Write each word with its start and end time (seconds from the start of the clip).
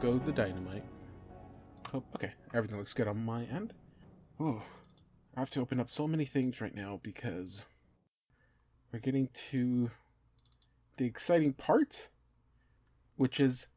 goes 0.00 0.20
the 0.22 0.32
dynamite. 0.32 0.84
Oh, 1.94 2.02
okay, 2.16 2.32
everything 2.52 2.78
looks 2.78 2.92
good 2.92 3.08
on 3.08 3.24
my 3.24 3.44
end. 3.44 3.72
Oh, 4.38 4.62
I 5.34 5.40
have 5.40 5.50
to 5.50 5.60
open 5.60 5.80
up 5.80 5.90
so 5.90 6.06
many 6.06 6.24
things 6.24 6.60
right 6.60 6.74
now 6.74 7.00
because 7.02 7.64
we're 8.92 8.98
getting 8.98 9.28
to 9.50 9.90
the 10.96 11.06
exciting 11.06 11.54
part, 11.54 12.08
which 13.16 13.40
is, 13.40 13.68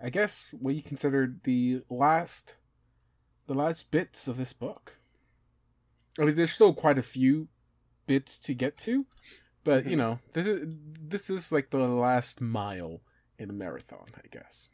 I 0.00 0.10
guess, 0.10 0.48
what 0.52 0.74
you 0.74 0.82
consider 0.82 1.36
the 1.44 1.82
last, 1.88 2.56
the 3.46 3.54
last 3.54 3.90
bits 3.90 4.26
of 4.26 4.36
this 4.36 4.52
book. 4.52 4.98
I 6.18 6.24
mean, 6.24 6.34
there's 6.34 6.52
still 6.52 6.74
quite 6.74 6.98
a 6.98 7.02
few 7.02 7.48
bits 8.06 8.38
to 8.38 8.54
get 8.54 8.76
to, 8.78 9.06
but 9.62 9.84
you 9.84 9.96
Mhm. 9.96 9.98
know, 9.98 10.18
this 10.32 10.46
is 10.46 10.74
this 11.00 11.30
is 11.30 11.52
like 11.52 11.70
the 11.70 11.78
last 11.78 12.40
mile 12.40 13.02
in 13.38 13.50
a 13.50 13.52
marathon, 13.52 14.08
I 14.16 14.26
guess. 14.30 14.68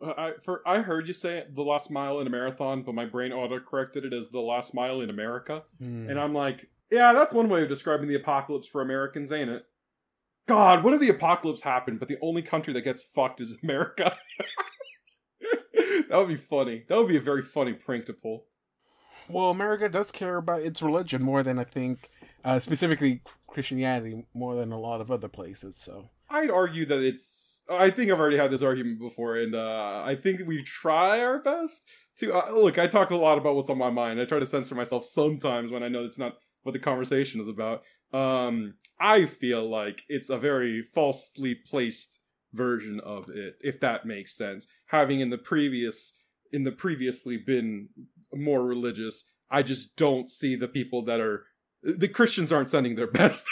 Uh, 0.00 0.12
I 0.16 0.32
for 0.44 0.62
I 0.66 0.80
heard 0.80 1.08
you 1.08 1.14
say 1.14 1.44
the 1.52 1.62
last 1.62 1.90
mile 1.90 2.20
in 2.20 2.26
a 2.26 2.30
marathon, 2.30 2.82
but 2.82 2.94
my 2.94 3.04
brain 3.04 3.32
auto 3.32 3.58
corrected 3.60 4.04
it 4.04 4.12
as 4.12 4.28
the 4.30 4.40
last 4.40 4.74
mile 4.74 5.00
in 5.00 5.10
America, 5.10 5.64
Hmm. 5.78 6.08
and 6.08 6.18
I'm 6.20 6.34
like, 6.34 6.68
yeah, 6.90 7.12
that's 7.12 7.34
one 7.34 7.48
way 7.48 7.62
of 7.62 7.68
describing 7.68 8.08
the 8.08 8.14
apocalypse 8.14 8.66
for 8.68 8.80
Americans, 8.80 9.32
ain't 9.32 9.50
it? 9.50 9.64
God, 10.46 10.82
what 10.84 10.94
if 10.94 11.00
the 11.00 11.10
apocalypse 11.10 11.62
happened, 11.62 11.98
but 11.98 12.08
the 12.08 12.16
only 12.22 12.42
country 12.42 12.72
that 12.72 12.80
gets 12.82 13.02
fucked 13.02 13.40
is 13.40 13.58
America? 13.62 14.16
that 16.08 16.16
would 16.18 16.28
be 16.28 16.36
funny. 16.36 16.84
That 16.88 16.96
would 16.96 17.08
be 17.08 17.16
a 17.16 17.20
very 17.20 17.42
funny 17.42 17.72
prank 17.74 18.06
to 18.06 18.12
pull. 18.12 18.46
Well, 19.28 19.50
America 19.50 19.88
does 19.90 20.10
care 20.10 20.36
about 20.38 20.62
its 20.62 20.80
religion 20.80 21.22
more 21.22 21.42
than 21.42 21.58
I 21.58 21.64
think, 21.64 22.08
uh, 22.44 22.60
specifically 22.60 23.22
Christianity, 23.46 24.24
more 24.32 24.54
than 24.54 24.72
a 24.72 24.78
lot 24.80 25.02
of 25.02 25.10
other 25.10 25.28
places. 25.28 25.76
So, 25.76 26.08
I'd 26.30 26.50
argue 26.50 26.86
that 26.86 27.02
it's. 27.02 27.57
I 27.70 27.90
think 27.90 28.10
I've 28.10 28.20
already 28.20 28.36
had 28.38 28.50
this 28.50 28.62
argument 28.62 28.98
before, 28.98 29.36
and 29.36 29.54
uh, 29.54 30.02
I 30.04 30.14
think 30.14 30.46
we 30.46 30.62
try 30.62 31.20
our 31.20 31.40
best 31.42 31.86
to 32.18 32.32
uh, 32.32 32.50
look. 32.52 32.78
I 32.78 32.86
talk 32.86 33.10
a 33.10 33.16
lot 33.16 33.38
about 33.38 33.56
what's 33.56 33.70
on 33.70 33.78
my 33.78 33.90
mind. 33.90 34.20
I 34.20 34.24
try 34.24 34.38
to 34.38 34.46
censor 34.46 34.74
myself 34.74 35.04
sometimes 35.04 35.70
when 35.70 35.82
I 35.82 35.88
know 35.88 36.04
it's 36.04 36.18
not 36.18 36.36
what 36.62 36.72
the 36.72 36.78
conversation 36.78 37.40
is 37.40 37.48
about. 37.48 37.82
Um, 38.12 38.74
I 39.00 39.26
feel 39.26 39.68
like 39.68 40.02
it's 40.08 40.30
a 40.30 40.38
very 40.38 40.82
falsely 40.94 41.54
placed 41.54 42.18
version 42.54 43.00
of 43.00 43.28
it, 43.28 43.56
if 43.60 43.80
that 43.80 44.06
makes 44.06 44.36
sense. 44.36 44.66
Having 44.86 45.20
in 45.20 45.30
the 45.30 45.38
previous 45.38 46.14
in 46.52 46.64
the 46.64 46.72
previously 46.72 47.36
been 47.36 47.88
more 48.34 48.64
religious, 48.64 49.24
I 49.50 49.62
just 49.62 49.96
don't 49.96 50.30
see 50.30 50.56
the 50.56 50.68
people 50.68 51.04
that 51.04 51.20
are 51.20 51.44
the 51.82 52.08
Christians 52.08 52.52
aren't 52.52 52.70
sending 52.70 52.96
their 52.96 53.06
best. 53.06 53.46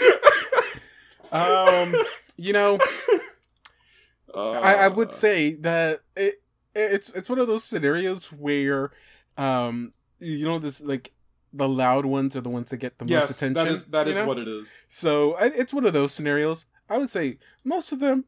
um, 1.32 1.94
you 2.40 2.52
know, 2.52 2.78
I, 4.34 4.74
I 4.74 4.88
would 4.88 5.08
Uh, 5.08 5.12
say 5.12 5.54
that 5.56 6.00
it, 6.16 6.42
it's 6.74 7.08
it's 7.10 7.28
one 7.28 7.38
of 7.38 7.48
those 7.48 7.64
scenarios 7.64 8.26
where, 8.32 8.92
um, 9.36 9.92
you 10.18 10.44
know, 10.44 10.58
this 10.58 10.80
like 10.80 11.12
the 11.52 11.68
loud 11.68 12.06
ones 12.06 12.36
are 12.36 12.40
the 12.40 12.48
ones 12.48 12.70
that 12.70 12.76
get 12.76 12.98
the 12.98 13.04
yes, 13.06 13.28
most 13.28 13.36
attention. 13.36 13.54
that 13.54 13.68
is 13.68 13.84
that 13.86 14.08
is 14.08 14.14
know? 14.16 14.26
what 14.26 14.38
it 14.38 14.46
is. 14.48 14.86
So 14.88 15.34
I- 15.34 15.46
it's 15.46 15.74
one 15.74 15.84
of 15.84 15.92
those 15.92 16.12
scenarios. 16.14 16.66
I 16.88 16.98
would 16.98 17.08
say 17.08 17.38
most 17.64 17.92
of 17.92 17.98
them 18.00 18.24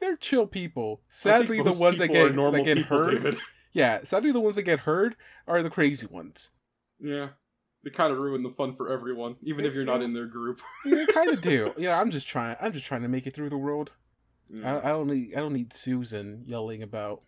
they're 0.00 0.16
chill 0.16 0.46
people. 0.46 1.00
Sadly, 1.08 1.62
the 1.62 1.72
ones 1.72 1.98
that 1.98 2.08
get 2.08 2.34
that 2.34 2.64
get 2.64 2.76
people, 2.76 2.98
hurt. 2.98 3.10
David. 3.12 3.38
Yeah, 3.72 4.04
sadly 4.04 4.32
the 4.32 4.40
ones 4.40 4.56
that 4.56 4.62
get 4.62 4.80
hurt 4.80 5.16
are 5.46 5.62
the 5.62 5.68
crazy 5.68 6.06
ones. 6.06 6.48
Yeah, 6.98 7.28
they 7.86 7.90
kind 7.92 8.12
of 8.12 8.18
ruin 8.18 8.42
the 8.42 8.50
fun 8.50 8.74
for 8.74 8.92
everyone, 8.92 9.36
even 9.44 9.64
if 9.64 9.72
you're 9.72 9.84
not 9.84 10.02
in 10.02 10.12
their 10.12 10.26
group. 10.26 10.60
They 10.84 11.06
kind 11.06 11.30
of 11.30 11.40
do. 11.40 11.72
Yeah, 11.78 12.00
I'm 12.00 12.10
just 12.10 12.26
trying. 12.26 12.56
I'm 12.60 12.72
just 12.72 12.84
trying 12.84 13.02
to 13.02 13.08
make 13.08 13.28
it 13.28 13.32
through 13.34 13.50
the 13.50 13.56
world. 13.56 13.92
Yeah. 14.52 14.78
I, 14.78 14.88
I 14.88 14.88
don't 14.88 15.06
need. 15.06 15.34
I 15.36 15.38
don't 15.38 15.52
need 15.52 15.72
Susan 15.72 16.42
yelling 16.46 16.82
about 16.82 17.22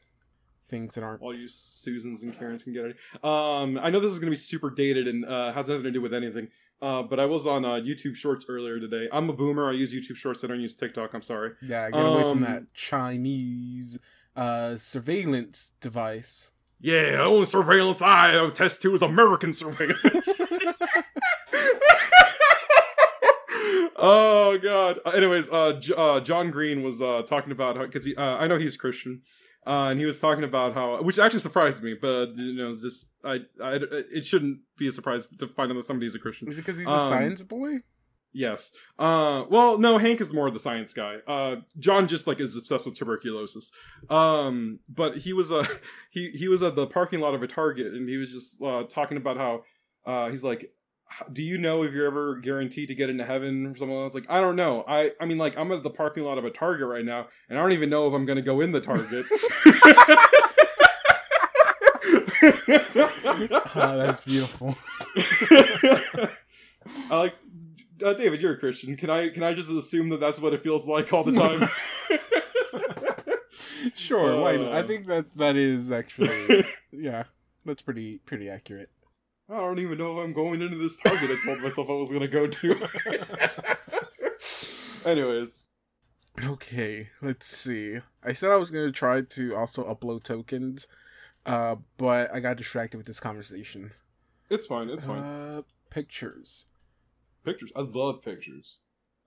things 0.67 0.97
that 0.97 1.05
aren't. 1.05 1.23
All 1.23 1.33
you 1.33 1.49
Susans 1.49 2.25
and 2.25 2.37
Karens 2.37 2.65
can 2.65 2.73
get 2.73 2.87
it. 2.87 2.97
Um, 3.25 3.79
I 3.81 3.89
know 3.91 4.01
this 4.01 4.11
is 4.11 4.19
gonna 4.19 4.31
be 4.31 4.37
super 4.37 4.69
dated 4.71 5.07
and 5.07 5.25
uh, 5.25 5.53
has 5.53 5.69
nothing 5.69 5.85
to 5.85 5.93
do 5.93 6.01
with 6.01 6.13
anything. 6.13 6.49
Uh, 6.83 7.03
but 7.05 7.21
I 7.21 7.27
was 7.27 7.47
on 7.47 7.65
uh, 7.65 7.75
YouTube 7.75 8.17
Shorts 8.17 8.47
earlier 8.49 8.81
today. 8.81 9.09
I'm 9.13 9.31
a 9.31 9.33
boomer. 9.33 9.69
I 9.69 9.73
use 9.73 9.95
YouTube 9.95 10.17
Shorts. 10.17 10.43
I 10.43 10.49
don't 10.49 10.61
use 10.61 10.75
TikTok. 10.75 11.15
I'm 11.15 11.23
sorry. 11.23 11.53
Yeah, 11.63 11.89
get 11.91 12.05
away 12.05 12.23
from 12.23 12.31
Um, 12.33 12.41
that 12.43 12.75
Chinese 12.75 13.99
uh, 14.37 14.77
surveillance 14.77 15.73
device. 15.81 16.51
Yeah, 16.81 17.22
only 17.22 17.44
surveillance 17.44 18.00
I 18.03 18.31
attest 18.47 18.83
to 18.83 18.94
is 18.94 19.03
American 19.03 19.53
surveillance. 19.53 20.41
oh 23.97 24.59
god. 24.62 24.99
Uh, 25.05 25.11
anyways, 25.11 25.49
uh, 25.50 25.72
J- 25.81 25.94
uh, 25.97 26.21
John 26.21 26.50
Green 26.50 26.83
was 26.83 27.00
uh, 27.03 27.22
talking 27.27 27.53
about 27.53 27.77
how 27.77 27.87
because 27.87 28.06
uh, 28.16 28.21
I 28.21 28.47
know 28.47 28.59
he's 28.59 28.77
Christian, 28.77 29.22
uh, 29.66 29.89
and 29.91 29.99
he 30.00 30.06
was 30.06 30.21
talking 30.21 30.44
about 30.44 30.75
how 30.75 31.03
which 31.03 31.19
actually 31.19 31.41
surprised 31.41 31.83
me, 31.83 31.94
but 32.00 32.09
uh, 32.28 32.33
you 32.37 32.55
know, 32.55 32.72
just 32.72 33.09
I, 33.25 33.41
I 33.62 33.81
it 34.12 34.25
shouldn't 34.25 34.59
be 34.78 34.89
a 34.89 34.93
surprise 34.93 35.27
to 35.39 35.49
find 35.49 35.71
out 35.71 35.75
that 35.75 35.84
somebody's 35.84 36.15
a 36.15 36.19
Christian. 36.19 36.49
Is 36.49 36.59
it 36.59 36.62
because 36.62 36.78
he's 36.78 36.87
a 36.87 36.91
Um, 36.91 37.09
science 37.09 37.43
boy? 37.43 37.78
Yes. 38.33 38.72
Uh 38.99 39.44
well 39.50 39.78
no, 39.78 39.99
Hank 39.99 40.21
is 40.21 40.33
more 40.33 40.47
of 40.47 40.55
the 40.55 40.61
science 40.61 40.93
guy. 40.93 41.16
Uh 41.27 41.56
John 41.78 42.06
just 42.06 42.27
like 42.27 42.41
is 42.41 42.56
obsessed 42.56 42.84
with 42.84 42.97
tuberculosis. 42.97 43.71
Um 44.11 44.81
but 44.89 45.19
he 45.19 45.33
was 45.33 45.50
uh 45.50 45.66
he 46.11 46.31
he 46.31 46.49
was 46.49 46.62
at 46.62 46.77
the 46.77 46.87
parking 46.87 47.21
lot 47.21 47.34
of 47.34 47.43
a 47.43 47.47
Target 47.47 47.94
and 47.94 48.09
he 48.09 48.16
was 48.16 48.33
just 48.33 48.62
uh 48.62 48.84
talking 48.84 49.16
about 49.16 49.37
how 49.39 49.62
uh 50.06 50.28
he's 50.31 50.44
like 50.44 50.71
do 51.33 51.43
you 51.43 51.56
know 51.56 51.84
if 51.84 51.94
you're 51.94 52.06
ever 52.06 52.37
guaranteed 52.37 52.89
to 52.89 52.94
get 52.94 53.09
into 53.09 53.25
heaven 53.25 53.65
or 53.66 53.75
something? 53.75 53.97
I 53.97 54.05
was 54.05 54.15
like, 54.15 54.27
I 54.28 54.43
don't 54.43 54.56
know. 54.56 54.84
I 54.87 55.12
I 55.21 55.25
mean 55.25 55.39
like 55.39 55.56
I'm 55.56 55.72
at 55.72 55.83
the 55.83 55.91
parking 55.91 56.25
lot 56.25 56.37
of 56.37 56.45
a 56.45 56.50
Target 56.50 56.87
right 56.87 57.05
now 57.05 57.28
and 57.49 57.59
I 57.59 57.62
don't 57.62 57.72
even 57.72 57.89
know 57.89 58.06
if 58.09 58.12
I'm 58.12 58.27
gonna 58.27 58.43
go 58.43 58.60
in 58.60 58.72
the 58.72 58.81
Target. 58.81 59.27
Oh, 63.75 63.97
that's 63.99 64.21
beautiful. 64.22 64.77
I 67.10 67.16
like 67.16 67.34
uh, 68.04 68.12
David. 68.14 68.41
You're 68.42 68.54
a 68.54 68.59
Christian. 68.59 68.97
Can 68.97 69.10
I 69.10 69.28
can 69.28 69.42
I 69.42 69.54
just 69.54 69.70
assume 69.70 70.09
that 70.10 70.20
that's 70.20 70.38
what 70.41 70.53
it 70.54 70.62
feels 70.62 70.86
like 70.88 71.12
all 71.12 71.25
the 71.25 71.32
time? 71.32 71.69
sure, 73.94 74.41
why 74.41 74.56
not? 74.56 74.72
I 74.72 74.81
Uh. 74.81 74.86
think 74.86 75.06
that 75.06 75.26
that 75.36 75.56
is 75.56 75.91
actually 75.91 76.64
yeah, 76.92 77.25
that's 77.64 77.82
pretty 77.82 78.19
pretty 78.26 78.48
accurate. 78.48 78.88
I 79.50 79.56
don't 79.56 79.78
even 79.78 79.97
know 79.98 80.19
if 80.20 80.25
I'm 80.25 80.32
going 80.34 80.60
into 80.60 80.76
this 80.76 80.97
target. 80.98 81.31
I 81.31 81.38
told 81.44 81.60
myself 81.62 81.88
I 81.88 81.94
was 81.94 82.12
gonna 82.12 82.28
go 82.28 82.47
to. 82.47 82.88
Anyways, 85.04 85.69
Okay, 86.44 87.09
let's 87.22 87.47
see. 87.47 87.98
I 88.22 88.33
said 88.33 88.51
I 88.51 88.56
was 88.56 88.71
gonna 88.71 88.92
try 88.92 89.22
to 89.22 89.56
also 89.56 89.84
upload 89.92 90.22
tokens, 90.22 90.86
uh, 91.47 91.77
but 91.97 92.33
I 92.33 92.41
got 92.41 92.56
distracted 92.59 92.97
with 92.98 93.06
this 93.06 93.21
conversation. 93.21 93.92
it's 94.51 94.66
fine. 94.66 94.89
It's 94.91 95.04
fine. 95.06 95.22
Uh, 95.22 95.62
pictures. 95.91 96.66
Pictures. 97.45 97.71
I 97.77 97.81
love 97.81 98.23
pictures. 98.23 98.79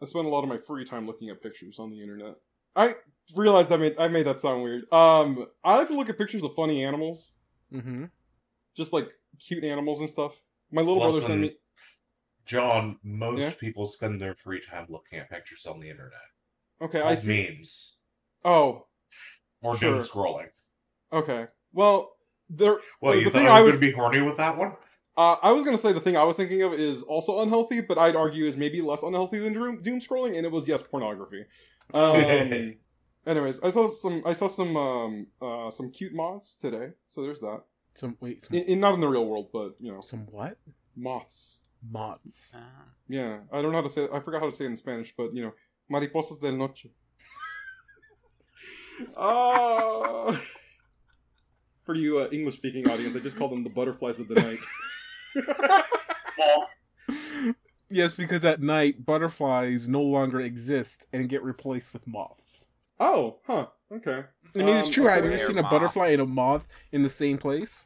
I 0.01 0.05
spend 0.05 0.25
a 0.25 0.29
lot 0.29 0.43
of 0.43 0.49
my 0.49 0.57
free 0.57 0.83
time 0.85 1.05
looking 1.05 1.29
at 1.29 1.41
pictures 1.41 1.77
on 1.79 1.89
the 1.91 2.01
internet. 2.01 2.35
I 2.75 2.95
realized 3.35 3.71
I 3.71 3.77
made 3.77 3.95
I 3.99 4.07
made 4.07 4.25
that 4.27 4.39
sound 4.39 4.63
weird. 4.63 4.91
Um, 4.93 5.45
I 5.63 5.77
like 5.77 5.87
to 5.89 5.95
look 5.95 6.09
at 6.09 6.17
pictures 6.17 6.43
of 6.43 6.55
funny 6.55 6.83
animals, 6.83 7.33
Mm-hmm. 7.73 8.05
just 8.75 8.91
like 8.93 9.09
cute 9.39 9.63
animals 9.63 9.99
and 10.01 10.09
stuff. 10.09 10.41
My 10.71 10.81
little 10.81 10.99
brother 10.99 11.21
sent 11.21 11.41
me. 11.41 11.55
John, 12.45 12.97
most 13.03 13.39
Yeah? 13.39 13.51
people 13.59 13.87
spend 13.87 14.19
their 14.19 14.35
free 14.35 14.61
time 14.61 14.87
looking 14.89 15.19
at 15.19 15.29
pictures 15.29 15.65
on 15.65 15.79
the 15.79 15.89
internet. 15.89 16.19
Okay, 16.81 16.97
It's 16.99 17.07
I 17.07 17.15
see. 17.15 17.47
memes 17.57 17.95
Oh, 18.43 18.87
or 19.61 19.77
Sure. 19.77 19.95
doom 19.95 20.03
scrolling. 20.03 20.49
okay. 21.13 21.47
Well, 21.73 22.17
there. 22.49 22.77
Well, 22.99 23.13
the 23.13 23.19
you 23.19 23.29
thing 23.29 23.45
thought 23.45 23.55
I 23.55 23.59
I 23.59 23.61
was 23.61 23.73
was- 23.73 23.79
going 23.79 23.91
to 23.91 23.95
be 23.95 23.99
horny 24.01 24.21
with 24.21 24.37
that 24.37 24.57
one? 24.57 24.75
Uh, 25.17 25.35
I 25.41 25.51
was 25.51 25.63
gonna 25.65 25.77
say 25.77 25.91
the 25.91 25.99
thing 25.99 26.15
I 26.15 26.23
was 26.23 26.37
thinking 26.37 26.61
of 26.63 26.73
is 26.73 27.03
also 27.03 27.41
unhealthy, 27.41 27.81
but 27.81 27.97
I'd 27.97 28.15
argue 28.15 28.45
is 28.45 28.55
maybe 28.55 28.81
less 28.81 29.03
unhealthy 29.03 29.39
than 29.39 29.53
doom, 29.53 29.81
doom 29.81 29.99
scrolling, 29.99 30.37
and 30.37 30.45
it 30.45 30.51
was 30.51 30.67
yes, 30.67 30.81
pornography. 30.81 31.43
Um, 31.93 32.15
anyways, 33.27 33.59
I 33.61 33.69
saw 33.71 33.87
some 33.89 34.23
I 34.25 34.33
saw 34.33 34.47
some 34.47 34.77
um 34.77 35.27
uh 35.41 35.69
some 35.69 35.91
cute 35.91 36.13
moths 36.13 36.55
today, 36.55 36.91
so 37.09 37.23
there's 37.23 37.41
that. 37.41 37.61
Some 37.93 38.15
wait, 38.21 38.43
some, 38.43 38.55
In, 38.57 38.63
in 38.63 38.79
not 38.79 38.93
in 38.93 39.01
the 39.01 39.07
real 39.07 39.25
world, 39.25 39.49
but 39.51 39.75
you 39.81 39.91
know, 39.91 39.99
some 39.99 40.25
what? 40.27 40.57
moths. 40.95 41.59
Moths. 41.91 42.53
Ah. 42.55 42.85
Yeah, 43.09 43.39
I 43.51 43.61
don't 43.61 43.71
know 43.71 43.77
how 43.79 43.83
to 43.83 43.89
say. 43.89 44.07
I 44.13 44.21
forgot 44.21 44.41
how 44.41 44.49
to 44.49 44.55
say 44.55 44.63
it 44.63 44.69
in 44.69 44.77
Spanish, 44.77 45.13
but 45.17 45.35
you 45.35 45.43
know, 45.43 45.53
mariposas 45.91 46.39
del 46.39 46.53
noche. 46.53 46.87
Oh, 49.17 50.39
for 51.83 51.95
you 51.95 52.19
uh, 52.19 52.29
English 52.31 52.55
speaking 52.55 52.89
audience, 52.89 53.15
I 53.15 53.19
just 53.19 53.35
call 53.35 53.49
them 53.49 53.63
the 53.63 53.69
butterflies 53.69 54.19
of 54.19 54.29
the 54.29 54.35
night. 54.35 54.59
Well, 56.37 56.67
Yes, 57.93 58.13
because 58.13 58.45
at 58.45 58.61
night 58.61 59.05
butterflies 59.05 59.89
no 59.89 60.01
longer 60.01 60.39
exist 60.39 61.05
and 61.11 61.27
get 61.27 61.43
replaced 61.43 61.91
with 61.91 62.07
moths. 62.07 62.67
Oh, 63.01 63.39
huh. 63.45 63.65
Okay. 63.93 64.23
I 64.55 64.57
mean, 64.57 64.67
it's 64.77 64.87
Um, 64.87 64.93
true. 64.93 65.05
Have 65.07 65.25
you 65.25 65.31
ever 65.31 65.43
seen 65.43 65.57
a 65.57 65.61
moth. 65.61 65.71
butterfly 65.71 66.07
and 66.09 66.21
a 66.21 66.25
moth 66.25 66.67
in 66.93 67.03
the 67.03 67.09
same 67.09 67.37
place? 67.37 67.85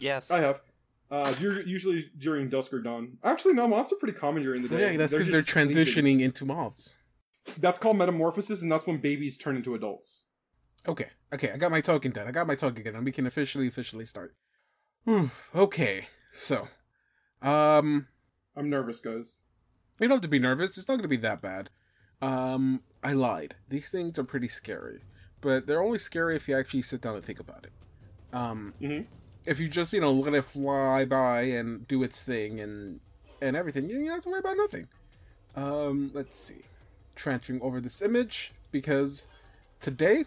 Yes. 0.00 0.30
I 0.30 0.40
have. 0.40 0.62
Uh, 1.10 1.34
you're 1.40 1.60
usually 1.60 2.10
during 2.16 2.48
dusk 2.48 2.72
or 2.72 2.80
dawn. 2.80 3.18
Actually, 3.22 3.52
no, 3.52 3.68
moths 3.68 3.92
are 3.92 3.96
pretty 3.96 4.16
common 4.18 4.42
during 4.42 4.62
the 4.62 4.68
day. 4.68 4.92
yeah, 4.92 4.96
that's 4.96 5.12
because 5.12 5.28
they're 5.30 5.42
just 5.42 5.50
sleeping. 5.52 5.74
transitioning 5.74 6.20
into 6.22 6.46
moths. 6.46 6.96
That's 7.58 7.78
called 7.78 7.98
metamorphosis, 7.98 8.62
and 8.62 8.72
that's 8.72 8.86
when 8.86 8.96
babies 8.96 9.36
turn 9.36 9.56
into 9.56 9.74
adults. 9.74 10.22
Okay, 10.88 11.08
okay, 11.34 11.50
I 11.52 11.58
got 11.58 11.70
my 11.70 11.82
token 11.82 12.12
done. 12.12 12.26
I 12.26 12.30
got 12.30 12.46
my 12.46 12.54
token 12.54 12.82
done. 12.82 13.04
We 13.04 13.12
can 13.12 13.26
officially, 13.26 13.66
officially 13.68 14.06
start. 14.06 14.34
Whew, 15.04 15.30
okay, 15.54 16.06
so, 16.34 16.68
um, 17.42 18.06
I'm 18.56 18.68
nervous, 18.70 19.00
guys. 19.00 19.36
you 20.00 20.08
don't 20.08 20.16
have 20.16 20.20
to 20.22 20.28
be 20.28 20.38
nervous. 20.38 20.76
It's 20.76 20.88
not 20.88 20.94
going 20.94 21.02
to 21.02 21.08
be 21.08 21.16
that 21.18 21.40
bad. 21.40 21.70
Um, 22.20 22.82
I 23.02 23.12
lied. 23.12 23.54
These 23.68 23.90
things 23.90 24.18
are 24.18 24.24
pretty 24.24 24.48
scary, 24.48 25.00
but 25.40 25.66
they're 25.66 25.82
only 25.82 25.98
scary 25.98 26.36
if 26.36 26.48
you 26.48 26.56
actually 26.58 26.82
sit 26.82 27.00
down 27.00 27.14
and 27.16 27.24
think 27.24 27.40
about 27.40 27.64
it. 27.64 27.72
Um, 28.36 28.74
Mhm. 28.80 29.06
if 29.44 29.60
you 29.60 29.68
just 29.68 29.92
you 29.92 30.00
know 30.00 30.12
let 30.12 30.34
it 30.34 30.42
fly 30.44 31.04
by 31.04 31.42
and 31.42 31.86
do 31.86 32.02
its 32.02 32.22
thing 32.22 32.60
and 32.60 33.00
and 33.42 33.56
everything, 33.56 33.88
you, 33.90 33.98
you 33.98 34.06
don't 34.06 34.14
have 34.14 34.22
to 34.24 34.30
worry 34.30 34.40
about 34.40 34.56
nothing. 34.56 34.88
Um, 35.54 36.10
let's 36.14 36.36
see, 36.38 36.62
transferring 37.14 37.60
over 37.62 37.80
this 37.80 38.00
image 38.02 38.52
because 38.72 39.26
today 39.80 40.24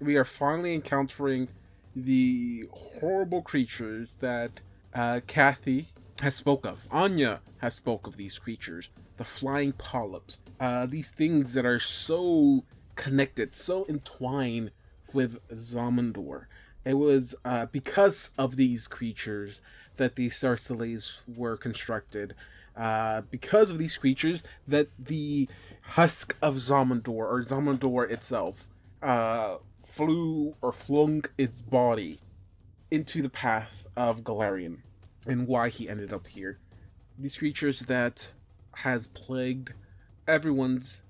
we 0.00 0.16
are 0.16 0.24
finally 0.24 0.74
encountering 0.74 1.48
the 1.94 2.64
horrible 2.72 3.40
creatures 3.40 4.16
that 4.16 4.60
uh, 4.96 5.20
Kathy 5.26 5.88
has 6.22 6.34
spoke 6.34 6.64
of. 6.64 6.78
Anya 6.90 7.40
has 7.58 7.74
spoke 7.74 8.06
of 8.06 8.16
these 8.16 8.38
creatures, 8.38 8.88
the 9.18 9.24
flying 9.24 9.72
polyps. 9.72 10.38
Uh, 10.58 10.86
these 10.86 11.10
things 11.10 11.52
that 11.52 11.66
are 11.66 11.78
so 11.78 12.64
connected, 12.94 13.54
so 13.54 13.84
entwined 13.88 14.70
with 15.12 15.46
Xhamen-Dor. 15.48 16.48
It 16.84 16.94
was 16.94 17.34
uh, 17.44 17.66
because 17.66 18.30
of 18.38 18.56
these 18.56 18.88
creatures 18.88 19.60
that 19.96 20.16
these 20.16 20.34
star 20.34 20.58
were 21.36 21.56
constructed. 21.56 22.34
Uh, 22.74 23.22
because 23.30 23.70
of 23.70 23.78
these 23.78 23.96
creatures 23.96 24.42
that 24.66 24.88
the 24.98 25.48
husk 25.82 26.36
of 26.40 26.56
Xhamen-Dor 26.56 27.26
or 27.26 27.42
Xhamen-Dor 27.42 28.06
itself 28.06 28.66
uh, 29.02 29.56
flew 29.84 30.54
or 30.62 30.72
flung 30.72 31.24
its 31.36 31.60
body 31.60 32.18
into 32.90 33.22
the 33.22 33.30
path 33.30 33.86
of 33.96 34.22
Galarian 34.22 34.78
and 35.26 35.46
why 35.46 35.68
he 35.68 35.88
ended 35.88 36.12
up 36.12 36.26
here. 36.26 36.58
These 37.18 37.36
creatures 37.38 37.80
that 37.80 38.32
has 38.76 39.06
plagued 39.08 39.72
everyone's 40.28 41.02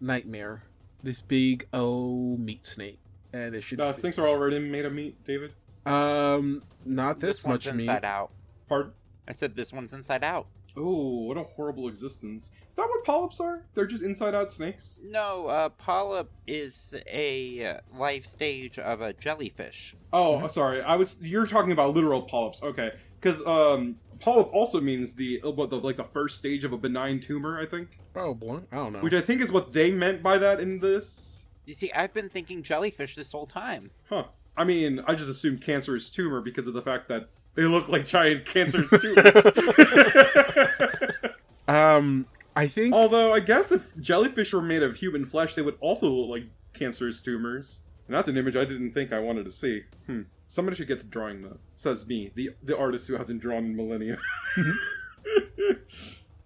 nightmare. 0.00 0.64
This 1.02 1.20
big 1.20 1.66
oh 1.72 2.36
meat 2.36 2.64
snake, 2.66 3.00
and 3.32 3.54
it 3.54 3.62
should 3.62 3.80
Uh, 3.80 3.92
snakes 3.92 4.18
are 4.18 4.26
already 4.28 4.58
made 4.60 4.84
of 4.84 4.92
meat, 4.92 5.16
David. 5.24 5.52
um 5.86 6.62
not 6.84 7.18
this, 7.18 7.38
This 7.38 7.44
one's 7.44 7.66
much 7.66 7.74
meat. 7.74 7.82
inside 7.84 8.04
out. 8.04 8.30
Pardon? 8.68 8.92
I 9.26 9.32
said 9.32 9.56
this 9.56 9.72
one's 9.72 9.92
inside 9.92 10.22
out. 10.22 10.46
Oh, 10.76 11.24
what 11.26 11.36
a 11.36 11.42
horrible 11.42 11.88
existence. 11.88 12.50
Is 12.70 12.76
that 12.76 12.86
what 12.88 13.04
polyps 13.04 13.40
are? 13.40 13.62
They're 13.74 13.86
just 13.86 14.02
inside 14.02 14.34
out 14.34 14.52
snakes? 14.52 14.98
No, 15.02 15.46
uh, 15.48 15.68
polyp 15.70 16.30
is 16.46 16.94
a 17.12 17.64
uh, 17.66 17.80
life 17.96 18.24
stage 18.26 18.78
of 18.78 19.00
a 19.02 19.12
jellyfish. 19.12 19.94
Oh, 20.12 20.40
Mhm. 20.42 20.50
sorry. 20.50 20.80
I 20.82 20.96
was 20.96 21.18
you're 21.20 21.46
talking 21.46 21.72
about 21.72 21.94
literal 21.94 22.22
polyps. 22.22 22.62
Okay. 22.62 22.92
Cuz 23.20 23.40
um 23.46 23.96
polyp 24.20 24.48
also 24.52 24.80
means 24.80 25.14
the 25.14 25.40
what 25.44 25.70
the 25.70 25.78
like 25.78 25.96
the 25.96 26.04
first 26.04 26.38
stage 26.38 26.64
of 26.64 26.72
a 26.72 26.78
benign 26.78 27.20
tumor, 27.20 27.60
I 27.60 27.66
think. 27.66 27.98
Probably. 28.12 28.62
I 28.72 28.76
don't 28.76 28.92
know. 28.94 29.00
Which 29.00 29.14
I 29.14 29.20
think 29.20 29.40
is 29.42 29.52
what 29.52 29.72
they 29.72 29.90
meant 29.90 30.22
by 30.22 30.38
that 30.38 30.58
in 30.60 30.80
this. 30.80 31.46
You 31.66 31.74
see, 31.74 31.92
I've 31.92 32.12
been 32.12 32.28
thinking 32.28 32.62
jellyfish 32.62 33.14
this 33.14 33.30
whole 33.32 33.46
time. 33.46 33.90
Huh. 34.08 34.24
I 34.56 34.64
mean, 34.64 35.00
I 35.06 35.14
just 35.14 35.30
assumed 35.30 35.62
cancer 35.62 35.94
is 35.96 36.10
tumor 36.10 36.40
because 36.40 36.66
of 36.66 36.74
the 36.74 36.82
fact 36.82 37.08
that 37.08 37.28
they 37.54 37.64
look 37.64 37.88
like 37.88 38.06
giant 38.06 38.46
cancerous 38.46 38.90
tumors. 38.90 39.46
um, 41.68 42.26
I 42.54 42.66
think 42.66 42.94
Although 42.94 43.32
I 43.32 43.40
guess 43.40 43.72
if 43.72 43.96
jellyfish 43.98 44.52
were 44.52 44.62
made 44.62 44.82
of 44.82 44.96
human 44.96 45.24
flesh, 45.24 45.54
they 45.54 45.62
would 45.62 45.76
also 45.80 46.10
look 46.10 46.30
like 46.30 46.44
cancerous 46.72 47.20
tumors. 47.20 47.80
And 48.06 48.16
that's 48.16 48.28
an 48.28 48.36
image 48.36 48.56
I 48.56 48.64
didn't 48.64 48.92
think 48.92 49.12
I 49.12 49.20
wanted 49.20 49.44
to 49.44 49.50
see. 49.50 49.82
Hmm. 50.06 50.22
Somebody 50.48 50.76
should 50.76 50.88
get 50.88 51.00
to 51.00 51.06
drawing 51.06 51.42
that. 51.42 51.58
Says 51.76 52.06
me, 52.06 52.30
the 52.34 52.50
the 52.62 52.76
artist 52.76 53.08
who 53.08 53.16
hasn't 53.16 53.40
drawn 53.40 53.64
in 53.64 53.76
millennia. 53.76 54.18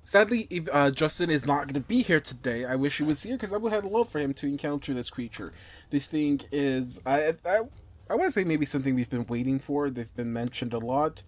sadly, 0.06 0.47
if, 0.49 0.69
uh, 0.73 0.91
Justin 0.91 1.29
is 1.29 1.44
not 1.44 1.67
going 1.67 1.75
to 1.75 1.81
be 1.81 2.02
here 2.02 2.20
today. 2.20 2.64
I 2.64 2.76
wish 2.76 2.99
he 2.99 3.02
was 3.02 3.23
here 3.23 3.35
because 3.35 3.52
I 3.52 3.56
would 3.56 3.73
have 3.73 3.85
loved 3.85 4.11
for 4.11 4.20
him 4.20 4.32
to 4.35 4.47
encounter 4.47 4.94
this 4.94 5.11
creature. 5.11 5.52
This 5.91 6.06
thing 6.06 6.41
is, 6.52 7.00
I, 7.05 7.35
I, 7.44 7.62
I 8.08 8.14
want 8.14 8.26
to 8.26 8.31
say 8.31 8.44
maybe 8.44 8.64
something 8.67 8.94
we've 8.94 9.11
been 9.11 9.26
waiting 9.26 9.58
for. 9.58 9.91
They've 9.91 10.14
been 10.14 10.32
mentioned 10.32 10.73
a 10.73 10.79
lot. 10.79 11.23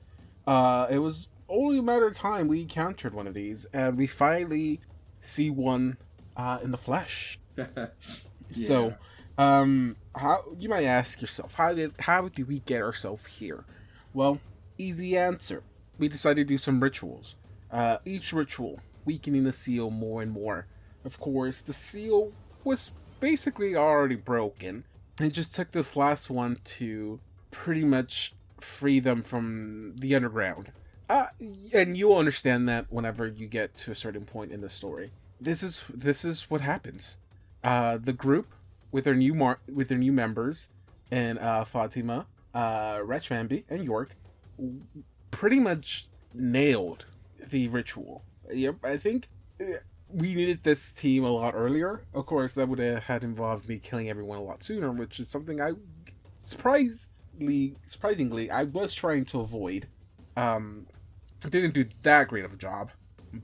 Uh, 0.46 0.86
it 0.88 0.98
was 0.98 1.28
only 1.48 1.78
a 1.78 1.82
matter 1.82 2.06
of 2.06 2.14
time 2.14 2.48
we 2.48 2.62
encountered 2.62 3.14
one 3.14 3.26
of 3.26 3.34
these, 3.34 3.66
and 3.72 3.96
we 3.96 4.06
finally 4.06 4.80
see 5.20 5.50
one 5.50 5.96
uh, 6.36 6.58
in 6.62 6.70
the 6.70 6.78
flesh. 6.78 7.38
So, 8.52 8.94
um, 9.36 9.96
how 10.16 10.42
you 10.58 10.70
might 10.70 10.84
ask 10.84 11.20
yourself, 11.20 11.54
how 11.54 11.74
did 11.74 11.92
how 11.98 12.28
did 12.28 12.48
we 12.48 12.60
get 12.60 12.80
ourselves 12.80 13.26
here? 13.26 13.64
Well, 14.14 14.40
easy 14.78 15.18
answer. 15.18 15.62
We 15.98 16.08
decided 16.08 16.48
to 16.48 16.54
do 16.54 16.58
some 16.58 16.80
rituals. 16.80 17.36
Uh, 17.70 17.98
each 18.06 18.32
ritual 18.32 18.80
weakening 19.04 19.44
the 19.44 19.52
seal 19.52 19.90
more 19.90 20.22
and 20.22 20.32
more. 20.32 20.66
Of 21.04 21.20
course, 21.20 21.60
the 21.60 21.72
seal 21.74 22.32
was 22.64 22.92
basically 23.20 23.76
already 23.76 24.16
broken. 24.16 24.84
It 25.20 25.30
just 25.30 25.54
took 25.54 25.72
this 25.72 25.96
last 25.96 26.30
one 26.30 26.58
to 26.64 27.20
pretty 27.50 27.84
much 27.84 28.34
free 28.60 29.00
them 29.00 29.22
from 29.22 29.94
the 29.96 30.14
underground. 30.14 30.72
Uh, 31.08 31.26
and 31.72 31.96
you'll 31.96 32.16
understand 32.16 32.68
that 32.68 32.86
whenever 32.90 33.26
you 33.26 33.46
get 33.46 33.74
to 33.74 33.90
a 33.90 33.94
certain 33.94 34.24
point 34.24 34.52
in 34.52 34.60
the 34.60 34.68
story. 34.68 35.10
This 35.40 35.62
is 35.62 35.84
this 35.92 36.24
is 36.24 36.50
what 36.50 36.60
happens. 36.60 37.18
Uh, 37.64 37.96
the 37.96 38.12
group 38.12 38.52
with 38.92 39.04
their 39.04 39.14
new 39.14 39.34
mar- 39.34 39.60
with 39.72 39.88
their 39.88 39.98
new 39.98 40.12
members 40.12 40.68
and 41.10 41.38
uh, 41.38 41.64
Fatima, 41.64 42.26
uh, 42.54 43.00
and 43.70 43.84
York 43.84 44.10
pretty 45.30 45.58
much 45.58 46.06
nailed 46.34 47.06
the 47.50 47.68
ritual. 47.68 48.22
Yep, 48.52 48.76
I 48.84 48.96
think 48.96 49.28
we 50.12 50.34
needed 50.34 50.62
this 50.62 50.92
team 50.92 51.24
a 51.24 51.30
lot 51.30 51.54
earlier. 51.54 52.02
Of 52.14 52.26
course, 52.26 52.54
that 52.54 52.68
would 52.68 52.78
have 52.78 53.04
had 53.04 53.24
involved 53.24 53.68
me 53.68 53.78
killing 53.78 54.08
everyone 54.08 54.38
a 54.38 54.42
lot 54.42 54.62
sooner, 54.62 54.90
which 54.90 55.20
is 55.20 55.28
something 55.28 55.60
I 55.60 55.72
surprisingly 56.38 57.76
surprisingly 57.86 58.50
I 58.50 58.64
was 58.64 58.94
trying 58.94 59.24
to 59.26 59.40
avoid. 59.40 59.88
Um, 60.36 60.86
didn't 61.40 61.74
do 61.74 61.86
that 62.02 62.28
great 62.28 62.44
of 62.44 62.52
a 62.52 62.56
job, 62.56 62.90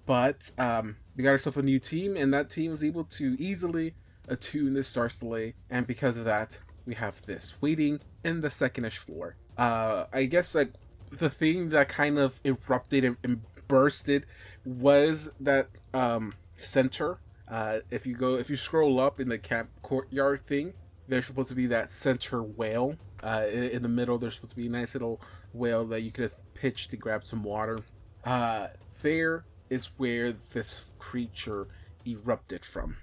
but 0.07 0.51
um, 0.59 0.97
we 1.17 1.25
got 1.25 1.31
ourselves 1.31 1.57
a 1.59 1.63
new 1.63 1.79
team, 1.79 2.17
and 2.17 2.33
that 2.35 2.51
team 2.51 2.71
was 2.71 2.83
able 2.83 3.05
to 3.05 3.37
easily 3.39 3.95
attune 4.29 4.75
this 4.75 4.89
Star 4.89 5.09
Stele, 5.09 5.53
and 5.71 5.87
because 5.87 6.17
of 6.17 6.25
that, 6.25 6.59
we 6.87 6.95
have 6.95 7.21
this 7.23 7.55
waiting 7.61 8.01
in 8.25 8.41
the 8.41 8.51
secondish 8.51 8.99
floor. 8.99 9.37
Uh, 9.57 10.07
I 10.13 10.25
guess 10.25 10.55
like 10.55 10.73
the 11.11 11.31
thing 11.31 11.69
that 11.71 11.89
kind 11.89 12.19
of 12.19 12.41
erupted 12.45 13.17
and 13.23 13.43
bursted 13.69 14.27
was 14.65 15.31
that 15.41 15.69
um 15.93 16.33
center. 16.57 17.19
Uh, 17.49 17.81
if 17.91 18.07
you 18.07 18.15
go, 18.15 18.37
if 18.37 18.49
you 18.49 18.57
scroll 18.57 18.99
up 18.99 19.21
in 19.21 19.29
the 19.29 19.39
camp 19.39 19.71
courtyard 19.83 20.47
thing, 20.47 20.73
there's 21.09 21.27
supposed 21.27 21.51
to 21.51 21.55
be 21.55 21.67
that 21.67 21.91
center 21.91 22.43
whale. 22.43 22.97
Uh, 23.23 23.47
in, 23.51 23.65
in 23.65 23.83
the 23.83 23.89
middle, 23.89 24.19
there's 24.19 24.35
supposed 24.35 24.51
to 24.51 24.57
be 24.57 24.67
a 24.67 24.71
nice 24.71 24.95
little 24.95 25.21
whale 25.53 25.85
that 25.85 26.03
you 26.03 26.11
could 26.11 26.25
have 26.25 26.55
pitched 26.55 26.91
to 26.91 26.97
grab 26.97 27.27
some 27.27 27.43
water. 27.43 27.81
Uh, 28.25 28.69
there 29.03 29.45
is 29.71 29.91
where 29.97 30.33
this 30.53 30.91
creature 30.99 31.69
erupted 32.07 32.65
from. 32.65 32.97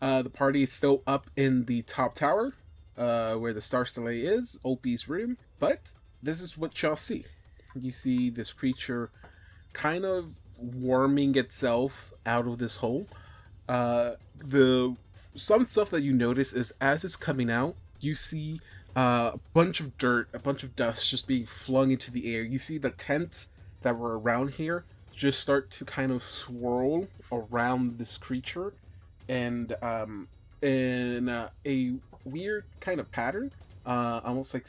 Uh, 0.00 0.22
the 0.22 0.30
party 0.30 0.62
is 0.62 0.72
still 0.72 1.02
up 1.06 1.28
in 1.36 1.66
the 1.66 1.82
top 1.82 2.14
tower, 2.14 2.54
uh, 2.96 3.34
where 3.34 3.52
the 3.52 3.60
Star 3.60 3.86
Stele 3.86 4.08
is, 4.08 4.58
Opie's 4.64 5.08
room. 5.08 5.38
But 5.58 5.92
this 6.22 6.40
is 6.40 6.58
what 6.58 6.80
y'all 6.82 6.96
see. 6.96 7.24
You 7.74 7.90
see 7.90 8.28
this 8.28 8.52
creature 8.52 9.10
kind 9.72 10.04
of 10.04 10.34
warming 10.60 11.36
itself 11.36 12.12
out 12.26 12.46
of 12.46 12.58
this 12.58 12.76
hole. 12.76 13.06
Uh, 13.68 14.12
the 14.36 14.96
some 15.34 15.66
stuff 15.66 15.90
that 15.90 16.02
you 16.02 16.12
notice 16.12 16.52
is 16.52 16.72
as 16.80 17.04
it's 17.04 17.16
coming 17.16 17.50
out, 17.50 17.74
you 18.00 18.14
see 18.14 18.60
uh, 18.96 19.32
a 19.34 19.40
bunch 19.54 19.80
of 19.80 19.96
dirt, 19.98 20.28
a 20.32 20.38
bunch 20.38 20.62
of 20.62 20.76
dust 20.76 21.08
just 21.08 21.26
being 21.26 21.46
flung 21.46 21.90
into 21.90 22.10
the 22.10 22.34
air. 22.34 22.42
You 22.42 22.58
see 22.58 22.78
the 22.78 22.90
tents 22.90 23.48
that 23.82 23.96
were 23.96 24.18
around 24.18 24.54
here 24.54 24.84
just 25.14 25.40
start 25.40 25.70
to 25.70 25.84
kind 25.84 26.12
of 26.12 26.22
swirl 26.22 27.08
around 27.30 27.98
this 27.98 28.18
creature 28.18 28.72
and 29.28 29.76
um, 29.82 30.28
in 30.60 31.28
uh, 31.28 31.50
a 31.66 31.94
weird 32.24 32.64
kind 32.80 33.00
of 33.00 33.10
pattern, 33.10 33.52
uh, 33.86 34.20
almost 34.24 34.54
like 34.54 34.66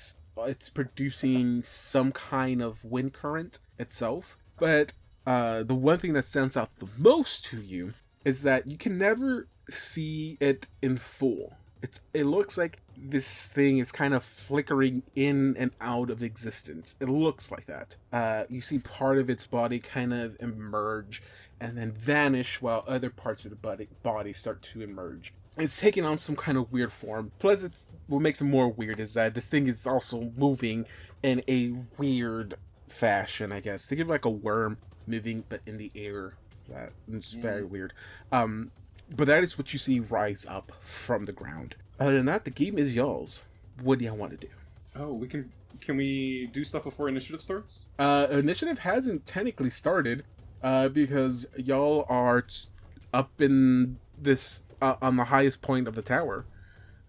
it's 0.49 0.69
producing 0.69 1.63
some 1.63 2.11
kind 2.11 2.61
of 2.61 2.83
wind 2.83 3.13
current 3.13 3.59
itself. 3.77 4.37
But 4.57 4.93
uh, 5.25 5.63
the 5.63 5.75
one 5.75 5.97
thing 5.99 6.13
that 6.13 6.25
stands 6.25 6.57
out 6.57 6.75
the 6.77 6.87
most 6.97 7.45
to 7.45 7.61
you 7.61 7.93
is 8.25 8.43
that 8.43 8.67
you 8.67 8.77
can 8.77 8.97
never 8.97 9.47
see 9.69 10.37
it 10.39 10.67
in 10.81 10.97
full. 10.97 11.57
It's 11.81 12.01
it 12.13 12.25
looks 12.25 12.57
like 12.57 12.79
this 12.97 13.47
thing 13.47 13.79
is 13.79 13.91
kind 13.91 14.13
of 14.13 14.23
flickering 14.23 15.03
in 15.15 15.55
and 15.57 15.71
out 15.81 16.09
of 16.09 16.23
existence. 16.23 16.95
It 16.99 17.09
looks 17.09 17.51
like 17.51 17.65
that. 17.65 17.97
Uh, 18.11 18.45
you 18.49 18.61
see 18.61 18.79
part 18.79 19.17
of 19.17 19.29
its 19.29 19.45
body 19.45 19.79
kind 19.79 20.13
of 20.13 20.37
emerge 20.39 21.21
and 21.59 21.77
then 21.77 21.91
vanish 21.91 22.61
while 22.61 22.83
other 22.87 23.09
parts 23.09 23.43
of 23.45 23.49
the 23.49 23.55
body, 23.55 23.87
body 24.01 24.33
start 24.33 24.61
to 24.61 24.81
emerge. 24.81 25.33
It's 25.57 25.79
taking 25.79 26.05
on 26.05 26.17
some 26.17 26.35
kind 26.35 26.57
of 26.57 26.71
weird 26.71 26.91
form. 26.91 27.31
Plus, 27.39 27.63
it's 27.63 27.87
what 28.07 28.21
makes 28.21 28.41
it 28.41 28.45
more 28.45 28.69
weird 28.69 28.99
is 28.99 29.13
that 29.13 29.33
this 29.33 29.45
thing 29.45 29.67
is 29.67 29.85
also 29.85 30.31
moving 30.35 30.85
in 31.21 31.43
a 31.47 31.73
weird 31.97 32.55
fashion. 32.93 33.51
I 33.51 33.59
guess 33.59 33.85
think 33.85 34.01
of 34.01 34.07
like 34.07 34.25
a 34.25 34.29
worm 34.29 34.77
moving, 35.07 35.43
but 35.49 35.61
in 35.65 35.77
the 35.77 35.91
air. 35.95 36.33
That 36.69 36.93
is 37.11 37.33
very 37.33 37.63
weird. 37.63 37.91
Um, 38.31 38.71
but 39.13 39.27
that 39.27 39.43
is 39.43 39.57
what 39.57 39.73
you 39.73 39.79
see 39.79 39.99
rise 39.99 40.45
up 40.47 40.71
from 40.79 41.25
the 41.25 41.33
ground. 41.33 41.75
Other 41.99 42.15
than 42.17 42.25
that, 42.27 42.45
the 42.45 42.51
game 42.51 42.77
is 42.77 42.95
y'all's. 42.95 43.43
What 43.81 43.99
do 43.99 44.05
y'all 44.05 44.15
want 44.15 44.31
to 44.31 44.37
do? 44.37 44.53
Oh, 44.95 45.13
we 45.13 45.27
can. 45.27 45.51
Can 45.81 45.97
we 45.97 46.49
do 46.53 46.63
stuff 46.63 46.83
before 46.83 47.09
initiative 47.09 47.41
starts? 47.41 47.87
Uh, 47.99 48.27
initiative 48.31 48.79
hasn't 48.79 49.25
technically 49.25 49.69
started, 49.69 50.23
uh, 50.61 50.87
because 50.87 51.45
y'all 51.57 52.05
are 52.07 52.43
t- 52.43 52.67
up 53.13 53.41
in 53.41 53.97
this 54.17 54.61
uh, 54.81 54.95
on 55.01 55.17
the 55.17 55.25
highest 55.25 55.61
point 55.61 55.87
of 55.87 55.95
the 55.95 56.01
tower. 56.01 56.45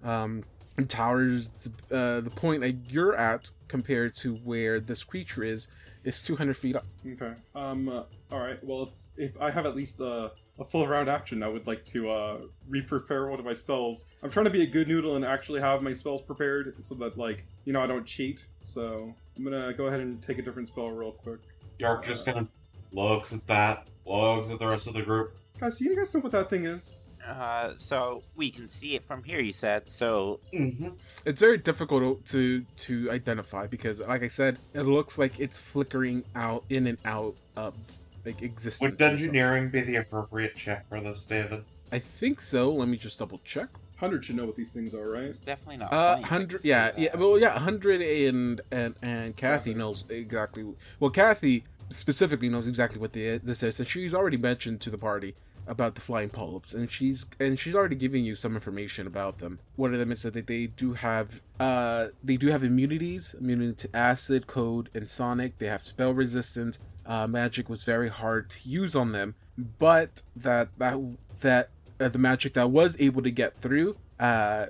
Um, 0.03 0.45
the 0.76 0.85
tower 0.85 1.38
uh, 1.90 2.21
the 2.21 2.33
point 2.35 2.61
that 2.62 2.73
you're 2.88 3.16
at 3.16 3.50
compared 3.69 4.14
to 4.16 4.35
where 4.37 4.81
this 4.81 5.04
creature 5.04 5.45
is 5.45 5.69
is 6.04 6.23
200 6.25 6.57
feet 6.57 6.76
up. 6.76 6.87
Okay. 7.07 7.33
Um. 7.54 7.88
Uh, 7.88 8.02
all 8.33 8.40
right. 8.40 8.62
Well, 8.62 8.90
if, 9.16 9.31
if 9.31 9.40
I 9.40 9.50
have 9.50 9.66
at 9.66 9.76
least 9.76 10.00
a, 10.00 10.33
a 10.59 10.64
full 10.64 10.87
round 10.87 11.09
action, 11.09 11.43
I 11.43 11.49
would 11.49 11.66
like 11.66 11.85
to 11.87 12.11
uh 12.11 12.38
re-prepare 12.69 13.26
one 13.28 13.38
of 13.38 13.45
my 13.45 13.52
spells. 13.52 14.07
I'm 14.23 14.31
trying 14.31 14.45
to 14.45 14.50
be 14.50 14.62
a 14.62 14.66
good 14.66 14.88
noodle 14.88 15.16
and 15.16 15.25
actually 15.25 15.61
have 15.61 15.83
my 15.83 15.93
spells 15.93 16.23
prepared 16.23 16.75
so 16.83 16.95
that 16.97 17.16
like 17.16 17.45
you 17.64 17.73
know 17.73 17.81
I 17.81 17.87
don't 17.87 18.07
cheat. 18.07 18.45
So 18.64 19.14
I'm 19.37 19.45
gonna 19.45 19.73
go 19.73 19.87
ahead 19.87 20.00
and 20.00 20.23
take 20.23 20.38
a 20.38 20.43
different 20.43 20.69
spell 20.69 20.90
real 20.90 21.12
quick. 21.12 21.40
York 21.78 22.04
just 22.04 22.25
kind 22.25 22.38
of 22.38 22.49
looks 22.93 23.33
at 23.33 23.47
that, 23.47 23.87
looks 24.07 24.49
at 24.49 24.59
the 24.59 24.66
rest 24.66 24.87
of 24.87 24.95
the 24.95 25.02
group. 25.02 25.37
Guys, 25.59 25.78
do 25.78 25.85
you 25.85 25.97
guys 25.97 26.12
know 26.14 26.21
what 26.21 26.33
that 26.33 26.50
thing 26.50 26.64
is? 26.64 26.99
Uh, 27.26 27.73
so 27.76 28.23
we 28.37 28.50
can 28.50 28.69
see 28.69 28.95
it 28.95 29.07
from 29.07 29.23
here, 29.23 29.40
you 29.40 29.52
said. 29.52 29.88
So 29.88 30.40
Mm-hmm. 30.52 30.90
It's 31.25 31.40
very 31.40 31.59
difficult 31.59 32.25
to 32.26 32.64
to 32.76 33.11
identify 33.11 33.66
because, 33.66 34.00
like 34.00 34.23
I 34.23 34.28
said, 34.28 34.59
it 34.73 34.83
looks 34.83 35.19
like 35.19 35.40
it's 35.40 35.59
flickering 35.59 36.25
out 36.35 36.64
in 36.71 36.87
and 36.87 36.99
out 37.04 37.35
of 37.57 37.75
like 38.25 38.43
existence. 38.43 38.90
Would 38.90 38.99
dungeoneering 38.99 39.71
be 39.71 39.81
the 39.81 39.97
appropriate 39.97 40.57
check 40.57 40.88
for 40.88 41.00
this, 41.00 41.26
David? 41.26 41.64
I 41.93 41.99
think 41.99 42.40
so. 42.40 42.73
Let 42.73 42.88
me 42.88 42.97
just 42.97 43.19
double 43.19 43.40
check. 43.45 43.69
Hundred 43.97 44.25
should 44.25 44.37
know 44.37 44.45
what 44.45 44.57
these 44.57 44.71
things 44.71 44.95
are, 44.95 45.09
right? 45.09 45.25
it's 45.25 45.40
definitely 45.40 45.78
not. 45.78 45.93
Uh, 45.93 46.21
hundred. 46.23 46.64
Yeah, 46.64 46.93
yeah. 46.97 47.16
Well, 47.16 47.38
yeah, 47.38 47.59
hundred 47.59 48.02
and 48.02 48.61
and 48.71 48.95
and 49.02 49.37
Kathy 49.37 49.75
knows 49.75 50.04
exactly. 50.09 50.64
Well, 50.99 51.11
Kathy 51.11 51.64
specifically 51.90 52.49
knows 52.49 52.66
exactly 52.66 53.00
what 53.00 53.12
the, 53.12 53.38
this 53.38 53.62
is, 53.62 53.78
and 53.78 53.88
she's 53.88 54.14
already 54.14 54.37
mentioned 54.37 54.81
to 54.81 54.90
the 54.90 54.99
party 54.99 55.35
about 55.66 55.94
the 55.94 56.00
flying 56.00 56.30
polyps, 56.30 56.75
and 56.75 56.90
she's 56.90 57.26
and 57.40 57.59
she's 57.59 57.75
already 57.75 57.97
giving 57.97 58.25
you 58.25 58.35
some 58.35 58.54
information 58.54 59.06
about 59.06 59.38
them. 59.38 59.59
One 59.76 59.92
of 59.92 59.99
them 59.99 60.12
is 60.12 60.23
that 60.23 60.47
they 60.47 60.66
do 60.66 60.94
have 60.94 61.40
uh 61.59 62.09
they 62.23 62.37
do 62.37 62.49
have 62.49 62.62
immunities, 62.62 63.35
immunity 63.38 63.75
to 63.88 63.97
acid, 63.97 64.47
cold, 64.47 64.88
and 64.94 65.09
sonic. 65.09 65.59
They 65.59 65.66
have 65.66 65.83
spell 65.83 66.12
resistance. 66.12 66.78
Uh, 67.06 67.26
magic 67.26 67.68
was 67.68 67.85
very 67.85 68.09
hard 68.09 68.49
to 68.50 68.68
use 68.68 68.97
on 68.97 69.12
them, 69.12 69.35
but 69.78 70.23
that 70.37 70.68
that 70.78 70.99
that 71.40 71.71
uh, 72.00 72.09
the 72.09 72.18
magic 72.18 72.54
that 72.54 72.71
was 72.71 72.97
able 73.00 73.23
to 73.23 73.30
get 73.30 73.56
through 73.56 73.97
uh 74.21 74.66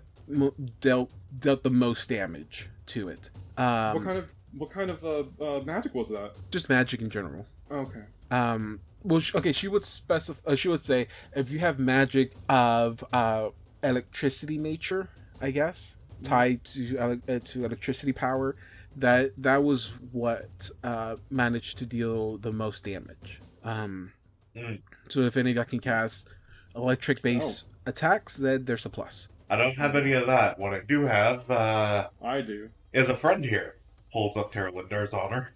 dealt 0.80 1.10
dealt 1.38 1.62
the 1.62 1.70
most 1.70 2.08
damage 2.08 2.68
to 2.86 3.08
it. 3.08 3.30
Um, 3.56 3.94
what 3.94 4.04
kind 4.04 4.18
of 4.18 4.32
what 4.56 4.70
kind 4.70 4.90
of 4.90 5.04
uh, 5.04 5.24
uh, 5.40 5.60
magic 5.64 5.94
was 5.94 6.08
that? 6.08 6.34
just 6.50 6.68
magic 6.68 7.00
in 7.00 7.10
general. 7.10 7.46
Okay. 7.70 8.02
Um, 8.30 8.80
well, 9.04 9.20
sh- 9.20 9.34
okay, 9.34 9.52
she 9.52 9.68
would 9.68 9.84
specify. 9.84 10.50
Uh, 10.50 10.56
she 10.56 10.68
would 10.68 10.84
say 10.84 11.06
if 11.36 11.50
you 11.50 11.58
have 11.60 11.78
magic 11.78 12.32
of 12.48 13.04
uh, 13.12 13.50
electricity 13.82 14.58
nature, 14.58 15.08
I 15.40 15.50
guess 15.50 15.96
tied 16.22 16.64
to 16.64 16.96
ele- 16.98 17.20
uh, 17.28 17.38
to 17.44 17.64
electricity 17.64 18.12
power, 18.12 18.56
that 18.96 19.32
that 19.38 19.62
was 19.62 19.92
what 20.12 20.70
uh, 20.82 21.16
managed 21.30 21.78
to 21.78 21.86
deal 21.86 22.38
the 22.38 22.52
most 22.52 22.84
damage. 22.84 23.40
Um, 23.62 24.12
Mm. 24.56 24.80
so 25.08 25.22
if 25.22 25.36
any 25.36 25.50
of 25.50 25.56
you 25.56 25.64
can 25.64 25.80
cast 25.80 26.28
electric 26.76 27.22
based 27.22 27.64
attacks, 27.86 28.36
then 28.36 28.64
there's 28.66 28.86
a 28.86 28.88
plus. 28.88 29.28
I 29.50 29.56
don't 29.56 29.76
have 29.76 29.96
any 29.96 30.12
of 30.12 30.26
that. 30.28 30.60
What 30.60 30.72
I 30.72 30.78
do 30.86 31.06
have 31.06 31.50
uh, 31.50 32.08
I 32.22 32.40
do. 32.40 32.70
is 32.92 33.08
a 33.08 33.16
friend 33.16 33.44
here. 33.44 33.74
Holds 34.10 34.36
up 34.36 34.52
Terralindar's 34.52 35.12
honor. 35.12 35.54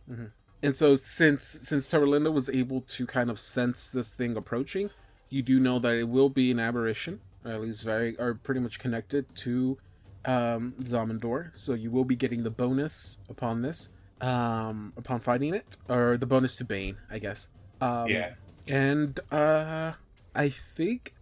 And 0.62 0.75
so 0.75 0.97
since 0.97 1.47
since 1.47 1.91
Terralinda 1.91 2.33
was 2.33 2.49
able 2.49 2.81
to 2.83 3.07
kind 3.07 3.31
of 3.31 3.38
sense 3.38 3.91
this 3.91 4.11
thing 4.11 4.37
approaching, 4.37 4.91
you 5.29 5.43
do 5.43 5.61
know 5.61 5.79
that 5.79 5.95
it 5.95 6.09
will 6.09 6.29
be 6.29 6.50
an 6.50 6.59
aberration, 6.59 7.21
or 7.45 7.53
at 7.53 7.61
least 7.61 7.83
very 7.85 8.17
or 8.19 8.35
pretty 8.35 8.61
much 8.61 8.79
connected 8.79 9.25
to 9.37 9.79
um 10.25 10.75
Xhamen-Dor. 10.83 11.53
So 11.55 11.75
you 11.75 11.91
will 11.91 12.05
be 12.05 12.17
getting 12.17 12.43
the 12.43 12.50
bonus 12.50 13.19
upon 13.29 13.62
this, 13.62 13.91
um 14.21 14.93
upon 14.97 15.21
fighting 15.21 15.55
it. 15.55 15.77
Or 15.88 16.17
the 16.17 16.27
bonus 16.27 16.57
to 16.57 16.65
Bane, 16.65 16.97
I 17.11 17.19
guess. 17.21 17.49
Um 17.81 18.09
yeah. 18.09 18.33
and 18.67 19.19
uh 19.31 19.93
I 20.35 20.49
think 20.49 21.15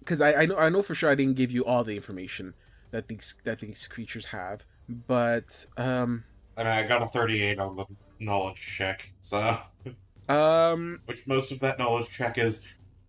because 0.00 0.20
I, 0.20 0.42
I 0.42 0.46
know 0.46 0.56
I 0.58 0.68
know 0.68 0.82
for 0.82 0.94
sure 0.94 1.08
I 1.10 1.14
didn't 1.14 1.36
give 1.36 1.50
you 1.50 1.64
all 1.64 1.84
the 1.84 1.96
information 1.96 2.52
that 2.90 3.08
these 3.08 3.34
that 3.44 3.60
these 3.60 3.86
creatures 3.86 4.26
have, 4.26 4.64
but 4.88 5.66
um 5.78 6.24
I 6.56 6.64
mean, 6.64 6.72
I 6.72 6.86
got 6.86 7.00
a 7.02 7.06
38 7.06 7.58
on 7.58 7.76
the 7.76 7.86
knowledge 8.20 8.60
check. 8.76 9.08
So, 9.22 9.58
um 10.28 11.00
which 11.06 11.26
most 11.26 11.50
of 11.52 11.60
that 11.60 11.78
knowledge 11.78 12.08
check 12.10 12.38
is, 12.38 12.60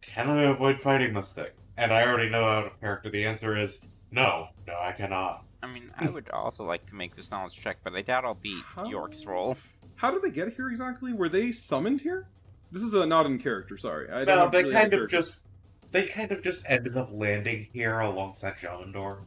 can 0.02 0.30
I 0.30 0.44
avoid 0.44 0.82
fighting 0.82 1.14
this 1.14 1.32
thing? 1.34 1.48
And 1.78 1.94
I 1.94 2.04
already 2.08 2.30
know 2.30 2.44
out 2.44 2.66
of 2.66 2.80
character 2.80 3.10
the 3.10 3.26
answer 3.26 3.58
is 3.58 3.80
no, 4.12 4.48
no, 4.68 4.74
I 4.80 4.92
cannot. 4.92 5.44
I 5.64 5.68
mean, 5.68 5.92
I 5.98 6.10
would 6.10 6.30
also 6.32 6.64
like 6.66 6.86
to 6.88 6.96
make 6.96 7.16
this 7.16 7.30
knowledge 7.32 7.54
check, 7.62 7.78
but 7.84 7.94
I 7.94 8.02
doubt 8.02 8.26
I'll 8.26 8.34
beat 8.34 8.64
How- 8.66 8.86
York's 8.90 9.26
roll. 9.26 9.58
How 9.96 10.10
did 10.12 10.24
they 10.24 10.32
get 10.32 10.54
here 10.56 10.70
exactly? 10.70 11.14
Were 11.14 11.30
they 11.30 11.52
summoned 11.52 12.02
here? 12.02 12.28
This 12.72 12.82
is 12.82 12.94
a 12.94 13.06
not 13.06 13.26
in 13.28 13.38
character. 13.38 13.78
Sorry, 13.78 14.10
I 14.10 14.24
No, 14.24 14.36
don't 14.38 14.52
they 14.52 14.64
really 14.64 14.74
have 14.74 14.82
kind 14.84 14.94
of 14.94 15.00
character. 15.00 15.18
just, 15.18 15.36
they 15.92 16.08
kind 16.08 16.32
of 16.32 16.42
just 16.42 16.64
ended 16.66 16.98
up 16.98 17.10
landing 17.12 17.68
here 17.72 18.00
alongside 18.00 18.56
Jamandor. 18.58 19.20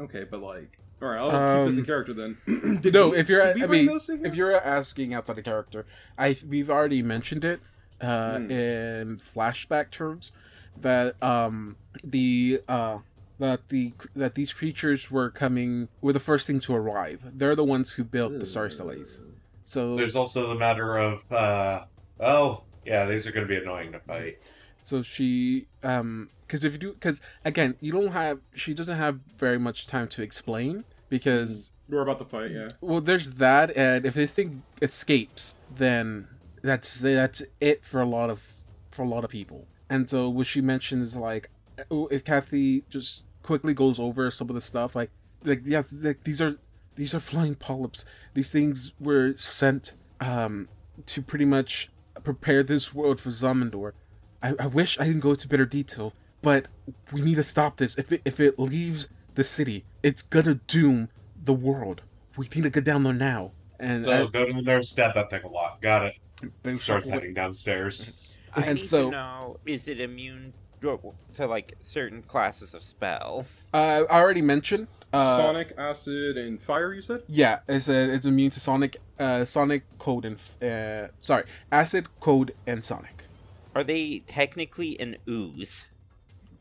Okay, 0.00 0.24
but 0.24 0.40
like, 0.40 0.78
all 1.02 1.08
right, 1.08 1.18
I'll 1.18 1.64
keep 1.64 1.70
this 1.70 1.76
in 1.78 1.80
Um, 1.82 1.86
character 1.86 2.12
then. 2.14 2.36
Did 2.82 2.92
no, 2.94 3.10
we- 3.10 3.18
if 3.18 3.28
you're, 3.28 3.44
did 3.54 3.56
we 3.56 3.62
I 3.64 3.66
mean, 3.66 3.86
those 3.86 4.08
in 4.08 4.18
here? 4.18 4.26
if 4.26 4.34
you're 4.34 4.54
asking 4.54 5.14
outside 5.14 5.38
of 5.38 5.44
character, 5.44 5.86
I 6.18 6.36
we've 6.46 6.70
already 6.70 7.02
mentioned 7.02 7.44
it 7.44 7.60
uh, 8.00 8.38
Hmm. 8.38 8.50
in 8.50 9.18
flashback 9.18 9.90
terms 9.90 10.32
that 10.80 11.20
um 11.22 11.76
the 12.04 12.60
uh 12.68 12.98
that 13.38 13.68
the 13.68 13.92
that 14.14 14.34
these 14.34 14.52
creatures 14.52 15.10
were 15.10 15.30
coming 15.30 15.88
were 16.00 16.12
the 16.12 16.20
first 16.20 16.46
thing 16.46 16.60
to 16.60 16.74
arrive. 16.74 17.20
They're 17.34 17.56
the 17.56 17.64
ones 17.64 17.90
who 17.92 18.04
built 18.04 18.38
the 18.38 18.46
Star 18.46 18.68
Stellates. 18.68 19.18
So 19.62 19.96
There's 19.96 20.16
also 20.16 20.48
the 20.48 20.54
matter 20.56 20.98
of, 20.98 21.20
uh, 21.32 21.84
well, 22.18 22.64
yeah, 22.84 23.06
these 23.06 23.26
are 23.26 23.32
going 23.32 23.46
to 23.46 23.48
be 23.48 23.56
annoying 23.60 23.92
to 23.92 24.00
fight. 24.00 24.38
So 24.82 25.02
she 25.02 25.66
um 25.82 26.30
because 26.46 26.64
if 26.64 26.72
you 26.72 26.78
do 26.78 26.92
because 26.92 27.20
again 27.44 27.76
you 27.80 27.92
don't 27.92 28.12
have 28.12 28.40
she 28.54 28.74
doesn't 28.74 28.96
have 28.96 29.20
very 29.38 29.58
much 29.58 29.86
time 29.86 30.08
to 30.08 30.22
explain 30.22 30.84
because 31.08 31.72
We're 31.88 32.02
about 32.02 32.18
to 32.20 32.24
fight, 32.24 32.52
yeah. 32.52 32.68
Well, 32.80 33.00
there's 33.00 33.34
that, 33.34 33.76
and 33.76 34.06
if 34.06 34.14
this 34.14 34.32
thing 34.32 34.62
escapes, 34.80 35.54
then 35.74 36.28
that's 36.62 37.00
that's 37.00 37.42
it 37.60 37.84
for 37.84 38.00
a 38.00 38.06
lot 38.06 38.30
of 38.30 38.40
for 38.90 39.02
a 39.02 39.08
lot 39.08 39.24
of 39.24 39.30
people. 39.30 39.66
And 39.88 40.08
so 40.08 40.28
what 40.28 40.46
she 40.46 40.60
mentions 40.60 41.16
like, 41.16 41.50
oh, 41.90 42.06
if 42.08 42.24
Kathy 42.24 42.84
just 42.88 43.24
quickly 43.42 43.74
goes 43.74 43.98
over 43.98 44.30
some 44.30 44.48
of 44.48 44.54
the 44.54 44.60
stuff, 44.60 44.94
like 44.94 45.10
like 45.44 45.62
yeah, 45.64 45.82
like, 46.02 46.22
these 46.24 46.40
are 46.40 46.56
these 46.94 47.12
are 47.14 47.20
flying 47.20 47.56
polyps. 47.56 48.04
These 48.34 48.50
things 48.52 48.92
were 49.00 49.34
sent 49.36 49.94
um 50.20 50.68
to 51.06 51.22
pretty 51.22 51.44
much 51.46 51.90
prepare 52.22 52.62
this 52.62 52.94
world 52.94 53.18
for 53.18 53.30
Xhamen-Dor. 53.30 53.94
I, 54.42 54.54
I 54.58 54.66
wish 54.66 54.98
I 54.98 55.04
didn't 55.04 55.20
go 55.20 55.30
into 55.30 55.48
better 55.48 55.66
detail, 55.66 56.12
but 56.42 56.68
we 57.12 57.20
need 57.20 57.36
to 57.36 57.42
stop 57.42 57.76
this. 57.76 57.98
If 57.98 58.12
it 58.12 58.22
if 58.24 58.40
it 58.40 58.58
leaves 58.58 59.08
the 59.34 59.44
city, 59.44 59.84
it's 60.02 60.22
gonna 60.22 60.54
doom 60.54 61.08
the 61.42 61.52
world. 61.52 62.02
We 62.36 62.48
need 62.54 62.62
to 62.62 62.70
get 62.70 62.84
down 62.84 63.02
there 63.04 63.12
now. 63.12 63.52
And 63.78 64.04
So 64.04 64.10
I- 64.12 64.26
go 64.26 64.46
down 64.46 64.64
there, 64.64 64.82
stab 64.82 65.14
that 65.14 65.30
thing 65.30 65.42
a 65.42 65.48
lot. 65.48 65.80
Got 65.82 66.04
it. 66.06 66.14
thanks 66.62 66.82
Starts 66.82 67.06
for- 67.06 67.12
heading 67.14 67.34
downstairs. 67.34 68.12
I 68.54 68.62
And 68.62 68.78
need 68.78 68.86
so- 68.86 69.06
to 69.06 69.10
know: 69.10 69.56
is 69.66 69.88
it 69.88 70.00
immune 70.00 70.52
to, 70.80 70.98
to 71.36 71.46
like 71.46 71.74
certain 71.80 72.22
classes 72.22 72.74
of 72.74 72.82
spell? 72.82 73.46
Uh, 73.72 74.04
I 74.10 74.20
already 74.20 74.42
mentioned. 74.42 74.88
Uh, 75.12 75.36
Sonic, 75.38 75.74
acid, 75.76 76.36
and 76.38 76.60
fire. 76.62 76.94
You 76.94 77.02
said. 77.02 77.22
Yeah, 77.28 77.60
it's 77.68 77.88
a, 77.88 78.12
it's 78.14 78.26
immune 78.26 78.50
to 78.50 78.60
sonic, 78.60 78.96
uh, 79.18 79.44
sonic 79.44 79.82
cold 79.98 80.24
and 80.24 80.36
uh, 80.62 81.08
sorry, 81.20 81.44
acid 81.72 82.06
cold 82.20 82.52
and 82.66 82.82
sonic. 82.82 83.19
Are 83.74 83.84
they 83.84 84.20
technically 84.26 84.98
an 85.00 85.16
ooze? 85.28 85.84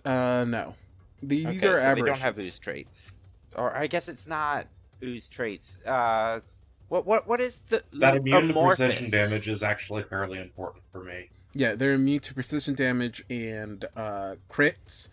Uh, 0.06 0.46
no, 0.48 0.75
these 1.22 1.46
okay, 1.46 1.68
are 1.68 1.80
so 1.82 1.96
they 1.96 2.01
don't 2.01 2.20
have 2.20 2.38
ooze 2.38 2.60
traits, 2.60 3.13
or 3.56 3.75
I 3.75 3.88
guess 3.88 4.08
it's 4.08 4.28
not 4.28 4.68
ooze 5.04 5.28
traits. 5.28 5.78
Uh, 5.86 6.39
what 6.88 7.06
what 7.06 7.28
what 7.28 7.42
is 7.42 7.62
the 7.70 7.84
That 7.94 8.16
immune 8.16 8.48
to 8.48 8.54
precision 8.54 9.10
damage 9.10 9.48
is 9.48 9.63
actually 9.63 10.04
fairly 10.04 10.39
important 10.39 10.84
for 10.92 11.04
me. 11.04 11.30
Yeah, 11.54 11.75
they're 11.75 11.94
immune 11.94 12.20
to 12.22 12.34
precision 12.34 12.75
damage 12.75 13.24
and 13.30 13.84
uh, 13.96 14.36
crits. 14.51 15.10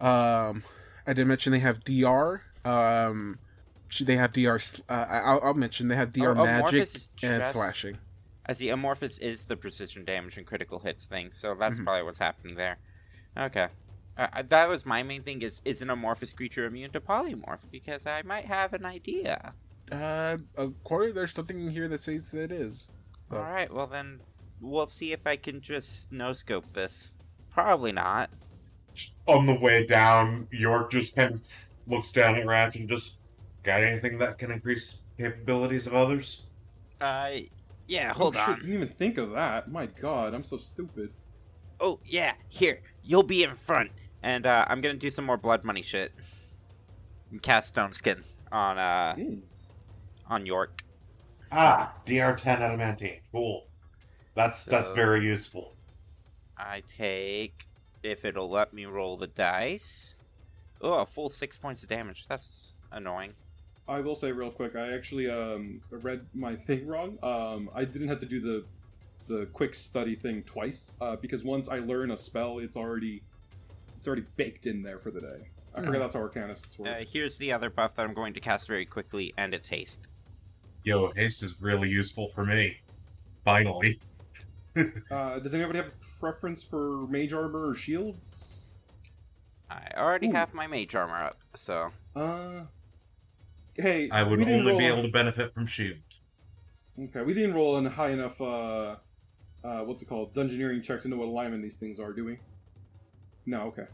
Um, 0.00 0.62
I 1.06 1.12
did 1.14 1.26
mention 1.26 1.52
they 1.52 1.58
have 1.60 1.84
DR. 1.84 2.42
Um, 2.64 3.38
they 4.00 4.16
have 4.16 4.32
DR. 4.32 4.60
Uh, 4.88 4.92
I- 4.92 5.18
I'll, 5.18 5.40
I'll 5.42 5.54
mention 5.54 5.88
they 5.88 5.96
have 5.96 6.12
DR 6.12 6.30
Oh, 6.30 6.34
magic 6.34 6.48
Amorphous 6.48 6.94
is 6.94 7.08
and 7.22 7.46
slashing. 7.46 7.98
As 8.46 8.58
see. 8.58 8.70
amorphous 8.70 9.18
is 9.18 9.44
the 9.44 9.56
precision 9.56 10.04
damage 10.04 10.36
and 10.36 10.46
critical 10.46 10.78
hits 10.78 11.06
thing, 11.06 11.30
so 11.32 11.54
that's 11.54 11.78
Mhm. 11.78 11.84
probably 11.84 12.02
what's 12.02 12.18
happening 12.18 12.56
there. 12.56 12.78
Okay. 13.36 13.68
Uh, 14.16 14.26
uh, 14.32 14.42
that 14.48 14.68
was 14.68 14.84
my 14.84 15.02
main 15.02 15.22
thing 15.22 15.40
is 15.42 15.62
is 15.64 15.80
an 15.80 15.90
amorphous 15.90 16.32
creature 16.32 16.66
immune 16.66 16.90
to 16.92 17.00
polymorph 17.00 17.70
because 17.70 18.04
I 18.06 18.22
might 18.22 18.44
have 18.44 18.74
an 18.74 18.84
idea. 18.84 19.54
Uh, 19.90 20.38
according 20.56 21.14
there's 21.14 21.32
something 21.32 21.70
here 21.70 21.88
that 21.88 21.98
says 21.98 22.30
that 22.32 22.44
it 22.44 22.52
is. 22.52 22.88
So- 23.28 23.36
All 23.36 23.42
right, 23.42 23.72
well 23.72 23.86
then 23.86 24.20
we'll 24.60 24.86
see 24.86 25.12
if 25.12 25.26
I 25.26 25.36
can 25.36 25.60
just 25.60 26.12
no 26.12 26.32
scope 26.32 26.72
this. 26.72 27.14
Probably 27.50 27.92
not. 27.92 28.30
On 29.26 29.46
the 29.46 29.54
way 29.54 29.86
down, 29.86 30.46
York 30.50 30.90
just 30.90 31.14
kind 31.16 31.34
of 31.34 31.40
looks 31.86 32.12
down 32.12 32.36
at 32.36 32.46
Ratch 32.46 32.76
and 32.76 32.88
just 32.88 33.14
got 33.62 33.82
anything 33.82 34.18
that 34.18 34.38
can 34.38 34.50
increase 34.50 34.98
capabilities 35.16 35.86
of 35.86 35.94
others? 35.94 36.42
Uh, 37.00 37.32
yeah. 37.92 38.12
Hold 38.14 38.36
oh, 38.36 38.38
shit, 38.38 38.48
on. 38.48 38.58
Didn't 38.60 38.74
even 38.74 38.88
think 38.88 39.18
of 39.18 39.32
that. 39.32 39.70
My 39.70 39.86
God, 39.86 40.34
I'm 40.34 40.44
so 40.44 40.56
stupid. 40.56 41.10
Oh 41.80 42.00
yeah, 42.04 42.32
here 42.48 42.80
you'll 43.02 43.22
be 43.22 43.42
in 43.44 43.54
front, 43.54 43.90
and 44.22 44.46
uh, 44.46 44.64
I'm 44.68 44.80
gonna 44.80 44.94
do 44.94 45.10
some 45.10 45.26
more 45.26 45.36
blood 45.36 45.64
money 45.64 45.82
shit. 45.82 46.12
And 47.30 47.42
cast 47.42 47.68
stone 47.68 47.92
skin 47.92 48.24
on 48.50 48.78
uh 48.78 49.14
Hmm. 49.14 49.40
on 50.26 50.46
York. 50.46 50.82
Ah, 51.50 51.94
DR10 52.06 52.60
adamantine. 52.60 53.20
Cool. 53.30 53.62
That's 54.34 54.64
that's 54.64 54.88
very 54.90 55.24
useful. 55.26 55.76
I 56.56 56.82
take 56.96 57.66
if 58.02 58.24
it'll 58.24 58.50
let 58.50 58.72
me 58.72 58.86
roll 58.86 59.16
the 59.16 59.26
dice. 59.26 60.14
Oh, 60.80 61.00
a 61.00 61.06
full 61.06 61.28
six 61.30 61.58
points 61.58 61.82
of 61.82 61.88
damage. 61.88 62.24
That's 62.28 62.78
annoying. 62.90 63.34
I 63.88 64.00
will 64.00 64.14
say 64.14 64.32
real 64.32 64.50
quick, 64.50 64.76
I 64.76 64.94
actually 64.94 65.28
um, 65.28 65.80
read 65.90 66.26
my 66.34 66.56
thing 66.56 66.86
wrong. 66.86 67.18
Um, 67.22 67.68
I 67.74 67.84
didn't 67.84 68.08
have 68.08 68.20
to 68.20 68.26
do 68.26 68.40
the 68.40 68.66
the 69.28 69.46
quick 69.52 69.74
study 69.74 70.16
thing 70.16 70.42
twice 70.42 70.96
uh, 71.00 71.16
because 71.16 71.44
once 71.44 71.68
I 71.68 71.78
learn 71.78 72.10
a 72.10 72.16
spell, 72.16 72.58
it's 72.58 72.76
already 72.76 73.24
it's 73.96 74.06
already 74.06 74.26
baked 74.36 74.66
in 74.66 74.82
there 74.82 74.98
for 75.00 75.10
the 75.10 75.20
day. 75.20 75.50
I 75.74 75.80
Hmm. 75.80 75.86
forget 75.86 76.00
that's 76.00 76.14
how 76.14 76.20
arcanists 76.22 76.78
work. 76.78 77.00
Uh, 77.00 77.04
here's 77.12 77.38
the 77.38 77.52
other 77.52 77.70
buff 77.70 77.94
that 77.94 78.04
I'm 78.06 78.14
going 78.14 78.34
to 78.34 78.40
cast 78.40 78.66
very 78.68 78.86
quickly, 78.86 79.34
and 79.38 79.54
it's 79.54 79.68
haste. 79.68 80.08
Yo, 80.84 81.12
haste 81.14 81.42
is 81.42 81.60
really 81.60 81.88
useful 81.88 82.30
for 82.34 82.44
me. 82.44 82.76
Finally. 83.44 84.00
Uh, 85.10 85.38
does 85.38 85.54
anybody 85.54 85.78
have 85.78 85.88
a 85.88 85.94
preference 86.20 86.62
for 86.62 87.06
mage 87.08 87.32
armor 87.32 87.68
or 87.68 87.74
shields? 87.74 88.70
I 89.68 89.88
already 89.96 90.28
Ooh. 90.28 90.30
have 90.30 90.54
my 90.54 90.68
mage 90.68 90.94
armor 90.94 91.16
up, 91.20 91.42
so 91.56 91.94
Uh, 92.14 92.64
hey, 93.76 94.10
I 94.10 94.22
would 94.22 94.38
we 94.38 94.44
didn't 94.44 94.60
only 94.60 94.78
be 94.78 94.88
roll- 94.88 94.98
able 94.98 95.02
to 95.08 95.12
benefit 95.12 95.54
from 95.54 95.66
shield. 95.66 95.98
Okay, 96.98 97.22
we 97.22 97.34
didn't 97.34 97.54
roll 97.54 97.76
in 97.78 97.86
high 97.86 98.10
enough. 98.10 98.40
Uh, 98.40 98.96
uh, 99.64 99.80
what's 99.80 100.02
it 100.02 100.08
called? 100.08 100.34
Dungeoneering 100.34 100.82
check 100.82 101.02
to 101.02 101.08
know 101.08 101.16
what 101.16 101.28
alignment 101.28 101.62
these 101.62 101.76
things 101.76 101.98
are, 102.00 102.12
do 102.12 102.24
we? 102.24 102.38
No. 103.46 103.62
Okay. 103.62 103.86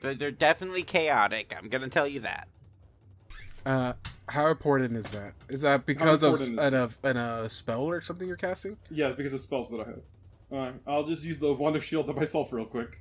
they're, 0.00 0.14
they're 0.14 0.30
definitely 0.30 0.82
chaotic. 0.82 1.54
I'm 1.56 1.68
gonna 1.68 1.88
tell 1.88 2.06
you 2.06 2.20
that. 2.20 2.48
Uh, 3.66 3.92
how 4.28 4.46
important 4.46 4.96
is 4.96 5.10
that? 5.12 5.34
Is 5.48 5.60
that 5.62 5.84
because 5.84 6.22
of 6.22 6.40
important 6.40 6.60
an, 6.60 6.74
a, 6.74 6.90
an, 7.02 7.16
a 7.16 7.50
spell 7.50 7.82
or 7.82 8.00
something 8.00 8.26
you're 8.26 8.36
casting? 8.36 8.76
Yeah, 8.90 9.08
it's 9.08 9.16
because 9.16 9.32
of 9.32 9.40
spells 9.40 9.68
that 9.70 9.80
I 9.80 9.84
have. 9.84 10.00
Alright, 10.52 10.74
I'll 10.86 11.04
just 11.04 11.24
use 11.24 11.38
the 11.38 11.52
wand 11.52 11.76
of 11.76 11.84
shield 11.84 12.08
on 12.08 12.16
myself 12.16 12.52
real 12.52 12.64
quick. 12.64 13.00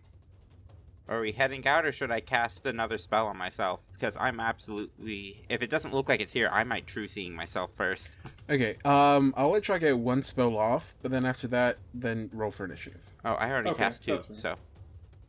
Are 1.09 1.21
we 1.21 1.31
heading 1.31 1.65
out, 1.65 1.87
or 1.87 1.91
should 1.91 2.11
I 2.11 2.19
cast 2.19 2.67
another 2.67 2.99
spell 2.99 3.25
on 3.25 3.35
myself? 3.35 3.79
Because 3.93 4.15
I'm 4.15 4.39
absolutely. 4.39 5.41
If 5.49 5.63
it 5.63 5.71
doesn't 5.71 5.91
look 5.91 6.07
like 6.07 6.21
it's 6.21 6.31
here, 6.31 6.49
I 6.53 6.63
might 6.63 6.85
true 6.85 7.07
seeing 7.07 7.33
myself 7.33 7.71
first. 7.75 8.11
Okay, 8.51 8.77
um, 8.83 9.31
I'll 9.37 9.51
let 9.51 9.61
try 9.61 9.75
to 9.75 9.79
get 9.79 9.99
one 9.99 10.23
spell 10.23 10.57
off, 10.57 10.95
but 11.03 11.11
then 11.11 11.23
after 11.23 11.47
that, 11.49 11.77
then 11.93 12.31
roll 12.33 12.49
for 12.49 12.65
initiative. 12.65 12.99
Oh, 13.23 13.33
I 13.33 13.51
already 13.51 13.69
Okay, 13.69 13.83
cast 13.83 14.03
two, 14.03 14.19
so 14.31 14.55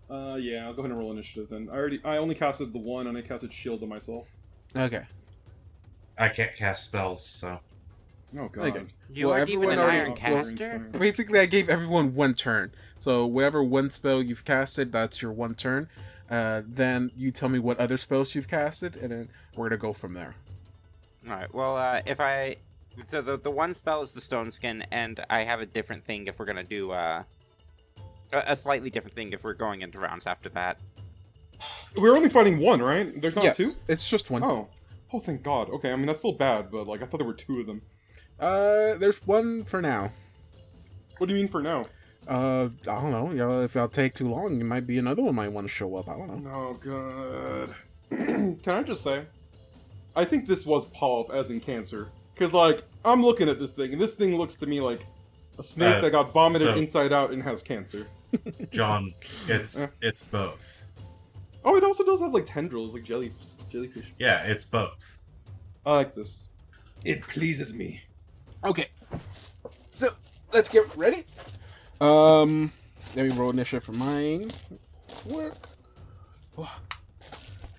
Uh, 0.09 0.37
yeah, 0.41 0.65
I'll 0.65 0.73
go 0.73 0.81
ahead 0.81 0.91
and 0.91 0.99
roll 0.99 1.13
initiative 1.13 1.51
then. 1.51 1.69
I 1.71 1.75
already, 1.75 2.01
I 2.03 2.17
only 2.17 2.35
casted 2.35 2.73
the 2.73 2.79
one, 2.79 3.09
and 3.09 3.19
I 3.19 3.21
casted 3.21 3.53
shield 3.53 3.83
on 3.83 3.91
myself. 3.91 4.27
Okay. 4.75 5.03
I 6.17 6.31
can't 6.31 6.57
cast 6.57 6.85
spells, 6.87 7.27
so. 7.27 7.61
Oh 8.39 8.49
god. 8.49 8.69
Okay. 8.77 8.87
you 9.13 9.27
Well, 9.27 9.37
aren't 9.37 9.49
even 9.51 9.71
everyone 9.71 9.79
an 9.79 9.85
already- 9.85 10.01
iron 10.01 10.15
caster. 10.15 10.79
Basically, 10.99 11.39
I 11.41 11.47
gave 11.47 11.69
everyone 11.69 12.15
one 12.15 12.35
turn. 12.35 12.73
So 12.99 13.27
whatever 13.27 13.63
one 13.65 13.91
spell 13.91 14.23
you've 14.23 14.45
casted, 14.45 14.93
that's 14.93 15.21
your 15.23 15.33
one 15.33 15.55
turn. 15.55 15.89
Uh, 16.31 16.63
then 16.65 17.11
you 17.17 17.31
tell 17.33 17.49
me 17.49 17.59
what 17.59 17.79
other 17.79 17.97
spells 17.97 18.35
you've 18.35 18.47
casted, 18.47 18.95
and 18.97 19.11
then 19.11 19.29
we're 19.57 19.69
gonna 19.69 19.79
go 19.79 19.93
from 19.93 20.15
there. 20.15 20.35
All 21.29 21.35
right. 21.35 21.53
Well, 21.53 21.77
uh, 21.77 22.03
if 22.07 22.21
I 22.21 22.57
so 23.09 23.21
the 23.21 23.37
the 23.39 23.51
one 23.51 23.75
spell 23.75 24.03
is 24.03 24.13
the 24.13 24.21
stone 24.21 24.51
skin, 24.51 24.85
and 24.93 25.25
I 25.29 25.43
have 25.43 25.61
a 25.61 25.67
different 25.67 26.05
thing 26.05 26.27
if 26.29 26.39
we're 26.39 26.45
gonna 26.47 26.63
do 26.63 26.93
uh 26.93 27.23
a, 28.33 28.43
a 28.49 28.57
slightly 28.57 28.91
different 28.91 29.15
thing 29.17 29.33
if 29.33 29.43
we're 29.43 29.55
going 29.55 29.83
into 29.83 29.99
rounds 29.99 30.27
after 30.27 30.49
that. 30.51 30.79
We're 31.97 32.17
only 32.17 32.29
fighting 32.29 32.59
one, 32.59 32.81
right? 32.81 33.21
There's 33.21 33.35
not 33.35 33.45
yes, 33.45 33.57
two. 33.57 33.73
it's 33.89 34.09
just 34.09 34.31
one. 34.31 34.43
Oh. 34.45 34.69
Oh, 35.13 35.19
thank 35.19 35.43
God. 35.43 35.69
Okay, 35.71 35.91
I 35.93 35.97
mean 35.97 36.07
that's 36.07 36.21
still 36.21 36.33
bad, 36.33 36.71
but 36.71 36.87
like 36.87 37.03
I 37.03 37.07
thought 37.07 37.19
there 37.19 37.27
were 37.27 37.35
two 37.35 37.59
of 37.61 37.67
them. 37.67 37.83
Uh, 38.41 38.95
there's 38.95 39.19
one 39.27 39.65
for 39.65 39.83
now. 39.83 40.11
What 41.19 41.29
do 41.29 41.35
you 41.35 41.41
mean 41.41 41.49
for 41.51 41.63
now? 41.63 41.87
Uh, 42.27 42.69
I 42.83 43.01
don't 43.01 43.11
know. 43.11 43.31
You 43.31 43.37
know, 43.39 43.63
if 43.63 43.77
I'll 43.77 43.89
take 43.89 44.15
too 44.15 44.29
long, 44.31 44.61
it 44.61 44.65
might 44.65 44.87
be 44.87 44.99
another 44.99 45.23
one 45.23 45.35
might 45.35 45.49
want 45.53 45.67
to 45.67 45.73
show 45.73 45.95
up. 45.97 46.09
I 46.09 46.17
don't 46.17 46.45
know. 46.45 46.51
Oh 46.51 46.75
god. 46.81 47.75
Can 48.63 48.75
I 48.75 48.83
just 48.83 49.03
say, 49.03 49.25
I 50.17 50.25
think 50.25 50.47
this 50.47 50.65
was 50.67 50.85
polyp, 50.87 51.31
as 51.33 51.51
in 51.51 51.61
cancer, 51.61 52.09
because 52.35 52.53
like 52.53 52.83
I'm 53.05 53.23
looking 53.23 53.49
at 53.49 53.59
this 53.59 53.71
thing, 53.71 53.93
and 53.93 54.01
this 54.01 54.15
thing 54.15 54.37
looks 54.37 54.57
to 54.57 54.67
me 54.67 54.81
like 54.81 55.05
a 55.59 55.63
snake 55.63 55.97
Uh, 55.97 56.01
that 56.01 56.11
got 56.11 56.33
vomited 56.33 56.69
so- 56.69 56.75
inside 56.79 57.13
out 57.13 57.31
and 57.33 57.43
has 57.43 57.63
cancer. 57.63 58.07
John, 58.71 59.13
it's 59.49 59.79
Eh. 59.79 59.89
it's 60.01 60.23
both. 60.23 60.61
Oh, 61.65 61.77
it 61.77 61.85
also 61.85 62.05
does 62.05 62.21
have 62.21 62.33
like 62.33 62.47
tendrils, 62.47 62.95
like 62.95 63.03
jelly 63.03 63.33
jellyfish. 63.69 64.13
Yeah, 64.19 64.45
it's 64.45 64.65
both. 64.65 65.19
I 65.85 65.95
like 65.97 66.15
this. 66.15 66.45
It 67.05 67.23
pleases 67.23 67.75
me. 67.75 68.01
Okay. 68.65 68.89
So 69.91 70.11
let's 70.53 70.69
get 70.69 70.85
ready. 70.97 71.25
Um, 72.01 72.73
let 73.17 73.27
me 73.27 73.33
roll 73.33 73.51
initiative 73.51 73.85
for 73.85 73.93
mine. 73.93 74.49
Quick. 75.09 75.53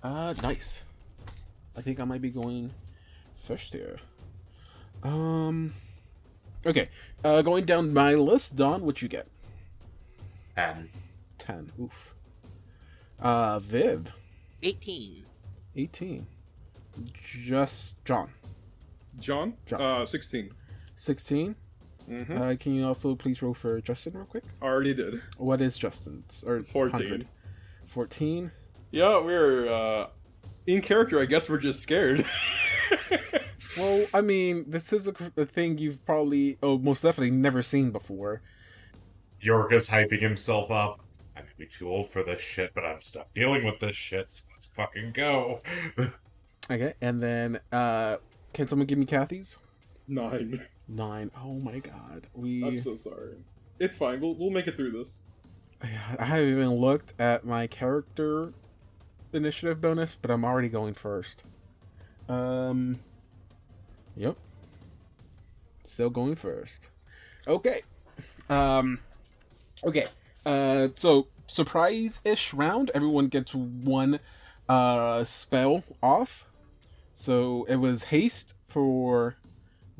Uh, 0.02 0.34
nice. 0.42 0.84
I 1.76 1.80
think 1.82 2.00
I 2.00 2.04
might 2.04 2.20
be 2.20 2.30
going 2.30 2.70
first 3.42 3.72
here. 3.72 3.98
Um. 5.02 5.74
Okay. 6.66 6.88
Uh, 7.24 7.42
going 7.42 7.64
down 7.64 7.92
my 7.94 8.14
list, 8.14 8.56
Don, 8.56 8.82
what 8.82 9.00
you 9.02 9.08
get? 9.08 9.26
And 10.56 10.88
Ten. 11.38 11.70
Oof. 11.80 12.14
Uh, 13.20 13.60
Viv, 13.60 14.12
18. 14.64 15.24
eighteen. 15.76 16.26
Just 17.44 18.04
John, 18.04 18.30
John, 19.20 19.54
John. 19.66 19.80
uh, 19.80 20.04
sixteen. 20.06 20.50
16 21.02 21.56
Mm-hmm. 22.10 22.36
Uh, 22.36 22.54
can 22.58 22.74
you 22.74 22.84
also 22.84 23.14
please 23.14 23.40
roll 23.42 23.54
for 23.54 23.80
Justin 23.80 24.14
real 24.14 24.24
quick? 24.24 24.42
I 24.60 24.66
Already 24.66 24.92
did. 24.92 25.22
What 25.36 25.60
is 25.60 25.78
Justin's? 25.78 26.42
Or 26.44 26.62
14. 26.64 26.98
100? 26.98 27.28
14. 27.86 28.50
Yeah, 28.90 29.20
we're 29.20 29.72
uh, 29.72 30.08
in 30.66 30.82
character. 30.82 31.20
I 31.20 31.26
guess 31.26 31.48
we're 31.48 31.58
just 31.58 31.80
scared. 31.80 32.24
Well, 33.78 34.04
I 34.12 34.20
mean, 34.20 34.64
this 34.68 34.92
is 34.92 35.08
a, 35.08 35.14
a 35.38 35.46
thing 35.46 35.78
you've 35.78 36.04
probably, 36.04 36.58
oh, 36.62 36.76
most 36.76 37.02
definitely 37.02 37.30
never 37.30 37.62
seen 37.62 37.90
before. 37.90 38.42
York 39.40 39.72
is 39.72 39.88
hyping 39.88 40.20
himself 40.20 40.70
up. 40.70 41.00
I 41.34 41.40
may 41.40 41.48
be 41.56 41.66
too 41.66 41.88
old 41.88 42.10
for 42.10 42.22
this 42.22 42.40
shit, 42.40 42.72
but 42.74 42.84
I'm 42.84 43.00
stuck 43.00 43.32
dealing 43.32 43.64
with 43.64 43.80
this 43.80 43.96
shit, 43.96 44.30
so 44.30 44.42
let's 44.52 44.66
fucking 44.66 45.12
go. 45.12 45.60
Okay, 46.70 46.94
and 47.00 47.20
then, 47.20 47.58
uh, 47.72 48.18
can 48.52 48.68
someone 48.68 48.86
give 48.86 48.96
me 48.96 49.04
Kathy's? 49.04 49.58
Nine. 50.06 50.62
Nine. 50.88 51.30
Oh 51.36 51.54
my 51.54 51.78
god. 51.78 52.26
We. 52.34 52.64
I'm 52.64 52.78
so 52.78 52.94
sorry. 52.94 53.36
It's 53.78 53.96
fine. 53.96 54.20
We'll 54.20 54.34
we'll 54.34 54.50
make 54.50 54.66
it 54.66 54.76
through 54.76 54.92
this. 54.92 55.22
I 55.82 56.24
haven't 56.24 56.50
even 56.50 56.70
looked 56.70 57.14
at 57.18 57.44
my 57.44 57.66
character 57.66 58.52
initiative 59.32 59.80
bonus, 59.80 60.14
but 60.14 60.30
I'm 60.30 60.44
already 60.44 60.68
going 60.68 60.94
first. 60.94 61.42
Um. 62.28 62.98
Yep. 64.16 64.36
Still 65.84 66.10
going 66.10 66.36
first. 66.36 66.88
Okay. 67.46 67.82
Um. 68.48 69.00
Okay. 69.84 70.06
Uh. 70.44 70.88
So 70.96 71.28
surprise-ish 71.46 72.54
round. 72.54 72.90
Everyone 72.94 73.28
gets 73.28 73.54
one 73.54 74.20
uh 74.68 75.24
spell 75.24 75.82
off. 76.02 76.46
So 77.14 77.64
it 77.68 77.76
was 77.76 78.04
haste 78.04 78.54
for 78.66 79.36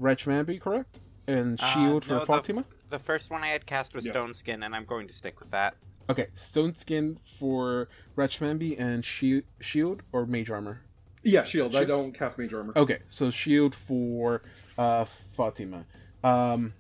Wretch 0.03 0.27
Manby, 0.27 0.61
correct? 0.61 1.01
And 1.27 1.61
Uh, 1.61 1.67
shield 1.67 2.09
no, 2.09 2.21
for 2.21 2.27
Fatima. 2.27 2.65
the 2.91 2.99
first 2.99 3.31
one 3.31 3.43
I 3.45 3.49
had 3.49 3.65
cast 3.65 3.95
was 3.95 4.05
Yes. 4.05 4.13
Stone 4.13 4.33
Skin, 4.35 4.63
and 4.65 4.75
I'm 4.75 4.85
going 4.85 5.07
to 5.07 5.15
stick 5.15 5.39
with 5.41 5.51
that. 5.51 5.77
Okay, 6.11 6.27
stone 6.35 6.75
skin 6.75 7.17
for 7.39 7.89
Ratchmanby 8.17 8.77
and 8.79 9.05
shield, 9.05 9.45
shield 9.61 10.03
or 10.13 10.27
mage 10.27 10.51
armor. 10.51 10.83
Yeah, 11.23 11.45
shield. 11.45 11.77
I 11.77 11.85
don't 11.85 12.13
cast 12.13 12.37
mage 12.39 12.53
armor. 12.53 12.73
Okay, 12.77 12.99
so 13.09 13.31
shield 13.31 13.75
for 13.75 14.43
uh 14.77 15.05
Fatima. 15.05 15.87
Um 16.25 16.75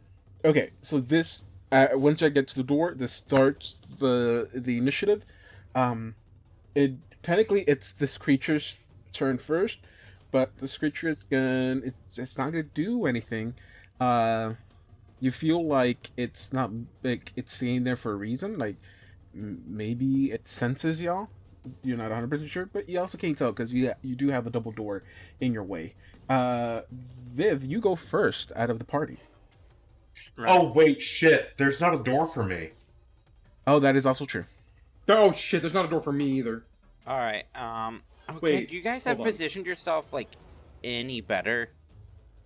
okay, 0.45 0.71
so 0.83 0.99
this 0.99 1.45
uh, 1.71 1.89
once 1.95 2.21
I 2.23 2.29
get 2.31 2.49
to 2.49 2.57
the 2.57 2.65
door, 2.65 2.95
this 2.97 3.13
starts 3.13 3.79
the 3.99 4.49
the 4.53 4.77
initiative. 4.77 5.25
Um 5.77 6.17
it 6.75 6.95
technically 7.23 7.63
it's 7.69 7.93
this 7.93 8.19
creature's 8.19 8.81
turn 9.13 9.39
first, 9.39 9.79
but 10.33 10.59
the 10.59 10.67
creature 10.79 11.09
is 11.09 11.23
gonna 11.25 11.81
it's 11.85 12.19
it's 12.19 12.37
not 12.37 12.51
gonna 12.51 12.65
do 12.65 13.07
anything. 13.07 13.55
Uh 14.01 14.55
you 15.21 15.31
feel 15.31 15.65
like 15.65 16.11
it's 16.17 16.53
not 16.53 16.71
like 17.05 17.33
it's 17.37 17.55
staying 17.55 17.85
there 17.85 17.95
for 17.95 18.11
a 18.11 18.17
reason, 18.17 18.59
like 18.59 18.77
m- 19.35 19.63
maybe 19.67 20.33
it 20.33 20.49
senses 20.49 21.01
y'all 21.01 21.29
you're 21.85 21.97
not 21.97 22.11
100% 22.11 22.49
sure 22.49 22.67
but 22.67 22.89
you 22.89 22.99
also 22.99 23.17
can't 23.17 23.39
tell 23.39 23.53
because 23.53 23.73
you 23.73 23.93
you 24.03 24.17
do 24.17 24.31
have 24.31 24.49
a 24.49 24.51
double 24.51 24.73
door 24.73 25.05
in 25.41 25.53
your 25.53 25.63
way 25.63 25.95
uh 26.29 26.81
viv 26.91 27.63
you 27.65 27.81
go 27.81 27.95
first 27.95 28.51
out 28.57 28.69
of 28.69 28.81
the 28.81 28.85
party 28.85 29.19
Oh 30.39 30.73
wait, 30.73 31.01
shit! 31.01 31.53
There's 31.59 31.81
not 31.81 31.95
a 31.95 32.03
door 32.03 32.27
for 32.27 32.43
me. 32.43 32.71
oh 33.67 33.79
that 33.79 33.95
is 33.95 34.05
also 34.07 34.25
true 34.25 34.45
Oh 35.09 35.31
shit! 35.31 35.63
There's 35.63 35.75
not 35.75 35.85
a 35.85 35.89
door 35.89 36.01
for 36.01 36.13
me 36.13 36.27
either. 36.39 36.65
All 37.07 37.19
right. 37.19 37.45
Um. 37.57 38.03
Okay. 38.37 38.57
Wait, 38.59 38.71
do 38.71 38.77
you 38.77 38.83
guys 38.83 39.05
have 39.05 39.21
on. 39.21 39.27
positioned 39.27 39.67
yourself 39.67 40.13
like 40.13 40.29
any 40.85 41.21
better? 41.21 41.71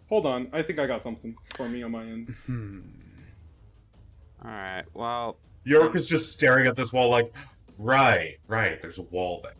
Hold 0.09 0.27
on. 0.27 0.49
I 0.53 0.63
think 0.63 0.79
I 0.79 0.87
got 0.87 1.03
something 1.03 1.35
for 1.57 1.69
me 1.69 1.83
on 1.83 1.91
my 1.93 2.03
end. 2.03 2.35
hmm 2.47 2.81
All 4.45 4.51
right. 4.51 4.85
Well, 4.95 5.39
York 5.65 5.97
is 5.97 6.07
just 6.07 6.33
staring 6.33 6.67
at 6.67 6.77
this 6.77 6.93
wall 6.93 7.11
like, 7.11 7.33
right, 7.79 8.35
right. 8.49 8.79
There's 8.81 8.99
a 8.99 9.03
wall 9.03 9.41
there. 9.43 9.53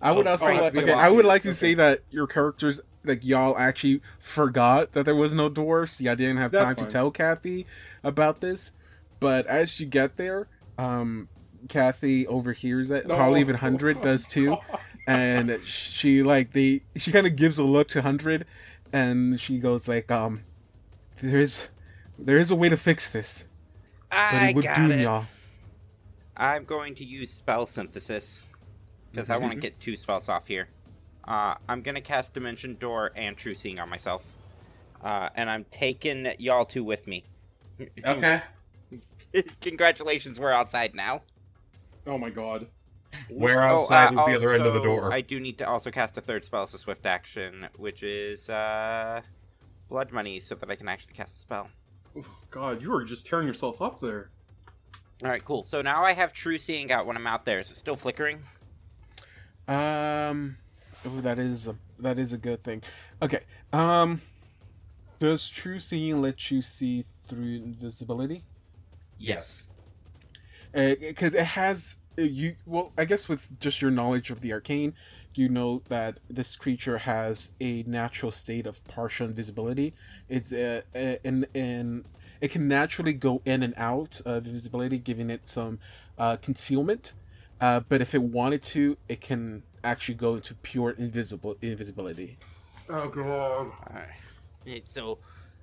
i 0.00 0.10
would 0.12 0.26
also 0.26 0.46
alright, 0.46 0.74
like, 0.74 0.76
okay, 0.76 0.92
I 0.92 1.08
would 1.10 1.24
like 1.24 1.42
to 1.42 1.48
Okay. 1.50 1.54
say 1.54 1.74
that 1.74 2.00
your 2.10 2.26
characters 2.26 2.80
like 3.04 3.24
y'all 3.24 3.56
actually 3.56 4.00
forgot 4.18 4.92
that 4.92 5.04
there 5.04 5.14
was 5.14 5.34
no 5.34 5.48
door 5.48 5.86
so 5.86 6.02
y'all 6.04 6.16
didn't 6.16 6.38
have 6.38 6.52
That's 6.52 6.64
time 6.64 6.74
fine. 6.76 6.86
to 6.86 6.90
tell 6.92 7.10
kathy 7.10 7.66
about 8.02 8.40
this 8.40 8.72
but 9.20 9.46
as 9.46 9.78
you 9.78 9.86
get 9.86 10.16
there 10.16 10.48
um 10.78 11.28
kathy 11.68 12.26
overhears 12.26 12.90
it 12.90 13.08
No. 13.08 13.14
probably 13.14 13.40
even 13.40 13.54
100 13.54 14.00
does 14.00 14.26
too 14.26 14.58
and 15.06 15.60
she 15.64 16.22
like 16.22 16.52
they 16.52 16.82
she 16.96 17.12
kind 17.12 17.26
of 17.26 17.36
gives 17.36 17.58
a 17.58 17.64
look 17.64 17.88
to 17.88 17.98
100 17.98 18.46
and 18.92 19.40
she 19.40 19.58
goes 19.58 19.88
like 19.88 20.10
um 20.10 20.42
there's 21.22 21.70
there 22.18 22.38
is 22.38 22.50
a 22.50 22.56
way 22.56 22.68
to 22.68 22.76
fix 22.76 23.10
this 23.10 23.46
but 24.28 24.42
I 24.42 24.52
it 24.52 24.54
would 24.54 24.72
got 24.72 24.72
doom 24.72 24.98
it. 24.98 25.00
y'all 25.00 25.26
I'm 26.36 26.64
going 26.64 26.94
to 26.96 27.04
use 27.04 27.32
spell 27.32 27.66
synthesis 27.66 28.46
because 29.12 29.30
I 29.30 29.36
want 29.38 29.52
to 29.52 29.56
Mhm. 29.56 29.60
get 29.60 29.80
two 29.80 29.96
spells 29.96 30.28
off 30.28 30.46
here. 30.48 30.70
Uh, 31.26 31.54
I'm 31.68 31.82
gonna 31.82 32.00
cast 32.02 32.34
Dimension 32.34 32.76
Door 32.76 33.12
and 33.16 33.36
True 33.36 33.54
Seeing 33.54 33.80
on 33.80 33.88
myself, 33.90 34.38
uh, 35.02 35.30
and 35.34 35.50
I'm 35.50 35.64
taking 35.66 36.32
y'all 36.38 36.66
two 36.66 36.84
with 36.84 37.06
me. 37.06 37.24
Okay. 38.04 38.42
Congratulations, 39.60 40.38
we're 40.38 40.52
outside 40.52 40.94
now. 40.94 41.22
Oh 42.06 42.18
my 42.18 42.30
god. 42.30 42.66
Where 43.28 43.62
Oh, 43.68 43.82
outside 43.82 44.16
uh, 44.16 44.24
is 44.24 44.40
the 44.40 44.46
other 44.46 44.54
end 44.54 44.66
of 44.66 44.74
the 44.74 44.82
door? 44.82 45.12
I 45.12 45.20
do 45.20 45.38
need 45.40 45.58
to 45.58 45.68
also 45.68 45.90
cast 45.90 46.18
a 46.18 46.20
third 46.20 46.44
spell 46.44 46.62
as 46.62 46.74
a 46.74 46.78
swift 46.78 47.06
action, 47.06 47.66
which 47.76 48.02
is 48.02 48.48
uh, 48.50 49.22
Blood 49.88 50.12
Money, 50.12 50.40
so 50.40 50.54
that 50.56 50.70
I 50.70 50.74
can 50.76 50.88
actually 50.88 51.14
cast 51.14 51.36
a 51.36 51.38
spell. 51.38 51.70
Oh, 52.16 52.24
god, 52.50 52.82
you 52.82 52.94
are 52.94 53.04
just 53.04 53.26
tearing 53.26 53.46
yourself 53.46 53.80
up 53.80 54.00
there. 54.00 54.30
All 55.22 55.30
right, 55.30 55.44
cool. 55.44 55.64
So 55.64 55.80
now 55.80 56.04
I 56.04 56.12
have 56.12 56.32
True 56.32 56.58
Seeing 56.58 56.90
out 56.92 57.06
when 57.06 57.16
I'm 57.16 57.26
out 57.26 57.44
there. 57.44 57.60
Is 57.60 57.70
it 57.70 57.76
still 57.76 57.96
flickering? 57.96 58.42
um 59.66 60.58
oh 61.06 61.20
that 61.22 61.38
is 61.38 61.66
a 61.66 61.74
that 61.98 62.18
is 62.18 62.34
a 62.34 62.36
good 62.36 62.62
thing 62.62 62.82
okay 63.22 63.40
um 63.72 64.20
does 65.20 65.48
true 65.48 65.80
seeing 65.80 66.20
let 66.20 66.50
you 66.50 66.60
see 66.60 67.02
through 67.28 67.54
invisibility 67.56 68.42
Yes. 69.18 69.70
Because 70.74 71.34
it 71.34 71.44
has 71.44 71.96
uh, 72.18 72.22
you 72.22 72.56
well 72.66 72.92
i 72.98 73.04
guess 73.04 73.28
with 73.28 73.48
just 73.60 73.80
your 73.80 73.90
knowledge 73.90 74.30
of 74.30 74.40
the 74.40 74.52
arcane 74.52 74.94
you 75.34 75.48
know 75.48 75.82
that 75.88 76.20
this 76.30 76.54
creature 76.56 76.98
has 76.98 77.50
a 77.60 77.82
natural 77.84 78.30
state 78.30 78.66
of 78.66 78.84
partial 78.84 79.26
invisibility 79.26 79.94
it's 80.28 80.52
uh, 80.52 80.82
uh, 80.94 81.16
in 81.24 81.46
in 81.54 82.04
it 82.40 82.50
can 82.50 82.68
naturally 82.68 83.12
go 83.12 83.40
in 83.44 83.62
and 83.62 83.74
out 83.76 84.20
of 84.24 84.46
invisibility 84.46 84.98
giving 84.98 85.30
it 85.30 85.48
some 85.48 85.78
uh, 86.18 86.36
concealment 86.36 87.14
uh, 87.60 87.80
but 87.88 88.00
if 88.00 88.14
it 88.14 88.22
wanted 88.22 88.62
to 88.62 88.96
it 89.08 89.20
can 89.20 89.62
actually 89.82 90.14
go 90.14 90.34
into 90.36 90.54
pure 90.54 90.90
invisible 90.90 91.56
invisibility 91.62 92.38
Oh 92.88 93.08
god. 93.08 93.72
Alright. 93.88 94.08
Right, 94.66 94.86
So, 94.86 95.18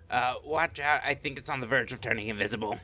uh, 0.10 0.36
watch 0.44 0.80
out. 0.80 1.02
I 1.04 1.14
think 1.14 1.38
it's 1.38 1.50
on 1.50 1.60
the 1.60 1.68
verge 1.68 1.94
of 1.94 2.02
turning 2.02 2.28
invisible. 2.28 2.78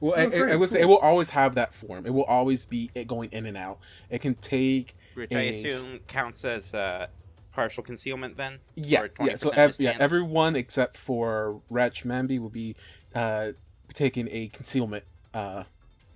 Well 0.00 0.14
Oh, 0.16 0.20
I, 0.20 0.22
I- 0.22 0.24
I 0.24 0.28
great, 0.28 0.56
would 0.56 0.74
it 0.74 0.86
will 0.88 0.98
always 0.98 1.30
have 1.30 1.54
that 1.54 1.72
form 1.74 2.06
it 2.06 2.10
will 2.14 2.24
always 2.24 2.64
be 2.64 2.90
it 2.94 3.06
going 3.06 3.30
in 3.32 3.46
and 3.46 3.56
out 3.56 3.78
it 4.08 4.20
can 4.20 4.34
take 4.34 4.96
Which 5.14 5.34
I 5.34 5.40
assume 5.40 6.00
counts 6.06 6.44
as 6.44 6.72
uh, 6.74 7.06
partial 7.52 7.82
concealment 7.82 8.36
then? 8.36 8.58
Yeah, 8.76 9.08
yeah. 9.20 9.34
So 9.36 9.50
ev- 9.50 9.76
yeah, 9.78 9.96
everyone 9.98 10.56
except 10.56 10.96
for 10.96 11.60
Ratch 11.68 12.04
Mamby 12.04 12.38
will 12.38 12.48
be 12.48 12.76
uh, 13.14 13.52
taking 13.92 14.28
a 14.30 14.48
concealment 14.48 15.04
uh, 15.34 15.64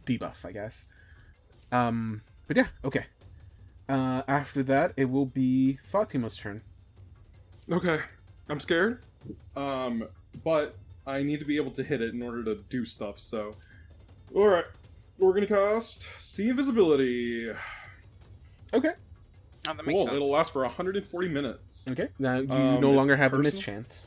debuff, 0.07 0.45
I 0.45 0.53
guess. 0.53 0.87
Um, 1.73 2.23
but 2.47 2.57
yeah, 2.57 2.67
okay. 2.85 3.07
Uh, 3.89 4.23
after 4.29 4.63
that, 4.63 4.93
it 4.97 5.07
will 5.07 5.27
be 5.27 5.79
Fatima's 5.83 6.37
turn. 6.37 6.63
Okay. 7.71 7.99
I'm 8.49 8.61
scared. 8.61 9.01
Um, 9.57 10.07
but 10.45 10.77
I 11.07 11.23
need 11.23 11.41
to 11.41 11.45
be 11.47 11.57
able 11.57 11.73
to 11.73 11.83
hit 11.83 12.01
it 12.01 12.15
in 12.15 12.23
order 12.23 12.45
to 12.45 12.57
do 12.71 12.85
stuff, 12.85 13.19
so. 13.19 13.55
Alright. 14.35 14.65
We're 15.19 15.33
gonna 15.33 15.47
cast 15.47 16.07
See 16.21 16.49
Invisibility. 16.49 17.51
Okay, 18.73 18.91
Oh, 19.69 19.73
that 19.75 19.87
makes 19.87 19.97
Cool. 19.99 20.07
sense. 20.07 20.17
It'll 20.17 20.31
last 20.31 20.53
for 20.53 20.63
140 20.65 21.29
minutes. 21.29 21.87
okay. 21.89 22.09
Now 22.19 22.39
you 22.39 22.51
Um, 22.53 22.81
no 22.81 22.91
it's 22.91 22.97
longer 22.97 23.17
have 23.17 23.33
a 23.33 23.37
personal? 23.37 23.55
mischance. 23.55 24.07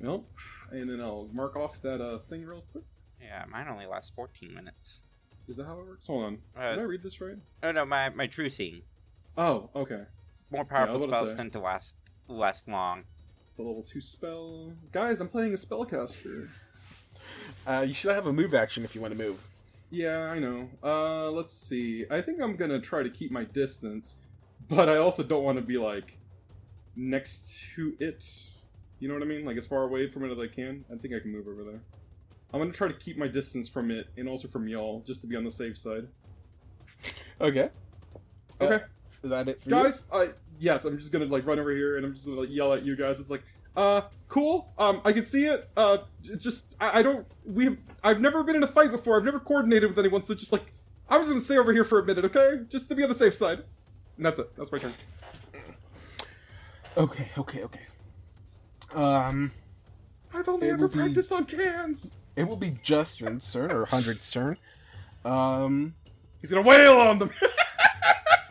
Nope. 0.00 0.28
And 0.70 0.90
then 0.90 1.00
I'll 1.00 1.28
mark 1.32 1.54
off 1.56 1.80
that 1.82 2.00
uh, 2.00 2.18
thing 2.28 2.44
real 2.44 2.64
quick. 2.72 2.84
Yeah, 3.20 3.44
mine 3.48 3.68
only 3.68 3.86
lasts 3.86 4.10
14 4.16 4.52
minutes. 4.52 5.04
Is 5.48 5.56
that 5.56 5.64
how 5.66 5.78
it 5.78 5.86
works? 5.86 6.06
Hold 6.08 6.24
on. 6.24 6.38
Uh, 6.56 6.70
Did 6.70 6.78
I 6.80 6.82
read 6.82 7.02
this 7.02 7.20
right? 7.20 7.36
Oh 7.62 7.70
no, 7.72 7.84
my 7.84 8.08
my 8.10 8.26
true 8.26 8.48
seeing. 8.48 8.82
Oh, 9.38 9.70
okay. 9.76 10.02
More 10.50 10.64
powerful 10.64 10.96
was 10.96 11.04
about 11.04 11.20
to 11.20 11.26
spells 11.26 11.30
say. 11.30 11.36
tend 11.36 11.52
to 11.52 11.60
last 11.60 11.96
less 12.28 12.66
long. 12.68 13.04
It's 13.50 13.58
a 13.58 13.62
level 13.62 13.82
2 13.82 14.00
spell. 14.00 14.72
Guys, 14.92 15.20
I'm 15.20 15.28
playing 15.28 15.52
a 15.54 15.56
spellcaster. 15.56 16.48
Uh, 17.66 17.84
you 17.86 17.94
should 17.94 18.12
have 18.14 18.26
a 18.26 18.32
move 18.32 18.52
action 18.54 18.84
if 18.84 18.94
you 18.94 19.00
want 19.00 19.12
to 19.16 19.18
move. 19.18 19.42
Yeah, 19.92 20.20
I 20.20 20.38
know. 20.38 20.70
Uh, 20.82 21.30
let's 21.30 21.52
see. 21.52 22.06
I 22.10 22.22
think 22.22 22.40
I'm 22.40 22.56
gonna 22.56 22.80
try 22.80 23.02
to 23.02 23.10
keep 23.10 23.30
my 23.30 23.44
distance, 23.44 24.16
but 24.68 24.88
I 24.88 24.96
also 24.96 25.22
don't 25.22 25.44
want 25.44 25.58
to 25.58 25.62
be 25.62 25.76
like 25.76 26.16
next 26.96 27.54
to 27.74 27.94
it. 28.00 28.24
You 29.00 29.08
know 29.08 29.14
what 29.14 29.22
I 29.22 29.26
mean? 29.26 29.44
Like 29.44 29.58
as 29.58 29.66
far 29.66 29.82
away 29.82 30.08
from 30.08 30.24
it 30.24 30.32
as 30.32 30.38
I 30.38 30.46
can. 30.46 30.84
I 30.90 30.96
think 30.96 31.12
I 31.14 31.20
can 31.20 31.30
move 31.30 31.46
over 31.46 31.62
there. 31.62 31.80
I'm 32.54 32.60
gonna 32.60 32.72
try 32.72 32.88
to 32.88 32.94
keep 32.94 33.18
my 33.18 33.28
distance 33.28 33.68
from 33.68 33.90
it 33.90 34.08
and 34.16 34.28
also 34.28 34.48
from 34.48 34.66
y'all, 34.66 35.02
just 35.06 35.20
to 35.22 35.26
be 35.26 35.36
on 35.36 35.44
the 35.44 35.50
safe 35.50 35.76
side. 35.76 36.08
Okay. 37.40 37.68
Okay, 38.60 38.84
Is 39.22 39.30
that 39.30 39.48
it 39.48 39.60
for 39.60 39.70
you? 39.70 39.82
guys. 39.82 40.04
I 40.12 40.30
yes, 40.58 40.84
I'm 40.86 40.98
just 40.98 41.12
gonna 41.12 41.26
like 41.26 41.46
run 41.46 41.58
over 41.58 41.70
here 41.70 41.96
and 41.98 42.06
I'm 42.06 42.14
just 42.14 42.24
gonna 42.26 42.40
like 42.40 42.50
yell 42.50 42.72
at 42.72 42.82
you 42.82 42.96
guys. 42.96 43.20
It's 43.20 43.30
like, 43.30 43.42
uh, 43.76 44.02
cool. 44.28 44.72
Um, 44.78 45.00
I 45.04 45.12
can 45.12 45.24
see 45.26 45.46
it. 45.46 45.68
Uh, 45.76 45.98
just 46.22 46.74
I, 46.80 47.00
I 47.00 47.02
don't. 47.02 47.26
We 47.44 47.64
have. 47.66 47.78
I've 48.04 48.20
never 48.20 48.42
been 48.42 48.56
in 48.56 48.62
a 48.62 48.68
fight 48.68 48.90
before. 48.90 49.16
I've 49.16 49.24
never 49.24 49.40
coordinated 49.40 49.88
with 49.90 49.98
anyone, 49.98 50.24
so 50.24 50.34
just 50.34 50.52
like 50.52 50.72
I'm 51.08 51.20
just 51.20 51.30
gonna 51.30 51.40
stay 51.40 51.58
over 51.58 51.72
here 51.72 51.84
for 51.84 51.98
a 52.00 52.04
minute, 52.04 52.24
okay? 52.24 52.62
Just 52.68 52.88
to 52.88 52.94
be 52.94 53.02
on 53.02 53.08
the 53.08 53.14
safe 53.14 53.34
side. 53.34 53.62
And 54.16 54.26
that's 54.26 54.38
it. 54.38 54.54
That's 54.56 54.70
my 54.72 54.78
turn. 54.78 54.92
Okay, 56.96 57.30
okay, 57.38 57.62
okay. 57.64 57.80
Um, 58.94 59.50
I've 60.34 60.48
only 60.48 60.68
ever 60.68 60.88
be- 60.88 60.98
practiced 60.98 61.32
on 61.32 61.46
cans. 61.46 62.12
it 62.36 62.44
will 62.44 62.56
be 62.56 62.78
Justin's 62.82 63.50
turn 63.50 63.70
or 63.72 63.86
Hundred's 63.86 64.30
turn. 64.30 64.58
Um, 65.24 65.94
He's 66.40 66.50
gonna 66.50 66.62
wail 66.62 66.98
on 66.98 67.18
them. 67.18 67.30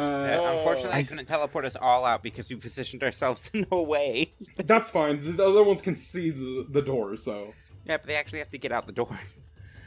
uh, 0.00 0.38
Oh. 0.40 0.56
unfortunately, 0.58 0.92
I 0.96 0.98
I- 0.98 1.02
couldn't 1.04 1.26
teleport 1.26 1.64
us 1.64 1.76
all 1.80 2.04
out 2.04 2.22
because 2.22 2.48
we 2.48 2.56
positioned 2.56 3.02
ourselves 3.02 3.50
in 3.54 3.66
a 3.70 3.80
way. 3.82 4.32
that's 4.56 4.90
fine. 4.90 5.24
The, 5.24 5.32
the 5.32 5.46
other 5.48 5.62
ones 5.62 5.82
can 5.82 5.96
see 5.96 6.30
the, 6.30 6.66
the 6.70 6.82
door, 6.82 7.16
so 7.16 7.52
Yeah, 7.84 7.96
but 7.98 8.04
they 8.06 8.16
actually 8.16 8.38
have 8.40 8.50
to 8.50 8.58
get 8.58 8.72
out 8.72 8.86
the 8.86 8.92
door. 8.92 9.18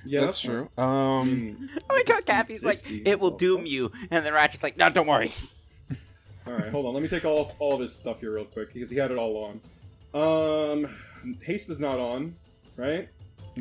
yeah, 0.06 0.22
that's, 0.22 0.42
fine. 0.42 0.52
true. 0.52 0.70
I 0.78 1.20
Um, 1.22 1.28
mean, 1.30 1.70
I 1.90 1.94
like 1.94 2.08
how 2.10 2.22
Kathy's 2.22 2.64
like, 2.64 2.80
it 2.90 3.20
will 3.20 3.34
Oh, 3.34 3.38
doom 3.38 3.66
you, 3.66 3.92
and 4.10 4.26
then 4.26 4.34
Ratchet's 4.34 4.64
like, 4.64 4.78
no, 4.78 4.90
don't 4.90 5.08
worry. 5.08 5.32
All 6.48 6.54
right, 6.54 6.70
hold 6.72 6.88
on. 6.88 6.94
Let 6.96 7.04
me 7.04 7.10
take 7.10 7.24
all 7.24 7.54
all 7.60 7.76
of 7.76 7.82
his 7.82 7.94
stuff 7.94 8.20
here 8.20 8.34
real 8.34 8.46
quick 8.46 8.74
because 8.74 8.90
he 8.90 8.98
had 8.98 9.12
it 9.12 9.18
all 9.20 9.38
on. 9.46 10.82
Um, 10.84 10.96
haste 11.44 11.70
is 11.70 11.80
not 11.80 12.00
on. 12.00 12.36
right? 12.78 13.08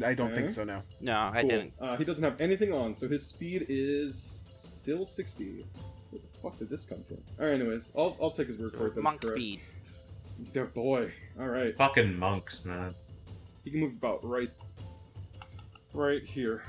I 0.03 0.15
don't 0.15 0.33
think 0.33 0.49
so. 0.49 0.65
No. 0.65 0.81
No, 1.01 1.31
I 1.33 1.43
Cool. 1.43 1.51
didn't. 1.51 1.73
Uh, 1.79 1.97
he 1.97 2.05
doesn't 2.05 2.25
have 2.25 2.41
anything 2.41 2.73
on, 2.73 2.97
so 2.97 3.07
his 3.07 3.27
speed 3.27 3.67
is 3.69 4.45
still 4.59 5.05
60. 5.05 5.67
Where 6.41 6.51
the 6.51 6.57
fuck 6.57 6.59
did 6.59 6.71
this 6.71 6.85
come 6.85 7.03
from? 7.07 7.19
Alright, 7.39 7.61
anyways, 7.61 7.91
I'll, 7.97 8.17
I'll 8.21 8.31
take 8.31 8.49
his 8.49 8.57
word 8.59 8.73
for 8.73 8.87
it. 8.87 8.95
that 8.95 9.01
it's 9.01 9.05
Monk 9.05 9.21
correct. 9.21 9.37
speed. 9.37 9.61
Yeah, 10.55 10.65
boy. 10.65 11.13
Alright. 11.39 11.77
Fucking 11.77 12.19
monks, 12.19 12.65
man. 12.65 12.95
He 13.65 13.71
can 13.71 13.81
move 13.81 13.93
about 13.93 14.25
right 14.25 14.51
right 15.93 16.23
here. 16.25 16.63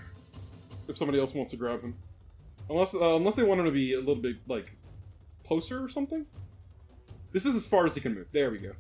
If 0.88 0.98
somebody 0.98 1.20
else 1.20 1.34
wants 1.34 1.52
to 1.52 1.58
grab 1.58 1.82
him. 1.82 1.96
Unless 2.70 2.96
uh, 2.96 3.16
unless 3.16 3.36
they 3.36 3.44
want 3.44 3.60
him 3.60 3.66
to 3.66 3.72
be 3.72 3.94
a 3.94 4.00
little 4.00 4.16
bit 4.16 4.38
like 4.48 4.76
closer 5.46 5.84
or 5.84 5.88
something. 5.90 6.26
This 7.32 7.46
is 7.46 7.56
as 7.56 7.66
far 7.66 7.86
as 7.86 7.96
he 7.96 8.02
can 8.02 8.14
move. 8.14 8.28
There 8.34 8.52
we 8.52 8.58
go. 8.58 8.74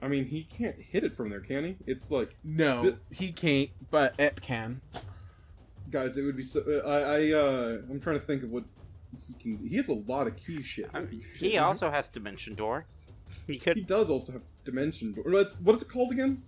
I 0.00 0.06
mean, 0.08 0.26
he 0.26 0.44
can't 0.44 0.76
hit 0.78 1.02
it 1.02 1.16
from 1.16 1.30
there, 1.30 1.40
can 1.40 1.64
he? 1.64 1.76
It's 1.86 2.10
like, 2.10 2.36
No, 2.44 2.82
Th- 2.82 2.96
he 3.10 3.32
can't, 3.32 3.70
but 3.90 4.14
Ep 4.18 4.40
can. 4.40 4.80
guys, 5.90 6.16
it 6.16 6.22
would 6.22 6.36
be 6.36 6.42
so. 6.42 6.60
Uh, 6.60 6.88
I, 6.88 6.98
I, 6.98 7.32
uh, 7.32 7.78
I'm 7.90 7.98
trying 8.00 8.20
to 8.20 8.24
think 8.26 8.42
of 8.42 8.50
what 8.50 8.64
he 9.26 9.34
can. 9.34 9.66
He 9.68 9.76
has 9.76 9.88
a 9.88 9.92
lot 9.94 10.26
of 10.26 10.36
key 10.36 10.62
shit. 10.62 10.86
Um, 10.94 11.06
Holy 11.06 11.22
he 11.36 11.50
shit. 11.52 11.58
also 11.60 11.90
has 11.90 12.08
dimension 12.08 12.54
door. 12.54 12.86
He 13.46 13.54
He 13.58 13.80
does 13.82 14.10
also 14.10 14.32
have 14.32 14.42
dimension 14.64 15.12
door. 15.12 15.24
What's 15.26 15.58
what's 15.60 15.82
it 15.82 15.88
called 15.88 16.12
again? 16.12 16.42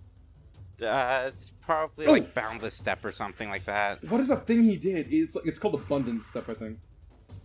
Uh, 0.81 1.31
it's 1.33 1.49
probably 1.61 2.05
Oh. 2.05 2.11
like 2.11 2.33
boundless 2.33 2.75
step 2.75 3.03
or 3.03 3.11
something 3.11 3.49
like 3.49 3.65
that. 3.65 4.03
What 4.09 4.21
is 4.21 4.27
that 4.29 4.45
thing 4.47 4.63
he 4.63 4.77
did? 4.77 5.11
It's 5.11 5.35
like 5.35 5.45
it's 5.45 5.59
called 5.59 5.75
abundant 5.75 6.23
step, 6.23 6.49
I 6.49 6.53
think. 6.53 6.77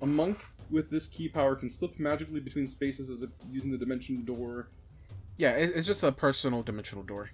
A 0.03 0.07
monk 0.07 0.39
with 0.71 0.91
this 0.91 1.07
ki 1.09 1.29
power 1.29 1.55
can 1.57 1.69
slip 1.71 1.99
magically 1.99 2.41
between 2.41 2.67
spaces 2.67 3.11
as 3.11 3.23
if 3.23 3.31
using 3.51 3.71
the 3.73 3.79
dimension 3.79 4.25
door. 4.25 4.69
Yeah, 5.39 5.53
it's 5.53 5.87
just 5.87 6.03
a 6.03 6.13
personal 6.13 6.63
dimensional 6.63 7.05
door. 7.05 7.31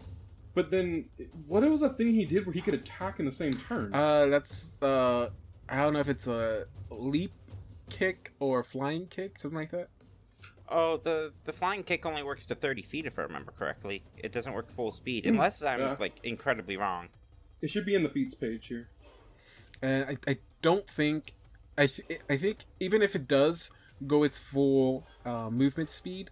But 0.54 0.70
then, 0.70 1.04
what 1.46 1.62
was 1.68 1.80
that 1.82 1.98
thing 1.98 2.08
he 2.14 2.24
did 2.24 2.46
where 2.46 2.52
he 2.52 2.60
could 2.60 2.74
attack 2.74 3.18
in 3.20 3.26
the 3.26 3.32
same 3.32 3.52
turn? 3.52 3.92
Uh, 3.92 4.26
that's 4.26 4.72
uh, 4.82 5.30
I 5.68 5.76
don't 5.76 5.92
know 5.92 6.00
if 6.00 6.08
it's 6.08 6.26
a 6.26 6.66
leap 6.90 7.32
kick 7.90 8.32
or 8.40 8.62
flying 8.62 9.06
kick, 9.06 9.38
something 9.38 9.58
like 9.58 9.70
that. 9.70 9.88
Oh, 10.68 10.98
the 10.98 11.32
the 11.44 11.52
flying 11.52 11.82
kick 11.82 12.04
only 12.04 12.22
works 12.22 12.44
to 12.46 12.54
30 12.54 12.82
feet 12.82 13.06
if 13.06 13.18
I 13.18 13.22
remember 13.22 13.52
correctly. 13.52 14.02
It 14.18 14.32
doesn't 14.32 14.52
work 14.52 14.70
full 14.70 14.92
speed 14.92 15.24
Hmm. 15.24 15.30
unless 15.32 15.62
I'm 15.62 15.80
Yeah. 15.80 15.96
like 15.98 16.20
incredibly 16.24 16.76
wrong. 16.76 17.08
it 17.60 17.68
should 17.70 17.84
be 17.86 17.94
in 17.96 18.02
the 18.04 18.08
feats 18.08 18.34
page 18.36 18.66
here. 18.68 18.88
And 19.82 20.04
I, 20.26 20.30
I 20.30 20.38
don't 20.62 20.88
think, 20.88 21.32
I 21.76 21.86
th- 21.88 22.20
I 22.30 22.36
think 22.36 22.58
even 22.78 23.02
if 23.02 23.16
it 23.16 23.26
does 23.26 23.72
go 24.06 24.22
its 24.22 24.38
full 24.38 25.04
uh, 25.24 25.50
movement 25.50 25.90
speed, 25.90 26.30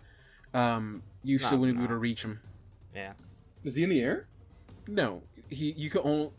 um, 0.55 1.03
you 1.25 1.37
It's 1.37 1.47
still 1.47 1.59
wouldn't 1.59 1.79
be 1.79 1.85
able 1.85 1.95
to 1.95 1.99
reach 1.99 2.23
him. 2.25 2.41
Yeah. 2.95 3.15
Is 3.65 3.75
he 3.75 3.83
in 3.83 3.89
the 3.91 4.01
air? 4.01 4.29
No, 4.87 5.23
he 5.51 5.73
you 5.73 5.91
can 5.91 6.03
only 6.05 6.31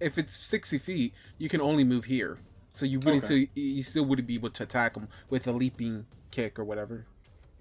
if 0.00 0.18
it's 0.18 0.36
sixty 0.46 0.78
feet, 0.78 1.14
you 1.38 1.48
can 1.48 1.60
only 1.62 1.84
move 1.84 2.04
here. 2.04 2.36
So 2.74 2.84
you 2.84 2.98
wouldn't 2.98 3.24
Okay. 3.24 3.46
so 3.46 3.50
you 3.54 3.82
still 3.82 4.04
wouldn't 4.04 4.28
be 4.28 4.34
able 4.34 4.50
to 4.50 4.62
attack 4.64 4.96
him 4.96 5.08
with 5.30 5.46
a 5.46 5.52
leaping 5.52 6.06
kick 6.30 6.58
or 6.58 6.64
whatever. 6.64 7.06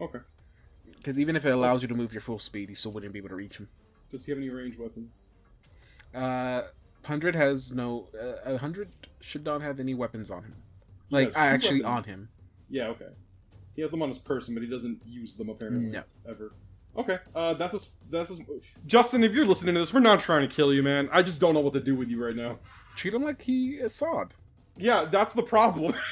Okay. 0.02 0.20
Because 0.98 1.20
even 1.20 1.36
if 1.36 1.46
it 1.46 1.50
allows 1.50 1.82
you 1.82 1.88
to 1.88 1.96
move 1.96 2.14
your 2.14 2.22
full 2.22 2.40
speed, 2.40 2.70
you 2.70 2.76
still 2.76 2.92
wouldn't 2.92 3.14
be 3.14 3.20
able 3.20 3.30
to 3.30 3.36
reach 3.36 3.58
him. 3.58 3.70
Does 4.10 4.26
he 4.26 4.32
have 4.32 4.40
any 4.40 4.50
ranged 4.50 4.80
weapons? 4.80 5.28
Uh, 6.14 6.64
hundred 7.04 7.36
has 7.36 7.72
no. 7.72 8.08
Uh, 8.46 8.58
hundred 8.58 8.90
should 9.22 9.46
not 9.46 9.62
have 9.62 9.80
any 9.80 9.94
weapons 9.94 10.32
on 10.32 10.44
him. 10.44 10.56
Like 11.10 11.38
I 11.38 11.48
actually 11.48 11.84
on 11.84 12.04
him. 12.04 12.30
Yeah, 12.70 12.88
okay. 12.88 13.10
He 13.76 13.82
has 13.82 13.92
them 13.92 14.02
on 14.02 14.10
his 14.10 14.18
person, 14.18 14.54
but 14.54 14.64
he 14.64 14.70
doesn't 14.70 15.02
use 15.06 15.36
them 15.36 15.50
apparently. 15.50 15.92
No. 15.92 16.04
Ever. 16.28 16.54
Okay. 16.96 17.18
Uh, 17.36 17.56
that's 17.56 17.74
a, 17.74 17.80
that's 18.12 18.30
a, 18.32 18.38
Justin. 18.86 19.24
If 19.24 19.34
you're 19.34 19.46
listening 19.46 19.74
to 19.76 19.80
this, 19.80 19.94
we're 19.94 20.00
not 20.00 20.20
trying 20.20 20.48
to 20.48 20.56
kill 20.56 20.74
you, 20.74 20.84
man. 20.84 21.10
I 21.12 21.24
just 21.24 21.40
don't 21.40 21.54
know 21.56 21.60
what 21.60 21.74
to 21.74 21.80
do 21.80 21.96
with 21.96 22.08
you 22.08 22.24
right 22.24 22.36
now. 22.36 22.60
Treat 22.96 23.14
him 23.16 23.24
like 23.24 23.42
he 23.42 23.76
is 23.76 23.94
Sod. 23.94 24.34
Yeah, 24.78 25.06
that's 25.06 25.34
the 25.34 25.44
problem. 25.44 25.94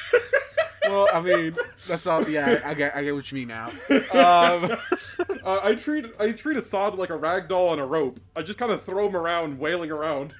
Well, 0.90 1.08
I 1.14 1.22
mean, 1.22 1.56
that's 1.88 2.08
all. 2.08 2.28
Yeah, 2.28 2.60
I 2.66 2.74
get, 2.74 2.94
I 2.96 3.04
get 3.04 3.14
what 3.14 3.32
you 3.32 3.38
mean 3.38 3.48
now. 3.50 3.68
um, 3.90 4.72
uh, 5.46 5.60
I 5.64 5.76
treat 5.76 6.08
I 6.20 6.32
treat 6.32 6.58
Assad 6.58 6.96
like 6.96 7.12
a 7.12 7.16
rag 7.16 7.48
doll 7.48 7.70
on 7.70 7.78
a 7.80 7.86
rope. 7.86 8.20
I 8.36 8.42
just 8.42 8.58
kind 8.58 8.72
of 8.72 8.84
throw 8.84 9.08
him 9.08 9.16
around, 9.16 9.60
wailing 9.60 9.92
around. 9.92 10.34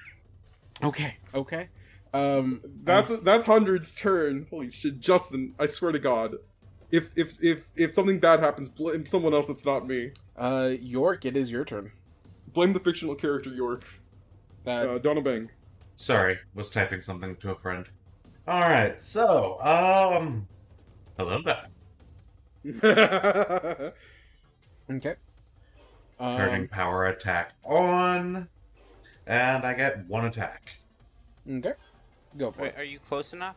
Okay, 0.82 1.16
okay. 1.32 1.68
Um, 2.12 2.60
That's 2.82 3.12
that's 3.20 3.46
hundred's 3.46 3.92
turn. 3.92 4.46
Holy 4.50 4.70
shit, 4.72 4.98
Justin! 4.98 5.54
I 5.60 5.66
swear 5.66 5.92
to 5.92 6.00
God, 6.00 6.34
if 6.90 7.08
if 7.16 7.42
if 7.42 7.62
if 7.76 7.94
something 7.94 8.18
bad 8.18 8.40
happens, 8.40 8.68
blame 8.68 9.06
someone 9.06 9.32
else 9.32 9.46
that's 9.46 9.64
not 9.64 9.86
me. 9.86 10.10
uh, 10.36 10.72
York, 10.80 11.24
it 11.24 11.36
is 11.36 11.52
your 11.52 11.64
turn. 11.64 11.92
Blame 12.48 12.72
the 12.72 12.80
fictional 12.80 13.14
character 13.14 13.50
York. 13.50 13.84
Uh, 14.66 14.70
Uh, 14.70 14.98
Donna 14.98 15.22
Bang. 15.22 15.50
Sorry, 15.96 16.36
was 16.54 16.68
typing 16.68 17.00
something 17.00 17.36
to 17.36 17.52
a 17.52 17.54
friend. 17.54 17.86
Alright, 18.48 19.02
so, 19.02 19.58
um. 19.60 20.46
I 21.18 21.22
love 21.22 21.44
that. 21.44 21.70
okay. 24.90 25.14
Turning 26.18 26.62
Um, 26.62 26.68
power 26.68 27.06
attack 27.06 27.52
on. 27.64 28.48
And 29.26 29.64
I 29.64 29.74
get 29.74 30.04
one 30.06 30.24
attack. 30.26 30.72
okay. 31.48 31.74
Go 32.36 32.50
for 32.50 32.62
Wait, 32.62 32.68
it. 32.74 32.78
are 32.78 32.84
you 32.84 32.98
close 32.98 33.32
enough? 33.32 33.56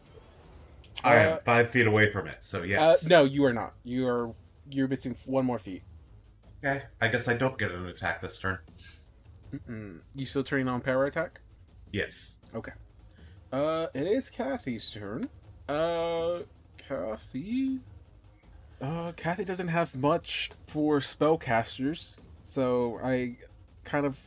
I 1.04 1.16
Uh, 1.18 1.20
am 1.36 1.40
five 1.46 1.70
feet 1.72 1.88
away 1.88 2.12
from 2.12 2.28
it, 2.28 2.38
so 2.42 2.60
Uh, 2.60 2.64
yes. 2.64 3.08
no, 3.10 3.24
you 3.24 3.44
are 3.46 3.54
not. 3.54 3.74
You 3.84 4.08
are. 4.08 4.34
You're 4.70 4.88
missing 4.88 5.16
one 5.26 5.46
more 5.46 5.60
feet. 5.60 5.84
Okay, 6.64 6.84
I 7.02 7.08
guess 7.08 7.28
I 7.28 7.34
don't 7.36 7.58
get 7.58 7.72
an 7.72 7.86
attack 7.88 8.22
this 8.22 8.38
turn. 8.40 8.58
Mm-mm. 9.54 10.00
You 10.14 10.26
still 10.26 10.44
turning 10.44 10.68
on 10.68 10.82
power 10.82 11.06
attack? 11.06 11.40
Yes. 11.92 12.36
Uh, 13.52 13.88
it 13.94 14.08
is 14.08 14.30
Kathy's 14.30 14.90
turn. 14.90 15.30
Uh, 15.68 16.40
Kathy. 16.78 17.80
Uh, 18.82 19.14
Kathy 19.16 19.46
doesn't 19.46 19.70
have 19.70 19.96
much 19.96 20.52
for 20.68 21.00
spellcasters, 21.00 22.18
so 22.42 23.00
I 23.04 23.38
kind 23.84 24.06
of 24.06 24.20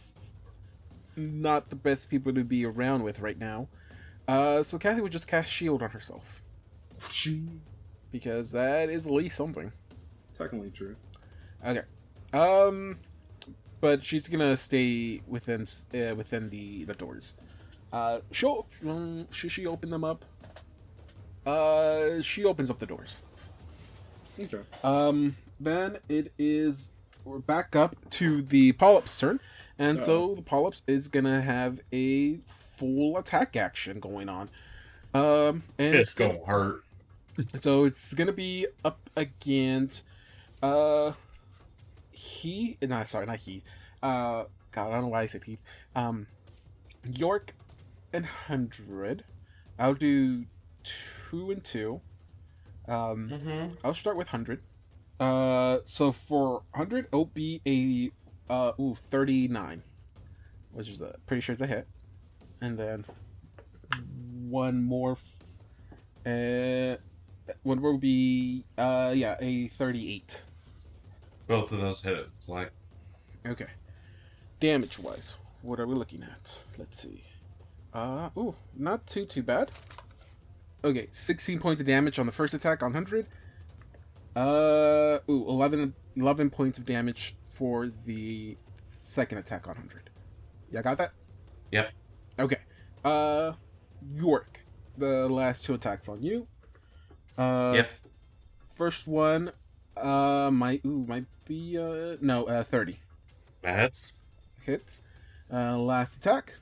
not 1.16 1.68
the 1.68 1.76
best 1.76 2.09
people 2.09 2.33
to 2.33 2.44
be 2.44 2.64
around 2.64 3.02
with 3.02 3.20
right 3.20 3.38
now. 3.38 3.68
Uh, 4.26 4.62
so 4.62 4.78
Kathy 4.78 5.00
would 5.00 5.12
just 5.12 5.26
cast 5.26 5.50
shield 5.50 5.83
on 5.83 5.90
herself 5.90 6.42
because 8.11 8.50
that 8.52 8.88
is 8.90 9.07
at 9.07 9.12
least 9.12 9.37
something. 9.37 9.72
Technically 10.37 10.70
true. 10.70 10.96
Okay. 11.66 11.83
Um, 12.33 12.98
but 13.81 14.02
she's 14.02 14.28
gonna 14.28 14.57
stay 14.57 15.22
within 15.26 15.62
uh, 15.94 16.14
within 16.14 16.50
the 16.50 16.85
the 16.85 16.94
doors. 16.94 17.35
Uh, 17.92 18.20
she'll 18.33 18.66
should 19.31 19.51
she 19.53 19.66
open 19.66 19.90
them 19.90 20.05
up? 20.05 20.24
Uh, 21.46 22.20
she 22.20 22.44
opens 22.44 22.70
up 22.70 22.79
the 22.79 22.87
doors. 22.87 23.22
Okay. 24.40 24.61
Um, 24.85 25.37
then 25.59 25.98
it 26.09 26.33
is 26.38 26.92
we're 27.24 27.38
back 27.38 27.74
up 27.74 27.96
to 28.11 28.42
the 28.42 28.72
polyps 28.72 29.18
turn, 29.18 29.40
and 29.79 30.05
so 30.05 30.35
the 30.35 30.42
polyps 30.42 30.83
is 30.87 31.09
gonna 31.09 31.40
have 31.40 31.81
a 31.92 32.37
full 32.46 33.16
attack 33.16 33.57
action 33.57 34.01
going 34.01 34.29
on. 34.29 34.48
Um, 35.14 35.62
and 35.79 35.94
It's 35.96 36.12
gonna- 36.14 36.35
gonna 36.35 36.46
hurt. 36.46 36.85
so 37.57 37.85
it's 37.85 38.12
gonna 38.14 38.33
be 38.33 38.66
up 38.85 38.98
against 39.16 40.03
uh 40.61 41.12
he 42.11 42.77
no 42.83 43.05
sorry 43.05 43.27
not 43.27 43.37
he 43.37 43.62
uh 44.03 44.42
god 44.72 44.88
I 44.88 44.94
don't 44.94 45.03
know 45.03 45.07
why 45.09 45.22
I 45.22 45.27
said 45.27 45.44
he 45.44 45.57
um 45.94 46.27
York 47.16 47.55
and 48.12 48.25
hundred. 48.27 49.25
I'll 49.79 49.94
do 49.94 50.44
two 50.83 51.51
and 51.51 51.62
two. 51.62 52.01
Um 52.87 53.29
Mm-hmm. 53.31 53.75
I'll 53.85 53.94
start 53.94 54.16
with 54.16 54.29
hundred. 54.29 54.62
Uh 55.21 55.79
so 55.85 56.12
for 56.12 56.62
hundred 56.75 57.07
it'll 57.07 57.27
be 57.27 57.61
a 57.66 58.11
uh 58.53 58.73
ooh 58.81 58.94
39 59.11 59.83
which 60.73 60.88
is 60.88 61.01
a 61.01 61.16
pretty 61.27 61.40
sure 61.40 61.53
it's 61.53 61.62
a 61.62 61.66
hit. 61.66 61.87
And 62.61 62.79
then 62.79 63.05
one 64.49 64.83
more 64.83 65.12
f- 65.12 65.37
uh 66.27 66.97
one 67.62 67.81
more 67.81 67.92
will 67.92 67.99
be 67.99 68.64
uh 68.77 69.12
yeah 69.14 69.37
a 69.40 69.68
38 69.68 70.42
Both 71.47 71.73
of 71.73 71.81
those 71.81 72.01
hit 72.03 72.14
it. 72.14 72.29
It's 72.38 72.49
like, 72.49 72.71
okay. 73.47 73.66
Damage 74.61 74.99
wise 74.99 75.35
what 75.62 75.81
are 75.81 75.87
we 75.87 75.94
looking 75.94 76.23
at? 76.23 76.62
Let's 76.79 77.03
see 77.03 77.23
uh 77.94 78.31
ooh 78.37 78.55
not 78.77 79.07
too 79.07 79.24
too 79.24 79.42
bad 79.42 79.70
okay 80.85 81.09
16 81.12 81.59
points 81.59 81.81
of 81.81 81.87
damage 81.87 82.18
on 82.18 82.27
the 82.27 82.33
first 82.33 82.55
attack 82.55 82.83
on 82.83 82.92
100 82.92 83.27
uh 84.37 85.18
ooh 85.31 85.48
11 85.48 85.94
11 86.16 86.51
points 86.51 86.79
of 86.79 86.85
damage 86.85 87.37
for 87.51 87.90
the 88.07 88.57
second 89.05 89.38
attack 89.38 89.66
on 89.66 89.74
100 89.74 90.11
yeah 90.70 90.83
got 90.83 90.98
that 90.98 91.12
Yep. 91.72 91.90
okay 92.38 92.59
uh 93.05 93.53
york 94.14 94.61
the 94.96 95.29
last 95.29 95.64
two 95.64 95.74
attacks 95.74 96.09
on 96.09 96.22
you 96.22 96.46
uh 97.37 97.72
yep. 97.74 97.90
First 98.74 99.09
one, 99.09 99.51
uh, 99.96 100.51
might 100.53 100.85
ooh 100.87 101.05
might 101.09 101.24
be 101.44 101.77
uh 101.77 102.16
no 102.20 102.44
uh 102.44 102.62
thirty 102.62 103.01
That's 103.61 104.12
hits. 104.62 105.03
Uh, 105.53 105.77
last 105.77 106.14
attack. 106.18 106.55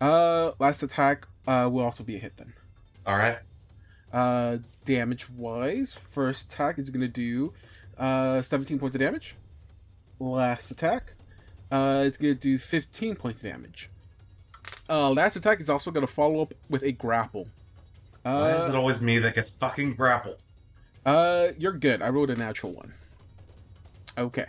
Uh, 0.00 0.52
last 0.58 0.82
attack 0.82 1.26
uh, 1.46 1.68
will 1.72 1.84
also 1.84 2.04
be 2.04 2.16
a 2.16 2.18
hit 2.18 2.36
then. 2.36 2.52
All 3.06 3.16
right. 3.16 3.38
Uh, 4.12 4.58
damage 4.84 5.28
wise, 5.30 5.94
first 5.94 6.52
attack 6.52 6.78
is 6.78 6.90
gonna 6.90 7.08
do 7.08 7.52
uh 7.98 8.42
17 8.42 8.78
points 8.78 8.94
of 8.94 9.00
damage. 9.00 9.34
Last 10.20 10.70
attack, 10.70 11.14
uh, 11.72 12.04
it's 12.06 12.16
gonna 12.16 12.34
do 12.34 12.58
15 12.58 13.16
points 13.16 13.40
of 13.42 13.50
damage. 13.50 13.90
Uh, 14.88 15.10
last 15.10 15.36
attack 15.36 15.60
is 15.60 15.68
also 15.70 15.90
gonna 15.90 16.06
follow 16.06 16.42
up 16.42 16.54
with 16.68 16.82
a 16.84 16.92
grapple. 16.92 17.48
Why 18.22 18.52
is 18.52 18.68
it 18.68 18.74
Uh, 18.74 18.78
always 18.78 19.00
me 19.00 19.18
that 19.18 19.34
gets 19.34 19.50
fucking 19.50 19.94
grappled? 19.94 20.42
uh, 21.04 21.48
you're 21.58 21.72
good. 21.72 22.00
I 22.00 22.08
rolled 22.08 22.30
a 22.30 22.36
natural 22.36 22.72
one. 22.72 22.94
Okay. 24.16 24.46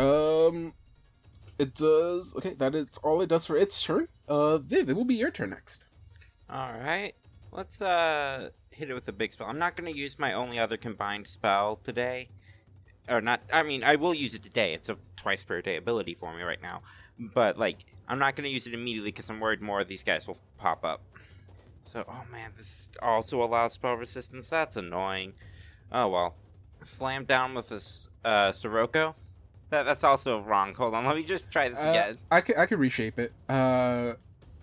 Um, 0.00 0.72
it 1.64 1.74
does. 1.74 2.36
Okay, 2.36 2.54
that 2.54 2.74
is 2.74 2.98
all 3.02 3.20
it 3.22 3.28
does 3.28 3.46
for 3.46 3.56
its 3.56 3.82
turn. 3.82 4.08
Uh, 4.28 4.58
Viv, 4.58 4.88
it 4.88 4.96
will 4.96 5.04
be 5.04 5.14
your 5.14 5.30
turn 5.30 5.50
next. 5.50 5.86
All 6.48 6.72
right, 6.72 7.14
let's 7.52 7.80
uh 7.80 8.50
hit 8.70 8.90
it 8.90 8.94
with 8.94 9.08
a 9.08 9.12
big 9.12 9.32
spell. 9.32 9.46
I'm 9.46 9.58
not 9.58 9.76
gonna 9.76 9.90
use 9.90 10.18
my 10.18 10.34
only 10.34 10.58
other 10.58 10.76
combined 10.76 11.26
spell 11.26 11.80
today, 11.82 12.28
or 13.08 13.20
not. 13.20 13.40
I 13.52 13.62
mean, 13.62 13.82
I 13.82 13.96
will 13.96 14.14
use 14.14 14.34
it 14.34 14.42
today. 14.42 14.74
It's 14.74 14.88
a 14.90 14.96
twice 15.16 15.44
per 15.44 15.62
day 15.62 15.76
ability 15.76 16.14
for 16.14 16.34
me 16.36 16.42
right 16.42 16.62
now, 16.62 16.82
but 17.18 17.58
like, 17.58 17.78
I'm 18.06 18.18
not 18.18 18.36
gonna 18.36 18.48
use 18.48 18.66
it 18.66 18.74
immediately 18.74 19.10
because 19.10 19.30
I'm 19.30 19.40
worried 19.40 19.62
more 19.62 19.80
of 19.80 19.88
these 19.88 20.04
guys 20.04 20.28
will 20.28 20.38
pop 20.58 20.84
up. 20.84 21.00
So, 21.84 22.04
oh 22.06 22.24
man, 22.30 22.52
this 22.56 22.90
also 23.00 23.42
allows 23.42 23.72
spell 23.72 23.94
resistance. 23.94 24.50
That's 24.50 24.76
annoying. 24.76 25.32
Oh 25.90 26.08
well. 26.08 26.34
Slam 26.82 27.24
down 27.24 27.54
with 27.54 27.70
this 27.70 28.08
uh 28.24 28.52
Sirocco. 28.52 29.16
That, 29.70 29.84
that's 29.84 30.04
also 30.04 30.40
wrong. 30.40 30.74
Hold 30.74 30.94
on, 30.94 31.04
let 31.04 31.16
me 31.16 31.24
just 31.24 31.50
try 31.50 31.68
this 31.68 31.78
Uh, 31.82 31.88
again. 31.90 32.18
I 32.30 32.40
could 32.40 32.56
I 32.56 32.66
can 32.66 32.78
reshape 32.78 33.18
it. 33.18 33.32
Uh, 33.48 34.14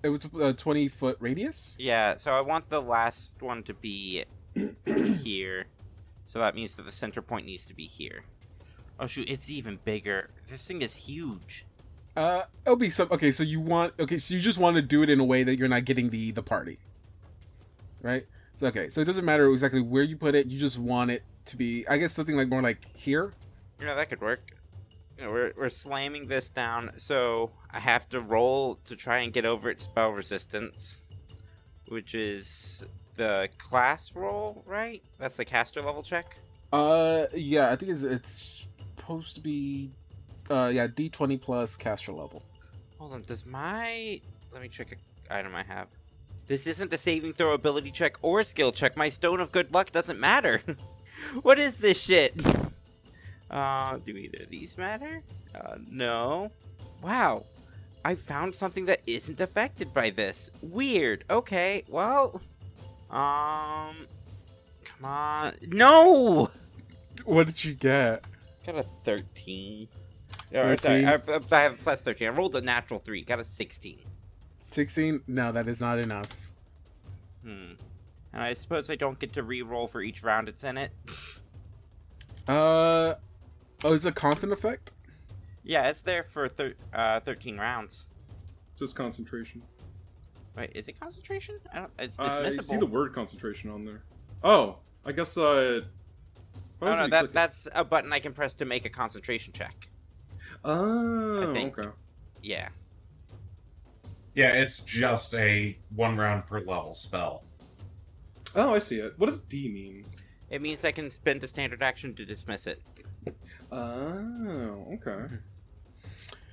it 0.03 0.09
was 0.09 0.27
a 0.39 0.53
20 0.53 0.87
foot 0.87 1.17
radius. 1.19 1.75
Yeah, 1.79 2.17
so 2.17 2.31
I 2.31 2.41
want 2.41 2.69
the 2.69 2.81
last 2.81 3.41
one 3.41 3.63
to 3.63 3.73
be 3.73 4.23
here. 4.85 5.65
So 6.25 6.39
that 6.39 6.55
means 6.55 6.75
that 6.75 6.83
the 6.83 6.91
center 6.91 7.21
point 7.21 7.45
needs 7.45 7.65
to 7.65 7.73
be 7.73 7.85
here. 7.85 8.23
Oh 8.99 9.07
shoot, 9.07 9.29
it's 9.29 9.49
even 9.49 9.79
bigger. 9.83 10.29
This 10.47 10.65
thing 10.65 10.81
is 10.81 10.95
huge. 10.95 11.65
Uh, 12.15 12.43
it'll 12.65 12.75
be 12.75 12.89
some. 12.89 13.07
Okay, 13.11 13.31
so 13.31 13.41
you 13.43 13.59
want. 13.59 13.93
Okay, 13.99 14.17
so 14.17 14.33
you 14.33 14.41
just 14.41 14.59
want 14.59 14.75
to 14.75 14.81
do 14.81 15.01
it 15.01 15.09
in 15.09 15.19
a 15.19 15.25
way 15.25 15.43
that 15.43 15.57
you're 15.57 15.67
not 15.67 15.85
getting 15.85 16.09
the 16.09 16.31
the 16.31 16.43
party, 16.43 16.77
right? 18.01 18.25
So 18.53 18.67
okay, 18.67 18.89
so 18.89 19.01
it 19.01 19.05
doesn't 19.05 19.25
matter 19.25 19.49
exactly 19.51 19.81
where 19.81 20.03
you 20.03 20.17
put 20.17 20.35
it. 20.35 20.47
You 20.47 20.59
just 20.59 20.77
want 20.77 21.09
it 21.11 21.23
to 21.45 21.57
be. 21.57 21.87
I 21.87 21.97
guess 21.97 22.13
something 22.13 22.35
like 22.35 22.49
more 22.49 22.61
like 22.61 22.85
here. 22.95 23.33
Yeah, 23.81 23.95
that 23.95 24.09
could 24.09 24.21
work. 24.21 24.51
We're, 25.29 25.53
we're 25.57 25.69
slamming 25.69 26.27
this 26.27 26.49
down, 26.49 26.91
so 26.97 27.51
I 27.69 27.79
have 27.79 28.07
to 28.09 28.19
roll 28.19 28.79
to 28.87 28.95
try 28.95 29.19
and 29.19 29.33
get 29.33 29.45
over 29.45 29.69
its 29.69 29.83
spell 29.83 30.11
resistance, 30.11 31.01
which 31.87 32.15
is 32.15 32.83
the 33.15 33.49
class 33.57 34.15
roll, 34.15 34.63
right? 34.65 35.03
That's 35.19 35.37
the 35.37 35.45
caster 35.45 35.81
level 35.81 36.03
check. 36.03 36.37
Uh, 36.73 37.25
yeah, 37.33 37.71
I 37.71 37.75
think 37.75 37.91
it's 37.91 38.03
it's 38.03 38.67
supposed 38.97 39.35
to 39.35 39.41
be. 39.41 39.91
Uh, 40.49 40.71
yeah, 40.73 40.87
D 40.87 41.09
twenty 41.09 41.37
plus 41.37 41.77
caster 41.77 42.11
level. 42.11 42.43
Hold 42.97 43.13
on, 43.13 43.21
does 43.23 43.45
my 43.45 44.21
let 44.51 44.61
me 44.61 44.67
check 44.67 44.91
a 44.91 45.33
item 45.33 45.55
I 45.55 45.63
have. 45.63 45.87
This 46.47 46.67
isn't 46.67 46.91
a 46.91 46.97
saving 46.97 47.33
throw 47.33 47.53
ability 47.53 47.91
check 47.91 48.17
or 48.21 48.43
skill 48.43 48.71
check. 48.71 48.97
My 48.97 49.09
stone 49.09 49.39
of 49.39 49.51
good 49.51 49.73
luck 49.73 49.91
doesn't 49.91 50.19
matter. 50.19 50.61
what 51.41 51.59
is 51.59 51.77
this 51.77 52.01
shit? 52.01 52.33
Uh, 53.51 53.97
do 53.97 54.15
either 54.15 54.39
of 54.43 54.49
these 54.49 54.77
matter? 54.77 55.21
Uh, 55.53 55.75
no. 55.89 56.49
Wow. 57.03 57.45
I 58.03 58.15
found 58.15 58.55
something 58.55 58.85
that 58.85 59.01
isn't 59.05 59.39
affected 59.39 59.93
by 59.93 60.09
this. 60.09 60.49
Weird. 60.61 61.23
Okay, 61.29 61.83
well, 61.87 62.41
um, 63.11 64.07
come 64.85 65.03
on. 65.05 65.53
No. 65.67 66.49
What 67.25 67.45
did 67.47 67.63
you 67.63 67.73
get? 67.73 68.23
Got 68.65 68.77
a 68.77 68.83
13. 69.03 69.87
Or, 70.53 70.77
sorry, 70.77 71.03
13? 71.03 71.05
I, 71.05 71.11
I- 71.11 71.59
I 71.59 71.61
have 71.63 71.73
a 71.73 71.77
plus 71.83 72.01
13. 72.01 72.27
I 72.27 72.31
rolled 72.31 72.55
a 72.55 72.61
natural 72.61 72.99
3. 72.99 73.21
Got 73.23 73.39
a 73.39 73.43
16. 73.43 73.99
Sixteen? 74.71 75.21
No, 75.27 75.51
that 75.51 75.67
is 75.67 75.81
not 75.81 75.99
enough. 75.99 76.27
Hmm. 77.43 77.73
And 78.31 78.41
I 78.41 78.53
suppose 78.53 78.89
I 78.89 78.95
don't 78.95 79.19
get 79.19 79.33
to 79.33 79.43
re-roll 79.43 79.85
for 79.85 80.01
each 80.01 80.23
round 80.23 80.47
it's 80.47 80.63
in 80.63 80.77
it. 80.77 80.93
Uh, 82.47 83.15
oh, 83.83 83.93
is 83.93 84.05
it 84.05 84.09
a 84.09 84.11
constant 84.13 84.53
effect? 84.53 84.93
Yeah, 85.63 85.87
it's 85.87 86.01
there 86.01 86.23
for 86.23 86.47
thir- 86.47 86.75
uh, 86.93 87.19
13 87.19 87.57
rounds. 87.57 88.07
Just 88.77 88.95
concentration. 88.95 89.61
Wait, 90.55 90.71
is 90.75 90.87
it 90.87 90.99
concentration? 90.99 91.59
I 91.73 91.79
don't, 91.79 91.91
it's 91.99 92.17
dismissible. 92.17 92.59
I 92.59 92.61
see 92.61 92.77
the 92.77 92.85
word 92.85 93.13
concentration 93.13 93.69
on 93.69 93.85
there. 93.85 94.03
Oh, 94.43 94.77
I 95.05 95.11
guess 95.11 95.37
uh. 95.37 95.81
oh 96.81 96.95
no, 96.95 97.07
that 97.07 97.31
that's 97.31 97.67
a 97.73 97.83
button 97.83 98.11
I 98.11 98.19
can 98.19 98.33
press 98.33 98.53
to 98.55 98.65
make 98.65 98.85
a 98.85 98.89
concentration 98.89 99.53
check. 99.53 99.87
Oh, 100.65 101.49
I 101.49 101.53
think. 101.53 101.77
okay. 101.77 101.89
Yeah. 102.41 102.69
Yeah, 104.33 104.53
it's 104.53 104.79
just 104.81 105.33
a 105.33 105.77
one 105.95 106.17
round 106.17 106.47
per 106.47 106.59
level 106.59 106.95
spell. 106.95 107.43
Oh, 108.55 108.73
I 108.73 108.79
see 108.79 108.99
it. 108.99 109.13
What 109.17 109.27
does 109.27 109.39
D 109.39 109.69
mean? 109.69 110.05
It 110.49 110.61
means 110.61 110.83
I 110.83 110.91
can 110.91 111.09
spend 111.09 111.43
a 111.43 111.47
standard 111.47 111.81
action 111.81 112.13
to 112.15 112.25
dismiss 112.25 112.67
it. 112.67 112.81
Oh, 113.73 114.85
okay. 114.95 115.33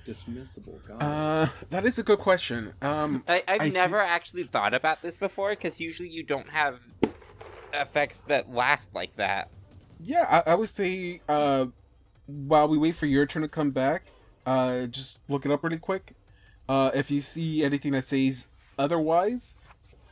Dismissible. 0.07 0.79
Got. 0.87 1.01
Uh, 1.01 1.47
that 1.69 1.85
is 1.85 1.99
a 1.99 2.03
good 2.03 2.19
question. 2.19 2.73
Um, 2.81 3.23
I, 3.27 3.43
I've 3.47 3.61
I 3.61 3.65
thi- 3.65 3.71
never 3.73 3.99
actually 3.99 4.43
thought 4.43 4.73
about 4.73 5.01
this 5.01 5.17
before 5.17 5.49
because 5.49 5.81
usually 5.81 6.07
you 6.09 6.23
don't 6.23 6.47
have 6.47 6.79
effects 7.73 8.21
that 8.21 8.51
last 8.51 8.95
like 8.95 9.15
that. 9.17 9.49
Yeah, 10.01 10.43
I, 10.47 10.51
I 10.51 10.55
would 10.55 10.69
say 10.69 11.21
uh, 11.27 11.67
while 12.25 12.69
we 12.69 12.77
wait 12.77 12.95
for 12.95 13.05
your 13.05 13.25
turn 13.25 13.41
to 13.41 13.49
come 13.49 13.71
back, 13.71 14.03
uh, 14.45 14.85
just 14.85 15.19
look 15.27 15.45
it 15.45 15.51
up 15.51 15.63
really 15.63 15.77
quick. 15.77 16.13
Uh, 16.67 16.91
if 16.93 17.11
you 17.11 17.19
see 17.19 17.63
anything 17.63 17.91
that 17.91 18.05
says 18.05 18.47
otherwise, 18.77 19.55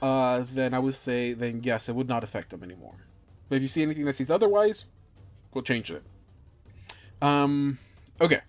uh, 0.02 0.43
then 0.54 0.74
I 0.74 0.80
would 0.80 0.96
say 0.96 1.34
then 1.34 1.62
yes, 1.63 1.88
it 1.88 1.96
would 1.96 2.10
not 2.10 2.24
affect 2.24 2.50
them 2.50 2.63
anymore. 2.63 3.08
But 3.48 3.56
if 3.58 3.62
you 3.62 3.70
see 3.70 3.82
anything 3.82 4.06
that 4.06 4.15
says 4.15 4.30
otherwise, 4.30 4.86
we'll 5.54 5.63
change 5.63 5.89
it. 5.89 6.04
Um, 7.21 7.80
okay. 8.21 8.41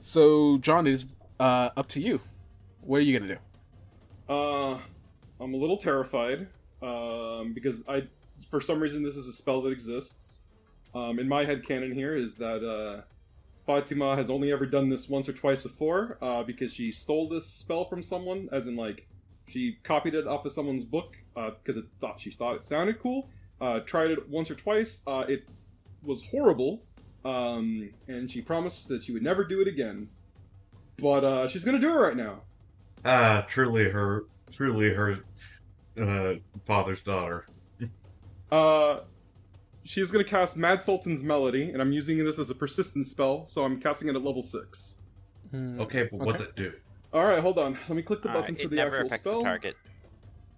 So 0.00 0.58
John, 0.58 0.86
it 0.86 0.92
is 0.92 1.06
uh, 1.40 1.70
up 1.76 1.88
to 1.88 2.00
you. 2.00 2.20
What 2.80 2.98
are 2.98 3.02
you 3.02 3.18
gonna 3.18 3.34
do? 3.34 4.32
Uh, 4.32 4.78
I'm 5.40 5.54
a 5.54 5.56
little 5.56 5.76
terrified. 5.76 6.48
Um, 6.82 7.52
because 7.54 7.82
I, 7.88 8.06
for 8.50 8.60
some 8.60 8.80
reason, 8.80 9.02
this 9.02 9.16
is 9.16 9.26
a 9.26 9.32
spell 9.32 9.62
that 9.62 9.70
exists. 9.70 10.42
Um, 10.94 11.18
in 11.18 11.26
my 11.26 11.44
head 11.44 11.66
canon 11.66 11.92
here 11.92 12.14
is 12.14 12.34
that 12.36 12.62
uh, 12.62 13.02
Fatima 13.66 14.14
has 14.14 14.30
only 14.30 14.52
ever 14.52 14.66
done 14.66 14.88
this 14.88 15.08
once 15.08 15.28
or 15.28 15.32
twice 15.32 15.62
before. 15.62 16.18
Uh, 16.20 16.42
because 16.42 16.72
she 16.72 16.92
stole 16.92 17.28
this 17.28 17.46
spell 17.46 17.84
from 17.86 18.02
someone, 18.02 18.48
as 18.52 18.66
in 18.66 18.76
like 18.76 19.06
she 19.48 19.78
copied 19.82 20.14
it 20.14 20.26
off 20.26 20.44
of 20.44 20.52
someone's 20.52 20.84
book. 20.84 21.16
Uh, 21.36 21.50
because 21.62 21.76
it 21.76 21.86
thought 22.00 22.20
she 22.20 22.30
thought 22.30 22.56
it 22.56 22.64
sounded 22.64 23.00
cool. 23.00 23.28
Uh, 23.60 23.80
tried 23.80 24.10
it 24.10 24.28
once 24.28 24.50
or 24.50 24.54
twice. 24.54 25.02
Uh, 25.06 25.24
it 25.26 25.48
was 26.02 26.22
horrible. 26.26 26.82
Um, 27.24 27.90
and 28.08 28.30
she 28.30 28.40
promised 28.42 28.88
that 28.88 29.02
she 29.02 29.12
would 29.12 29.22
never 29.22 29.44
do 29.44 29.60
it 29.60 29.68
again. 29.68 30.08
But 30.98 31.24
uh, 31.24 31.48
she's 31.48 31.64
gonna 31.64 31.78
do 31.78 31.88
it 31.92 31.98
right 31.98 32.16
now. 32.16 32.42
Ah, 33.04 33.44
truly 33.48 33.88
her, 33.90 34.24
truly 34.52 34.90
her 34.94 35.18
uh, 36.00 36.34
father's 36.66 37.00
daughter. 37.00 37.46
Uh, 38.52 39.00
she 39.82 40.00
is 40.00 40.12
going 40.12 40.24
to 40.24 40.30
cast 40.30 40.56
Mad 40.56 40.78
Sultan's 40.80 41.24
Melody, 41.24 41.70
and 41.70 41.82
I'm 41.82 41.90
using 41.90 42.24
this 42.24 42.38
as 42.38 42.50
a 42.50 42.54
persistent 42.54 43.04
spell, 43.06 43.48
so 43.48 43.64
I'm 43.64 43.80
casting 43.80 44.06
it 44.08 44.14
at 44.14 44.22
level 44.22 44.42
six. 44.42 44.96
Okay, 45.52 46.04
but 46.10 46.20
what's 46.20 46.40
it 46.40 46.54
do? 46.54 46.72
All 47.12 47.24
right, 47.24 47.40
hold 47.40 47.58
on. 47.58 47.72
Let 47.88 47.96
me 47.96 48.02
click 48.02 48.22
the 48.22 48.30
Uh, 48.30 48.34
button 48.34 48.54
for 48.54 48.62
it 48.62 48.70
the 48.70 48.76
never 48.76 48.94
actual 48.96 49.06
affects 49.06 49.28
spell. 49.28 49.38
the 49.40 49.44
target. 49.44 49.76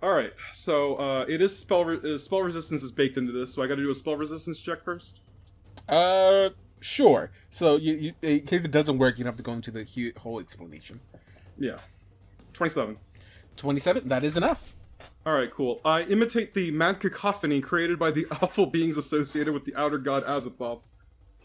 All 0.02 0.12
right, 0.12 0.32
so 0.52 0.96
uh, 0.96 1.24
it 1.26 1.40
is 1.40 1.56
spell 1.58 1.86
re- 1.86 2.14
uh, 2.14 2.18
spell 2.18 2.42
resistance 2.42 2.82
is 2.82 2.90
baked 2.90 3.16
into 3.16 3.32
this, 3.32 3.54
so 3.54 3.62
I 3.62 3.66
got 3.66 3.76
to 3.76 3.82
do 3.82 3.90
a 3.90 3.94
spell 3.94 4.16
resistance 4.16 4.60
check 4.60 4.84
first. 4.84 5.20
Uh, 5.88 6.50
sure. 6.80 7.30
So 7.48 7.76
you, 7.76 7.94
you, 7.94 8.12
in 8.22 8.40
case 8.40 8.64
it 8.64 8.70
doesn't 8.70 8.98
work, 8.98 9.18
you 9.18 9.24
have 9.24 9.36
to 9.36 9.42
go 9.42 9.52
into 9.52 9.70
the 9.70 10.12
whole 10.18 10.40
explanation. 10.40 11.00
Yeah, 11.58 11.78
twenty-seven. 12.52 12.98
Twenty-seven. 13.56 14.08
That 14.08 14.24
is 14.24 14.36
enough. 14.36 14.74
All 15.24 15.32
right, 15.32 15.50
cool. 15.50 15.80
I 15.84 16.02
imitate 16.02 16.54
the 16.54 16.70
mad 16.70 17.00
cacophony 17.00 17.60
created 17.60 17.98
by 17.98 18.10
the 18.10 18.26
awful 18.42 18.66
beings 18.66 18.96
associated 18.96 19.52
with 19.52 19.64
the 19.64 19.74
outer 19.74 19.98
god 19.98 20.24
Azathoth. 20.24 20.82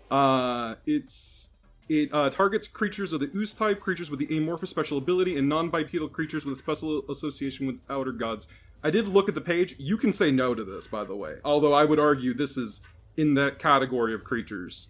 Uh, 0.09 0.75
it's 0.85 1.49
it 1.89 2.13
uh, 2.13 2.29
targets 2.29 2.67
creatures 2.67 3.11
of 3.11 3.19
the 3.19 3.29
ooze 3.35 3.53
type, 3.53 3.79
creatures 3.79 4.09
with 4.09 4.19
the 4.19 4.37
amorphous 4.37 4.69
special 4.69 4.97
ability, 4.97 5.37
and 5.37 5.49
non-bipedal 5.49 6.09
creatures 6.09 6.45
with 6.45 6.57
special 6.57 7.03
association 7.09 7.67
with 7.67 7.79
outer 7.89 8.11
gods. 8.11 8.47
I 8.83 8.89
did 8.89 9.07
look 9.07 9.29
at 9.29 9.35
the 9.35 9.41
page. 9.41 9.75
You 9.77 9.97
can 9.97 10.11
say 10.11 10.31
no 10.31 10.55
to 10.55 10.63
this, 10.63 10.87
by 10.87 11.03
the 11.03 11.15
way. 11.15 11.35
Although 11.45 11.73
I 11.73 11.85
would 11.85 11.99
argue 11.99 12.33
this 12.33 12.57
is 12.57 12.81
in 13.17 13.33
that 13.35 13.59
category 13.59 14.13
of 14.13 14.23
creatures. 14.23 14.87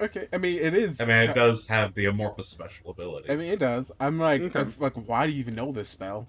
Okay, 0.00 0.28
I 0.32 0.38
mean 0.38 0.58
it 0.60 0.74
is. 0.74 1.00
I 1.00 1.04
mean, 1.06 1.16
it 1.30 1.34
does 1.34 1.66
have 1.66 1.94
the 1.94 2.06
amorphous 2.06 2.48
special 2.48 2.90
ability. 2.90 3.30
I 3.30 3.36
mean 3.36 3.50
it 3.52 3.58
does. 3.58 3.90
I'm 3.98 4.18
like, 4.18 4.42
Okay. 4.42 4.60
I'm 4.60 4.72
like, 4.78 4.94
why 4.94 5.26
do 5.26 5.32
you 5.32 5.40
even 5.40 5.54
know 5.54 5.72
this 5.72 5.88
spell? 5.88 6.28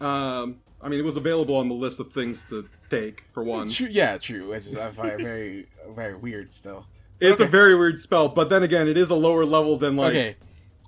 Um, 0.00 0.60
I 0.80 0.88
mean, 0.88 1.00
it 1.00 1.04
was 1.04 1.16
available 1.16 1.56
on 1.56 1.68
the 1.68 1.74
list 1.74 2.00
of 2.00 2.12
things 2.12 2.44
to 2.50 2.68
take 2.88 3.24
for 3.32 3.42
one. 3.42 3.68
True, 3.68 3.88
yeah, 3.90 4.16
true. 4.18 4.52
It's 4.52 4.66
just, 4.66 4.78
I 4.78 4.90
find 4.90 5.10
it 5.12 5.20
very, 5.20 5.66
very 5.94 6.14
weird 6.14 6.54
still. 6.54 6.86
It's 7.20 7.40
a 7.40 7.46
very 7.46 7.74
weird 7.74 7.98
spell, 7.98 8.28
but 8.28 8.48
then 8.48 8.62
again, 8.62 8.86
it 8.86 8.96
is 8.96 9.10
a 9.10 9.14
lower 9.14 9.44
level 9.44 9.76
than 9.76 9.96
like. 9.96 10.10
okay, 10.10 10.36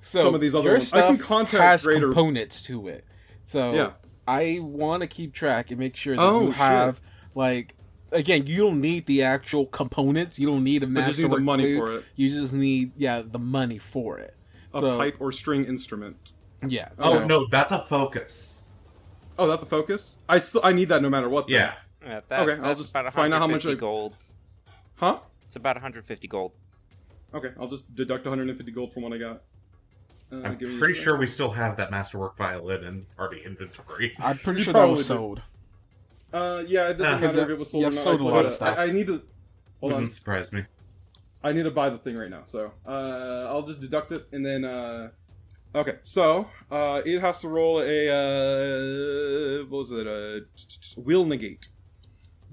so 0.00 0.22
some 0.24 0.34
of 0.34 0.40
these 0.40 0.54
other 0.54 0.68
your 0.70 0.74
ones. 0.78 0.92
I 0.94 1.00
can 1.08 1.18
contact 1.18 1.62
has 1.62 1.82
greater- 1.84 2.06
components 2.06 2.62
to 2.64 2.86
it. 2.88 3.04
So 3.46 3.74
Yeah. 3.74 3.90
I 4.28 4.60
want 4.62 5.00
to 5.02 5.08
keep 5.08 5.34
track 5.34 5.70
and 5.70 5.80
make 5.80 5.96
sure 5.96 6.14
that 6.14 6.22
Oh, 6.22 6.42
you 6.42 6.46
shit. 6.48 6.56
have 6.56 7.00
like 7.34 7.74
again, 8.12 8.46
you 8.46 8.58
don't 8.58 8.80
need 8.80 9.06
the 9.06 9.22
actual 9.22 9.66
components. 9.66 10.38
You 10.38 10.46
don't 10.46 10.64
need 10.64 10.82
a 10.82 10.86
I 10.86 11.06
just 11.06 11.18
need 11.20 11.30
the 11.30 11.38
money 11.40 11.64
food. 11.74 11.78
for 11.78 11.94
it. 11.96 12.04
You 12.16 12.28
just 12.28 12.52
need 12.52 12.92
yeah 12.96 13.22
the 13.24 13.38
money 13.38 13.78
for 13.78 14.18
it. 14.18 14.34
A 14.74 14.80
So- 14.80 14.96
pipe 14.98 15.16
or 15.20 15.32
string 15.32 15.64
instrument. 15.64 16.32
Yeah. 16.66 16.90
oh 16.98 17.24
no, 17.24 17.46
that's 17.50 17.72
a 17.72 17.84
focus. 17.88 18.64
Oh, 19.38 19.46
that's 19.46 19.62
a 19.62 19.66
focus. 19.66 20.16
I 20.28 20.38
still 20.38 20.60
I 20.62 20.72
need 20.72 20.88
that 20.90 21.00
no 21.02 21.08
matter 21.08 21.28
what. 21.28 21.46
though. 21.48 21.54
Yeah. 21.54 21.74
Yeah, 22.02 22.20
that, 22.28 22.48
Okay, 22.48 22.62
I'll 22.62 22.74
just 22.74 22.90
about 22.90 23.12
find 23.12 23.32
out 23.34 23.40
how 23.40 23.46
much 23.46 23.64
150 23.64 23.72
I- 23.72 23.74
gold. 23.78 24.16
Huh? 24.96 25.18
It's 25.46 25.56
about 25.56 25.76
150 25.76 26.28
gold. 26.28 26.52
Okay, 27.34 27.50
I'll 27.58 27.68
just 27.68 27.94
deduct 27.94 28.24
150 28.24 28.70
gold 28.72 28.92
from 28.92 29.02
what 29.02 29.12
I 29.12 29.18
got. 29.18 29.42
Uh, 30.32 30.42
I'm 30.44 30.56
give 30.56 30.68
me 30.68 30.76
a 30.76 30.78
pretty 30.78 30.94
sure 30.94 31.16
we 31.16 31.26
still 31.26 31.50
have 31.50 31.76
that 31.78 31.90
masterwork 31.90 32.36
violin 32.36 32.84
in 32.84 33.06
party 33.16 33.42
inventory. 33.44 34.14
I'm 34.18 34.38
pretty 34.38 34.62
sure 34.62 34.72
that 34.72 34.80
was 34.84 35.06
probably 35.06 35.38
sold. 35.38 35.42
Uh, 36.32 36.62
yeah, 36.66 36.88
it 36.90 36.94
doesn't 36.98 37.20
Nah. 37.20 37.26
matter 37.26 37.40
if 37.42 37.48
it 37.50 37.58
was 37.58 37.70
sold 37.70 37.82
you 37.82 37.88
or 37.88 37.90
have 37.90 37.94
not. 37.96 38.04
sold 38.04 38.14
I 38.14 38.14
a 38.14 38.18
still 38.18 38.26
lot 38.26 38.34
gotta- 38.36 38.48
of 38.48 38.54
stuff. 38.54 38.78
I, 38.78 38.82
I 38.84 38.90
need 38.92 39.06
to. 39.08 39.22
Hold 39.80 39.92
on. 39.92 39.96
Wouldn't 39.98 40.12
surprise 40.12 40.52
me. 40.52 40.64
I 41.42 41.52
need 41.52 41.62
to 41.62 41.70
buy 41.70 41.88
the 41.88 41.98
thing 41.98 42.16
right 42.16 42.28
now, 42.30 42.42
so 42.44 42.70
uh, 42.86 43.46
I'll 43.48 43.62
just 43.62 43.80
deduct 43.80 44.12
it 44.12 44.28
and 44.32 44.44
then. 44.44 44.64
Uh, 44.64 45.08
okay, 45.74 45.96
so 46.04 46.46
uh, 46.70 47.00
it 47.04 47.20
has 47.20 47.40
to 47.40 47.48
roll 47.48 47.80
a 47.80 48.08
uh, 48.10 49.64
what 49.64 49.78
was 49.78 49.90
it? 49.90 50.06
A 50.06 50.40
will 51.00 51.24
negate. 51.24 51.68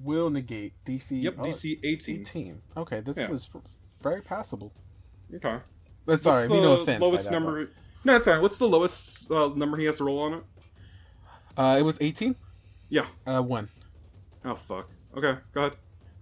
Will 0.01 0.29
negate 0.29 0.73
DC. 0.85 1.21
Yep, 1.23 1.35
oh, 1.39 1.43
DC 1.43 1.79
18. 1.83 2.21
18. 2.21 2.61
Okay, 2.77 2.99
this 3.01 3.17
Yeah. 3.17 3.31
is 3.31 3.49
very 4.01 4.21
passable. 4.21 4.71
Okay. 5.35 5.57
Uh, 6.07 6.15
sorry, 6.15 6.47
What's 6.47 6.49
me 6.49 6.61
no 6.61 6.75
the 6.77 6.81
offense. 6.83 6.99
by 6.99 7.05
Lowest 7.05 7.25
that, 7.25 7.31
number. 7.31 7.69
No, 8.05 8.15
it's 8.15 8.25
fine. 8.25 8.41
What's 8.41 8.57
the 8.57 8.67
lowest 8.69 9.29
uh, 9.29 9.49
number 9.55 9.75
he 9.75 9.85
has 9.85 9.97
to 9.97 10.05
roll 10.05 10.19
on 10.19 10.33
it? 10.35 10.43
but- 11.55 11.61
Uh, 11.61 11.77
it 11.79 11.81
was 11.81 11.97
18. 11.99 12.35
Yeah. 12.89 13.05
Uh, 13.25 13.41
one. 13.41 13.69
Oh 14.45 14.55
fuck. 14.55 14.89
Okay, 15.15 15.37
go 15.53 15.61
ahead. 15.61 15.73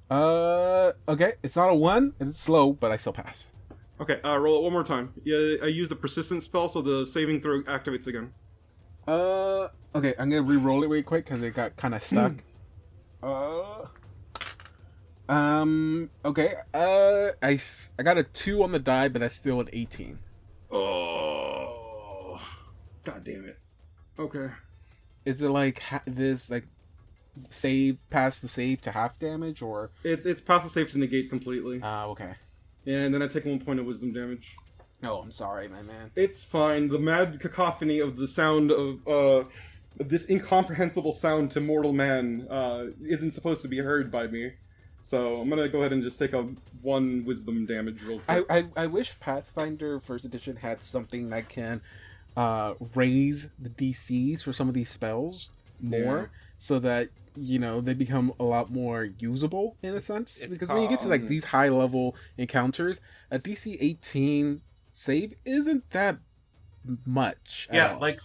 Uh, 0.09 0.91
okay. 1.07 1.34
It's 1.43 1.55
not 1.55 1.70
a 1.70 1.76
one. 1.76 2.13
It's 2.20 2.39
slow, 2.39 2.74
but 2.74 2.91
I 2.91 2.97
still 2.97 3.13
pass. 3.13 3.51
Okay, 3.99 4.20
uh, 4.24 4.38
roll 4.38 4.57
it 4.59 4.63
one 4.63 4.74
more 4.74 4.84
time. 4.84 5.13
Yeah, 5.24 5.55
I 5.63 5.68
used 5.68 5.89
the 5.91 5.95
persistent 5.95 6.43
spell, 6.43 6.68
so 6.68 6.82
the 6.82 7.05
saving 7.05 7.41
throw 7.41 7.61
activates 7.63 8.07
again. 8.07 8.34
Uh, 9.07 9.70
okay. 9.93 10.13
I'm 10.20 10.30
gonna 10.30 10.41
re-roll 10.41 10.84
it 10.84 10.88
really 10.88 11.03
quick 11.03 11.26
because 11.26 11.41
it 11.41 11.53
got 11.53 11.76
kind 11.78 11.95
of 11.95 12.03
stuck. 12.03 12.34
uh, 13.24 13.86
um. 15.30 16.09
Okay. 16.24 16.55
Uh, 16.74 17.30
I 17.41 17.59
I 17.99 18.03
got 18.03 18.18
a 18.18 18.24
two 18.24 18.63
on 18.63 18.72
the 18.72 18.80
die, 18.80 19.07
but 19.09 19.20
that's 19.22 19.36
still 19.36 19.59
an 19.61 19.70
18. 19.72 20.20
Oh. 20.72 22.41
God 23.03 23.24
damn 23.24 23.45
it. 23.45 23.59
Okay. 24.18 24.47
Is 25.26 25.41
it 25.41 25.49
like 25.49 25.80
ha- 25.80 26.03
this 26.05 26.49
like 26.49 26.65
save 27.49 27.97
past 28.09 28.41
the 28.41 28.47
save 28.47 28.82
to 28.84 28.91
half 28.91 29.19
damage 29.19 29.61
or? 29.61 29.91
It's 30.03 30.26
it's 30.26 30.41
past 30.41 30.63
the 30.63 30.69
save 30.69 30.91
to 30.91 30.97
negate 30.97 31.30
completely. 31.30 31.80
Ah, 31.84 32.05
okay. 32.05 32.34
Yeah, 32.86 32.99
And 32.99 33.13
then 33.13 33.21
I 33.21 33.28
take 33.28 33.45
one 33.45 33.59
point 33.59 33.80
of 33.80 33.86
wisdom 33.86 34.13
damage. 34.13 34.55
No, 35.01 35.19
I'm 35.19 35.32
sorry, 35.32 35.67
my 35.67 35.82
man. 35.82 36.11
It's 36.15 36.43
fine. 36.43 36.88
The 36.88 36.99
mad 36.99 37.39
cacophony 37.39 37.99
of 37.99 38.17
the 38.17 38.28
sound 38.28 38.71
of 38.71 39.07
uh 39.07 39.43
this 39.97 40.30
incomprehensible 40.30 41.13
sound 41.13 41.51
to 41.51 41.61
mortal 41.61 41.93
man 41.93 42.47
uh 42.49 42.88
isn't 43.03 43.34
supposed 43.34 43.61
to 43.63 43.67
be 43.67 43.80
heard 43.80 44.11
by 44.11 44.28
me. 44.28 44.53
So 45.01 45.36
I'm 45.36 45.49
gonna 45.49 45.69
go 45.69 45.80
ahead 45.80 45.93
and 45.93 46.01
just 46.01 46.17
take 46.17 46.34
a 46.34 46.47
one 46.82 47.26
wisdom 47.26 47.65
damage 47.65 48.01
real 48.01 48.21
I, 48.28 48.41
quick. 48.41 48.67
I, 48.76 48.84
I 48.84 48.88
wish 48.88 49.19
Pathfinder 49.19 49.99
First 49.99 50.26
Edition 50.26 50.55
had 50.55 50.84
something 50.84 51.30
that 51.30 51.49
can 51.49 51.82
uh, 52.38 52.74
raise 52.96 53.50
the 53.60 53.70
DCs 53.70 54.42
for 54.44 54.54
some 54.54 54.68
of 54.68 54.74
these 54.74 54.90
spells 54.90 55.50
more, 55.82 56.18
Yeah. 56.18 56.26
so 56.58 56.80
that 56.80 57.10
you 57.38 57.60
know 57.60 57.82
they 57.82 57.94
become 57.94 58.34
a 58.40 58.44
lot 58.44 58.70
more 58.72 59.04
usable 59.20 59.76
in 59.84 59.94
a 59.94 60.02
sense. 60.02 60.38
it's 60.38 60.54
because 60.54 60.70
when 60.70 60.82
you 60.82 60.88
get 60.90 61.00
to 61.02 61.08
like 61.10 61.28
these 61.28 61.44
high 61.46 61.70
level 61.70 62.16
encounters, 62.38 63.02
a 63.32 63.38
DC 63.40 63.78
18 63.80 64.62
save 64.94 65.34
isn't 65.44 65.90
that 65.92 66.18
much. 67.06 67.68
Yeah, 67.74 67.94
all. 67.94 68.00
like 68.00 68.22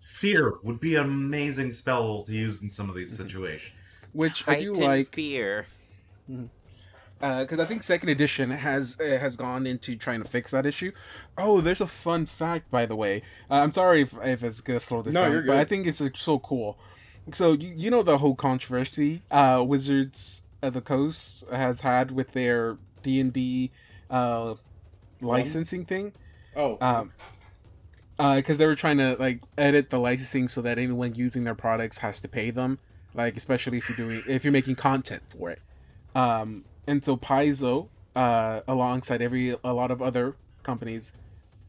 fear 0.00 0.54
would 0.62 0.80
be 0.80 0.94
an 0.96 1.04
amazing 1.04 1.72
spell 1.72 2.22
to 2.22 2.32
use 2.32 2.62
in 2.62 2.70
some 2.70 2.88
of 2.88 2.96
these 2.96 3.12
Mhm. 3.12 3.16
situations. 3.16 3.72
which 4.12 4.46
I 4.48 4.60
do 4.60 4.72
like. 4.72 5.14
fear. 5.14 5.66
Because 7.18 7.58
I 7.58 7.64
think 7.64 7.82
second 7.82 8.08
edition 8.10 8.50
has 8.50 8.98
uh, 9.00 9.18
has 9.18 9.36
gone 9.36 9.66
into 9.66 9.96
trying 9.96 10.22
to 10.22 10.28
fix 10.28 10.50
that 10.50 10.66
issue. 10.66 10.92
Oh, 11.38 11.60
there's 11.60 11.80
a 11.80 11.86
fun 11.86 12.26
fact, 12.26 12.70
by 12.70 12.86
the 12.86 12.96
way. 12.96 13.22
Uh, 13.50 13.54
I'm 13.54 13.72
sorry 13.72 14.02
if, 14.02 14.14
if 14.22 14.42
it's 14.42 14.60
gonna 14.60 14.80
slow 14.80 15.02
this 15.02 15.14
No, 15.14 15.22
down, 15.22 15.32
you're 15.32 15.42
but 15.42 15.56
I 15.56 15.64
think 15.64 15.86
it's 15.86 16.00
uh, 16.00 16.10
so 16.14 16.38
cool. 16.38 16.78
So 17.32 17.52
you, 17.52 17.72
you 17.74 17.90
know 17.90 18.02
the 18.02 18.18
whole 18.18 18.34
controversy 18.34 19.22
uh, 19.30 19.64
Wizards 19.66 20.42
of 20.62 20.74
the 20.74 20.80
Coast 20.80 21.44
has 21.50 21.80
had 21.80 22.10
with 22.10 22.32
their 22.32 22.78
D 23.02 23.20
and 23.20 23.32
D 23.32 23.70
uh, 24.10 24.54
licensing 25.20 25.84
thing, 25.84 26.12
oh, 26.54 26.78
um, 26.80 27.12
because 28.36 28.58
they 28.58 28.66
were 28.66 28.76
trying 28.76 28.98
to 28.98 29.16
like 29.18 29.40
edit 29.56 29.90
the 29.90 29.98
licensing 29.98 30.48
so 30.48 30.60
that 30.62 30.78
anyone 30.78 31.14
using 31.14 31.44
their 31.44 31.54
products 31.54 31.98
has 31.98 32.20
to 32.20 32.28
pay 32.28 32.50
them, 32.50 32.78
like 33.14 33.36
especially 33.36 33.78
if 33.78 33.88
you're 33.88 33.96
doing 33.96 34.22
if 34.28 34.44
you're 34.44 34.52
making 34.52 34.76
content 34.76 35.22
for 35.28 35.50
it. 35.50 35.60
Um, 36.14 36.64
and 36.86 37.02
so 37.02 37.16
Paizo, 37.16 37.88
uh, 38.14 38.60
alongside 38.66 39.22
every 39.22 39.56
a 39.62 39.72
lot 39.72 39.90
of 39.90 40.00
other 40.00 40.36
companies, 40.62 41.12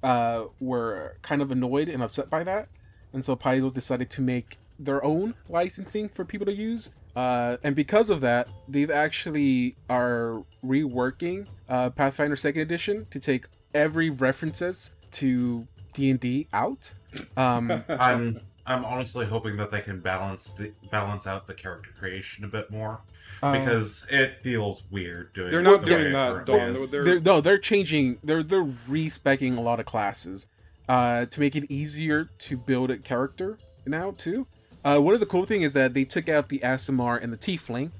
uh, 0.04 0.46
were 0.60 1.18
kind 1.22 1.42
of 1.42 1.52
annoyed 1.52 1.90
and 1.90 2.04
upset 2.04 2.30
by 2.30 2.44
that, 2.44 2.70
and 3.14 3.24
so 3.24 3.36
Paizo 3.36 3.74
decided 3.74 4.10
to 4.12 4.22
make 4.22 4.58
their 4.80 5.04
own 5.04 5.34
licensing 5.50 6.10
for 6.10 6.24
people 6.24 6.46
to 6.46 6.54
use. 6.54 6.92
Uh, 7.16 7.58
and 7.64 7.76
because 7.76 8.12
of 8.12 8.22
that, 8.22 8.48
they've 8.68 8.92
actually 8.92 9.76
are 9.90 10.44
reworking 10.64 11.48
uh, 11.68 11.90
Pathfinder 11.90 12.36
Second 12.36 12.62
Edition 12.62 13.08
to 13.10 13.20
take 13.20 13.46
every 13.74 14.12
references 14.12 14.92
to 15.12 15.68
D 15.94 16.12
and 16.12 16.20
D 16.20 16.48
out. 16.54 16.94
Um, 17.36 17.84
I'm 17.90 18.42
I'm 18.68 18.84
honestly 18.84 19.26
hoping 19.26 19.56
that 19.58 19.72
they 19.72 19.82
can 19.82 20.02
balance 20.02 20.52
the 20.52 20.74
balance 20.92 21.26
out 21.26 21.48
the 21.48 21.54
character 21.54 21.90
creation 21.98 22.44
a 22.44 22.48
bit 22.48 22.70
more 22.70 23.00
uh, 23.42 23.58
because 23.58 24.06
it 24.10 24.40
feels 24.44 24.84
weird 24.92 25.34
doing. 25.34 25.52
they're 25.52 25.62
not 25.62 25.82
the 25.82 25.88
doing 25.88 26.14
that, 26.14 26.46
currently 26.46 26.58
Dawn. 26.60 26.88
They're, 26.92 27.04
they're, 27.04 27.20
no, 27.22 27.42
they're 27.42 27.58
changing. 27.58 28.20
They're 28.24 28.44
they're 28.44 28.70
respecing 28.88 29.58
a 29.58 29.62
lot 29.62 29.80
of 29.80 29.86
classes 29.86 30.48
uh, 30.90 31.26
to 31.26 31.40
make 31.40 31.56
it 31.56 31.66
easier 31.72 32.30
to 32.40 32.58
build 32.58 32.92
a 32.92 32.98
character 32.98 33.58
now 33.86 34.12
too. 34.18 34.48
Uh, 34.84 35.00
one 35.00 35.14
of 35.14 35.20
the 35.20 35.26
cool 35.26 35.46
thing 35.46 35.62
is 35.62 35.74
that 35.74 35.94
they 35.94 36.06
took 36.06 36.30
out 36.30 36.50
the 36.50 36.60
Aasimar 36.60 37.22
and 37.22 37.34
the 37.34 37.38
Tiefling, 37.38 37.92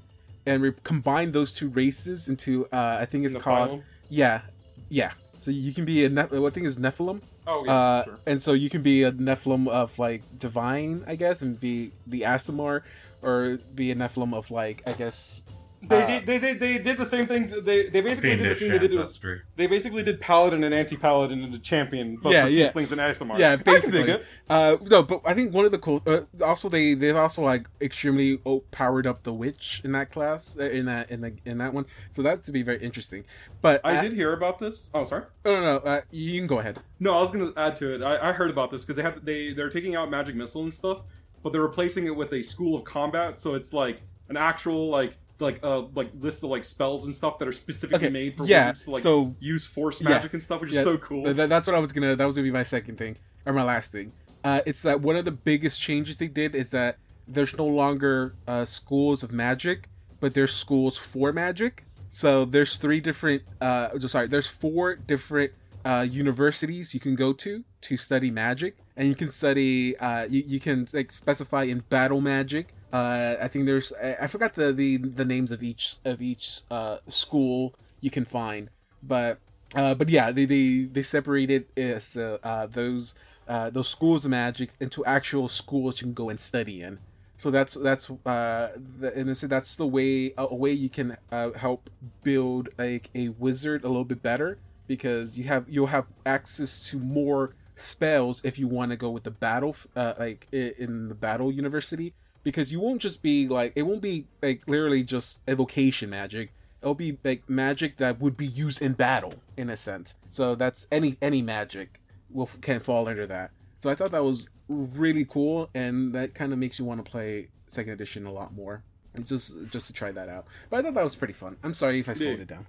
and 0.46 0.62
re- 0.62 0.74
combined 0.84 1.32
those 1.32 1.52
two 1.52 1.68
races 1.68 2.28
into 2.28 2.66
uh, 2.66 2.98
I 3.00 3.04
think 3.04 3.24
it's 3.24 3.34
in 3.34 3.40
called 3.40 3.70
phylum. 3.70 3.82
yeah, 4.08 4.42
yeah. 4.88 5.12
So 5.38 5.50
you 5.50 5.72
can 5.72 5.84
be 5.84 6.04
a 6.04 6.08
ne- 6.08 6.24
what 6.24 6.52
thing 6.52 6.64
is 6.64 6.78
Nephilim, 6.78 7.20
Oh 7.48 7.64
yeah, 7.64 7.72
uh, 7.72 8.04
sure. 8.04 8.18
and 8.26 8.42
so 8.42 8.52
you 8.52 8.68
can 8.68 8.82
be 8.82 9.04
a 9.04 9.12
Nephilim 9.12 9.68
of 9.68 9.98
like 9.98 10.22
divine, 10.38 11.02
I 11.06 11.16
guess, 11.16 11.40
and 11.40 11.58
be 11.58 11.92
the 12.06 12.22
Aasimar, 12.22 12.82
or 13.22 13.58
be 13.74 13.90
a 13.90 13.96
Nephilim 13.96 14.34
of 14.34 14.50
like 14.50 14.82
I 14.86 14.92
guess. 14.92 15.44
They, 15.80 16.02
uh, 16.02 16.06
did, 16.08 16.26
they, 16.26 16.38
they, 16.38 16.52
they 16.54 16.78
did 16.78 16.98
the 16.98 17.06
same 17.06 17.26
thing. 17.28 17.46
to- 17.48 17.60
They 17.60 17.88
they 17.88 18.00
basically 18.00 18.36
did 18.36 18.50
the 18.50 18.54
thing 18.56 18.70
they 18.70 18.78
did. 18.78 18.94
With, 18.94 19.18
they 19.54 19.68
basically 19.68 20.02
did 20.02 20.20
paladin 20.20 20.64
and 20.64 20.74
anti-paladin 20.74 21.44
and 21.44 21.54
a 21.54 21.58
champion, 21.58 22.16
but 22.16 22.30
Yeah, 22.32 22.44
for 22.44 22.50
yeah. 22.50 22.70
tieflings 22.72 22.90
and 22.90 23.00
Aasimar. 23.00 23.38
Yeah, 23.38 23.52
I 23.52 23.56
can 23.56 23.64
dig 23.64 23.74
basically. 23.92 24.20
Uh, 24.50 24.76
no, 24.82 25.04
but 25.04 25.20
I 25.24 25.34
think 25.34 25.54
one 25.54 25.64
of 25.64 25.70
the 25.70 25.78
cool. 25.78 26.02
Uh, 26.04 26.22
also, 26.42 26.68
they 26.68 26.94
they've 26.94 27.14
also 27.16 27.42
like 27.42 27.68
extremely 27.80 28.40
o- 28.44 28.64
powered 28.72 29.06
up 29.06 29.22
the 29.22 29.32
witch 29.32 29.80
in 29.84 29.92
that 29.92 30.10
class 30.10 30.56
uh, 30.58 30.64
in 30.64 30.86
that 30.86 31.10
in 31.12 31.20
the 31.20 31.34
in 31.44 31.58
that 31.58 31.72
one. 31.72 31.86
So 32.10 32.22
that's 32.22 32.44
to 32.46 32.52
be 32.52 32.62
very 32.62 32.82
interesting. 32.82 33.24
But 33.62 33.80
I 33.84 34.00
did 34.02 34.12
hear 34.12 34.32
about 34.32 34.58
this. 34.58 34.90
Oh, 34.94 35.04
sorry. 35.04 35.24
No, 35.44 35.54
no, 35.54 35.60
no. 35.60 35.76
Uh, 35.78 36.00
you 36.10 36.40
can 36.40 36.48
go 36.48 36.58
ahead. 36.58 36.80
No, 36.98 37.16
I 37.16 37.20
was 37.22 37.30
gonna 37.30 37.52
add 37.56 37.76
to 37.76 37.94
it. 37.94 38.02
I, 38.02 38.30
I 38.30 38.32
heard 38.32 38.50
about 38.50 38.72
this 38.72 38.84
because 38.84 38.96
they 38.96 39.02
have 39.02 39.24
they 39.24 39.52
they're 39.52 39.70
taking 39.70 39.94
out 39.94 40.10
magic 40.10 40.34
missile 40.34 40.62
and 40.64 40.74
stuff, 40.74 41.02
but 41.44 41.52
they're 41.52 41.62
replacing 41.62 42.06
it 42.06 42.16
with 42.16 42.32
a 42.32 42.42
school 42.42 42.76
of 42.76 42.84
combat. 42.84 43.40
So 43.40 43.54
it's 43.54 43.72
like 43.72 44.02
an 44.28 44.36
actual 44.36 44.88
like 44.88 45.16
like 45.40 45.60
uh 45.62 45.80
like 45.94 46.10
list 46.20 46.42
of 46.42 46.50
like 46.50 46.64
spells 46.64 47.06
and 47.06 47.14
stuff 47.14 47.38
that 47.38 47.46
are 47.48 47.52
specifically 47.52 48.06
Okay, 48.06 48.12
made 48.12 48.36
for 48.36 48.44
yeah, 48.44 48.66
wizards 48.70 48.84
to 48.84 48.90
like 48.90 49.02
so- 49.02 49.34
use 49.40 49.66
force 49.66 50.00
yeah, 50.00 50.10
magic 50.10 50.32
and 50.32 50.42
stuff, 50.42 50.60
which 50.60 50.72
yeah, 50.72 50.80
is 50.80 50.84
so 50.84 50.98
cool. 50.98 51.24
Th- 51.24 51.36
th- 51.36 51.48
that's 51.48 51.66
what 51.66 51.76
I 51.76 51.78
was 51.78 51.92
gonna. 51.92 52.16
That 52.16 52.24
was 52.24 52.34
gonna 52.36 52.46
be 52.46 52.50
my 52.52 52.62
second 52.62 52.98
thing 52.98 53.16
or 53.46 53.52
my 53.52 53.62
last 53.64 53.92
thing. 53.92 54.12
Uh, 54.44 54.60
it's 54.66 54.82
that 54.82 55.00
one 55.00 55.16
of 55.16 55.24
the 55.24 55.32
biggest 55.32 55.80
changes 55.80 56.16
they 56.16 56.28
did 56.28 56.54
is 56.54 56.70
that 56.70 56.96
there's 57.26 57.56
no 57.56 57.66
longer 57.66 58.34
uh, 58.46 58.64
schools 58.64 59.22
of 59.22 59.32
magic, 59.32 59.88
but 60.20 60.32
there's 60.34 60.52
schools 60.54 60.96
for 60.96 61.32
magic. 61.32 61.84
So 62.08 62.44
there's 62.44 62.78
three 62.78 63.00
different. 63.00 63.42
Uh, 63.60 63.98
sorry, 64.00 64.28
there's 64.28 64.46
four 64.46 64.94
different 64.96 65.52
uh, 65.84 66.06
universities 66.08 66.94
you 66.94 67.00
can 67.00 67.14
go 67.14 67.32
to 67.34 67.64
to 67.82 67.96
study 67.96 68.30
magic, 68.30 68.76
and 68.96 69.08
you 69.08 69.14
can 69.14 69.30
study. 69.30 69.96
Uh, 69.98 70.26
you, 70.28 70.42
you 70.46 70.60
can 70.60 70.86
like 70.92 71.12
specify 71.12 71.64
in 71.64 71.80
battle 71.90 72.20
magic. 72.20 72.74
Uh, 72.92 73.36
I 73.40 73.48
think 73.48 73.66
there's. 73.66 73.92
I, 73.92 74.16
I 74.22 74.26
forgot 74.26 74.54
the, 74.54 74.72
the 74.72 74.96
the 74.96 75.24
names 75.24 75.52
of 75.52 75.62
each 75.62 75.96
of 76.04 76.22
each 76.22 76.62
uh, 76.70 76.98
school 77.08 77.74
you 78.00 78.10
can 78.10 78.24
find, 78.24 78.70
but 79.02 79.38
uh, 79.74 79.94
but 79.94 80.08
yeah, 80.08 80.32
they 80.32 80.46
they 80.46 80.88
they 80.90 81.02
separated 81.02 81.66
uh, 81.76 82.66
those 82.66 83.14
uh, 83.46 83.70
those 83.70 83.88
schools 83.88 84.24
of 84.24 84.30
magic 84.30 84.70
into 84.80 85.04
actual 85.04 85.48
schools 85.48 86.00
you 86.00 86.06
can 86.06 86.14
go 86.14 86.30
and 86.30 86.40
study 86.40 86.82
in. 86.82 86.98
So 87.36 87.50
that's 87.50 87.74
that's 87.74 88.10
uh, 88.26 88.70
the, 88.76 89.12
and 89.14 89.36
so 89.36 89.46
that's 89.46 89.76
the 89.76 89.86
way 89.86 90.32
a 90.38 90.54
way 90.54 90.72
you 90.72 90.88
can 90.88 91.16
uh, 91.30 91.52
help 91.52 91.90
build 92.22 92.70
like 92.78 93.10
a 93.14 93.28
wizard 93.30 93.84
a 93.84 93.88
little 93.88 94.04
bit 94.04 94.22
better 94.22 94.58
because 94.86 95.38
you 95.38 95.44
have 95.44 95.66
you'll 95.68 95.88
have 95.88 96.06
access 96.26 96.88
to 96.88 96.98
more 96.98 97.54
spells 97.76 98.44
if 98.44 98.58
you 98.58 98.66
want 98.66 98.90
to 98.90 98.96
go 98.96 99.08
with 99.10 99.22
the 99.22 99.30
battle 99.30 99.76
uh, 99.94 100.14
like 100.18 100.48
in 100.50 101.08
the 101.08 101.14
battle 101.14 101.52
university 101.52 102.12
because 102.50 102.72
you 102.72 102.80
won't 102.80 103.02
just 103.02 103.22
be 103.22 103.46
like 103.46 103.72
it 103.76 103.82
won't 103.82 104.00
be 104.00 104.26
like 104.42 104.62
literally 104.66 105.02
just 105.02 105.40
evocation 105.46 106.08
magic. 106.08 106.52
It'll 106.80 106.94
be 106.94 107.18
like 107.24 107.42
magic 107.48 107.98
that 107.98 108.20
would 108.20 108.36
be 108.38 108.46
used 108.46 108.80
in 108.80 108.94
battle 108.94 109.34
in 109.56 109.68
a 109.68 109.76
sense. 109.76 110.14
So 110.30 110.54
that's 110.54 110.86
any 110.90 111.16
any 111.20 111.42
magic 111.42 112.00
will 112.30 112.48
can 112.62 112.80
fall 112.80 113.06
under 113.08 113.26
that. 113.26 113.50
So 113.82 113.90
i 113.90 113.94
thought 113.94 114.10
that 114.12 114.24
was 114.24 114.48
really 114.68 115.24
cool 115.24 115.68
and 115.74 116.12
that 116.14 116.34
kind 116.34 116.52
of 116.52 116.58
makes 116.58 116.78
you 116.78 116.84
want 116.84 117.04
to 117.04 117.10
play 117.10 117.48
second 117.66 117.92
edition 117.92 118.24
a 118.26 118.32
lot 118.32 118.54
more. 118.54 118.82
Just 119.24 119.54
just 119.70 119.86
to 119.88 119.92
try 119.92 120.10
that 120.12 120.28
out. 120.30 120.46
But 120.70 120.78
i 120.78 120.82
thought 120.82 120.94
that 120.94 121.04
was 121.04 121.16
pretty 121.16 121.34
fun. 121.34 121.56
I'm 121.62 121.74
sorry 121.74 122.00
if 122.00 122.08
i 122.08 122.14
slowed 122.14 122.36
Yeah. 122.36 122.42
it 122.42 122.48
down. 122.48 122.66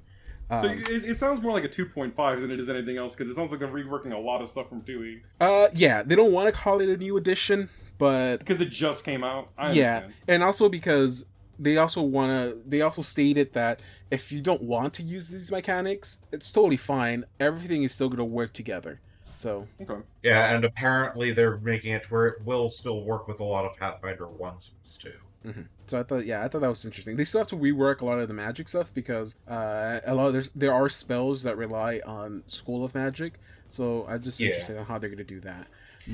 So 0.49 0.67
Um, 0.67 0.79
it, 0.79 1.05
it 1.11 1.19
sounds 1.19 1.41
more 1.41 1.51
like 1.51 1.63
a 1.63 1.69
2.5 1.69 2.41
than 2.41 2.49
it 2.49 2.59
is 2.59 2.69
anything 2.69 2.97
else 2.97 3.13
because 3.15 3.29
it 3.31 3.35
sounds 3.35 3.51
like 3.51 3.59
they're 3.59 3.69
reworking 3.69 4.13
a 4.13 4.17
lot 4.17 4.41
of 4.41 4.49
stuff 4.49 4.67
from 4.67 4.79
Dewey. 4.81 5.21
Uh 5.39 5.67
yeah. 5.73 6.01
They 6.03 6.15
don't 6.15 6.33
want 6.33 6.53
to 6.53 6.59
call 6.59 6.81
it 6.81 6.89
a 6.89 6.97
new 6.97 7.15
edition 7.17 7.69
but 7.99 8.39
because 8.39 8.61
it 8.61 8.69
just 8.71 9.05
came 9.05 9.23
out. 9.23 9.51
I 9.57 9.73
yeah 9.73 9.95
understand. 9.97 10.13
and 10.27 10.43
also 10.43 10.69
because 10.69 11.25
they 11.59 11.77
also 11.77 12.01
want 12.01 12.31
to 12.31 12.61
they 12.67 12.81
also 12.81 13.01
stated 13.03 13.53
that 13.53 13.81
if 14.09 14.31
you 14.31 14.41
don't 14.41 14.63
want 14.63 14.93
to 14.95 15.03
use 15.03 15.29
these 15.29 15.51
mechanics 15.51 16.17
it's 16.31 16.51
totally 16.51 16.77
fine 16.77 17.25
everything 17.39 17.83
is 17.83 17.93
still 17.93 18.09
going 18.09 18.17
to 18.17 18.25
work 18.25 18.53
together 18.53 19.01
so 19.35 19.67
Okay. 19.81 20.01
Yeah, 20.23 20.53
and 20.55 20.65
apparently 20.65 21.31
they're 21.31 21.57
making 21.59 21.93
it 21.93 22.03
to 22.03 22.09
where 22.13 22.27
it 22.27 22.43
will 22.45 22.69
still 22.69 23.03
work 23.03 23.27
with 23.27 23.39
a 23.39 23.43
lot 23.43 23.65
of 23.65 23.77
Pathfinder 23.77 24.27
ones 24.27 24.71
too. 24.99 25.13
so 25.87 25.99
i 25.99 26.03
thought 26.03 26.25
yeah 26.25 26.43
i 26.43 26.47
thought 26.47 26.61
that 26.61 26.67
was 26.69 26.85
interesting 26.85 27.15
they 27.15 27.23
still 27.25 27.39
have 27.41 27.47
to 27.47 27.55
rework 27.55 28.01
a 28.01 28.05
lot 28.05 28.19
of 28.19 28.27
the 28.27 28.33
magic 28.33 28.67
stuff 28.69 28.93
because 28.93 29.37
uh 29.47 29.99
a 30.05 30.13
lot 30.13 30.27
of 30.27 30.33
there's 30.33 30.49
there 30.53 30.73
are 30.73 30.89
spells 30.89 31.43
that 31.43 31.57
rely 31.57 32.01
on 32.05 32.43
school 32.47 32.83
of 32.85 32.93
magic 32.93 33.39
so 33.69 34.05
i'm 34.09 34.21
just 34.21 34.39
Yeah. 34.39 34.47
interested 34.47 34.77
in 34.77 34.85
how 34.85 34.97
they're 34.99 35.09
going 35.09 35.17
to 35.17 35.23
do 35.23 35.39
that 35.41 35.67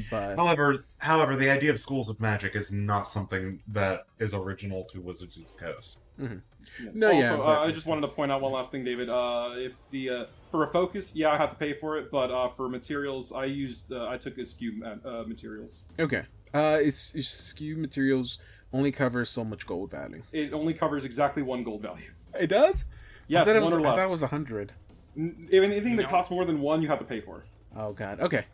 but 0.09 0.36
However, 0.36 0.86
however, 0.97 1.36
the 1.36 1.49
idea 1.49 1.71
of 1.71 1.79
schools 1.79 2.09
of 2.09 2.19
magic 2.19 2.55
is 2.55 2.71
not 2.71 3.07
something 3.07 3.61
that 3.69 4.07
is 4.19 4.33
original 4.33 4.83
to 4.86 5.01
Wizards 5.01 5.38
of 5.38 5.43
the 5.47 5.65
Coast. 5.65 5.97
Yeah. 6.17 6.89
No, 6.93 7.07
also, 7.11 7.19
yeah, 7.19 7.33
uh, 7.33 7.65
I 7.67 7.71
just 7.71 7.86
wanted 7.86 8.01
to 8.01 8.07
point 8.07 8.31
out 8.31 8.41
one 8.41 8.51
last 8.51 8.71
thing, 8.71 8.83
David. 8.83 9.09
Uh, 9.09 9.51
if 9.55 9.73
the 9.91 10.09
uh, 10.09 10.25
for 10.51 10.63
a 10.63 10.71
focus, 10.71 11.11
yeah, 11.13 11.29
I 11.31 11.38
have 11.38 11.49
to 11.51 11.55
pay 11.55 11.73
for 11.73 11.97
it, 11.97 12.09
but 12.11 12.31
uh, 12.31 12.49
for 12.49 12.67
materials, 12.69 13.31
I 13.31 13.45
used 13.45 13.91
uh, 13.91 14.07
I 14.07 14.17
took 14.17 14.38
eschew 14.38 14.83
uh, 14.83 15.23
materials. 15.27 15.81
okay 15.99 16.23
uh 16.53 16.77
it's, 16.81 17.13
it's 17.15 17.27
skew 17.27 17.75
materials 17.75 18.38
only 18.71 18.91
covers 18.91 19.29
so 19.29 19.43
much 19.43 19.65
gold 19.65 19.91
value 19.91 20.21
It 20.31 20.53
only 20.53 20.73
covers 20.73 21.03
exactly 21.03 21.43
one 21.43 21.63
gold 21.63 21.81
value. 21.81 22.11
it 22.39 22.47
does 22.47 22.86
Yes, 23.27 23.41
I 23.41 23.45
thought 23.45 23.55
it 23.57 23.63
one 23.63 23.71
was, 23.71 23.73
or 23.73 23.81
less. 23.81 23.99
thought 23.99 24.09
was 24.11 24.21
a 24.21 24.27
hundred 24.27 24.71
N- 25.17 25.47
If 25.51 25.63
anything 25.63 25.95
that 25.97 26.07
costs 26.07 26.29
more 26.31 26.45
than 26.45 26.61
one, 26.61 26.81
you 26.81 26.88
have 26.88 26.99
to 26.99 27.05
pay 27.05 27.19
for. 27.19 27.45
Oh 27.75 27.91
god. 27.93 28.19
Okay. 28.21 28.45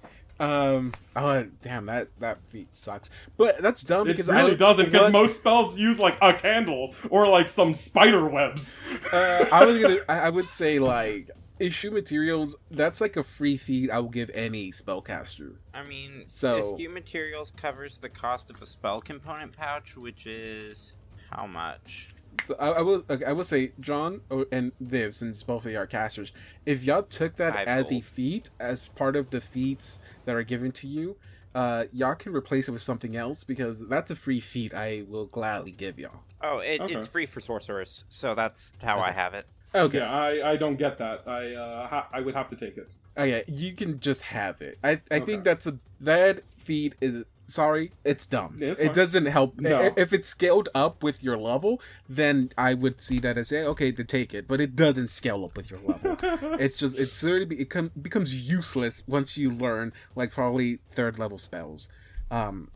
Um. 0.41 0.93
Oh 1.15 1.45
damn. 1.61 1.85
That 1.85 2.07
that 2.19 2.39
feat 2.49 2.73
sucks. 2.73 3.09
But 3.37 3.61
that's 3.61 3.83
dumb 3.83 4.07
It 4.07 4.13
because 4.13 4.27
it 4.29 4.33
really 4.33 4.51
I, 4.53 4.55
doesn't, 4.55 4.85
because 4.85 5.03
what- 5.03 5.11
most 5.11 5.35
spells 5.37 5.77
use 5.77 5.99
like 5.99 6.17
a 6.21 6.33
candle 6.33 6.95
or 7.09 7.27
like 7.27 7.47
some 7.47 7.73
spider 7.73 8.27
webs. 8.27 8.81
Uh, 9.13 9.45
I 9.51 9.65
was 9.65 9.81
gonna. 9.81 9.97
I 10.09 10.19
I 10.19 10.29
would 10.29 10.49
say 10.49 10.79
like 10.79 11.29
eschew 11.59 11.91
materials. 11.91 12.55
That's 12.71 12.99
like 13.01 13.17
a 13.17 13.23
free 13.23 13.55
feed 13.57 13.91
I 13.91 13.99
will 13.99 14.09
give 14.09 14.31
any 14.33 14.71
spellcaster. 14.71 15.55
I 15.73 15.83
mean, 15.83 16.23
So- 16.25 16.73
eschew 16.75 16.89
Materials 16.89 17.51
covers 17.51 17.99
the 17.99 18.09
cost 18.09 18.49
of 18.49 18.61
a 18.61 18.65
spell 18.65 18.99
component 19.01 19.55
pouch, 19.55 19.95
which 19.95 20.25
is 20.25 20.93
how 21.29 21.45
much? 21.45 22.13
So 22.43 22.55
I, 22.59 22.69
I 22.69 22.81
will. 22.81 23.03
okay, 23.09 23.25
I 23.25 23.31
will 23.33 23.43
say 23.43 23.73
John 23.79 24.21
and 24.51 24.71
Viv, 24.79 25.15
since 25.15 25.43
both 25.43 25.65
of 25.65 25.71
you 25.71 25.77
are 25.77 25.87
casters, 25.87 26.31
if 26.65 26.83
y'all 26.83 27.03
took 27.03 27.37
that 27.37 27.53
Five 27.53 27.67
as 27.67 27.91
a 27.91 28.01
feat, 28.01 28.49
as 28.59 28.89
part 28.89 29.15
of 29.15 29.29
the 29.29 29.41
feats 29.41 29.99
that 30.25 30.35
are 30.35 30.43
given 30.43 30.71
to 30.73 30.87
you, 30.87 31.17
uh, 31.53 31.85
y'all 31.91 32.15
can 32.15 32.33
replace 32.33 32.67
it 32.67 32.71
with 32.71 32.81
something 32.81 33.15
else 33.15 33.43
because 33.43 33.87
that's 33.87 34.09
a 34.11 34.15
free 34.15 34.39
feat 34.39 34.73
I 34.73 35.03
will 35.07 35.25
gladly 35.25 35.71
give 35.71 35.99
y'all. 35.99 36.21
Oh, 36.41 36.59
it, 36.59 36.81
Okay. 36.81 36.93
it's 36.93 37.07
free 37.07 37.25
for 37.25 37.39
sorcerers, 37.41 38.03
so 38.09 38.33
that's 38.33 38.73
how 38.81 38.99
I 38.99 39.11
have 39.11 39.33
it. 39.33 39.45
Okay. 39.73 39.99
Yeah, 39.99 40.11
I, 40.11 40.51
I 40.51 40.57
don't 40.57 40.75
get 40.77 40.97
that. 40.97 41.27
I 41.27 41.53
uh, 41.53 41.87
ha- 41.87 42.09
I 42.11 42.21
would 42.21 42.35
have 42.35 42.49
to 42.49 42.55
take 42.55 42.77
it. 42.77 42.93
Okay, 43.17 43.43
you 43.47 43.73
can 43.73 43.99
just 43.99 44.21
have 44.23 44.61
it. 44.61 44.79
I 44.83 45.01
I 45.11 45.15
Okay. 45.17 45.25
think 45.25 45.43
that's 45.43 45.67
a 45.67 45.77
that 45.99 46.41
feat 46.57 46.95
is 47.01 47.25
sorry, 47.51 47.91
it's 48.03 48.25
dumb. 48.25 48.57
Yeah, 48.59 48.69
it's 48.71 48.81
it 48.81 48.85
fine. 48.87 48.95
doesn't 48.95 49.25
help. 49.27 49.59
No. 49.59 49.93
If 49.95 50.13
it's 50.13 50.27
scaled 50.27 50.69
up 50.73 51.03
with 51.03 51.23
your 51.23 51.37
level, 51.37 51.81
then 52.09 52.51
I 52.57 52.73
would 52.73 53.01
see 53.01 53.19
that 53.19 53.37
as 53.37 53.51
yeah, 53.51 53.61
okay 53.65 53.91
to 53.91 54.03
take 54.03 54.33
it. 54.33 54.47
But 54.47 54.59
it 54.61 54.75
doesn't 54.75 55.09
scale 55.09 55.43
up 55.45 55.55
with 55.55 55.69
your 55.69 55.79
level. 55.81 56.17
it's 56.59 56.79
just 56.79 56.97
it's 56.97 57.21
really 57.23 57.45
be- 57.45 57.61
it 57.61 57.69
com- 57.69 57.91
becomes 58.01 58.33
useless 58.35 59.03
once 59.07 59.37
you 59.37 59.51
learn 59.51 59.93
like 60.15 60.31
probably 60.31 60.79
third 60.91 61.19
level 61.19 61.37
spells. 61.37 61.87
Um, 62.31 62.71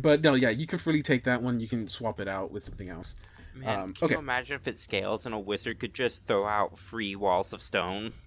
but 0.00 0.22
no, 0.22 0.34
yeah, 0.34 0.50
you 0.50 0.66
can 0.66 0.78
freely 0.78 1.02
take 1.02 1.24
that 1.24 1.42
one. 1.42 1.60
You 1.60 1.68
can 1.68 1.88
swap 1.88 2.20
it 2.20 2.28
out 2.28 2.52
with 2.52 2.64
something 2.64 2.88
else. 2.88 3.14
Man, 3.54 3.78
Um, 3.78 3.94
can 3.94 4.06
okay. 4.06 4.14
you 4.14 4.18
imagine 4.18 4.56
if 4.56 4.66
it 4.66 4.76
scales 4.78 5.26
and 5.26 5.34
a 5.34 5.38
wizard 5.38 5.78
could 5.78 5.94
just 5.94 6.26
throw 6.26 6.44
out 6.44 6.76
free 6.78 7.14
walls 7.16 7.52
of 7.52 7.62
stone? 7.62 8.12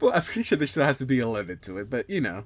Well, 0.00 0.12
I'm 0.12 0.22
pretty 0.22 0.42
sure 0.42 0.58
there 0.58 0.66
still 0.66 0.84
has 0.84 0.98
to 0.98 1.06
be 1.06 1.20
a 1.20 1.28
limit 1.28 1.62
to 1.62 1.78
it, 1.78 1.88
but 1.88 2.10
you 2.10 2.20
know, 2.20 2.42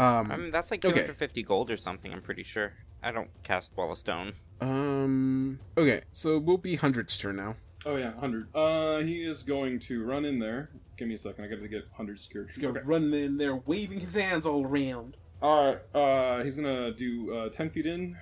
um, 0.00 0.30
I 0.32 0.36
mean, 0.36 0.50
that's 0.50 0.70
like 0.70 0.84
okay. 0.84 0.92
250 0.94 1.42
gold 1.42 1.70
or 1.70 1.76
something, 1.76 2.12
I'm 2.12 2.22
pretty 2.22 2.42
sure. 2.42 2.72
I 3.02 3.12
don't 3.12 3.30
cast 3.42 3.72
Wall 3.76 3.92
of 3.92 3.98
Stone. 3.98 4.34
Um. 4.60 5.58
Okay, 5.76 6.02
so 6.12 6.38
we'll 6.38 6.58
be 6.58 6.76
hundreds 6.76 7.16
turn 7.16 7.36
now. 7.36 7.56
Oh 7.86 7.96
yeah, 7.96 8.12
hundred. 8.18 8.54
Uh, 8.54 8.98
he 8.98 9.22
is 9.24 9.42
going 9.42 9.78
to 9.80 10.04
run 10.04 10.24
in 10.26 10.38
there. 10.38 10.70
Give 10.98 11.08
me 11.08 11.14
a 11.14 11.18
second. 11.18 11.44
I 11.44 11.48
got 11.48 11.60
to 11.60 11.68
get 11.68 11.84
hundred 11.96 12.20
secured. 12.20 12.46
He's 12.48 12.58
gonna 12.58 12.78
Okay. 12.78 12.86
run 12.86 13.12
in 13.14 13.38
there, 13.38 13.56
waving 13.56 14.00
his 14.00 14.14
hands 14.14 14.44
all 14.44 14.66
around. 14.66 15.16
All 15.40 15.66
right. 15.72 15.96
Uh, 15.96 16.44
he's 16.44 16.56
gonna 16.56 16.92
do 16.92 17.34
uh, 17.34 17.48
ten 17.48 17.70
feet 17.70 17.86
in, 17.86 18.16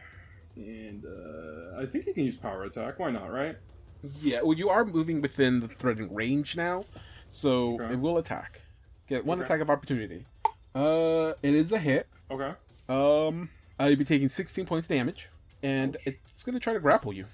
and 0.55 1.05
uh, 1.05 1.81
I 1.83 1.87
think 1.87 2.05
he 2.05 2.13
can 2.13 2.25
use 2.25 2.37
power 2.37 2.63
attack. 2.65 3.01
Why 3.01 3.11
not? 3.11 3.33
Right? 3.33 3.57
Yeah. 4.23 4.43
Well, 4.43 4.57
you 4.57 4.69
are 4.69 4.85
moving 4.85 5.21
within 5.21 5.59
the 5.59 5.67
threatened 5.67 6.15
range 6.15 6.55
now, 6.57 6.85
so 7.29 7.75
Okay. 7.81 7.95
it 7.95 7.99
will 7.99 8.19
attack. 8.19 8.61
Get 9.09 9.25
one 9.27 9.39
Okay. 9.39 9.47
attack 9.47 9.61
of 9.61 9.71
opportunity. 9.71 10.25
Uh, 10.79 11.35
it 11.43 11.55
is 11.55 11.73
a 11.73 11.79
hit. 11.79 12.07
Okay. 12.31 12.53
Um, 12.89 13.51
uh, 13.81 13.85
you'll 13.85 13.97
be 13.99 14.05
taking 14.05 14.29
16 14.29 14.65
points 14.67 14.87
damage, 14.89 15.29
and 15.63 15.97
it's 16.05 16.43
gonna 16.45 16.61
try 16.61 16.73
to 16.73 16.81
grapple 16.81 17.13
you. 17.13 17.27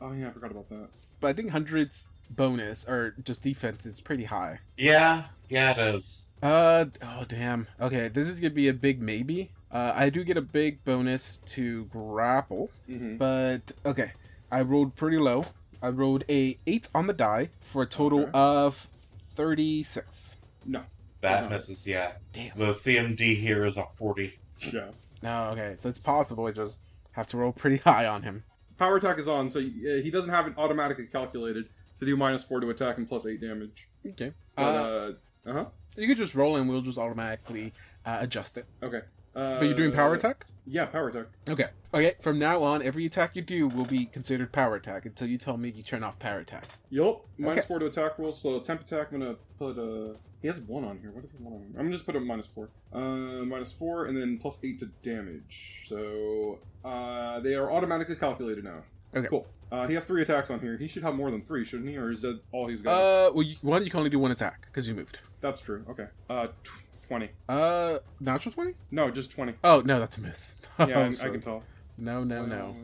Oh 0.00 0.12
yeah, 0.12 0.28
I 0.28 0.30
forgot 0.32 0.50
about 0.52 0.68
that. 0.68 0.88
But 1.20 1.28
I 1.28 1.32
think 1.32 1.50
hundreds 1.50 2.08
bonus 2.30 2.84
or 2.88 3.14
just 3.24 3.42
defense 3.42 3.86
is 3.86 4.00
pretty 4.00 4.24
high. 4.24 4.60
Yeah, 4.76 5.24
yeah, 5.48 5.72
it 5.72 5.94
is. 5.96 6.22
Uh 6.42 6.86
oh 7.02 7.24
damn. 7.28 7.66
Okay, 7.80 8.08
this 8.08 8.28
is 8.28 8.40
gonna 8.40 8.50
be 8.54 8.68
a 8.68 8.74
big 8.74 9.00
maybe. 9.00 9.50
Uh, 9.70 9.92
I 9.94 10.10
do 10.10 10.22
get 10.24 10.36
a 10.36 10.42
big 10.42 10.84
bonus 10.84 11.38
to 11.46 11.84
grapple. 11.86 12.70
Mm-hmm. 12.90 13.16
But 13.16 13.72
okay, 13.86 14.12
I 14.50 14.62
rolled 14.62 14.96
pretty 14.96 15.18
low. 15.18 15.44
I 15.82 15.88
rolled 15.88 16.24
a 16.28 16.58
eight 16.66 16.88
on 16.94 17.06
the 17.06 17.12
die 17.12 17.50
for 17.60 17.82
a 17.82 17.86
total 17.86 18.20
Okay. 18.22 18.30
of 18.34 18.88
thirty-six. 19.36 20.36
No. 20.64 20.82
That 21.22 21.44
Uh-huh. 21.44 21.48
misses, 21.54 21.86
yeah. 21.86 22.12
Damn. 22.32 22.58
The 22.58 22.72
CMD 22.74 23.40
here 23.40 23.64
is 23.64 23.76
a 23.78 23.86
40. 23.96 24.38
Yeah. 24.72 24.90
No, 25.22 25.44
okay, 25.52 25.76
so 25.78 25.88
it's 25.88 25.98
possible. 25.98 26.46
I 26.46 26.52
just 26.52 26.80
have 27.12 27.28
to 27.28 27.36
roll 27.38 27.52
pretty 27.52 27.76
high 27.84 28.06
on 28.06 28.22
him. 28.22 28.42
Power 28.76 28.96
attack 28.96 29.18
is 29.18 29.28
on, 29.28 29.48
so 29.50 29.60
uh, 29.60 29.62
he 29.62 30.10
doesn't 30.10 30.30
have 30.30 30.46
it 30.48 30.54
automatically 30.58 31.06
calculated 31.06 31.68
to 32.00 32.06
do 32.06 32.16
minus 32.16 32.42
four 32.42 32.60
to 32.60 32.68
attack 32.70 32.98
and 32.98 33.08
plus 33.08 33.24
eight 33.26 33.40
damage. 33.40 33.86
Okay. 34.06 34.32
But, 34.56 34.62
Uh, 34.62 34.66
uh, 34.66 35.12
uh 35.46 35.52
huh. 35.52 35.64
you 35.96 36.08
could 36.08 36.16
just 36.16 36.34
roll 36.34 36.56
and 36.56 36.68
we'll 36.68 36.82
just 36.82 36.98
automatically 36.98 37.72
uh, 38.04 38.18
adjust 38.20 38.58
it. 38.58 38.66
Okay. 38.82 39.02
Uh, 39.34 39.58
But 39.60 39.64
you're 39.66 39.74
doing 39.76 39.92
power 39.92 40.14
attack. 40.14 40.46
Yeah, 40.66 40.84
power 40.86 41.08
attack. 41.08 41.26
Okay. 41.48 41.66
Okay. 41.92 42.14
From 42.20 42.38
now 42.38 42.62
on, 42.62 42.82
every 42.82 43.04
attack 43.06 43.34
you 43.34 43.42
do 43.42 43.66
will 43.66 43.84
be 43.84 44.06
considered 44.06 44.52
power 44.52 44.76
attack 44.76 45.06
until 45.06 45.26
you 45.28 45.36
tell 45.38 45.56
me 45.56 45.70
you 45.70 45.82
turn 45.82 46.04
off 46.04 46.18
power 46.18 46.38
attack. 46.38 46.64
Yup. 46.90 47.26
Minus 47.38 47.58
Okay. 47.60 47.66
four 47.68 47.78
to 47.80 47.86
attack 47.86 48.18
rolls. 48.18 48.40
So 48.40 48.60
temp 48.60 48.82
attack. 48.82 49.08
I'm 49.12 49.20
gonna 49.20 49.36
put 49.58 49.76
uh 49.78 50.14
He 50.40 50.48
has 50.48 50.60
one 50.60 50.84
on 50.84 50.98
here. 50.98 51.10
What 51.10 51.24
is 51.24 51.32
one 51.38 51.52
on 51.54 51.60
here? 51.60 51.70
I'm 51.70 51.86
gonna 51.86 51.90
just 51.92 52.06
put 52.06 52.14
a 52.14 52.20
minus 52.20 52.46
four. 52.46 52.68
Uh, 52.92 53.44
minus 53.44 53.72
four, 53.72 54.06
and 54.06 54.16
then 54.16 54.38
plus 54.38 54.58
eight 54.62 54.78
to 54.80 54.86
damage. 55.02 55.84
So 55.88 56.60
uh, 56.84 57.40
they 57.40 57.54
are 57.54 57.72
automatically 57.72 58.16
calculated 58.16 58.62
now. 58.64 58.82
Okay. 59.16 59.28
Cool. 59.28 59.46
Uh, 59.70 59.86
he 59.88 59.94
has 59.94 60.04
three 60.04 60.22
attacks 60.22 60.50
on 60.50 60.60
here. 60.60 60.76
He 60.76 60.86
should 60.86 61.02
have 61.02 61.14
more 61.14 61.30
than 61.30 61.42
three, 61.42 61.64
shouldn't 61.64 61.88
he? 61.88 61.96
Or 61.96 62.10
is 62.10 62.22
that 62.22 62.40
all 62.52 62.68
he's 62.68 62.82
got? 62.82 62.92
Uh, 62.92 63.32
well, 63.32 63.42
you, 63.42 63.56
one 63.62 63.84
you 63.84 63.90
can 63.90 63.98
only 63.98 64.10
do 64.10 64.18
one 64.18 64.30
attack 64.30 64.66
because 64.66 64.86
you 64.88 64.94
moved. 64.94 65.18
That's 65.40 65.60
true. 65.60 65.84
Okay. 65.88 66.06
Uh, 66.30 66.48
tw- 66.62 66.70
twenty. 67.06 67.30
Uh, 67.48 67.98
natural 68.20 68.52
twenty? 68.52 68.74
No, 68.90 69.10
just 69.10 69.30
twenty. 69.30 69.54
Oh 69.64 69.82
no, 69.84 69.98
that's 70.00 70.18
a 70.18 70.20
miss. 70.20 70.56
Yeah, 70.78 70.86
I, 70.86 70.92
Oh, 70.92 71.06
I 71.06 71.10
so- 71.10 71.30
can 71.30 71.40
tell. 71.40 71.62
No, 71.98 72.24
no, 72.24 72.46
no. 72.46 72.74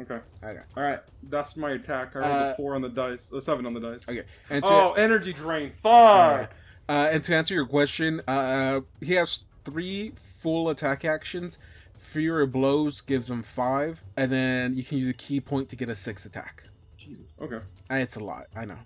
Okay. 0.00 0.20
Okay. 0.44 0.60
All 0.76 0.82
right. 0.84 1.00
That's 1.24 1.56
my 1.56 1.72
attack. 1.72 2.14
I 2.14 2.20
rolled 2.20 2.30
Uh, 2.32 2.50
a 2.52 2.56
four 2.56 2.74
on 2.76 2.82
the 2.82 2.88
dice. 2.88 3.32
A 3.32 3.40
seven 3.40 3.66
on 3.66 3.74
the 3.74 3.80
dice. 3.80 4.08
Okay. 4.08 4.22
And 4.48 4.64
to, 4.64 4.70
Oh, 4.70 4.92
energy 4.92 5.32
drain. 5.32 5.72
Fuck. 5.82 5.92
Alright. 5.92 6.48
uh, 6.88 7.08
and 7.12 7.24
to 7.24 7.34
answer 7.34 7.52
your 7.54 7.66
question, 7.66 8.22
uh, 8.28 8.80
he 9.00 9.14
has 9.14 9.44
three 9.64 10.12
full 10.38 10.68
attack 10.70 11.04
actions. 11.04 11.58
Fewer 11.96 12.46
blows 12.46 13.00
gives 13.00 13.28
him 13.28 13.42
five, 13.42 14.02
and 14.16 14.30
then 14.30 14.76
you 14.76 14.84
can 14.84 14.98
use 14.98 15.08
a 15.08 15.12
ki 15.12 15.40
point 15.40 15.68
to 15.70 15.76
get 15.76 15.88
a 15.88 15.94
six 15.96 16.24
attack. 16.24 16.62
Jesus. 16.96 17.34
Okay. 17.42 17.58
It's 17.90 18.14
a 18.16 18.20
lot, 18.24 18.46
I 18.54 18.64
know. 18.64 18.78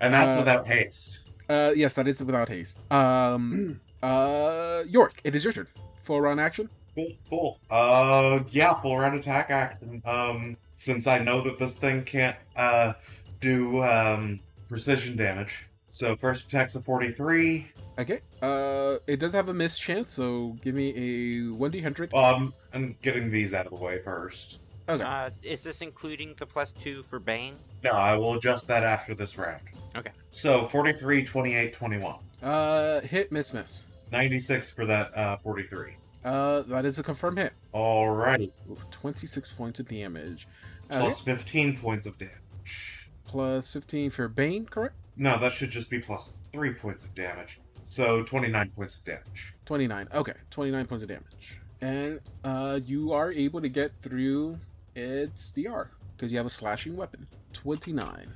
And 0.00 0.12
that's 0.12 0.32
Uh, 0.34 0.38
without 0.38 0.66
haste. 0.66 1.20
Uh, 1.48 1.72
yes, 1.76 1.94
that 1.94 2.08
is 2.08 2.22
without 2.24 2.48
haste. 2.48 2.80
Um, 2.92 3.80
uh, 4.02 4.84
York, 4.88 5.20
it 5.24 5.34
is 5.34 5.44
your 5.44 5.52
turn. 5.52 5.66
Full 6.02 6.20
round 6.20 6.40
action. 6.40 6.68
Cool, 6.94 7.12
cool. 7.28 7.60
Uh, 7.70 8.40
yeah, 8.50 8.80
full 8.80 8.98
round 8.98 9.18
attack 9.18 9.50
action. 9.50 10.02
Um, 10.04 10.56
since 10.76 11.06
I 11.06 11.18
know 11.18 11.40
that 11.42 11.58
this 11.58 11.74
thing 11.74 12.04
can't 12.04 12.36
uh 12.56 12.94
do 13.40 13.82
um 13.82 14.40
precision 14.68 15.16
damage, 15.16 15.66
so 15.88 16.16
first 16.16 16.46
attack's 16.46 16.74
a 16.76 16.80
forty-three. 16.80 17.66
Okay. 17.98 18.20
Uh, 18.42 18.98
it 19.06 19.18
does 19.18 19.32
have 19.32 19.48
a 19.48 19.54
miss 19.54 19.78
chance, 19.78 20.10
so 20.10 20.56
give 20.62 20.74
me 20.74 20.92
a 20.96 21.52
one 21.52 21.70
d 21.70 21.80
hundred. 21.80 22.14
Um, 22.14 22.52
I'm 22.72 22.96
getting 23.02 23.30
these 23.30 23.54
out 23.54 23.66
of 23.66 23.78
the 23.78 23.84
way 23.84 24.00
first. 24.02 24.60
Okay. 24.88 25.02
Uh, 25.02 25.30
is 25.42 25.64
this 25.64 25.80
including 25.80 26.34
the 26.36 26.46
plus 26.46 26.72
two 26.72 27.02
for 27.02 27.18
Bane? 27.18 27.56
No, 27.82 27.90
I 27.90 28.16
will 28.16 28.34
adjust 28.34 28.68
that 28.68 28.84
after 28.84 29.14
this 29.14 29.36
round. 29.36 29.60
Okay. 29.96 30.10
So 30.30 30.68
43, 30.68 31.24
28, 31.24 31.72
21. 31.74 32.16
Uh, 32.46 33.00
hit, 33.00 33.32
miss, 33.32 33.52
miss. 33.52 33.86
96 34.12 34.70
for 34.70 34.86
that 34.86 35.16
uh 35.18 35.36
43. 35.38 35.96
Uh, 36.24 36.62
that 36.62 36.84
is 36.84 36.98
a 37.00 37.02
confirmed 37.02 37.38
hit. 37.38 37.52
Alrighty. 37.74 38.52
Ooh, 38.70 38.76
Twenty-six 38.92 39.50
points 39.50 39.80
of 39.80 39.88
damage. 39.88 40.46
Plus 40.88 41.20
Okay. 41.22 41.34
15 41.34 41.76
points 41.78 42.06
of 42.06 42.16
damage. 42.18 43.08
Plus 43.24 43.72
fifteen 43.72 44.10
for 44.10 44.28
Bane, 44.28 44.64
correct? 44.66 44.94
No, 45.16 45.38
that 45.40 45.52
should 45.52 45.70
just 45.70 45.90
be 45.90 45.98
plus 45.98 46.34
3 46.52 46.72
points 46.74 47.04
of 47.04 47.12
damage. 47.16 47.58
So 47.84 48.22
29 48.22 48.70
points 48.76 48.96
of 48.96 49.04
damage. 49.04 49.54
29. 49.64 50.08
Okay, 50.14 50.32
29 50.50 50.86
points 50.86 51.02
of 51.02 51.08
damage. 51.08 51.58
And 51.80 52.20
uh, 52.44 52.78
you 52.84 53.12
are 53.12 53.32
able 53.32 53.60
to 53.60 53.68
get 53.68 53.92
through 54.00 54.58
its 54.94 55.50
DR 55.50 55.90
because 56.16 56.30
you 56.30 56.36
have 56.38 56.46
a 56.46 56.50
slashing 56.50 56.96
weapon. 56.96 57.26
29. 57.54 58.28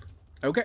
Okay. 0.42 0.64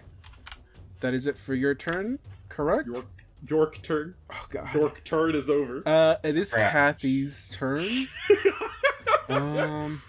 That 1.02 1.14
is 1.14 1.28
it 1.28 1.38
for 1.38 1.54
your 1.54 1.76
turn, 1.76 2.18
correct? 2.50 2.88
York. 2.88 3.06
York 3.48 3.82
turn. 3.82 4.16
Oh, 4.32 4.46
God. 4.50 4.74
York 4.74 5.04
turn 5.04 5.36
is 5.36 5.50
over. 5.50 5.84
Uh, 5.86 6.16
it 6.24 6.38
is 6.38 6.54
Crap. 6.54 6.72
Kathy's 6.72 7.50
turn. 7.54 8.08
um, 9.30 10.02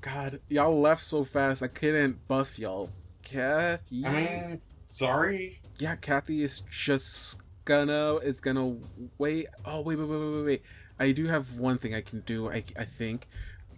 God, 0.00 0.40
y'all 0.48 0.80
left 0.80 1.02
so 1.04 1.24
fast 1.24 1.62
I 1.62 1.68
couldn't 1.68 2.26
buff 2.28 2.58
y'all. 2.58 2.90
Kathy. 3.22 4.06
I 4.06 4.12
mean, 4.12 4.60
sorry. 4.88 5.60
yeah, 5.78 5.96
Kathy 5.96 6.42
is 6.42 6.60
just 6.70 7.42
gonna 7.64 8.16
is 8.16 8.40
gonna 8.40 8.76
wait. 9.18 9.46
Oh 9.64 9.82
wait, 9.82 9.98
wait, 9.98 10.08
wait, 10.08 10.18
wait, 10.18 10.34
wait, 10.36 10.44
wait. 10.44 10.62
I 10.98 11.12
do 11.12 11.26
have 11.26 11.54
one 11.58 11.78
thing 11.78 11.94
I 11.94 12.00
can 12.00 12.20
do. 12.20 12.50
I 12.50 12.64
I 12.78 12.84
think, 12.84 13.28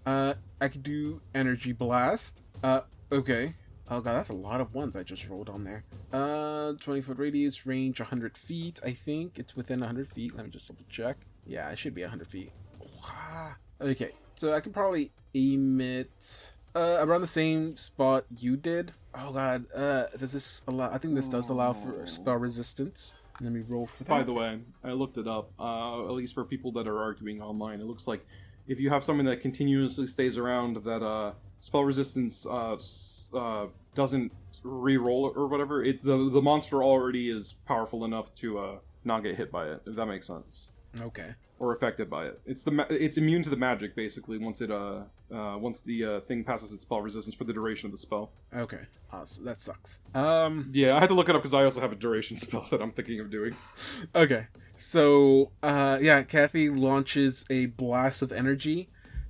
uh, 0.07 0.35
I 0.61 0.69
could 0.69 0.83
do 0.83 1.21
energy 1.35 1.73
blast. 1.73 2.43
Uh, 2.63 2.83
okay. 3.11 3.55
Oh 3.93 4.01
god, 4.01 4.15
that's 4.15 4.29
a 4.29 4.35
lot 4.35 4.61
of 4.61 4.73
ones 4.73 4.95
I 4.95 5.03
just 5.03 5.29
rolled 5.29 5.49
on 5.49 5.65
there. 5.65 5.83
Uh, 6.13 6.75
twenty 6.81 7.01
foot 7.01 7.19
radius, 7.19 7.67
range 7.67 7.99
hundred 8.01 8.37
feet. 8.37 8.79
I 8.85 8.93
think 8.93 9.39
it's 9.39 9.57
within 9.57 9.81
hundred 9.81 10.09
feet. 10.09 10.37
Let 10.37 10.47
me 10.47 10.51
just 10.53 10.69
double 10.69 10.85
check. 10.89 11.17
Yeah, 11.45 11.69
it 11.71 11.79
should 11.79 11.95
be 11.95 12.03
hundred 12.03 12.29
feet. 12.29 12.53
Wow. 13.03 13.53
Okay, 13.81 14.13
so 14.37 14.55
I 14.55 14.61
could 14.61 14.73
probably 14.73 15.11
aim 15.35 15.81
it 15.81 16.53
uh, 16.77 16.99
around 17.01 17.23
the 17.23 17.27
same 17.27 17.77
spot 17.77 18.27
you 18.39 18.57
did. 18.57 18.93
Oh 19.13 19.33
god, 19.33 19.67
uh, 19.75 20.07
does 20.17 20.33
this 20.33 20.63
allow? 20.69 20.93
I 20.93 20.99
think 20.99 21.17
this 21.17 21.29
does 21.29 21.49
allow 21.49 21.73
for 21.73 22.07
spell 22.07 22.37
resistance. 22.37 23.15
Let 23.41 23.53
me 23.53 23.63
roll 23.67 23.87
for 23.87 24.05
that. 24.05 24.11
By 24.11 24.23
the 24.23 24.35
way, 24.35 24.61
I 24.85 24.93
looked 24.93 25.17
it 25.17 25.27
up. 25.27 25.51
Uh, 25.59 26.05
at 26.05 26.13
least 26.13 26.35
for 26.35 26.45
people 26.45 26.71
that 26.73 26.87
are 26.87 27.03
arguing 27.03 27.43
online, 27.43 27.81
it 27.81 27.87
looks 27.87 28.07
like 28.07 28.25
if 28.69 28.79
you 28.79 28.89
have 28.91 29.03
something 29.03 29.27
that 29.27 29.41
continuously 29.41 30.07
stays 30.07 30.37
around, 30.37 30.77
that 30.85 31.03
uh, 31.03 31.33
spell 31.59 31.83
resistance 31.83 32.47
uh, 32.47 32.77
uh, 33.35 33.67
doesn't 33.95 34.33
re-roll 34.63 35.33
or 35.35 35.47
whatever. 35.47 35.83
It 35.83 36.05
the 36.05 36.31
the 36.31 36.43
monster 36.43 36.83
already 36.83 37.31
is 37.31 37.55
powerful 37.67 38.05
enough 38.05 38.35
to 38.37 38.59
uh, 38.59 38.77
not 39.05 39.23
get 39.23 39.37
hit 39.37 39.51
by 39.51 39.69
it. 39.69 39.83
If 39.87 39.97
that 39.97 40.07
makes 40.07 40.27
sense. 40.27 40.71
okay. 41.01 41.35
Or 41.59 41.75
affected 41.75 42.09
by 42.09 42.25
it. 42.25 42.41
It's 42.47 42.63
the 42.63 42.71
ma- 42.71 42.87
it's 42.89 43.19
immune 43.19 43.43
to 43.43 43.51
the 43.51 43.57
magic 43.57 43.95
basically. 43.95 44.39
Once 44.39 44.63
it 44.63 44.71
uh, 44.71 45.03
uh 45.31 45.59
once 45.59 45.81
the 45.81 46.05
uh, 46.05 46.21
thing 46.21 46.43
passes 46.43 46.73
its 46.73 46.83
spell 46.83 47.03
resistance 47.03 47.35
for 47.35 47.45
the 47.45 47.53
duration 47.53 47.87
of 47.87 47.93
the 47.93 47.99
spell. 47.99 48.33
Okay. 48.55 48.81
Awesome. 49.13 49.45
That 49.45 49.61
sucks. 49.61 49.99
Um. 50.15 50.71
Yeah, 50.73 50.97
I 50.97 51.01
had 51.01 51.11
to 51.11 51.15
look 51.15 51.29
it 51.29 51.35
up 51.35 51.43
because 51.43 51.55
I 51.55 51.65
also 51.65 51.81
have 51.81 51.93
a 51.93 51.97
duration 51.97 52.37
spell 52.45 52.67
that 52.71 52.81
I'm 52.81 52.93
thinking 52.93 53.21
of 53.21 53.31
doing. 53.31 53.57
Okay. 54.15 54.47
So, 54.83 55.53
uh, 55.63 55.99
yeah, 56.01 56.23
Kathy 56.23 56.71
launches 56.71 57.45
a 57.51 57.67
blast 57.67 58.23
of 58.23 58.33
energy, 58.33 58.89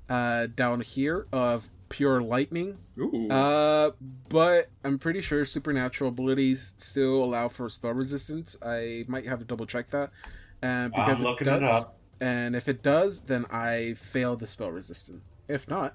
uh, 0.09 0.47
down 0.47 0.81
here 0.81 1.27
of 1.33 1.69
pure 1.91 2.23
lightning. 2.23 2.79
Ooh. 2.99 3.29
Uh, 3.29 3.91
but 4.31 4.69
I'm 4.83 4.99
pretty 4.99 5.21
sure 5.21 5.45
supernatural 5.45 6.09
abilities 6.09 6.73
still 6.79 7.23
allow 7.23 7.49
for 7.49 7.69
spell 7.69 7.93
resistance. 7.93 8.57
I 8.63 9.05
might 9.07 9.27
have 9.27 9.41
to 9.41 9.45
double 9.45 9.67
check 9.67 9.91
that. 9.91 10.11
And 10.63 10.93
because 10.93 11.19
I'm 11.19 11.25
looking 11.25 11.49
it 11.49 11.57
it 11.57 11.61
does, 11.61 11.85
up. 11.85 11.99
and 12.21 12.57
if 12.57 12.69
it 12.69 12.83
does, 12.83 13.23
then 13.23 13.45
I 13.51 13.95
fail 13.95 14.37
the 14.37 14.47
spell 14.47 14.71
resistance. 14.71 15.23
If 15.49 15.69
not, 15.69 15.95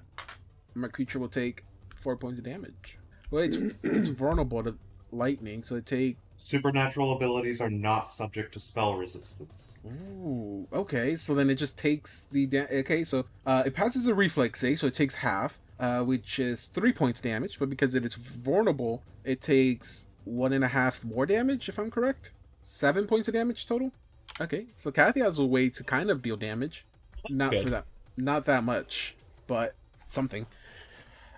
my 0.74 0.88
creature 0.88 1.18
will 1.18 1.28
take 1.28 1.64
four 2.00 2.16
points 2.16 2.38
of 2.38 2.44
damage. 2.44 2.98
Well, 3.30 3.42
it's 3.44 3.56
it's 3.82 4.08
vulnerable 4.08 4.62
to 4.62 4.76
lightning, 5.10 5.62
so 5.62 5.76
it 5.76 5.86
takes. 5.86 6.20
Supernatural 6.38 7.16
abilities 7.16 7.60
are 7.60 7.70
not 7.70 8.06
subject 8.06 8.52
to 8.54 8.60
spell 8.60 8.94
resistance. 8.94 9.78
Ooh, 9.86 10.68
okay. 10.72 11.16
So 11.16 11.34
then 11.34 11.50
it 11.50 11.56
just 11.56 11.76
takes 11.76 12.24
the 12.30 12.46
da- 12.46 12.68
okay. 12.70 13.02
So 13.02 13.24
uh, 13.46 13.64
it 13.66 13.74
passes 13.74 14.06
a 14.06 14.14
reflex 14.14 14.60
save, 14.60 14.78
so 14.78 14.86
it 14.86 14.94
takes 14.94 15.16
half, 15.16 15.58
uh, 15.78 16.00
which 16.00 16.38
is 16.38 16.66
three 16.66 16.92
points 16.92 17.20
damage. 17.20 17.58
But 17.58 17.70
because 17.70 17.94
it 17.94 18.04
is 18.04 18.14
vulnerable, 18.14 19.02
it 19.24 19.40
takes 19.40 20.06
one 20.24 20.52
and 20.52 20.64
a 20.64 20.68
half 20.68 21.04
more 21.04 21.26
damage. 21.26 21.68
If 21.68 21.78
I'm 21.78 21.90
correct, 21.90 22.32
seven 22.62 23.06
points 23.06 23.28
of 23.28 23.34
damage 23.34 23.66
total. 23.66 23.92
Okay, 24.40 24.66
so 24.76 24.90
Kathy 24.90 25.20
has 25.20 25.38
a 25.38 25.44
way 25.44 25.70
to 25.70 25.84
kind 25.84 26.10
of 26.10 26.20
deal 26.22 26.36
damage. 26.36 26.84
not 27.30 27.52
good. 27.52 27.64
for 27.64 27.70
that, 27.70 27.86
not 28.16 28.44
that 28.46 28.64
much, 28.64 29.14
but 29.46 29.74
something. 30.06 30.46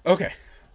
Okay, 0.04 0.32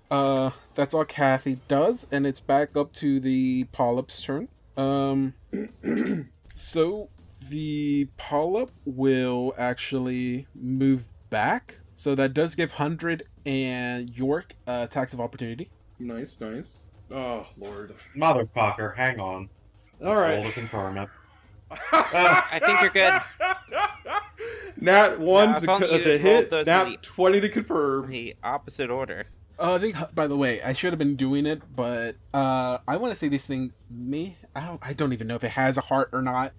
uh, 0.10 0.52
that's 0.76 0.94
all 0.94 1.06
Kathy 1.06 1.60
does, 1.68 2.08
and 2.12 2.28
it's 2.28 2.40
back 2.40 2.78
up 2.78 2.94
to 2.94 3.20
the 3.20 3.66
polyp's 3.72 4.22
turn. 4.22 4.48
Um, 4.78 5.34
so 6.54 7.10
the 7.50 8.08
polyp 8.18 8.72
will 8.86 9.54
actually 9.58 10.48
move 10.56 11.10
back, 11.30 11.80
so 12.04 12.16
that 12.16 12.34
does 12.34 12.54
give 12.56 12.74
Hundred 12.74 13.24
and 13.46 14.10
York 14.10 14.56
uh, 14.68 14.82
attacks 14.90 15.14
of 15.14 15.22
opportunity. 15.22 15.70
Nice, 16.00 16.38
nice. 16.42 16.84
Oh 17.10 17.48
lord. 17.58 17.94
Motherfucker, 18.14 18.94
hang 18.94 19.22
on. 19.22 19.48
All 20.04 20.10
Let's 20.10 20.20
right. 20.22 20.34
roll 20.36 20.44
to 20.44 20.52
confirm 20.52 20.98
it. 20.98 21.08
I 21.94 22.60
think 22.60 22.82
you're 22.82 22.90
good. 22.90 23.22
Nat 24.82 25.18
one 25.18 25.52
Nah, 25.52 25.58
if 25.58 25.64
to, 25.64 25.72
only 25.72 25.88
co- 25.88 25.96
you 25.96 26.04
to 26.04 26.18
hit. 26.18 26.52
rolled 26.52 26.68
Nat 26.68 26.84
the- 26.86 26.98
twenty 27.02 27.40
to 27.40 27.48
confirm. 27.48 28.10
The 28.10 28.36
opposite 28.44 28.90
order. 28.90 29.26
Uh, 29.58 29.76
I 29.76 29.80
think, 29.80 29.96
by 30.14 30.28
the 30.28 30.36
way, 30.36 30.62
I 30.62 30.74
should 30.74 30.92
have 30.92 31.00
been 31.00 31.16
doing 31.16 31.46
it, 31.46 31.62
but 31.74 32.16
uh, 32.34 32.80
I 32.86 32.98
want 32.98 33.14
to 33.14 33.18
say 33.18 33.30
this 33.30 33.46
thing 33.48 33.72
Me, 33.90 34.36
I 34.54 34.66
don't. 34.66 34.80
I 34.84 34.92
don't 34.92 35.14
even 35.14 35.28
know 35.28 35.36
if 35.36 35.44
it 35.46 35.52
has 35.52 35.78
a 35.78 35.82
heart 35.82 36.10
or 36.12 36.22
not. 36.22 36.52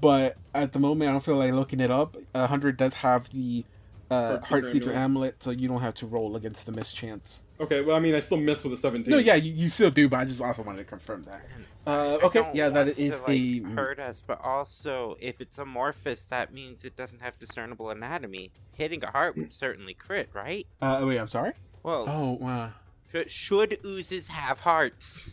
But 0.00 0.36
at 0.54 0.72
the 0.72 0.78
moment, 0.78 1.08
I 1.08 1.12
don't 1.12 1.24
feel 1.24 1.36
like 1.36 1.52
looking 1.52 1.80
it 1.80 1.90
up. 1.90 2.16
A 2.34 2.46
hundred 2.46 2.76
does 2.76 2.94
have 2.94 3.30
the 3.30 3.64
uh, 4.12 4.28
Heart 4.28 4.44
heart 4.44 4.64
Seeker 4.66 4.72
seeker 4.72 4.92
amulet. 4.92 4.96
amulet, 5.04 5.42
so 5.42 5.50
you 5.50 5.68
don't 5.68 5.80
have 5.80 5.94
to 5.94 6.06
roll 6.06 6.36
against 6.36 6.66
the 6.66 6.72
mischance. 6.72 7.42
Okay, 7.60 7.80
well 7.80 7.96
I 7.96 8.00
mean 8.00 8.14
I 8.14 8.20
still 8.20 8.38
miss 8.38 8.64
with 8.64 8.72
a 8.72 8.76
seventeen. 8.76 9.12
No, 9.12 9.18
yeah, 9.18 9.34
you, 9.36 9.52
you 9.52 9.68
still 9.68 9.90
do, 9.90 10.08
but 10.08 10.18
I 10.20 10.24
just 10.24 10.40
also 10.40 10.62
wanted 10.62 10.78
to 10.78 10.84
confirm 10.84 11.22
that. 11.24 11.42
Uh, 11.86 12.18
okay, 12.24 12.48
yeah, 12.54 12.68
that 12.68 12.88
is 12.88 12.96
want 12.96 12.98
is 12.98 13.20
to, 13.20 13.26
like, 13.66 13.72
a. 13.72 13.74
hurt 13.80 13.98
us, 14.00 14.22
but 14.26 14.40
also 14.44 15.16
if 15.20 15.40
it's 15.40 15.58
amorphous, 15.58 16.26
that 16.26 16.52
means 16.52 16.84
it 16.84 16.96
doesn't 16.96 17.20
have 17.22 17.38
discernible 17.38 17.90
anatomy. 17.90 18.50
Hitting 18.76 19.02
a 19.04 19.10
heart 19.10 19.36
would 19.36 19.52
certainly 19.52 19.94
crit, 19.94 20.28
right? 20.32 20.66
Uh, 20.80 21.02
wait, 21.06 21.18
I'm 21.18 21.28
sorry. 21.28 21.52
Well, 21.82 22.06
Oh, 22.08 22.46
uh, 22.46 22.70
sh- 23.12 23.30
should 23.30 23.78
oozes 23.84 24.28
have 24.28 24.60
hearts? 24.60 25.30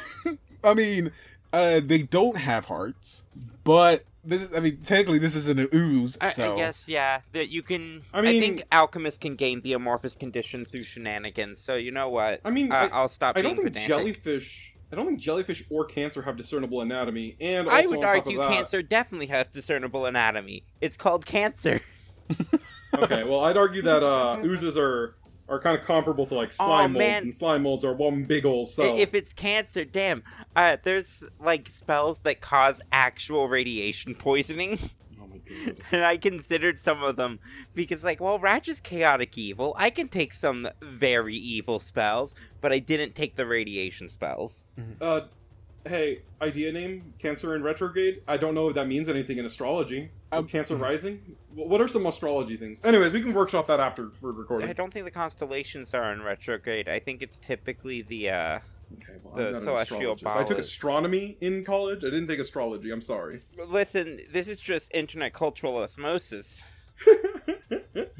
I 0.64 0.74
mean, 0.74 1.10
uh, 1.52 1.80
they 1.84 2.02
don't 2.02 2.36
have 2.36 2.66
hearts, 2.66 3.24
but 3.64 4.04
this 4.24 4.42
is, 4.42 4.54
I 4.54 4.60
mean, 4.60 4.78
technically 4.78 5.18
this 5.18 5.34
isn't 5.36 5.58
an 5.58 5.68
ooze, 5.72 6.18
I, 6.20 6.30
so. 6.30 6.54
I 6.54 6.56
guess 6.56 6.88
yeah 6.88 7.20
that 7.32 7.48
you 7.48 7.62
can. 7.62 8.02
I 8.12 8.20
mean, 8.20 8.36
I, 8.36 8.40
think 8.40 8.64
alchemists 8.70 9.18
can 9.18 9.36
gain 9.36 9.60
the 9.60 9.72
amorphous 9.74 10.14
condition 10.14 10.64
through 10.64 10.82
shenanigans. 10.82 11.60
So 11.60 11.74
you 11.76 11.90
know 11.92 12.08
what? 12.08 12.40
I 12.44 12.50
mean, 12.50 12.72
I, 12.72 12.86
I, 12.86 12.88
I'll 12.88 13.08
stop 13.08 13.36
I 13.36 13.42
being 13.42 13.54
don't 13.54 13.64
think 13.64 13.74
pedantic. 13.74 13.88
jellyfish. 13.88 14.74
I 14.92 14.96
don't 14.96 15.06
think 15.06 15.20
jellyfish 15.20 15.64
or 15.70 15.84
cancer 15.84 16.20
have 16.22 16.36
discernible 16.36 16.80
anatomy, 16.80 17.36
and 17.40 17.68
also 17.68 17.78
I 17.78 17.86
would 17.86 17.96
on 17.96 18.02
top 18.02 18.26
argue 18.26 18.40
of 18.40 18.48
that, 18.48 18.54
cancer 18.54 18.82
definitely 18.82 19.28
has 19.28 19.48
discernible 19.48 20.06
anatomy. 20.06 20.64
It's 20.80 20.96
called 20.96 21.24
cancer. 21.24 21.80
Okay, 22.92 23.24
well, 23.24 23.44
I'd 23.44 23.56
argue 23.56 23.82
that 23.82 24.02
uh, 24.02 24.40
oozes 24.44 24.76
are 24.76 25.14
are 25.50 25.58
kind 25.58 25.76
of 25.76 25.84
comparable 25.84 26.24
to 26.26 26.34
like 26.34 26.52
slime 26.52 26.92
molds, 26.92 26.98
man. 26.98 27.22
and 27.24 27.34
slime 27.34 27.64
molds 27.64 27.84
are 27.84 27.92
one 27.92 28.24
big 28.24 28.46
old 28.46 28.68
cell. 28.68 28.96
If 28.96 29.14
it's 29.14 29.32
cancer, 29.32 29.84
damn. 29.84 30.22
Uh, 30.54 30.76
there's 30.82 31.24
like 31.40 31.68
spells 31.68 32.20
that 32.20 32.40
cause 32.40 32.80
actual 32.92 33.48
radiation 33.48 34.14
poisoning, 34.14 34.78
oh 35.20 35.26
my 35.26 35.38
god. 35.66 35.76
and 35.90 36.04
I 36.04 36.16
considered 36.16 36.78
some 36.78 37.02
of 37.02 37.16
them 37.16 37.40
because, 37.74 38.04
like, 38.04 38.20
well, 38.20 38.38
Ratch 38.38 38.68
is 38.68 38.80
chaotic 38.80 39.36
evil. 39.36 39.74
I 39.76 39.90
can 39.90 40.08
take 40.08 40.32
some 40.32 40.68
very 40.80 41.34
evil 41.34 41.80
spells, 41.80 42.32
but 42.60 42.72
I 42.72 42.78
didn't 42.78 43.16
take 43.16 43.34
the 43.34 43.44
radiation 43.44 44.08
spells. 44.08 44.66
Uh, 45.00 45.22
hey, 45.84 46.22
idea 46.40 46.70
name 46.70 47.12
Cancer 47.18 47.56
in 47.56 47.62
retrograde. 47.64 48.22
I 48.28 48.36
don't 48.36 48.54
know 48.54 48.68
if 48.68 48.74
that 48.76 48.86
means 48.86 49.08
anything 49.08 49.38
in 49.38 49.44
astrology. 49.44 50.10
Um, 50.32 50.46
Cancer 50.46 50.76
rising. 50.76 51.20
What 51.54 51.80
are 51.80 51.88
some 51.88 52.06
astrology 52.06 52.56
things? 52.56 52.80
Anyways, 52.84 53.12
we 53.12 53.20
can 53.20 53.34
workshop 53.34 53.66
that 53.66 53.80
after 53.80 54.10
we're 54.20 54.32
recording. 54.32 54.68
I 54.68 54.72
don't 54.72 54.92
think 54.92 55.04
the 55.04 55.10
constellations 55.10 55.92
are 55.94 56.12
in 56.12 56.22
retrograde. 56.22 56.88
I 56.88 57.00
think 57.00 57.22
it's 57.22 57.38
typically 57.38 58.02
the 58.02 58.30
uh 58.30 58.58
Okay, 58.94 59.18
well, 59.22 59.34
the 59.36 59.48
I'm 59.50 59.56
celestial 59.56 60.14
astrologist. 60.14 60.26
I 60.26 60.42
took 60.44 60.58
astronomy 60.58 61.36
in 61.40 61.64
college. 61.64 61.98
I 61.98 62.10
didn't 62.10 62.26
take 62.26 62.40
astrology. 62.40 62.90
I'm 62.90 63.00
sorry. 63.00 63.40
Listen, 63.68 64.18
this 64.32 64.48
is 64.48 64.60
just 64.60 64.92
internet 64.94 65.32
cultural 65.32 65.76
osmosis. 65.76 66.62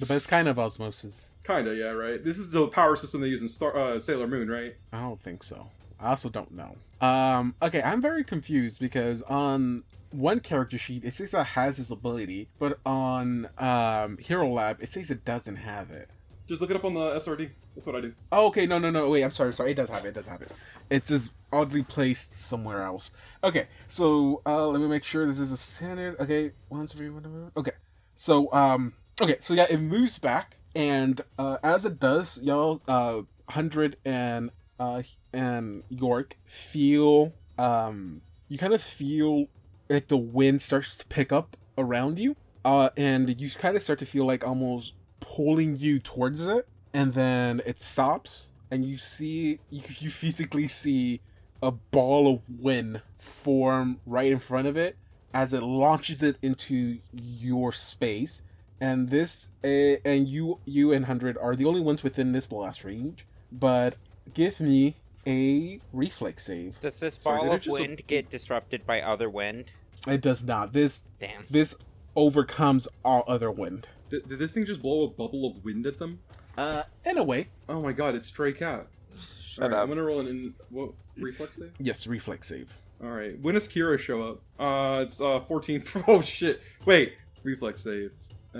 The 0.00 0.06
best 0.06 0.28
kind 0.28 0.48
of 0.48 0.58
osmosis. 0.58 1.28
Kinda, 1.44 1.74
yeah, 1.74 1.90
right. 1.90 2.24
This 2.24 2.38
is 2.38 2.48
the 2.48 2.66
power 2.68 2.96
system 2.96 3.20
they 3.20 3.28
use 3.28 3.42
in 3.42 3.48
Star 3.48 3.76
uh, 3.76 3.98
Sailor 3.98 4.26
Moon, 4.26 4.48
right? 4.48 4.74
I 4.94 5.00
don't 5.02 5.20
think 5.20 5.42
so. 5.42 5.68
I 6.00 6.10
also 6.10 6.28
don't 6.28 6.52
know. 6.52 6.76
Um, 7.00 7.54
okay, 7.62 7.82
I'm 7.82 8.00
very 8.00 8.24
confused 8.24 8.80
because 8.80 9.22
on 9.22 9.82
one 10.10 10.40
character 10.40 10.78
sheet 10.78 11.04
it 11.04 11.14
says 11.14 11.34
it 11.34 11.44
has 11.44 11.76
this 11.76 11.90
ability, 11.90 12.48
but 12.58 12.78
on 12.84 13.48
um 13.58 14.18
Hero 14.18 14.48
Lab 14.48 14.82
it 14.82 14.88
says 14.88 15.10
it 15.10 15.24
doesn't 15.24 15.56
have 15.56 15.90
it. 15.90 16.08
Just 16.48 16.60
look 16.60 16.70
it 16.70 16.76
up 16.76 16.84
on 16.84 16.94
the 16.94 17.12
SRD. 17.12 17.50
That's 17.74 17.86
what 17.86 17.94
I 17.94 18.00
do. 18.00 18.12
Oh, 18.32 18.48
okay, 18.48 18.66
no, 18.66 18.78
no, 18.78 18.90
no. 18.90 19.08
Wait, 19.08 19.22
I'm 19.22 19.30
sorry, 19.30 19.52
sorry. 19.52 19.70
It 19.70 19.74
does 19.74 19.88
have 19.88 20.04
it. 20.04 20.08
It 20.08 20.14
does 20.14 20.26
have 20.26 20.42
it. 20.42 20.52
It's 20.90 21.08
just 21.08 21.30
oddly 21.52 21.84
placed 21.84 22.34
somewhere 22.34 22.82
else. 22.82 23.12
Okay, 23.44 23.68
so 23.86 24.42
uh, 24.44 24.66
let 24.66 24.80
me 24.80 24.88
make 24.88 25.04
sure 25.04 25.26
this 25.26 25.38
is 25.38 25.52
a 25.52 25.56
standard. 25.56 26.18
Okay, 26.18 26.50
once 26.68 26.92
every 26.92 27.08
whatever. 27.10 27.52
Okay, 27.56 27.70
so 28.16 28.52
um, 28.52 28.94
okay, 29.20 29.36
so 29.40 29.54
yeah, 29.54 29.66
it 29.70 29.78
moves 29.78 30.18
back, 30.18 30.56
and 30.74 31.20
uh, 31.38 31.58
as 31.62 31.84
it 31.84 32.00
does, 32.00 32.40
y'all, 32.42 32.82
uh, 32.88 33.22
hundred 33.48 33.96
and 34.04 34.50
uh 34.80 35.02
and 35.32 35.84
York 35.88 36.36
feel 36.46 37.32
um, 37.58 38.22
you 38.48 38.58
kind 38.58 38.72
of 38.72 38.82
feel 38.82 39.46
like 39.88 40.08
the 40.08 40.16
wind 40.16 40.62
starts 40.62 40.96
to 40.96 41.06
pick 41.06 41.30
up 41.30 41.56
around 41.76 42.18
you, 42.18 42.36
uh, 42.64 42.90
and 42.96 43.40
you 43.40 43.50
kind 43.50 43.76
of 43.76 43.82
start 43.82 43.98
to 43.98 44.06
feel 44.06 44.24
like 44.24 44.44
almost 44.44 44.94
pulling 45.20 45.76
you 45.76 45.98
towards 45.98 46.46
it 46.46 46.66
and 46.92 47.14
then 47.14 47.62
it 47.64 47.80
stops 47.80 48.48
and 48.70 48.84
you 48.84 48.98
see 48.98 49.58
you, 49.70 49.82
you 49.98 50.10
physically 50.10 50.66
see 50.66 51.20
a 51.62 51.70
ball 51.70 52.34
of 52.34 52.40
wind 52.60 53.02
form 53.18 54.00
right 54.06 54.32
in 54.32 54.38
front 54.38 54.66
of 54.66 54.76
it 54.76 54.96
as 55.32 55.52
it 55.52 55.62
launches 55.62 56.22
it 56.22 56.36
into 56.42 56.98
your 57.12 57.72
space 57.72 58.42
and 58.80 59.10
this 59.10 59.50
uh, 59.62 60.00
and 60.04 60.28
you 60.28 60.58
you 60.64 60.92
and 60.92 61.02
100 61.02 61.36
are 61.38 61.54
the 61.54 61.66
only 61.66 61.80
ones 61.80 62.02
within 62.02 62.32
this 62.32 62.46
blast 62.46 62.82
range 62.82 63.26
but 63.52 63.96
give 64.34 64.60
me 64.60 64.96
a 65.26 65.80
reflex 65.92 66.46
save 66.46 66.78
Does 66.80 66.98
this 67.00 67.16
ball 67.16 67.42
did 67.44 67.52
it 67.52 67.54
of 67.56 67.60
just- 67.62 67.80
wind 67.80 68.02
get 68.06 68.30
disrupted 68.30 68.86
by 68.86 69.00
other 69.02 69.28
wind? 69.30 69.70
it 70.08 70.20
does 70.22 70.44
not 70.44 70.72
this 70.72 71.02
Damn. 71.18 71.44
this 71.50 71.74
overcomes 72.16 72.88
all 73.04 73.22
other 73.28 73.50
wind 73.50 73.86
Did, 74.08 74.28
did 74.28 74.38
this 74.38 74.52
thing 74.52 74.64
just 74.64 74.80
blow 74.82 75.04
a 75.04 75.08
bubble 75.08 75.46
of 75.46 75.62
wind 75.64 75.86
at 75.86 75.98
them? 75.98 76.20
uh 76.56 76.82
in 77.04 77.18
a 77.18 77.22
way 77.24 77.48
Oh 77.68 77.80
my 77.82 77.92
god, 77.92 78.14
it's 78.14 78.26
Stray 78.28 78.52
Cat. 78.52 78.86
Shut 79.16 79.64
Alright, 79.64 79.76
up. 79.78 79.82
I'm 79.82 79.88
gonna 79.90 80.02
roll 80.02 80.20
an 80.20 80.26
in. 80.28 80.54
What? 80.70 80.92
Reflex 81.18 81.56
save? 81.56 81.72
yes 81.78 82.06
reflex 82.06 82.48
save 82.48 82.72
Alright. 83.02 83.40
When 83.40 83.54
does 83.54 83.66
Kira 83.66 83.98
show 83.98 84.22
up? 84.22 84.40
Uh, 84.58 85.00
it's 85.02 85.20
uh 85.22 85.40
14. 85.40 85.82
Oh 86.06 86.20
shit. 86.20 86.60
Wait. 86.84 87.14
Reflex 87.42 87.82
save. 87.82 88.12
Uh, 88.54 88.58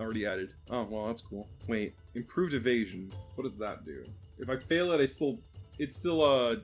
already 0.00 0.26
added. 0.26 0.52
Oh, 0.68 0.82
well, 0.90 1.06
that's 1.06 1.20
cool. 1.20 1.46
Wait. 1.68 1.94
Improved 2.16 2.54
evasion. 2.54 3.12
What 3.36 3.44
does 3.44 3.56
that 3.58 3.84
do? 3.84 4.04
If 4.40 4.48
I 4.50 4.56
fail 4.56 4.92
it, 4.92 5.00
I 5.00 5.04
still. 5.06 5.38
It's 5.78 5.96
still, 5.96 6.22
uh, 6.22 6.56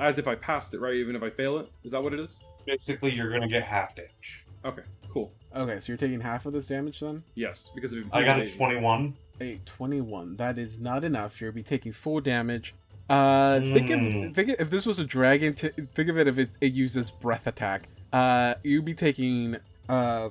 as 0.00 0.18
if 0.18 0.26
I 0.28 0.34
passed 0.34 0.72
it, 0.74 0.80
right? 0.80 0.94
Even 0.94 1.14
if 1.16 1.22
I 1.22 1.30
fail 1.30 1.58
it? 1.58 1.68
Is 1.84 1.92
that 1.92 2.02
what 2.02 2.12
it 2.14 2.20
is? 2.20 2.40
Basically, 2.66 3.10
you're 3.12 3.30
gonna 3.30 3.48
get 3.48 3.64
half 3.64 3.94
damage. 3.96 4.44
Okay, 4.64 4.82
cool. 5.10 5.32
okay 5.56 5.80
so 5.80 5.86
you're 5.88 5.96
taking 5.96 6.20
half 6.20 6.46
of 6.46 6.52
this 6.52 6.68
damage 6.68 7.00
then 7.00 7.20
Yes, 7.34 7.68
because 7.74 7.92
of 7.92 8.04
I 8.12 8.22
got 8.22 8.38
a 8.38 8.42
evasion. 8.42 8.58
21. 8.58 9.14
a 9.40 9.60
21 9.66 10.36
that 10.36 10.56
is 10.56 10.80
not 10.80 11.02
enough 11.02 11.40
you'll 11.40 11.50
be 11.50 11.64
taking 11.64 11.90
full 11.90 12.20
damage 12.20 12.72
uh 13.10 13.58
think 13.60 13.90
of 13.90 13.98
Mm. 13.98 14.32
think 14.36 14.50
of, 14.50 14.60
if 14.60 14.70
this 14.70 14.86
was 14.86 15.00
a 15.00 15.04
dragon 15.04 15.52
t- 15.54 15.70
think 15.96 16.08
of 16.08 16.16
it 16.16 16.28
if 16.28 16.38
it, 16.38 16.50
it 16.60 16.72
uses 16.74 17.10
breath 17.10 17.48
attack 17.48 17.88
uh 18.12 18.54
you'd 18.62 18.84
be 18.84 18.94
taking 18.94 19.56
uh 19.88 20.28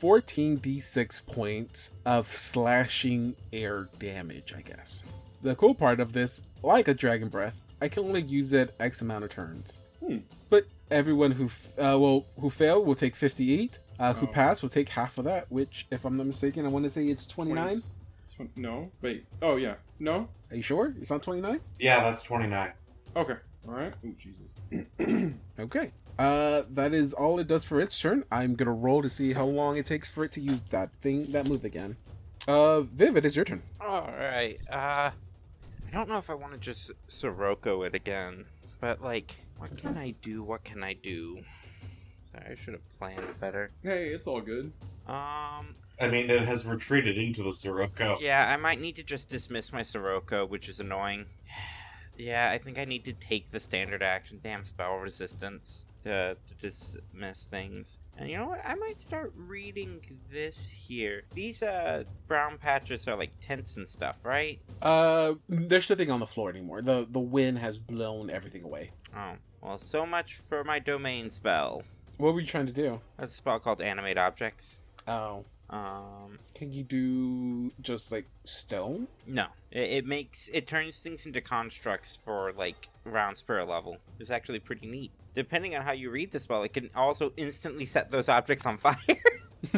14d6 0.00 1.26
points 1.26 1.90
of 2.04 2.32
slashing 2.32 3.34
air 3.52 3.88
damage 3.98 4.54
i 4.56 4.60
guess 4.60 5.02
the 5.46 5.54
cool 5.56 5.74
part 5.74 6.00
of 6.00 6.12
this 6.12 6.42
like 6.62 6.88
a 6.88 6.94
dragon 6.94 7.28
breath 7.28 7.62
i 7.80 7.88
can 7.88 8.04
only 8.04 8.22
use 8.22 8.52
it 8.52 8.74
x 8.80 9.00
amount 9.00 9.22
of 9.24 9.30
turns 9.30 9.78
Hmm. 10.04 10.18
but 10.50 10.64
everyone 10.90 11.32
who 11.32 11.46
f- 11.46 11.72
uh 11.78 11.96
well 11.98 12.26
who 12.40 12.48
fail 12.50 12.84
will 12.84 12.94
take 12.94 13.14
58 13.16 13.78
uh 13.98 14.12
who 14.14 14.26
Oh. 14.26 14.30
pass 14.30 14.62
will 14.62 14.68
take 14.78 14.88
half 14.90 15.18
of 15.18 15.24
that 15.24 15.50
which 15.50 15.86
if 15.90 16.04
i'm 16.04 16.16
not 16.16 16.26
mistaken 16.26 16.66
i 16.66 16.68
want 16.68 16.84
to 16.84 16.90
say 16.90 17.04
it's 17.06 17.26
29 17.26 17.80
20 18.36 18.50
No? 18.56 18.90
Wait. 19.00 19.24
Oh, 19.40 19.56
yeah. 19.56 19.76
No? 19.98 20.28
Are 20.50 20.56
you 20.56 20.62
sure? 20.62 20.92
It's 21.00 21.08
not 21.10 21.22
29? 21.22 21.58
Yeah, 21.78 22.00
that's 22.02 22.22
29. 22.22 22.70
Okay. 23.16 23.36
Alright. 23.66 23.94
Oh, 24.04 24.12
Jesus. 24.18 25.32
Okay. 25.58 25.90
Uh, 26.18 26.62
that 26.70 26.92
is 26.92 27.14
all 27.14 27.38
it 27.38 27.46
does 27.46 27.64
for 27.64 27.80
its 27.80 27.98
turn. 27.98 28.24
I'm 28.30 28.54
gonna 28.54 28.74
roll 28.74 29.00
to 29.00 29.08
see 29.08 29.32
how 29.32 29.46
long 29.46 29.78
it 29.78 29.86
takes 29.86 30.10
for 30.10 30.22
it 30.24 30.32
to 30.32 30.40
use 30.42 30.60
that 30.68 30.92
thing, 31.00 31.22
that 31.32 31.48
move 31.48 31.64
again. 31.64 31.96
Uh, 32.46 32.82
Viv, 32.82 33.16
it 33.16 33.24
is 33.24 33.34
your 33.36 33.46
turn. 33.46 33.62
Alright, 33.80 34.58
uh. 34.70 35.12
I 35.96 35.98
don't 36.00 36.10
know 36.10 36.18
if 36.18 36.28
I 36.28 36.34
want 36.34 36.52
to 36.52 36.58
just 36.58 36.90
Sirocco 37.08 37.84
it 37.84 37.94
again, 37.94 38.44
but 38.82 39.00
like, 39.00 39.34
what 39.56 39.78
can 39.78 39.96
I 39.96 40.10
do? 40.20 40.42
What 40.42 40.62
can 40.62 40.84
I 40.84 40.92
do? 40.92 41.42
Sorry, 42.20 42.44
I 42.50 42.54
should 42.54 42.74
have 42.74 42.98
planned 42.98 43.40
better. 43.40 43.70
Hey, 43.82 44.08
it's 44.08 44.26
all 44.26 44.42
good. 44.42 44.74
Um, 45.06 45.74
I 45.98 46.08
mean, 46.10 46.28
it 46.28 46.46
has 46.46 46.66
retreated 46.66 47.16
into 47.16 47.42
the 47.42 47.54
Sirocco. 47.54 48.18
yeah, 48.20 48.46
I 48.46 48.58
might 48.58 48.78
need 48.78 48.96
to 48.96 49.02
just 49.02 49.30
dismiss 49.30 49.72
my 49.72 49.82
Sirocco, 49.82 50.44
which 50.44 50.68
is 50.68 50.80
annoying. 50.80 51.24
Yeah, 52.18 52.50
I 52.50 52.56
think 52.56 52.78
I 52.78 52.86
need 52.86 53.04
to 53.04 53.12
take 53.12 53.50
the 53.50 53.60
standard 53.60 54.02
action. 54.02 54.40
Damn 54.42 54.64
spell 54.64 54.96
resistance 54.96 55.84
to, 56.06 56.36
to 56.46 56.54
dismiss 56.60 57.44
things. 57.44 57.98
And 58.16 58.30
you 58.30 58.36
know 58.36 58.46
what? 58.46 58.60
I 58.64 58.74
might 58.76 58.98
start 58.98 59.32
reading 59.36 60.00
this 60.30 60.68
here. 60.68 61.24
These 61.34 61.62
uh 61.62 62.04
brown 62.28 62.58
patches 62.58 63.06
are 63.08 63.16
like 63.16 63.30
tents 63.40 63.76
and 63.76 63.88
stuff, 63.88 64.24
right? 64.24 64.58
Uh, 64.80 65.34
there's 65.48 65.90
nothing 65.90 66.10
on 66.10 66.20
the 66.20 66.26
floor 66.26 66.48
anymore. 66.50 66.80
The 66.82 67.06
the 67.10 67.20
wind 67.20 67.58
has 67.58 67.78
blown 67.78 68.30
everything 68.30 68.62
away. 68.62 68.92
Oh, 69.16 69.32
well, 69.60 69.78
so 69.78 70.06
much 70.06 70.36
for 70.36 70.62
my 70.64 70.78
domain 70.78 71.30
spell. 71.30 71.82
What 72.18 72.32
were 72.34 72.40
you 72.40 72.46
trying 72.46 72.66
to 72.66 72.72
do? 72.72 73.00
That's 73.18 73.32
a 73.32 73.36
spell 73.36 73.58
called 73.58 73.82
Animate 73.82 74.16
Objects. 74.18 74.80
Oh, 75.08 75.44
Um, 75.68 76.38
can 76.54 76.72
you 76.72 76.82
do 76.84 77.70
just 77.80 78.12
like 78.12 78.26
stone? 78.44 79.08
no, 79.26 79.46
it, 79.72 79.90
it 79.98 80.06
makes 80.06 80.48
it 80.52 80.66
turns 80.68 81.00
things 81.00 81.26
into 81.26 81.40
constructs 81.40 82.16
for 82.24 82.52
like 82.52 82.88
rounds 83.04 83.42
per 83.42 83.62
level. 83.64 83.98
It's 84.20 84.30
actually 84.30 84.60
pretty 84.60 84.86
neat. 84.86 85.10
Depending 85.36 85.76
on 85.76 85.82
how 85.82 85.92
you 85.92 86.08
read 86.10 86.30
the 86.32 86.40
spell, 86.40 86.62
it 86.62 86.72
can 86.72 86.88
also 86.96 87.30
instantly 87.36 87.84
set 87.84 88.10
those 88.10 88.30
objects 88.30 88.64
on 88.64 88.78
fire. 88.78 88.96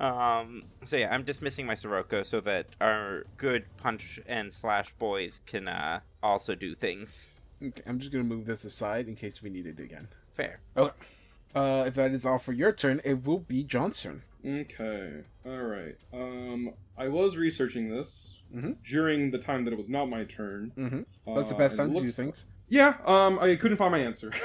um, 0.00 0.62
so 0.84 0.96
yeah, 0.96 1.12
I'm 1.12 1.24
dismissing 1.24 1.66
my 1.66 1.74
Sirocco 1.74 2.22
so 2.22 2.38
that 2.42 2.66
our 2.80 3.24
good 3.36 3.64
punch 3.76 4.20
and 4.28 4.52
slash 4.52 4.92
boys 5.00 5.40
can 5.46 5.66
uh, 5.66 5.98
also 6.22 6.54
do 6.54 6.76
things. 6.76 7.28
Okay, 7.60 7.82
I'm 7.88 7.98
just 7.98 8.12
gonna 8.12 8.22
move 8.22 8.46
this 8.46 8.64
aside 8.64 9.08
in 9.08 9.16
case 9.16 9.42
we 9.42 9.50
need 9.50 9.66
it 9.66 9.80
again. 9.80 10.06
Fair. 10.32 10.60
Okay. 10.76 10.94
Uh, 11.52 11.84
if 11.88 11.94
that 11.96 12.12
is 12.12 12.24
all 12.24 12.38
for 12.38 12.52
your 12.52 12.70
turn, 12.70 13.00
it 13.04 13.26
will 13.26 13.40
be 13.40 13.64
Johnson. 13.64 14.22
Okay. 14.46 15.22
Alright. 15.44 15.96
Um, 16.12 16.70
I 16.96 17.08
was 17.08 17.36
researching 17.36 17.88
this 17.90 18.32
Mhm. 18.54 18.76
during 18.88 19.32
the 19.32 19.38
time 19.38 19.64
that 19.64 19.72
it 19.72 19.76
was 19.76 19.88
not 19.88 20.08
my 20.08 20.22
turn. 20.22 20.70
Mm-hmm. 20.78 21.00
Uh, 21.28 21.34
That's 21.34 21.48
the 21.48 21.56
best 21.56 21.80
and 21.80 21.88
time 21.88 21.94
to 21.94 22.00
do 22.00 22.06
looks- 22.06 22.16
things. 22.16 22.46
Yeah, 22.68 22.96
um, 23.04 23.38
I 23.38 23.56
couldn't 23.56 23.76
find 23.76 23.92
my 23.92 23.98
answer. 24.00 24.32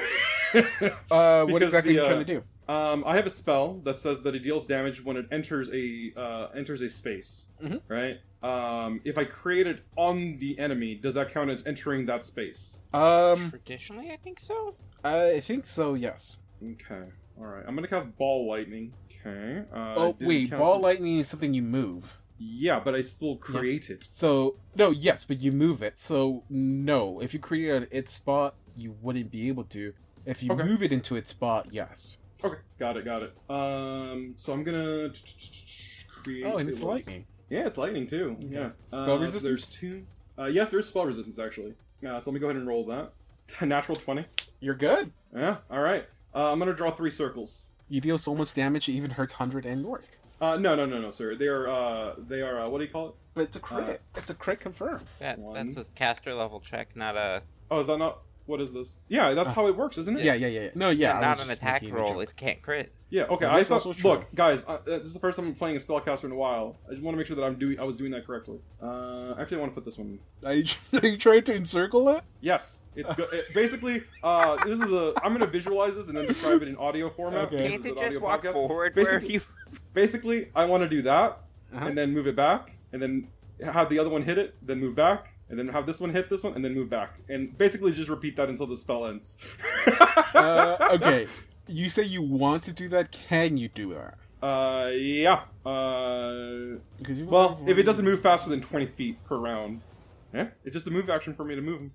Uh, 1.09 1.45
what 1.45 1.63
exactly 1.63 1.93
the, 1.95 1.99
are 1.99 2.03
you 2.03 2.05
uh, 2.05 2.09
trying 2.13 2.25
to 2.25 2.33
do? 2.33 2.43
Um, 2.73 3.03
I 3.07 3.15
have 3.15 3.25
a 3.25 3.29
spell 3.29 3.75
that 3.85 3.99
says 3.99 4.21
that 4.23 4.35
it 4.35 4.39
deals 4.39 4.67
damage 4.67 5.01
when 5.01 5.15
it 5.15 5.25
enters 5.31 5.69
a 5.73 6.11
uh, 6.17 6.47
enters 6.53 6.81
a 6.81 6.89
space. 6.89 7.47
Mhm. 7.63 7.81
Right. 7.87 8.17
Um, 8.43 8.99
if 9.05 9.17
I 9.17 9.23
create 9.23 9.65
it 9.65 9.83
on 9.95 10.37
the 10.39 10.59
enemy, 10.59 10.95
does 10.95 11.15
that 11.15 11.31
count 11.31 11.49
as 11.49 11.65
entering 11.65 12.05
that 12.07 12.25
space? 12.25 12.79
Um, 12.93 13.49
Traditionally, 13.49 14.11
I 14.11 14.17
think 14.17 14.39
so. 14.41 14.75
I 15.05 15.39
think 15.39 15.65
so. 15.65 15.93
Yes. 15.93 16.39
Okay. 16.61 17.03
All 17.39 17.45
right. 17.45 17.63
I'm 17.65 17.73
gonna 17.75 17.87
cast 17.87 18.13
ball 18.17 18.47
lightning. 18.49 18.93
Okay. 19.25 19.63
Uh, 19.73 19.95
oh 19.95 20.17
wait, 20.19 20.49
count- 20.49 20.59
ball 20.59 20.81
lightning 20.81 21.19
is 21.19 21.27
something 21.29 21.53
you 21.53 21.61
move. 21.63 22.17
Yeah, 22.43 22.79
but 22.79 22.95
I 22.95 23.01
still 23.01 23.35
create 23.35 23.89
it. 23.91 24.07
So 24.09 24.55
no, 24.75 24.89
yes, 24.89 25.23
but 25.25 25.39
you 25.39 25.51
move 25.51 25.83
it. 25.83 25.99
So 25.99 26.43
no, 26.49 27.19
if 27.21 27.33
you 27.35 27.39
create 27.39 27.69
an 27.75 27.83
it 27.83 27.89
its 27.91 28.13
spot, 28.13 28.55
you 28.75 28.95
wouldn't 29.01 29.29
be 29.29 29.47
able 29.47 29.65
to. 29.65 29.93
If 30.25 30.41
you 30.41 30.51
Okay. 30.51 30.63
move 30.63 30.81
it 30.81 30.91
into 30.91 31.15
its 31.15 31.29
spot, 31.29 31.67
yes. 31.71 32.17
Okay. 32.43 32.57
Got 32.79 32.97
it. 32.97 33.05
Got 33.05 33.23
it. 33.23 33.33
Um. 33.49 34.33
So 34.37 34.53
I'm 34.53 34.63
gonna 34.63 35.11
create. 36.09 36.45
Oh, 36.45 36.57
and 36.57 36.67
it's 36.67 36.81
lightning. 36.81 37.25
Yeah, 37.49 37.67
it's 37.67 37.77
lightning 37.77 38.07
too. 38.07 38.37
Okay. 38.39 38.47
Yeah. 38.55 38.69
Spell 38.87 39.11
Uh, 39.11 39.17
resistance? 39.19 39.43
There's 39.43 39.69
two. 39.71 40.05
Uh, 40.39 40.45
yes, 40.45 40.71
there's 40.71 40.87
spell 40.87 41.05
resistance 41.05 41.37
actually. 41.37 41.75
Yeah. 42.01 42.17
So 42.19 42.31
let 42.31 42.33
me 42.35 42.39
go 42.39 42.47
ahead 42.47 42.55
and 42.55 42.67
roll 42.67 42.85
that. 42.87 43.13
Natural 43.61 43.95
twenty. 43.95 44.25
You're 44.61 44.75
good. 44.75 45.11
Yeah. 45.35 45.57
All 45.69 45.81
right. 45.81 46.05
Uh, 46.33 46.51
I'm 46.51 46.57
gonna 46.59 46.73
draw 46.73 46.91
three 46.91 47.11
circles. 47.11 47.67
You 47.89 47.99
deal 48.01 48.17
so 48.17 48.33
much 48.33 48.53
damage 48.53 48.87
it 48.89 48.93
even 48.93 49.11
hurts 49.11 49.33
hundred 49.33 49.65
and 49.65 49.81
York. 49.81 50.05
Uh, 50.41 50.57
no, 50.57 50.75
no, 50.75 50.85
no, 50.87 50.99
no, 50.99 51.11
sir. 51.11 51.35
They 51.35 51.47
are. 51.47 51.69
Uh, 51.69 52.15
they 52.17 52.41
are. 52.41 52.61
Uh, 52.61 52.67
what 52.69 52.79
do 52.79 52.85
you 52.85 52.89
call 52.91 53.09
it? 53.09 53.13
But 53.35 53.41
it's 53.43 53.55
a 53.55 53.59
crit. 53.59 54.01
it's 54.15 54.29
a 54.29 54.33
crit 54.33 54.59
confirm. 54.59 55.01
That 55.19 55.37
One. 55.39 55.53
that's 55.71 55.87
a 55.87 55.91
caster 55.93 56.33
level 56.33 56.59
check, 56.59 56.95
not 56.95 57.15
a 57.15 57.43
Oh, 57.69 57.79
is 57.79 57.87
that 57.87 57.97
not? 57.97 58.19
What 58.47 58.59
is 58.59 58.73
this? 58.73 58.99
Yeah, 59.07 59.33
that's 59.33 59.51
Uh, 59.51 59.55
how 59.55 59.67
it 59.67 59.77
works, 59.77 59.97
isn't 59.99 60.17
it? 60.17 60.25
Yeah, 60.25 60.33
yeah, 60.33 60.47
yeah. 60.47 60.59
yeah. 60.61 60.69
No, 60.75 60.89
yeah. 60.89 61.17
I 61.17 61.21
not 61.21 61.39
an 61.39 61.47
just 61.47 61.59
attack 61.59 61.83
making 61.83 61.95
a 61.95 61.99
roll. 62.01 62.13
joke. 62.15 62.23
It 62.23 62.35
can't 62.35 62.61
crit. 62.61 62.91
Yeah. 63.11 63.23
Okay. 63.25 63.45
That 63.45 63.53
I 63.53 63.59
is 63.59 63.67
thought. 63.67 63.85
also 63.85 63.93
true. 63.93 64.09
Look, 64.11 64.33
guys. 64.35 64.65
Uh, 64.67 64.71
uh, 64.71 64.79
this 64.85 65.03
is 65.07 65.13
the 65.13 65.19
first 65.19 65.37
time 65.37 65.47
I'm 65.47 65.53
playing 65.55 65.75
a 65.77 65.79
spellcaster 65.79 66.23
in 66.25 66.31
a 66.31 66.35
while. 66.35 66.75
I 66.87 66.91
just 66.91 67.03
want 67.03 67.13
to 67.13 67.17
make 67.17 67.27
sure 67.27 67.35
that 67.35 67.43
I'm 67.43 67.55
doing. 67.59 67.79
I 67.79 67.83
was 67.83 67.95
doing 67.97 68.11
that 68.11 68.25
correctly. 68.25 68.59
Uh, 68.81 69.35
actually, 69.39 69.57
I 69.57 69.59
want 69.61 69.71
to 69.71 69.75
put 69.75 69.85
this 69.85 69.97
one. 69.97 70.19
Are 70.43 70.53
you, 70.53 70.65
are 71.01 71.05
you 71.07 71.17
trying 71.17 71.43
to 71.43 71.55
encircle 71.55 72.09
it? 72.09 72.23
Yes, 72.41 72.81
it's 72.95 73.13
good. 73.13 73.31
It, 73.31 73.53
basically, 73.53 74.03
uh, 74.23 74.61
this 74.65 74.79
is 74.81 74.91
a. 74.91 75.13
I'm 75.23 75.31
gonna 75.33 75.45
visualize 75.45 75.95
this 75.95 76.07
and 76.07 76.17
then 76.17 76.25
describe 76.27 76.61
it 76.63 76.67
in 76.67 76.75
audio 76.77 77.09
format. 77.11 77.45
Okay. 77.45 77.57
This 77.57 77.69
Can't 77.69 77.79
is 77.81 77.85
it 77.85 77.89
an 77.91 77.95
just 77.97 78.07
audio 78.07 78.19
walk 78.19 78.43
podcast. 78.43 78.53
forward 78.53 78.95
Basically- 78.95 79.17
wherever 79.19 79.33
you? 79.33 79.41
Basically, 79.93 80.49
I 80.55 80.65
want 80.65 80.83
to 80.83 80.89
do 80.89 81.01
that 81.03 81.39
Uh-huh. 81.73 81.85
and 81.87 81.97
then 81.97 82.11
move 82.13 82.27
it 82.27 82.35
back, 82.35 82.73
and 82.93 83.01
then 83.01 83.27
have 83.63 83.89
the 83.89 83.99
other 83.99 84.09
one 84.09 84.21
hit 84.23 84.37
it, 84.37 84.55
then 84.61 84.79
move 84.79 84.95
back, 84.95 85.33
and 85.49 85.57
then 85.59 85.67
have 85.69 85.85
this 85.85 85.99
one 85.99 86.09
hit 86.11 86.29
this 86.29 86.43
one, 86.43 86.53
and 86.53 86.63
then 86.65 86.73
move 86.73 86.89
back, 86.89 87.19
and 87.29 87.57
basically 87.57 87.91
just 87.91 88.09
repeat 88.09 88.35
that 88.37 88.49
until 88.49 88.67
the 88.67 88.77
spell 88.77 89.05
ends. 89.05 89.37
Uh, 90.33 90.87
okay. 90.93 91.27
You 91.67 91.89
say 91.89 92.03
you 92.03 92.21
want 92.21 92.63
to 92.63 92.71
do 92.71 92.87
that. 92.89 93.11
Can 93.11 93.57
you 93.57 93.67
do 93.67 93.93
that? 93.93 94.17
Uh, 94.45 94.89
yeah. 94.91 95.41
Uh, 95.65 96.77
you 97.07 97.25
well, 97.27 97.59
if 97.67 97.77
it 97.77 97.83
doesn't 97.83 98.05
move 98.05 98.21
faster 98.21 98.49
than 98.49 98.61
twenty 98.61 98.85
feet 98.87 99.21
per 99.25 99.37
round, 99.37 99.81
yeah, 100.33 100.47
it's 100.63 100.73
just 100.73 100.87
a 100.87 100.91
move 100.91 101.09
action 101.09 101.33
for 101.35 101.43
me 101.43 101.55
to 101.55 101.61
move 101.61 101.81
him. 101.81 101.91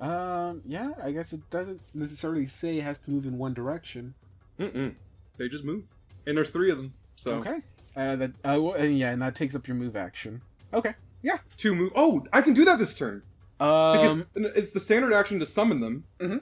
Um, 0.00 0.62
yeah, 0.66 0.90
I 1.02 1.12
guess 1.12 1.32
it 1.32 1.48
doesn't 1.50 1.80
necessarily 1.94 2.46
say 2.46 2.78
it 2.78 2.82
has 2.82 2.98
to 3.00 3.10
move 3.12 3.24
in 3.24 3.38
one 3.38 3.54
direction. 3.54 4.14
Mm-mm. 4.58 4.94
They 5.38 5.48
just 5.48 5.64
move, 5.64 5.84
and 6.26 6.36
there's 6.36 6.50
three 6.50 6.70
of 6.70 6.76
them. 6.76 6.92
So 7.16 7.36
Okay. 7.36 7.60
Uh, 7.96 8.16
that 8.16 8.30
uh, 8.44 8.60
well, 8.60 8.74
and 8.74 8.96
yeah, 8.98 9.10
and 9.10 9.22
that 9.22 9.34
takes 9.34 9.54
up 9.54 9.66
your 9.66 9.74
move 9.74 9.96
action. 9.96 10.42
Okay. 10.74 10.94
yeah, 11.22 11.38
two 11.56 11.74
move. 11.74 11.92
Oh, 11.96 12.24
I 12.32 12.42
can 12.42 12.52
do 12.52 12.64
that 12.66 12.78
this 12.78 12.94
turn 12.94 13.22
Um, 13.58 14.26
because 14.34 14.52
it's 14.54 14.72
the 14.72 14.80
standard 14.80 15.14
action 15.14 15.38
to 15.38 15.46
summon 15.46 15.80
them, 15.80 16.04
mm-hmm. 16.20 16.36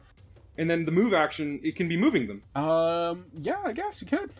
and 0.58 0.68
then 0.68 0.84
the 0.84 0.90
move 0.90 1.14
action 1.14 1.60
it 1.62 1.76
can 1.76 1.88
be 1.88 1.96
moving 1.96 2.26
them. 2.26 2.42
um, 2.56 3.26
yeah, 3.40 3.60
I 3.64 3.72
guess 3.72 4.02
you 4.02 4.08
could. 4.08 4.30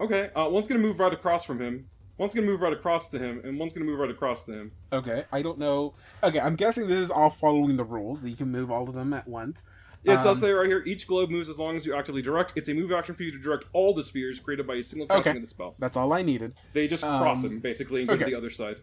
Okay, 0.00 0.30
uh, 0.36 0.48
one's 0.48 0.68
gonna 0.68 0.80
move 0.80 1.00
right 1.00 1.12
across 1.12 1.44
from 1.44 1.60
him. 1.60 1.88
One's 2.18 2.32
gonna 2.34 2.46
move 2.46 2.60
right 2.60 2.72
across 2.72 3.08
to 3.08 3.18
him, 3.18 3.40
and 3.44 3.58
one's 3.58 3.72
gonna 3.72 3.86
move 3.86 3.98
right 3.98 4.10
across 4.10 4.44
to 4.44 4.52
him. 4.52 4.72
Okay, 4.92 5.24
I 5.32 5.42
don't 5.42 5.58
know. 5.58 5.94
Okay, 6.22 6.38
I'm 6.38 6.54
guessing 6.54 6.86
this 6.86 6.98
is 6.98 7.10
all 7.10 7.30
following 7.30 7.76
the 7.76 7.84
rules. 7.84 8.24
You 8.24 8.36
can 8.36 8.52
move 8.52 8.70
all 8.70 8.88
of 8.88 8.94
them 8.94 9.12
at 9.12 9.26
once. 9.26 9.64
It 10.04 10.08
does 10.16 10.26
Um, 10.26 10.36
say 10.36 10.50
right 10.52 10.66
here, 10.66 10.82
each 10.84 11.06
globe 11.06 11.30
moves 11.30 11.48
as 11.48 11.58
long 11.58 11.76
as 11.76 11.86
you 11.86 11.94
actively 11.94 12.22
direct. 12.22 12.52
It's 12.56 12.68
a 12.68 12.74
move 12.74 12.90
action 12.90 13.14
for 13.14 13.22
you 13.22 13.30
to 13.30 13.38
direct 13.38 13.66
all 13.72 13.94
the 13.94 14.02
spheres 14.02 14.40
created 14.40 14.66
by 14.66 14.74
a 14.76 14.82
single 14.82 15.06
casting 15.06 15.30
Okay. 15.30 15.36
of 15.38 15.42
the 15.44 15.48
spell. 15.48 15.76
That's 15.78 15.96
all 15.96 16.12
I 16.12 16.22
needed. 16.22 16.54
They 16.72 16.88
just 16.88 17.04
cross 17.04 17.44
Um, 17.44 17.52
him 17.52 17.58
basically 17.60 18.00
and 18.00 18.08
go 18.08 18.14
okay. 18.16 18.24
to 18.24 18.30
the 18.30 18.36
other 18.36 18.50
side. 18.50 18.78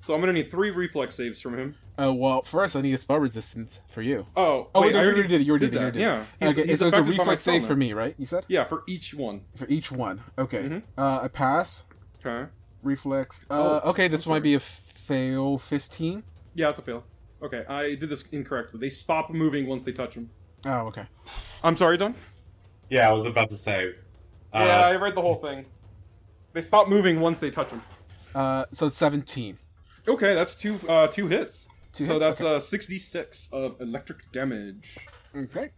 So 0.00 0.14
I'm 0.14 0.20
gonna 0.20 0.32
need 0.32 0.50
three 0.50 0.70
reflex 0.70 1.14
saves 1.14 1.40
from 1.40 1.56
him. 1.58 1.74
Uh, 1.96 2.12
well, 2.12 2.42
first 2.42 2.74
I 2.74 2.80
need 2.80 2.94
a 2.94 2.98
spell 2.98 3.18
resistance 3.20 3.82
for 3.88 4.02
you. 4.02 4.26
Oh, 4.34 4.68
Oh, 4.74 4.80
wait, 4.80 4.86
wait, 4.88 4.92
no, 4.94 4.98
I 4.98 5.02
you 5.02 5.06
already 5.06 5.18
already 5.20 5.28
did 5.28 5.40
it. 5.42 5.44
You 5.44 5.50
already 5.52 5.66
did, 5.66 5.72
you 5.74 5.78
already 5.80 5.98
did 5.98 6.00
it. 6.00 6.04
Yeah, 6.04 6.24
he's, 6.48 6.58
okay, 6.58 6.68
he's 6.70 6.78
so 6.80 6.86
it's 6.88 6.96
a 6.96 6.98
affected 6.98 7.04
by 7.04 7.16
my 7.16 7.18
reflex 7.22 7.40
save 7.42 7.62
now. 7.62 7.68
for 7.68 7.76
me, 7.76 7.92
right? 7.92 8.14
You 8.18 8.26
said 8.26 8.44
Yeah, 8.48 8.64
for 8.64 8.82
each 8.88 9.14
one. 9.14 9.42
for 9.54 9.66
each 9.68 9.92
one. 9.92 10.22
Okay, 10.38 10.62
Mhm. 10.62 10.82
uh, 10.98 11.20
I 11.22 11.28
pass. 11.28 11.84
Okay. 12.24 12.50
Reflex. 12.82 13.42
Uh, 13.50 13.80
Oh, 13.84 13.90
okay, 13.90 14.08
this 14.08 14.26
might 14.26 14.42
be 14.42 14.54
a 14.54 14.60
fail. 14.60 15.58
Fifteen. 15.58 16.22
Yeah, 16.54 16.70
it's 16.70 16.78
a 16.78 16.82
fail. 16.82 17.04
Okay, 17.42 17.64
I 17.68 17.94
did 17.94 18.08
this 18.08 18.24
incorrectly. 18.32 18.80
They 18.80 18.88
stop 18.90 19.30
moving 19.30 19.66
once 19.66 19.84
they 19.84 19.92
touch 19.92 20.14
him. 20.14 20.30
Oh, 20.64 20.86
okay. 20.88 21.04
I'm 21.62 21.76
sorry, 21.76 21.96
Don. 21.96 22.14
Yeah, 22.88 23.08
I 23.08 23.12
was 23.12 23.24
about 23.24 23.48
to 23.50 23.56
say. 23.56 23.94
Uh, 24.52 24.58
yeah, 24.64 24.86
I 24.86 24.96
read 24.96 25.14
the 25.14 25.20
whole 25.22 25.36
thing. 25.36 25.64
They 26.52 26.60
stop 26.60 26.88
moving 26.88 27.20
once 27.20 27.38
they 27.38 27.50
touch 27.50 27.70
him. 27.70 27.82
Uh, 28.34 28.66
so 28.72 28.86
it's 28.86 28.96
seventeen. 28.96 29.58
Okay, 30.06 30.34
that's 30.34 30.54
two 30.54 30.78
uh, 30.88 31.06
two 31.08 31.26
hits. 31.28 31.68
Two 31.92 32.04
so 32.04 32.14
hits? 32.14 32.24
that's 32.24 32.40
Okay. 32.40 32.56
uh, 32.56 32.60
66 32.60 33.50
of 33.52 33.78
electric 33.80 34.30
damage. 34.32 34.96
Okay. 35.36 35.70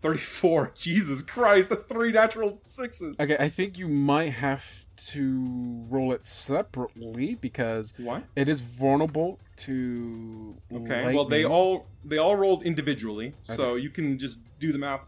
34. 0.00 0.72
Jesus 0.76 1.20
Christ, 1.22 1.68
that's 1.68 1.82
three 1.82 2.12
natural 2.12 2.60
sixes. 2.68 3.18
Okay, 3.18 3.36
I 3.38 3.48
think 3.48 3.76
you 3.76 3.88
might 3.88 4.30
have 4.30 4.81
to 5.08 5.84
roll 5.88 6.12
it 6.12 6.24
separately 6.26 7.34
because 7.34 7.94
Why? 7.96 8.22
it 8.36 8.48
is 8.48 8.60
vulnerable 8.60 9.38
to. 9.58 10.54
Okay. 10.72 11.14
Well, 11.14 11.24
they 11.24 11.44
all 11.44 11.86
they 12.04 12.18
all 12.18 12.36
rolled 12.36 12.64
individually, 12.64 13.34
so 13.44 13.74
you 13.76 13.90
can 13.90 14.18
just 14.18 14.40
do 14.58 14.72
the 14.72 14.78
math 14.78 15.00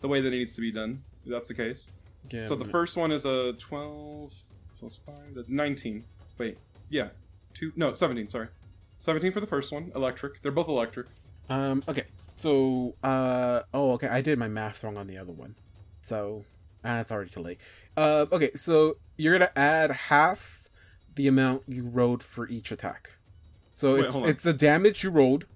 the 0.00 0.08
way 0.08 0.20
that 0.20 0.28
it 0.28 0.36
needs 0.36 0.54
to 0.56 0.60
be 0.60 0.72
done. 0.72 1.02
If 1.24 1.30
that's 1.32 1.48
the 1.48 1.54
case. 1.54 1.90
Yeah, 2.30 2.46
So 2.46 2.56
the 2.56 2.64
first 2.64 2.96
one 2.96 3.12
is 3.12 3.24
a 3.26 3.52
12 3.54 4.32
plus 4.78 4.98
5. 5.06 5.14
That's 5.34 5.50
19. 5.50 6.04
Wait. 6.38 6.58
Yeah. 6.88 7.08
Two 7.52 7.72
No, 7.76 7.94
17, 7.94 8.28
sorry. 8.28 8.48
17 8.98 9.32
for 9.32 9.40
the 9.40 9.46
first 9.46 9.72
one, 9.72 9.92
electric. 9.94 10.42
They're 10.42 10.52
both 10.52 10.68
electric. 10.68 11.06
Um. 11.48 11.84
Okay. 11.86 12.04
So. 12.38 12.94
Uh. 13.02 13.62
Oh. 13.74 13.92
Okay. 13.92 14.08
I 14.08 14.22
did 14.22 14.38
my 14.38 14.48
math 14.48 14.82
wrong 14.82 14.96
on 14.96 15.06
the 15.06 15.18
other 15.18 15.32
one. 15.32 15.54
So. 16.02 16.44
Ah, 16.84 17.00
it's 17.00 17.12
already 17.12 17.30
too 17.30 17.40
late. 17.40 17.58
Uh. 17.96 18.26
Okay. 18.32 18.50
So 18.56 18.96
you're 19.16 19.32
gonna 19.38 19.52
add 19.56 19.90
half 19.90 20.64
the 21.14 21.28
amount 21.28 21.62
you 21.68 21.84
rolled 21.84 22.22
for 22.22 22.48
each 22.48 22.72
attack. 22.72 23.10
So 23.72 23.94
Wait, 23.96 24.04
it's 24.06 24.16
it's 24.16 24.42
the 24.42 24.52
damage 24.52 25.04
you 25.04 25.10
rolled, 25.10 25.46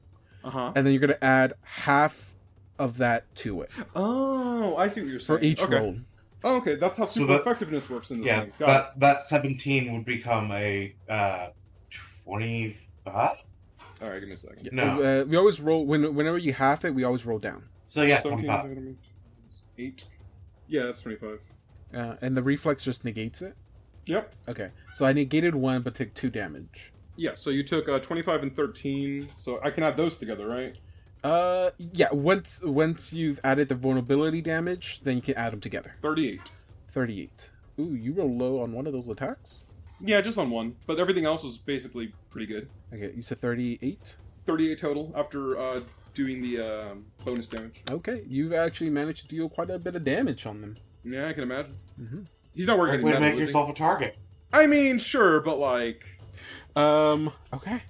Uh-huh. 0.45 0.73
and 0.75 0.87
then 0.87 0.93
you're 0.93 1.01
gonna 1.01 1.19
add 1.23 1.55
half 1.63 2.35
of 2.79 2.99
that 2.99 3.35
to 3.35 3.61
it 3.63 3.71
Oh, 3.97 4.77
I 4.77 4.87
see 4.87 5.01
what 5.01 5.11
you're 5.11 5.19
saying. 5.19 5.39
for 5.41 5.45
each 5.45 5.61
okay. 5.63 5.75
roll. 5.81 5.97
Oh, 6.45 6.57
okay, 6.59 6.77
that's 6.77 6.97
how 6.97 7.07
So 7.07 7.21
super 7.21 7.33
that- 7.33 7.41
effectiveness 7.41 7.91
works 7.91 8.13
in 8.13 8.19
this 8.19 8.27
yeah, 8.29 8.41
thing. 8.43 8.49
It. 8.51 8.67
that 8.67 9.01
that 9.01 9.23
seventeen 9.23 9.93
would 9.95 10.05
become 10.05 10.53
a 10.53 10.95
uh, 11.09 11.49
twenty-five. 12.25 13.37
All 14.01 14.09
right, 14.11 14.21
give 14.21 14.29
me 14.29 14.35
a 14.35 14.37
second. 14.37 14.69
No, 14.73 15.03
Uh, 15.03 15.25
we 15.25 15.37
always 15.37 15.61
roll 15.61 15.85
when 15.87 16.15
whenever 16.15 16.39
you 16.39 16.53
half 16.53 16.85
it, 16.85 16.95
we 16.95 17.03
always 17.03 17.27
roll 17.27 17.41
down. 17.41 17.65
so 17.89 18.03
yeah, 18.03 18.21
17, 18.21 18.47
twenty-five. 18.47 18.95
8. 19.79 20.05
Yeah, 20.69 20.85
that's 20.85 21.01
25. 21.01 21.41
Uh, 21.95 22.15
and 22.21 22.37
the 22.37 22.43
reflex 22.43 22.83
just 22.83 23.05
negates 23.05 23.43
it. 23.43 23.55
Yep. 24.07 24.35
Okay, 24.49 24.71
so 24.95 25.05
I 25.05 25.13
negated 25.13 25.55
one, 25.55 25.83
but 25.83 25.95
took 25.95 26.13
two 26.15 26.31
damage. 26.31 26.93
Yeah, 27.17 27.35
so 27.35 27.51
you 27.51 27.63
took 27.63 27.89
uh, 27.89 27.99
25 27.99 28.43
and 28.45 28.55
13, 28.55 29.29
so 29.37 29.61
I 29.63 29.71
can 29.71 29.83
add 29.83 29.97
those 29.97 30.17
together, 30.19 30.47
right? 30.47 30.77
Uh, 31.25 31.71
yeah. 31.79 32.09
Once 32.13 32.61
once 32.63 33.13
you've 33.13 33.41
added 33.43 33.69
the 33.69 33.75
vulnerability 33.75 34.41
damage, 34.41 35.01
then 35.03 35.17
you 35.17 35.23
can 35.23 35.35
add 35.35 35.53
them 35.53 35.61
together. 35.61 35.97
38. 36.01 36.41
Thirty-eight. 36.91 37.51
Ooh, 37.81 37.95
you 37.95 38.13
roll 38.13 38.33
low 38.33 38.61
on 38.63 38.73
one 38.73 38.87
of 38.87 38.93
those 38.93 39.09
attacks. 39.09 39.67
Yeah, 40.01 40.21
just 40.21 40.39
on 40.39 40.49
one, 40.49 40.77
but 40.87 41.01
everything 41.01 41.25
else 41.25 41.43
was 41.43 41.59
basically 41.59 42.13
pretty 42.31 42.47
good. 42.47 42.69
Okay, 42.95 43.13
you 43.15 43.23
said 43.23 43.39
thirty-eight. 43.39 44.17
38 44.47 44.79
total 44.79 45.13
after 45.15 45.59
uh, 45.59 45.81
doing 46.15 46.41
the 46.41 46.59
um, 46.61 47.05
bonus 47.25 47.49
damage. 47.49 47.83
Okay, 47.91 48.25
you've 48.27 48.55
actually 48.55 48.89
managed 48.89 49.23
to 49.23 49.29
deal 49.29 49.49
quite 49.49 49.69
a 49.71 49.79
bit 49.79 49.95
of 49.95 50.05
damage 50.05 50.47
on 50.47 50.61
them. 50.63 50.77
Yeah, 51.11 51.29
I 51.29 51.33
can 51.33 51.43
imagine. 51.45 51.75
Mhm. 52.01 52.27
He's 52.55 52.67
not 52.67 52.79
working 52.79 53.01
Great 53.01 53.15
in 53.17 53.23
way 53.23 53.29
to 53.31 53.37
make 53.37 53.45
yourself 53.45 53.71
a 53.71 53.75
target. 53.75 54.17
I 54.53 54.67
mean, 54.67 54.99
sure, 54.99 55.41
but 55.41 55.59
like, 55.59 56.05
Um. 56.77 57.33
Okay. 57.53 57.83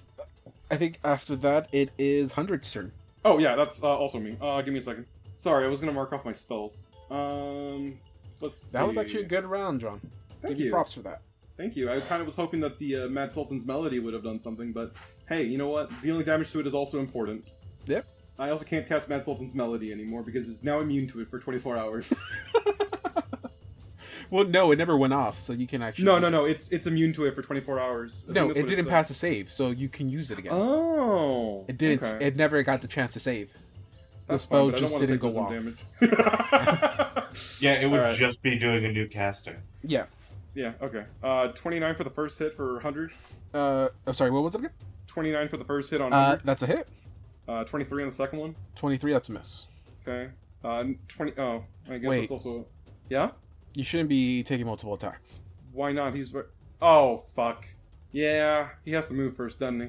I 0.71 0.77
think 0.77 0.99
after 1.03 1.35
that 1.37 1.67
it 1.71 1.89
is 1.97 2.33
hundred's 2.33 2.71
turn. 2.71 2.91
oh 3.25 3.39
yeah, 3.39 3.55
that's 3.55 3.81
uh, 3.83 3.87
also 3.87 4.19
me. 4.19 4.37
Uh, 4.41 4.61
give 4.61 4.73
me 4.73 4.79
a 4.79 4.81
second. 4.81 5.05
Sorry, 5.37 5.65
I 5.65 5.69
was 5.69 5.79
gonna 5.79 5.91
mark 5.93 6.13
off 6.13 6.25
my 6.25 6.31
spells. 6.31 6.85
Um, 7.09 7.97
let's. 8.41 8.61
See. 8.61 8.73
That 8.77 8.85
was 8.87 8.97
actually 8.97 9.21
a 9.23 9.27
good 9.27 9.45
round, 9.45 9.81
John. 9.81 9.99
Thank 10.41 10.53
Give 10.53 10.59
you 10.59 10.65
you. 10.65 10.71
props 10.71 10.93
for 10.93 11.01
that. 11.01 11.21
Thank 11.57 11.75
you. 11.75 11.91
I 11.91 11.99
kind 11.99 12.21
of 12.21 12.25
was 12.27 12.35
hoping 12.35 12.59
that 12.61 12.77
the 12.79 12.95
uh, 13.03 13.07
Mad 13.09 13.33
Sultan's 13.33 13.65
melody 13.65 13.99
would 13.99 14.13
have 14.13 14.23
done 14.23 14.39
something, 14.39 14.71
but 14.71 14.93
hey, 15.27 15.43
you 15.43 15.57
know 15.57 15.67
what? 15.67 15.89
Dealing 16.01 16.23
damage 16.23 16.51
to 16.51 16.59
it 16.59 16.67
is 16.67 16.73
also 16.73 16.99
important. 16.99 17.51
Yep. 17.87 18.05
I 18.37 18.51
also 18.51 18.63
can't 18.63 18.87
cast 18.87 19.09
Mad 19.09 19.25
Sultan's 19.25 19.53
Melody 19.53 19.91
anymore 19.91 20.23
because 20.23 20.47
it's 20.47 20.63
now 20.63 20.79
immune 20.79 21.07
to 21.07 21.19
it 21.19 21.27
for 21.29 21.39
24 21.39 21.77
hours. 21.77 22.13
Well, 24.31 24.45
no, 24.45 24.71
it 24.71 24.77
never 24.77 24.95
went 24.97 25.13
off, 25.13 25.39
so 25.39 25.53
you 25.53 25.65
can 25.67 25.81
actually. 25.81 26.05
no, 26.05 26.19
no, 26.19 26.27
it. 26.27 26.31
no. 26.31 26.45
It's 26.45 26.69
it's 26.69 26.85
immune 26.87 27.13
to 27.13 27.25
it 27.25 27.35
for 27.35 27.41
24 27.41 27.79
hours. 27.79 28.25
I 28.29 28.33
No, 28.33 28.49
it 28.51 28.53
didn't 28.53 28.85
said. 28.85 28.87
pass 28.87 29.09
a 29.09 29.13
save, 29.15 29.51
so 29.51 29.71
you 29.71 29.89
can 29.89 30.09
use 30.09 30.29
it 30.31 30.37
again. 30.37 30.51
Oh, 30.53 31.65
it 31.67 31.77
didn't. 31.77 32.03
okay. 32.03 32.25
It 32.27 32.35
never 32.35 32.61
got 32.63 32.81
the 32.81 32.87
chance 32.87 33.13
to 33.13 33.19
save. 33.19 33.51
The 34.27 34.37
spell 34.37 34.65
fine, 34.65 34.71
but 34.71 34.77
I 34.77 34.81
don't 34.81 34.89
just 34.91 34.99
didn't 34.99 35.17
go 35.19 35.39
off. 35.39 35.49
damage. 35.51 35.77
Yeah, 37.59 37.73
it 37.73 37.85
would 37.89 37.99
Alright. 37.99 38.17
just 38.17 38.41
be 38.41 38.57
doing 38.57 38.85
a 38.85 38.91
new 38.91 39.07
casting. 39.07 39.55
Yeah. 39.83 40.05
yeah. 40.55 40.73
Okay. 40.81 41.05
Uh, 41.23 41.49
29 41.49 41.95
for 41.95 42.03
the 42.03 42.09
first 42.09 42.39
hit 42.39 42.55
for 42.55 42.73
100. 42.73 43.11
Uh, 43.53 43.89
I'm 44.07 44.13
sorry. 44.13 44.31
What 44.31 44.43
was 44.43 44.55
it 44.55 44.59
again? 44.59 44.71
29 45.07 45.47
for 45.49 45.57
the 45.57 45.63
first 45.63 45.89
hit 45.91 46.01
on 46.01 46.11
Uh, 46.13 46.39
that's 46.43 46.63
a 46.63 46.67
hit. 46.67 46.87
Uh, 47.47 47.63
23 47.65 48.03
on 48.03 48.09
the 48.09 48.15
second 48.15 48.39
one. 48.39 48.55
Twenty-three. 48.75 49.11
That's 49.13 49.29
a 49.29 49.31
miss. 49.31 49.65
Okay. 50.07 50.31
Uh, 50.63 50.83
20. 51.07 51.33
Oh, 51.39 51.63
I 51.89 51.97
guess 51.97 52.07
Wait. 52.09 52.19
that's 52.21 52.31
also. 52.31 52.65
Yeah. 53.09 53.31
You 53.73 53.83
shouldn't 53.83 54.09
be 54.09 54.43
taking 54.43 54.65
multiple 54.65 54.93
attacks. 54.93 55.39
Why 55.71 55.91
not? 55.91 56.13
He's. 56.15 56.33
Oh 56.81 57.23
fuck. 57.35 57.65
Yeah, 58.11 58.69
he 58.83 58.91
has 58.93 59.05
to 59.07 59.13
move 59.13 59.35
first, 59.35 59.59
doesn't 59.59 59.81
he? 59.81 59.87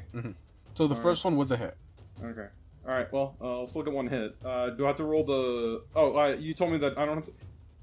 So 0.74 0.86
the 0.86 0.94
Alright. 0.94 1.02
first 1.02 1.24
one 1.24 1.36
was 1.36 1.50
a 1.50 1.56
hit. 1.56 1.76
Okay. 2.22 2.46
All 2.86 2.92
right. 2.94 3.10
Well, 3.12 3.36
uh, 3.40 3.60
let's 3.60 3.74
look 3.76 3.86
at 3.86 3.92
one 3.92 4.06
hit. 4.06 4.36
Uh, 4.44 4.70
do 4.70 4.84
I 4.84 4.88
have 4.88 4.96
to 4.96 5.04
roll 5.04 5.24
the? 5.24 5.82
Oh, 5.96 6.16
uh, 6.18 6.36
you 6.38 6.52
told 6.54 6.72
me 6.72 6.78
that 6.78 6.98
I 6.98 7.06
don't 7.06 7.16
have 7.16 7.24
to. 7.26 7.32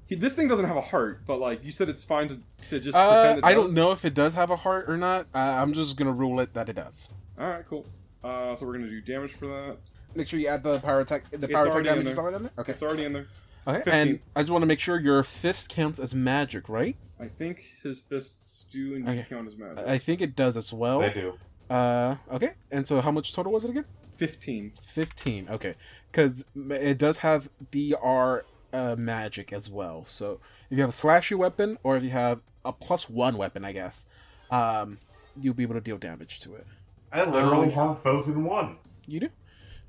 He, 0.06 0.14
this 0.14 0.32
thing 0.32 0.48
doesn't 0.48 0.64
have 0.64 0.76
a 0.76 0.80
heart, 0.80 1.26
but 1.26 1.38
like 1.38 1.64
you 1.64 1.70
said, 1.70 1.88
it's 1.88 2.02
fine 2.04 2.28
to, 2.28 2.38
to 2.68 2.80
just 2.80 2.96
Uh, 2.96 3.10
pretend 3.10 3.38
it 3.40 3.44
I 3.44 3.52
don't 3.54 3.74
know 3.74 3.92
if 3.92 4.04
it 4.04 4.14
does 4.14 4.32
have 4.34 4.50
a 4.50 4.56
heart 4.56 4.88
or 4.88 4.96
not. 4.96 5.26
Uh, 5.34 5.38
I'm 5.38 5.72
just 5.74 5.96
gonna 5.96 6.12
rule 6.12 6.40
it 6.40 6.54
that 6.54 6.68
it 6.68 6.74
does. 6.74 7.08
All 7.38 7.48
right, 7.48 7.64
cool. 7.68 7.84
Uh, 8.24 8.54
so 8.56 8.64
we're 8.66 8.72
gonna 8.74 8.88
do 8.88 9.00
damage 9.00 9.32
for 9.32 9.46
that. 9.46 9.76
Make 10.14 10.26
sure 10.28 10.38
you 10.38 10.46
add 10.48 10.62
the 10.62 10.78
power 10.80 11.00
attack. 11.00 11.28
The 11.30 11.36
It's 11.36 11.52
power 11.52 11.62
attack 11.64 11.74
already 11.74 11.88
in 11.90 11.94
damage 11.96 12.04
there. 12.04 12.12
is 12.12 12.18
already 12.18 12.36
in 12.36 12.42
there. 12.44 12.52
Okay. 12.58 12.72
It's 12.72 12.82
already 12.82 13.04
in 13.04 13.12
there. 13.12 13.26
Okay. 13.66 13.78
15. 13.84 13.92
And 13.94 14.20
I 14.36 14.42
just 14.42 14.50
want 14.52 14.62
to 14.62 14.66
make 14.66 14.80
sure 14.80 14.98
your 14.98 15.22
fist 15.22 15.68
counts 15.68 15.98
as 15.98 16.14
magic, 16.14 16.68
right? 16.68 16.96
I 17.20 17.26
think 17.28 17.64
his 17.82 18.00
fists 18.00 18.64
do 18.70 18.94
indeed 18.94 19.10
Okay. 19.20 19.26
count 19.28 19.46
as 19.46 19.56
magic. 19.56 19.78
I 19.86 19.98
think 19.98 20.20
it 20.20 20.36
does 20.36 20.56
as 20.56 20.72
well. 20.72 21.00
They 21.00 21.12
do. 21.12 21.38
Uh, 21.68 22.16
okay. 22.32 22.52
And 22.70 22.86
so 22.86 23.00
how 23.00 23.10
much 23.10 23.32
total 23.34 23.52
was 23.52 23.64
it 23.64 23.70
again? 23.70 23.84
Fifteen. 24.16 24.72
15 24.86 25.48
okay 25.48 25.74
because 26.10 26.44
it 26.70 26.98
does 26.98 27.18
have 27.18 27.48
dr 27.70 28.44
uh, 28.72 28.96
magic 28.98 29.52
as 29.52 29.70
well 29.70 30.04
so 30.08 30.40
if 30.70 30.76
you 30.76 30.80
have 30.80 30.90
a 30.90 30.92
slashy 30.92 31.36
weapon 31.36 31.78
or 31.84 31.96
if 31.96 32.02
you 32.02 32.10
have 32.10 32.40
a 32.64 32.72
plus 32.72 33.08
one 33.08 33.36
weapon 33.36 33.64
i 33.64 33.70
guess 33.70 34.06
um 34.50 34.98
you'll 35.40 35.54
be 35.54 35.62
able 35.62 35.74
to 35.76 35.80
deal 35.80 35.98
damage 35.98 36.40
to 36.40 36.54
it 36.56 36.66
I 37.12 37.24
literally 37.30 37.68
Um, 37.68 37.94
have 37.94 38.02
both 38.02 38.26
in 38.26 38.42
one. 38.42 38.78
you 39.06 39.20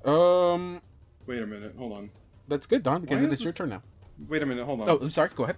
do 0.04 0.10
um 0.12 0.80
Wait 1.26 1.42
a 1.42 1.48
minute. 1.48 1.74
Hold 1.78 1.94
on. 1.94 2.10
That's 2.50 2.68
good 2.68 2.84
don 2.84 3.02
because 3.02 3.22
it 3.24 3.32
is 3.32 3.40
is 3.40 3.44
your 3.44 3.54
turn 3.54 3.70
now 3.70 3.82
Wait 4.28 4.44
a 4.44 4.46
minute. 4.46 4.66
Hold 4.66 4.82
on. 4.82 4.90
oh 4.90 4.98
i'm 5.02 5.10
sorry 5.10 5.30
go 5.36 5.44
ahead 5.46 5.56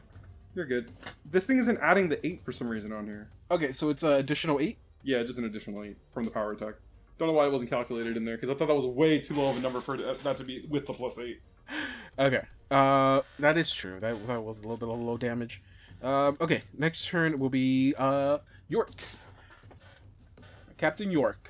You're 0.54 0.66
good. 0.66 0.92
This 1.26 1.46
thing 1.48 1.58
isn't 1.60 1.80
adding 1.82 2.10
the 2.10 2.24
eight 2.26 2.44
for 2.44 2.52
some 2.52 2.68
reason 2.70 2.92
on 2.94 3.06
here. 3.06 3.30
okay 3.50 3.72
so 3.72 3.90
it's 3.90 4.04
an 4.04 4.14
additional 4.14 4.60
eight 4.60 4.78
Yeah, 5.04 5.24
just 5.24 5.40
an 5.40 5.46
additional 5.46 5.84
eight 5.84 5.98
from 6.14 6.26
the 6.26 6.32
power 6.32 6.52
attack. 6.52 6.76
Don't 7.18 7.28
know 7.28 7.34
why 7.34 7.46
it 7.46 7.52
wasn't 7.52 7.70
calculated 7.70 8.18
in 8.18 8.26
there 8.26 8.36
because 8.36 8.50
I 8.50 8.54
thought 8.56 8.68
that 8.68 8.76
was 8.76 8.86
way 8.86 9.20
too 9.20 9.34
low 9.36 9.50
of 9.50 9.58
a 9.58 9.60
number 9.62 9.80
for 9.82 9.98
that 9.98 10.38
to 10.38 10.44
be 10.44 10.66
with 10.70 10.86
the 10.86 10.94
plus 10.94 11.18
eight. 11.18 11.42
okay 12.20 12.44
uh 12.70 13.22
that 13.40 13.58
is 13.58 13.72
true 13.72 14.00
that, 14.00 14.28
that 14.28 14.42
was 14.44 14.60
a 14.60 14.62
little 14.62 14.78
bit 14.78 14.90
of 14.90 15.00
low 15.00 15.18
damage 15.18 15.62
um 16.04 16.36
okay 16.42 16.64
next 16.78 17.08
turn 17.08 17.38
will 17.40 17.50
be 17.50 17.94
uh 17.98 18.38
york's 18.68 19.24
captain 20.78 21.12
york 21.12 21.50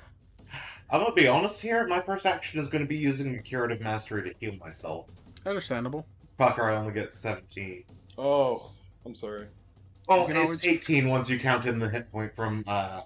I'm 0.90 1.00
gonna 1.00 1.14
be 1.14 1.26
honest 1.26 1.58
here. 1.62 1.86
My 1.86 2.02
first 2.02 2.26
action 2.26 2.60
is 2.60 2.68
gonna 2.68 2.84
be 2.84 2.96
using 2.98 3.32
the 3.34 3.42
curative 3.42 3.80
mastery 3.80 4.28
to 4.30 4.36
heal 4.38 4.54
myself. 4.60 5.06
Understandable 5.46 6.06
Fucker, 6.38 6.64
I 6.72 6.76
only 6.76 6.92
get 6.92 7.12
17. 7.14 7.84
Oh, 8.18 8.70
I'm 9.06 9.14
sorry. 9.14 9.46
Well, 10.08 10.20
You 10.20 10.26
can 10.26 10.36
it's 10.36 10.42
always- 10.44 10.64
18 10.64 11.08
once 11.08 11.28
you 11.28 11.38
count 11.38 11.66
in 11.66 11.78
the 11.78 11.88
hit 11.88 12.10
point 12.10 12.34
from 12.34 12.64
uh, 12.66 13.02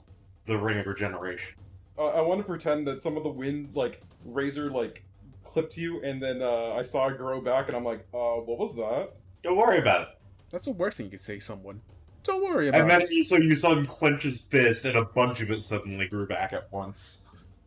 the 0.46 0.56
Ring 0.56 0.78
of 0.78 0.86
Regeneration. 0.86 1.54
Uh, 1.98 2.06
I 2.08 2.20
want 2.20 2.40
to 2.40 2.44
pretend 2.46 2.86
that 2.86 3.02
some 3.02 3.16
of 3.16 3.22
the 3.24 3.28
wind, 3.30 3.70
like 3.74 4.00
razor, 4.24 4.70
like 4.70 5.02
clipped 5.44 5.76
you, 5.76 6.02
and 6.02 6.22
then 6.22 6.40
uh, 6.40 6.72
I 6.74 6.82
saw 6.82 7.08
it 7.08 7.18
grow 7.18 7.40
back, 7.40 7.68
and 7.68 7.76
I'm 7.76 7.84
like, 7.84 8.06
uh, 8.14 8.36
what 8.40 8.58
was 8.58 8.74
that? 8.76 9.10
Don't 9.42 9.56
worry 9.56 9.78
about 9.78 10.02
it. 10.02 10.08
That's 10.50 10.64
the 10.66 10.72
worst 10.72 10.96
thing 10.98 11.06
you 11.06 11.10
could 11.10 11.20
say, 11.20 11.38
someone. 11.38 11.80
Don't 12.22 12.42
worry 12.44 12.66
I 12.66 12.76
about 12.78 12.86
meant 12.86 13.02
it. 13.04 13.10
you, 13.10 13.24
so 13.24 13.36
you 13.36 13.54
saw 13.56 13.72
him 13.72 13.86
clench 13.86 14.22
his 14.22 14.40
fist, 14.40 14.84
and 14.84 14.96
a 14.96 15.04
bunch 15.04 15.40
of 15.42 15.50
it 15.50 15.62
suddenly 15.62 16.06
grew 16.06 16.26
back 16.26 16.52
at 16.52 16.70
once. 16.72 17.20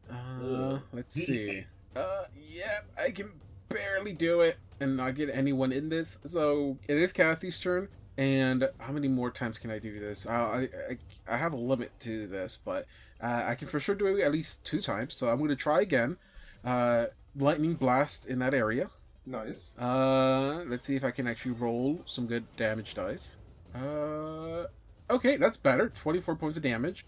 Uh, 0.10 0.80
let's 0.94 1.16
see. 1.16 1.66
Uh, 1.96 2.24
yeah, 2.50 2.80
I 2.98 3.12
can 3.12 3.32
barely 3.70 4.14
do 4.14 4.42
it 4.42 4.58
and 4.80 4.98
not 4.98 5.16
get 5.16 5.30
anyone 5.32 5.72
in 5.72 5.90
this. 5.90 6.20
So 6.26 6.78
it 6.88 6.98
is 6.98 7.14
Kathy's 7.14 7.60
turn. 7.60 7.88
And 8.18 8.70
how 8.80 8.92
many 8.92 9.08
more 9.08 9.32
times 9.32 9.58
can 9.58 9.72
I 9.72 9.80
do 9.80 9.98
this? 9.98 10.28
I, 10.28 10.68
I 10.90 10.98
I 11.26 11.38
have 11.38 11.54
a 11.54 11.58
limit 11.58 11.98
to 12.02 12.28
this, 12.28 12.58
but 12.58 12.86
uh, 13.22 13.46
I 13.48 13.56
can 13.56 13.70
for 13.70 13.80
sure 13.80 13.96
do 13.96 14.08
it 14.08 14.22
at 14.22 14.34
least 14.34 14.66
two 14.66 14.82
times. 14.82 15.14
So 15.14 15.30
I'm 15.30 15.38
going 15.38 15.50
to 15.50 15.56
try 15.56 15.80
again. 15.80 16.18
Uh, 16.66 17.06
lightning 17.36 17.76
blast 17.76 18.28
in 18.28 18.40
that 18.40 18.54
area. 18.54 18.90
Nice. 19.26 19.70
Uh, 19.80 20.64
let's 20.68 20.86
see 20.86 20.96
if 20.96 21.04
I 21.04 21.12
can 21.12 21.28
actually 21.28 21.52
roll 21.52 22.02
some 22.06 22.28
good 22.28 22.44
damage 22.58 22.94
dice. 22.94 23.36
Uh, 23.74 24.66
okay, 25.10 25.38
that's 25.38 25.58
better. 25.58 25.90
24 25.90 26.36
points 26.36 26.58
of 26.58 26.64
damage. 26.64 27.06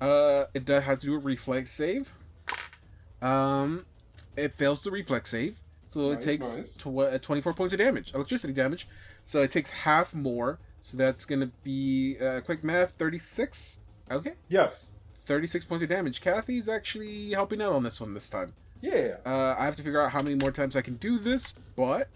Uh, 0.00 0.44
it 0.52 0.64
does 0.64 0.84
have 0.84 0.98
to 1.00 1.06
do 1.06 1.14
a 1.14 1.18
reflex 1.18 1.70
save. 1.70 2.12
Um, 3.22 3.86
it 4.36 4.56
fails 4.56 4.82
the 4.82 4.90
reflex 4.90 5.30
save, 5.30 5.56
so 5.90 6.10
it 6.12 6.20
takes 6.20 6.56
nice. 6.56 6.72
tw- 6.74 6.86
uh, 6.98 7.18
24 7.18 7.52
points 7.52 7.72
of 7.74 7.78
damage, 7.78 8.14
electricity 8.14 8.52
damage. 8.52 8.86
So 9.24 9.42
it 9.42 9.50
takes 9.50 9.70
half 9.70 10.14
more. 10.14 10.58
So 10.80 10.96
that's 10.96 11.24
gonna 11.26 11.50
be 11.62 12.16
uh, 12.18 12.40
quick 12.40 12.64
math, 12.64 12.92
36. 12.94 13.80
Okay, 14.10 14.32
Yes. 14.48 14.92
36 15.26 15.64
points 15.66 15.82
of 15.82 15.88
damage. 15.90 16.20
Kathy's 16.20 16.68
actually 16.68 17.30
helping 17.30 17.60
out 17.62 17.72
on 17.72 17.82
this 17.82 18.00
one 18.00 18.14
this 18.14 18.28
time. 18.30 18.54
Yeah. 18.80 19.16
Uh, 19.26 19.54
I 19.58 19.64
have 19.66 19.76
to 19.76 19.82
figure 19.82 20.00
out 20.00 20.12
how 20.12 20.22
many 20.22 20.34
more 20.36 20.50
times 20.50 20.74
I 20.74 20.80
can 20.80 20.94
do 20.96 21.18
this, 21.18 21.54
but 21.76 22.08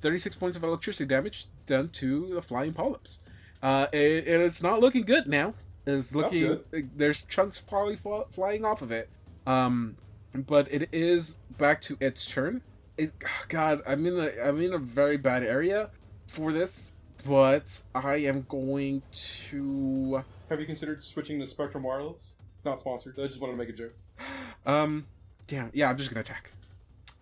36 0.00 0.34
points 0.36 0.56
of 0.56 0.64
electricity 0.64 1.04
damage 1.06 1.46
done 1.66 1.90
to 1.90 2.28
the 2.34 2.42
flying 2.42 2.72
polyps. 2.72 3.18
Uh, 3.62 3.86
it, 3.92 4.26
it 4.26 4.40
is 4.40 4.62
not 4.62 4.80
looking 4.80 5.02
good 5.02 5.26
now. 5.26 5.54
It's 5.86 6.14
looking 6.14 6.60
there's 6.96 7.22
chunks 7.24 7.58
probably 7.60 7.96
fl- 7.96 8.22
flying 8.30 8.64
off 8.64 8.80
of 8.82 8.90
it. 8.90 9.10
Um, 9.46 9.96
but 10.34 10.66
it 10.72 10.88
is 10.92 11.36
back 11.58 11.80
to 11.82 11.96
its 12.00 12.24
turn. 12.24 12.62
It, 13.00 13.12
God, 13.48 13.80
I'm 13.86 14.04
in 14.04 14.18
a 14.18 14.30
I'm 14.46 14.60
in 14.60 14.74
a 14.74 14.78
very 14.78 15.16
bad 15.16 15.42
area 15.42 15.88
for 16.26 16.52
this, 16.52 16.92
but 17.26 17.80
I 17.94 18.16
am 18.16 18.44
going 18.46 19.00
to 19.12 20.22
Have 20.50 20.60
you 20.60 20.66
considered 20.66 21.02
switching 21.02 21.40
to 21.40 21.46
Spectrum 21.46 21.82
Wireless? 21.84 22.32
Not 22.62 22.78
sponsored. 22.78 23.18
I 23.18 23.26
just 23.26 23.40
wanted 23.40 23.52
to 23.52 23.58
make 23.58 23.70
a 23.70 23.72
joke. 23.72 23.94
Um, 24.66 25.06
damn. 25.46 25.70
Yeah, 25.72 25.88
I'm 25.88 25.96
just 25.96 26.10
gonna 26.10 26.20
attack. 26.20 26.50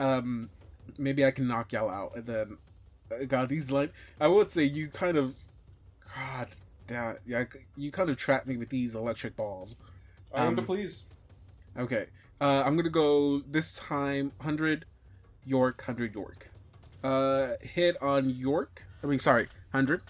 Um, 0.00 0.50
maybe 0.98 1.24
I 1.24 1.30
can 1.30 1.46
knock 1.46 1.70
y'all 1.70 1.88
out, 1.88 2.16
and 2.16 2.26
then, 2.26 2.58
uh, 3.12 3.24
God, 3.26 3.48
these 3.48 3.70
line. 3.70 3.90
I 4.18 4.26
would 4.26 4.50
say 4.50 4.64
you 4.64 4.88
kind 4.88 5.16
of, 5.16 5.36
God, 6.16 6.48
that 6.88 7.20
yeah, 7.24 7.44
you 7.76 7.92
kind 7.92 8.10
of 8.10 8.16
trapped 8.16 8.48
me 8.48 8.56
with 8.56 8.70
these 8.70 8.96
electric 8.96 9.36
balls. 9.36 9.76
I 10.34 10.42
am 10.42 10.48
Um, 10.48 10.56
to 10.56 10.62
please. 10.62 11.04
Okay, 11.78 12.06
uh, 12.40 12.64
I'm 12.66 12.76
gonna 12.76 12.90
go 12.90 13.38
this 13.42 13.76
time. 13.76 14.32
Hundred 14.40 14.84
York, 15.48 15.82
hundred 15.82 16.14
York. 16.14 16.50
Uh, 17.02 17.52
hit 17.60 17.96
on 18.02 18.30
York. 18.30 18.82
I 19.02 19.06
mean, 19.06 19.18
sorry, 19.18 19.48
hundred. 19.72 20.02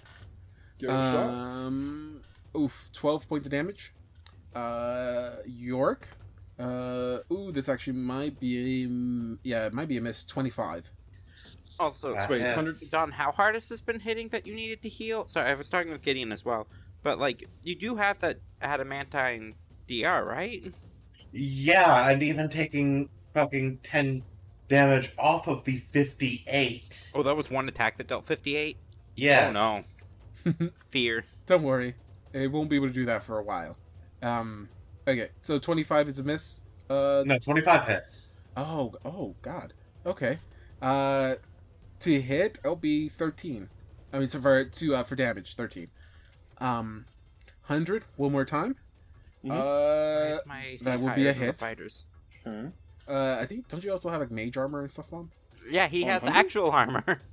Give 0.79 0.91
it 0.91 0.93
a 0.93 0.97
shot. 0.97 1.29
Um, 1.29 2.21
oof, 2.57 2.91
twelve 2.93 3.29
points 3.29 3.47
of 3.47 3.53
damage. 3.53 3.93
Uh, 4.55 5.37
York. 5.47 6.09
Uh, 6.59 7.19
ooh, 7.33 7.53
this 7.53 7.69
actually 7.69 7.93
might 7.99 8.41
be 8.41 8.85
a, 8.85 8.89
yeah, 9.45 9.67
it 9.67 9.73
might 9.73 9.89
be 9.89 9.97
a 9.97 10.01
miss. 10.01 10.25
Twenty-five. 10.25 10.91
Also, 11.81 12.15
That 12.15 12.29
wait, 12.29 12.43
100 12.43 12.75
Don, 12.91 13.13
how 13.13 13.31
hard 13.31 13.55
has 13.55 13.69
this 13.69 13.81
been 13.81 14.01
hitting 14.01 14.27
that 14.31 14.49
you 14.49 14.55
needed 14.55 14.83
to 14.83 14.89
heal? 14.89 15.29
Sorry, 15.29 15.49
I 15.49 15.55
was 15.55 15.69
starting 15.69 15.93
with 15.93 16.03
Gideon 16.03 16.33
as 16.33 16.45
well. 16.45 16.67
But, 17.05 17.21
like, 17.21 17.47
you 17.63 17.77
do 17.77 17.95
have 17.95 18.19
that 18.19 18.39
adamantine 18.61 19.55
DR, 19.87 20.25
right? 20.25 20.73
Yeah, 21.31 22.09
and 22.09 22.21
even 22.21 22.49
taking 22.49 23.09
fucking 23.33 23.79
10 23.85 24.23
damage 24.69 25.13
off 25.19 25.47
of 25.49 25.65
the 25.65 25.79
58. 25.79 27.09
Oh, 27.15 27.23
that 27.23 27.37
was 27.37 27.51
one 27.51 27.69
attack 27.69 27.97
that 27.99 28.07
dealt 28.09 28.27
58? 28.27 28.77
Yes. 29.17 29.55
Oh, 29.57 29.83
no. 30.45 30.71
Fear. 30.91 31.25
Don't 31.47 31.63
worry, 31.63 31.95
it 32.33 32.51
won't 32.53 32.69
be 32.69 32.77
able 32.77 32.89
to 32.89 32.93
do 32.93 33.05
that 33.07 33.23
for 33.25 33.39
a 33.39 33.43
while. 33.43 33.77
Um, 34.23 34.69
okay, 35.07 35.31
so 35.41 35.59
twenty-five 35.59 36.09
is 36.09 36.19
a 36.19 36.23
miss. 36.23 36.61
Uh, 36.91 37.23
No, 37.27 37.39
25 37.39 37.87
hits. 37.87 38.29
oh, 38.57 38.95
oh, 39.05 39.35
God. 39.43 39.73
Okay. 40.05 40.39
Uh, 40.83 41.37
to 42.01 42.21
hit, 42.21 42.59
it'll 42.63 42.77
be 42.77 43.09
thirteen. 43.09 43.69
I 44.13 44.19
mean, 44.19 44.29
so 44.29 44.41
for 44.41 44.65
to 44.65 44.95
uh, 44.95 45.03
for 45.03 45.17
damage, 45.17 45.57
thirteen. 45.57 45.89
Um, 46.59 47.07
hundred. 47.63 48.05
One 48.17 48.31
more 48.33 48.45
time. 48.45 48.77
Mhm. 49.45 49.49
Why 49.51 49.57
Uh, 49.57 50.39
my 50.47 50.65
AC 50.65 50.85
that 50.85 51.01
will 51.01 51.11
be 51.15 51.27
a 51.27 51.33
hit. 51.33 51.57
Fighters. 51.57 52.07
Okay. 52.47 52.69
Uh, 53.09 53.39
I 53.41 53.47
think 53.47 53.69
don't 53.69 53.83
you 53.83 53.93
also 53.93 54.11
have 54.11 54.21
like 54.21 54.31
mage 54.31 54.57
armor 54.57 54.83
and 54.83 54.93
stuff 54.93 55.13
on? 55.13 55.31
Yeah, 55.71 55.89
he 55.89 56.03
has 56.03 56.23
100? 56.23 56.39
actual 56.39 56.71
armor. 56.71 57.21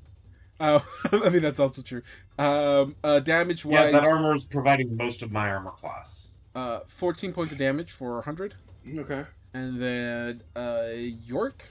Oh, 0.57 0.86
I 1.11 1.28
mean 1.28 1.41
that's 1.41 1.59
also 1.59 1.82
true. 1.82 2.01
Um, 2.39 2.95
uh, 3.03 3.19
damage 3.19 3.65
was 3.65 3.73
Yeah, 3.73 3.91
that 3.91 4.05
armor 4.05 4.34
is 4.38 4.45
providing 4.45 4.95
most 4.95 5.21
of 5.21 5.30
my 5.30 5.49
armor 5.49 5.71
class. 5.71 6.30
uh, 6.55 6.80
14 6.88 7.34
points 7.34 7.51
of 7.51 7.57
damage 7.59 7.91
for 7.91 8.13
100. 8.15 8.55
Okay. 8.99 9.26
And 9.53 9.82
then 9.82 10.41
uh, 10.55 10.86
York. 11.26 11.65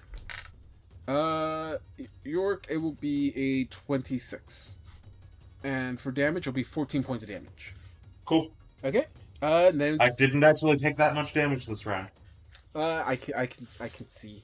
Uh, 1.08 1.76
York, 2.24 2.66
it 2.68 2.76
will 2.76 2.92
be 2.92 3.32
a 3.34 3.64
26. 3.64 4.72
And 5.64 5.98
for 5.98 6.10
damage, 6.12 6.42
it'll 6.42 6.52
be 6.52 6.62
14 6.62 7.02
points 7.02 7.24
of 7.24 7.30
damage. 7.30 7.74
Cool. 8.26 8.50
Okay. 8.84 9.06
Uh, 9.42 9.68
and 9.70 9.80
then 9.80 9.96
I 9.98 10.10
didn't 10.10 10.44
actually 10.44 10.76
take 10.76 10.98
that 10.98 11.14
much 11.14 11.32
damage 11.32 11.64
this 11.66 11.86
round. 11.86 12.08
Uh, 12.74 13.02
I 13.06 13.16
can, 13.16 13.34
I 13.34 13.46
can, 13.46 13.66
I 13.80 13.88
can 13.88 14.08
see. 14.08 14.42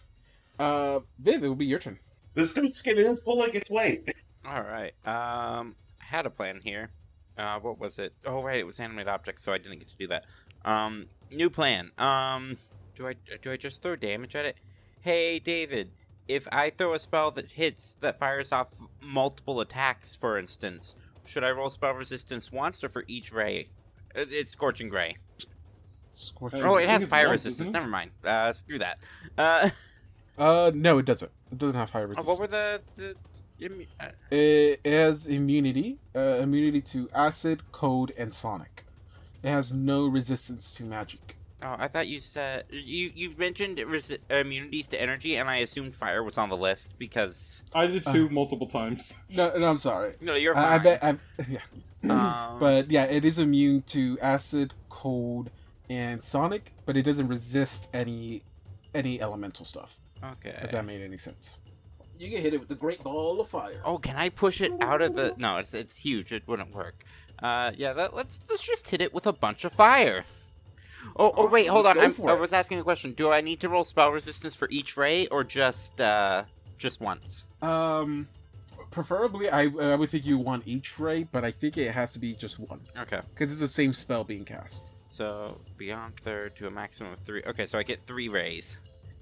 Uh, 0.59 1.01
Viv, 1.19 1.43
it 1.43 1.49
will 1.49 1.55
be 1.55 1.67
your 1.67 1.79
turn. 1.79 1.99
This 2.35 2.55
dude's 2.55 2.79
skin 2.79 2.99
is 2.99 3.21
pulling 3.21 3.55
its 3.55 3.69
weight. 3.71 4.15
All 4.47 4.63
right. 4.63 4.93
Um, 5.05 5.75
I 6.01 6.05
had 6.05 6.27
a 6.27 6.31
plan 6.31 6.61
here. 6.63 6.91
Uh, 7.37 7.59
what 7.59 7.79
was 7.79 7.99
it? 7.99 8.13
Oh, 8.27 8.43
right, 8.43 8.59
it 8.61 8.67
was 8.67 8.79
animate 8.81 9.09
objects, 9.09 9.43
so 9.43 9.53
I 9.53 9.59
didn't 9.59 9.79
get 9.79 9.89
to 9.89 9.97
do 9.97 10.07
that. 10.09 10.25
Um, 10.65 11.07
new 11.33 11.49
plan. 11.51 11.91
Um, 11.99 12.57
do 12.95 13.09
I 13.09 13.15
do 13.41 13.51
I 13.51 13.57
just 13.57 13.83
throw 13.83 13.97
damage 13.97 14.37
at 14.37 14.45
it? 14.45 14.57
Hey, 15.01 15.39
David. 15.39 15.91
If 16.29 16.47
I 16.53 16.71
throw 16.71 16.93
a 16.95 16.99
spell 16.99 17.31
that 17.33 17.47
hits 17.51 17.97
that 18.03 18.19
fires 18.19 18.53
off 18.53 18.69
multiple 19.01 19.61
attacks, 19.63 20.15
for 20.15 20.39
instance, 20.39 20.95
should 21.25 21.43
I 21.45 21.51
roll 21.51 21.71
spell 21.71 21.95
resistance 21.95 22.53
once 22.53 22.85
or 22.85 22.89
for 22.91 23.05
each 23.09 23.33
ray? 23.33 23.69
Uh, 24.15 24.25
It's 24.29 24.51
scorching 24.51 24.91
ray. 24.91 25.17
Scorching. 26.21 26.63
Uh, 26.63 26.71
Oh, 26.71 26.77
it 26.77 26.89
has 26.89 27.05
fire 27.05 27.29
once, 27.29 27.45
resistance. 27.45 27.71
Never 27.71 27.87
mind. 27.89 28.11
Uh, 28.25 28.53
screw 28.53 28.79
that. 28.79 28.99
Uh, 29.39 29.71
Uh, 30.39 30.71
no, 30.75 30.99
it 30.99 31.05
doesn't. 31.07 31.31
It 31.53 31.59
doesn't 31.59 31.77
have 31.77 31.91
fire 31.91 32.05
oh, 32.05 32.09
resistance. 32.09 32.29
what 32.29 32.39
were 32.41 32.47
the 32.47 32.81
the? 32.97 33.15
immu- 33.69 33.87
uh, 34.01 34.09
It 34.31 34.81
has 34.87 35.27
immunity, 35.27 35.99
uh, 36.17 36.39
immunity 36.41 36.81
to 36.83 37.09
acid, 37.15 37.63
cold, 37.73 38.11
and 38.17 38.33
sonic. 38.33 38.85
It 39.43 39.51
has 39.51 39.73
no 39.73 40.07
resistance 40.07 40.73
to 40.77 40.85
magic. 40.85 41.37
Oh, 41.63 41.77
I 41.79 41.89
thought 41.89 42.09
you 42.09 42.21
said 42.21 42.65
you 42.71 43.13
you 43.15 43.35
mentioned 43.37 43.77
resi- 43.79 44.19
immunities 44.31 44.89
to 44.89 45.01
energy, 45.01 45.37
and 45.37 45.51
I 45.51 45.57
assumed 45.57 45.95
fire 45.95 46.23
was 46.25 46.39
on 46.39 46.49
the 46.49 46.57
list 46.57 46.91
because 46.99 47.63
I 47.75 47.87
did 47.87 48.07
too 48.07 48.31
multiple 48.31 48.67
times. 48.67 49.13
No, 49.29 49.53
no, 49.59 49.69
I'm 49.69 49.77
sorry. 49.79 50.15
no, 50.23 50.35
you're 50.37 50.57
I, 50.57 50.77
I 50.77 50.79
bet. 50.79 51.05
I'm, 51.05 51.21
yeah. 51.49 51.61
Um, 52.09 52.59
But 52.59 52.91
yeah, 52.91 53.05
it 53.05 53.27
is 53.27 53.39
immune 53.39 53.83
to 53.89 54.19
acid, 54.23 54.73
cold, 54.89 55.51
and 55.91 56.23
sonic, 56.23 56.73
but 56.87 56.97
it 56.97 57.03
doesn't 57.03 57.29
resist 57.29 57.91
any 57.93 58.43
any 58.95 59.21
elemental 59.21 59.65
stuff. 59.67 59.99
okay. 60.25 60.59
If 60.63 60.71
that 60.71 60.87
made 60.87 61.03
any 61.03 61.19
sense. 61.19 61.59
You 62.19 62.29
get 62.29 62.43
hit 62.43 62.55
it 62.55 62.61
with 62.61 62.69
the 62.69 62.75
great 62.75 63.03
ball 63.03 63.41
of 63.41 63.49
fire. 63.49 63.81
Oh, 63.85 63.99
can 63.99 64.17
I 64.17 64.29
push 64.29 64.61
it 64.61 64.73
out 64.81 65.01
of 65.03 65.15
the? 65.15 65.35
No, 65.37 65.57
it's 65.59 65.75
it's 65.75 65.97
huge. 65.97 66.33
It 66.33 66.43
wouldn't 66.47 66.75
work. 66.75 67.05
Uh, 67.43 67.73
yeah. 67.77 67.93
That, 67.93 68.15
let's 68.15 68.41
let's 68.49 68.63
just 68.63 68.89
hit 68.89 69.01
it 69.01 69.13
with 69.13 69.27
a 69.27 69.33
bunch 69.33 69.65
of 69.65 69.73
fire. 69.73 70.25
Oh, 71.17 71.33
oh 71.35 71.49
wait, 71.49 71.67
hold 71.67 71.87
on. 71.87 71.99
I'm, 71.99 72.13
for 72.13 72.31
I 72.31 72.35
was 72.35 72.53
asking 72.53 72.79
a 72.79 72.83
question. 72.83 73.13
Do 73.13 73.31
I 73.31 73.41
need 73.41 73.61
to 73.61 73.69
roll 73.71 73.85
spell 73.85 74.13
resistance 74.13 74.55
for 74.55 74.69
each 74.71 74.97
ray, 74.97 75.27
or 75.29 75.43
just 75.45 75.99
uh 76.01 76.45
just 76.77 77.01
once? 77.01 77.47
Um, 77.63 78.29
preferably, 78.91 79.49
I 79.49 79.63
I 79.63 79.95
would 79.95 80.11
think 80.11 80.27
you 80.27 80.37
want 80.37 80.65
each 80.67 80.99
ray, 81.01 81.23
but 81.25 81.43
I 81.43 81.51
think 81.53 81.79
it 81.79 81.93
has 81.93 82.13
to 82.13 82.19
be 82.19 82.35
just 82.35 82.59
one 82.59 82.81
Okay. 82.99 83.21
because 83.35 83.51
it's 83.51 83.63
the 83.63 83.69
same 83.69 83.95
spell 83.95 84.25
being 84.25 84.45
cast. 84.45 84.85
So 85.11 85.59
beyond 85.77 86.17
third 86.17 86.57
to 86.57 86.67
a 86.67 86.71
maximum 86.71 87.13
of 87.13 87.19
three. 87.21 87.43
Okay, 87.47 87.67
so 87.67 87.79
I 87.79 87.83
get 87.83 88.07
three 88.07 88.29
rays. 88.29 88.79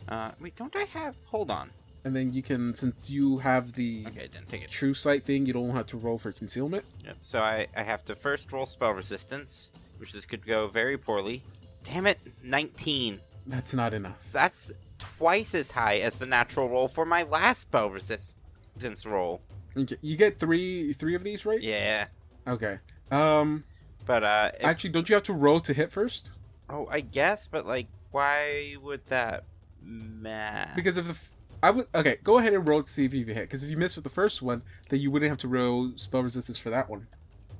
Uh, 0.08 0.30
wait, 0.40 0.54
don't 0.56 0.74
I 0.76 0.84
have? 0.84 1.16
Hold 1.26 1.50
on. 1.50 1.70
And 2.04 2.14
then 2.14 2.32
you 2.32 2.42
can, 2.42 2.74
since 2.74 3.10
you 3.10 3.38
have 3.38 3.72
the 3.72 4.04
Okay, 4.06 4.28
didn't 4.32 4.48
take 4.48 4.62
it. 4.62 4.70
true 4.70 4.94
sight 4.94 5.24
thing, 5.24 5.44
you 5.46 5.52
don't 5.52 5.70
have 5.70 5.86
to 5.88 5.96
roll 5.96 6.18
for 6.18 6.30
concealment. 6.32 6.84
Yep. 7.04 7.16
So 7.20 7.38
I, 7.40 7.66
I 7.76 7.82
have 7.82 8.04
to 8.06 8.14
first 8.14 8.52
roll 8.52 8.66
spell 8.66 8.92
resistance, 8.92 9.70
which 9.98 10.12
this 10.12 10.24
could 10.24 10.46
go 10.46 10.68
very 10.68 10.96
poorly. 10.96 11.42
Damn 11.84 12.06
it, 12.06 12.18
19. 12.42 13.20
That's 13.46 13.72
not 13.74 13.94
enough. 13.94 14.16
That's 14.32 14.70
twice 14.98 15.54
as 15.54 15.70
high 15.70 15.98
as 15.98 16.18
the 16.18 16.26
natural 16.26 16.68
roll 16.68 16.88
for 16.88 17.04
my 17.04 17.24
last 17.24 17.62
spell 17.62 17.90
resistance 17.90 19.04
roll. 19.06 19.40
Okay, 19.76 19.96
You 20.00 20.16
get 20.16 20.38
three 20.38 20.92
three 20.92 21.14
of 21.14 21.24
these, 21.24 21.44
right? 21.46 21.60
Yeah. 21.60 22.06
Okay. 22.46 22.78
Um. 23.10 23.64
But 24.08 24.24
uh 24.24 24.50
if- 24.58 24.64
Actually, 24.64 24.90
don't 24.90 25.08
you 25.08 25.14
have 25.14 25.22
to 25.24 25.32
roll 25.34 25.60
to 25.60 25.72
hit 25.72 25.92
first? 25.92 26.30
oh, 26.70 26.88
I 26.90 27.00
guess, 27.00 27.46
but 27.46 27.64
like 27.66 27.86
why 28.10 28.74
would 28.82 29.04
that 29.06 29.44
matter? 29.82 30.72
Because 30.74 30.96
if 30.96 31.04
the 31.04 31.10
f- 31.12 31.30
I 31.62 31.70
would 31.70 31.86
okay, 31.94 32.16
go 32.24 32.38
ahead 32.38 32.54
and 32.54 32.66
roll 32.66 32.82
to 32.82 32.90
see 32.90 33.04
if 33.04 33.12
you 33.14 33.24
hit. 33.26 33.42
Because 33.42 33.62
if 33.62 33.70
you 33.70 33.76
miss 33.76 33.94
with 33.96 34.04
the 34.04 34.10
first 34.10 34.40
one, 34.42 34.62
then 34.88 35.00
you 35.00 35.10
wouldn't 35.10 35.28
have 35.28 35.38
to 35.40 35.48
roll 35.48 35.92
spell 35.96 36.22
resistance 36.22 36.56
for 36.58 36.70
that 36.70 36.88
one. 36.88 37.06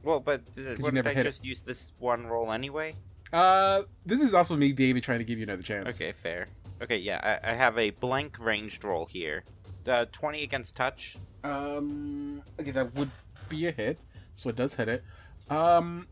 well, 0.03 0.21
but 0.21 0.41
uh, 0.57 0.75
wouldn't 0.81 1.07
I 1.07 1.11
hit 1.13 1.21
it. 1.21 1.25
just 1.31 1.45
use 1.45 1.61
this 1.63 1.93
one 1.99 2.27
roll 2.27 2.51
anyway? 2.51 2.95
Uh, 3.31 3.83
this 4.07 4.21
is 4.21 4.33
also 4.33 4.57
me, 4.57 4.73
David, 4.73 5.03
trying 5.03 5.19
to 5.19 5.25
give 5.25 5.39
you 5.39 5.45
another 5.45 5.63
chance. 5.63 5.87
Okay, 5.89 6.13
fair. 6.13 6.47
Okay, 6.81 6.97
yeah, 6.97 7.39
I, 7.45 7.51
I 7.51 7.55
have 7.55 7.77
a 7.77 7.91
blank 7.91 8.39
ranged 8.41 8.85
roll 8.85 9.05
here. 9.05 9.45
Uh, 9.87 10.07
20 10.13 10.43
against 10.45 10.77
touch. 10.77 11.17
Um. 11.45 12.43
Okay, 12.59 12.71
that 12.71 12.95
would 12.95 13.11
be 13.51 13.67
a 13.67 13.71
hit, 13.71 14.07
so 14.35 14.49
it 14.49 14.57
does 14.57 14.73
hit 14.75 14.89
it. 14.89 15.05
Um. 15.51 16.07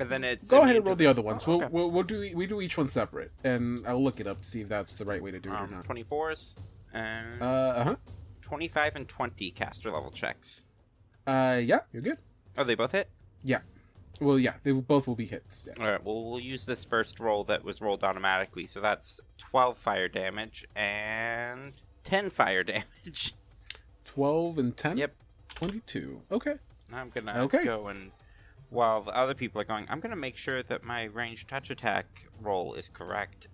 And 0.00 0.08
then 0.10 0.24
it's 0.24 0.46
Go 0.46 0.62
ahead 0.62 0.76
and 0.76 0.86
roll 0.86 0.96
the 0.96 1.06
other 1.06 1.22
ones. 1.22 1.44
Oh, 1.46 1.58
We'll, 1.58 1.68
we'll 1.68 1.90
we'll 1.90 2.02
do 2.02 2.30
we 2.34 2.46
do 2.46 2.60
each 2.60 2.76
one 2.78 2.88
separate, 2.88 3.30
and 3.44 3.86
I'll 3.86 4.02
look 4.02 4.18
it 4.18 4.26
up 4.26 4.40
to 4.40 4.48
see 4.48 4.62
if 4.62 4.68
that's 4.68 4.94
the 4.94 5.04
right 5.04 5.22
way 5.22 5.30
to 5.30 5.38
do 5.38 5.50
it 5.50 5.52
or 5.52 5.58
um, 5.58 5.70
not. 5.70 5.84
24s. 5.84 6.54
And 6.94 7.40
Uh 7.42 7.84
huh. 7.84 7.96
25 8.42 8.96
and 8.96 9.06
20 9.08 9.50
caster 9.52 9.90
level 9.90 10.10
checks. 10.10 10.62
Uh 11.26 11.60
yeah, 11.62 11.80
you're 11.92 12.02
good. 12.02 12.18
Oh, 12.56 12.64
they 12.64 12.74
both 12.74 12.92
hit? 12.92 13.08
Yeah. 13.44 13.60
Well, 14.20 14.38
yeah, 14.38 14.54
they 14.64 14.72
will, 14.72 14.82
both 14.82 15.06
will 15.06 15.14
be 15.16 15.24
hits. 15.26 15.66
Yeah. 15.68 15.82
Alright, 15.82 16.04
well, 16.04 16.24
we'll 16.30 16.40
use 16.40 16.66
this 16.66 16.84
first 16.84 17.20
roll 17.20 17.44
that 17.44 17.64
was 17.64 17.80
rolled 17.80 18.04
automatically. 18.04 18.66
So 18.66 18.80
that's 18.80 19.20
12 19.38 19.78
fire 19.78 20.08
damage 20.08 20.66
and 20.76 21.72
10 22.04 22.28
fire 22.30 22.62
damage. 22.64 23.34
Twelve 24.04 24.58
and 24.58 24.76
ten. 24.76 24.96
Yep. 24.98 25.14
Twenty-two. 25.54 26.20
Okay. 26.32 26.54
I'm 26.92 27.10
gonna 27.10 27.42
Okay. 27.44 27.64
go 27.64 27.86
and. 27.88 28.10
While 28.70 29.02
the 29.02 29.16
other 29.16 29.34
people 29.34 29.60
are 29.60 29.64
going, 29.64 29.86
I'm 29.88 30.00
gonna 30.00 30.16
make 30.16 30.36
sure 30.36 30.62
that 30.62 30.84
my 30.84 31.04
ranged 31.04 31.48
touch 31.48 31.70
attack 31.70 32.28
roll 32.40 32.74
is 32.74 32.88
correct. 32.88 33.48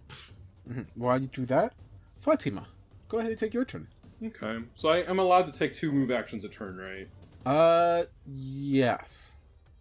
Mhm. 0.68 0.86
While 0.94 1.20
you 1.20 1.28
do 1.28 1.46
that, 1.46 1.74
Fatima, 2.20 2.66
go 3.08 3.18
ahead 3.18 3.30
and 3.30 3.38
take 3.38 3.54
your 3.54 3.64
turn. 3.64 3.86
Okay. 4.22 4.58
So 4.76 4.88
I 4.90 4.98
am 5.08 5.18
allowed 5.18 5.46
to 5.46 5.52
take 5.52 5.74
two 5.74 5.90
move 5.92 6.10
actions 6.10 6.44
a 6.44 6.48
turn, 6.48 6.76
right? 6.76 7.08
Uh, 7.46 8.04
yes. 8.26 9.30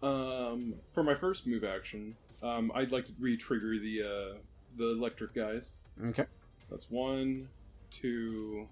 Um, 0.02 0.76
for 0.94 1.04
my 1.04 1.16
first 1.16 1.48
move 1.48 1.64
action, 1.64 2.16
um, 2.44 2.72
I'd 2.76 2.92
like 2.92 3.06
to 3.06 3.14
re-trigger 3.20 3.80
the 3.80 4.04
uh, 4.04 4.38
the 4.78 4.92
electric 4.92 5.34
guys. 5.34 5.80
Okay. 6.04 6.26
That's 6.70 6.90
one, 6.90 7.48
two, 7.92 8.68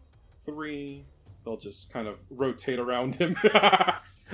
three. 0.45 1.06
They'll 1.44 1.57
just 1.57 1.91
kind 1.91 2.07
of 2.07 2.19
rotate 2.30 2.80
around 2.80 3.15
him. 3.15 3.35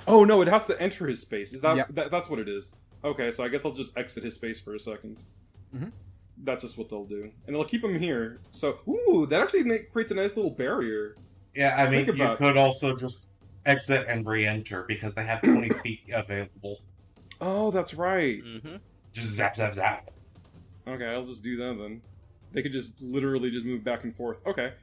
oh 0.10 0.26
no, 0.26 0.42
it 0.42 0.48
has 0.50 0.66
to 0.68 0.82
enter 0.82 1.08
his 1.08 1.22
space. 1.22 1.54
Is 1.54 1.62
that, 1.62 1.78
Yeah. 1.78 1.86
that 1.92 2.12
that's 2.12 2.30
what 2.30 2.40
it 2.40 2.50
is? 2.50 2.74
Okay, 3.04 3.32
so 3.32 3.44
I 3.44 3.48
guess 3.48 3.64
I'll 3.64 3.72
just 3.72 3.98
exit 3.98 4.24
his 4.26 4.34
space 4.36 4.60
for 4.60 4.76
a 4.76 4.80
2nd 4.80 5.16
Mhm. 5.76 5.92
That's 6.44 6.64
just 6.64 6.78
what 6.78 6.90
they'll 6.90 7.06
do, 7.06 7.30
and 7.46 7.56
they'll 7.56 7.66
keep 7.66 7.84
him 7.84 8.00
here. 8.00 8.40
So, 8.52 8.80
ooh, 8.88 9.26
that 9.30 9.42
actually 9.42 9.64
make, 9.64 9.92
creates 9.92 10.12
a 10.12 10.16
nice 10.16 10.36
little 10.36 10.52
barrier. 10.52 11.16
Yeah, 11.54 11.76
I 11.78 11.90
mean, 11.90 12.06
Think 12.06 12.18
you 12.18 12.36
could 12.38 12.58
also 12.58 12.96
just 12.96 13.26
exit 13.66 14.06
and 14.08 14.26
re-enter 14.26 14.84
because 14.88 15.14
they 15.14 15.24
have 15.26 15.42
20 15.42 15.70
feet 15.84 16.00
available. 16.14 16.80
Oh, 17.42 17.72
that's 17.72 17.94
right. 17.94 18.42
Mm-hmm. 18.44 18.78
Just 19.14 19.30
zap, 19.30 19.56
zap, 19.58 19.76
zap. 19.76 20.12
Okay, 20.88 21.06
I'll 21.08 21.24
just 21.24 21.44
do 21.44 21.56
that 21.58 21.78
then. 21.78 22.02
They 22.54 22.62
could 22.64 22.72
just 22.72 23.00
literally 23.02 23.52
just 23.52 23.66
move 23.66 23.84
back 23.84 24.04
and 24.06 24.16
forth. 24.16 24.38
Okay. 24.48 24.74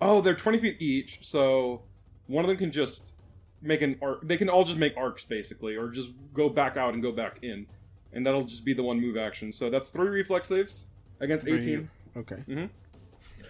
Oh, 0.00 0.20
they're 0.20 0.34
20 0.34 0.58
feet 0.58 0.76
each, 0.80 1.18
so 1.26 1.82
one 2.26 2.44
of 2.44 2.48
them 2.48 2.58
can 2.58 2.70
just 2.70 3.14
make 3.62 3.82
an 3.82 3.96
arc. 4.02 4.26
They 4.26 4.36
can 4.36 4.48
all 4.48 4.64
just 4.64 4.78
make 4.78 4.96
arcs, 4.96 5.24
basically, 5.24 5.76
or 5.76 5.88
just 5.88 6.10
go 6.34 6.48
back 6.48 6.76
out 6.76 6.94
and 6.94 7.02
go 7.02 7.12
back 7.12 7.38
in. 7.42 7.66
And 8.12 8.24
that'll 8.26 8.44
just 8.44 8.64
be 8.64 8.72
the 8.72 8.82
one 8.82 9.00
move 9.00 9.16
action. 9.16 9.52
So 9.52 9.68
that's 9.70 9.90
three 9.90 10.08
reflex 10.08 10.48
saves 10.48 10.86
against 11.20 11.46
18, 11.46 11.88
Okay. 12.16 12.42
Mhm. 12.48 12.70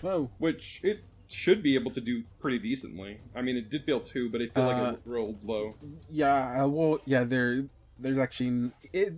Whoa. 0.00 0.30
which 0.38 0.80
it 0.82 1.00
should 1.28 1.62
be 1.62 1.74
able 1.74 1.90
to 1.90 2.00
do 2.00 2.22
pretty 2.38 2.58
decently. 2.58 3.18
I 3.34 3.42
mean, 3.42 3.56
it 3.56 3.68
did 3.70 3.84
fail 3.84 4.00
two, 4.00 4.28
but 4.30 4.40
I 4.40 4.46
feel 4.48 4.64
like 4.66 4.76
Uh, 4.76 4.92
it 4.92 5.00
rolled 5.04 5.42
low. 5.44 5.74
Yeah. 6.10 6.64
uh, 6.64 6.68
Well, 6.68 7.00
yeah. 7.04 7.24
There, 7.24 7.64
there's 7.98 8.18
actually 8.18 8.70
it. 8.92 9.14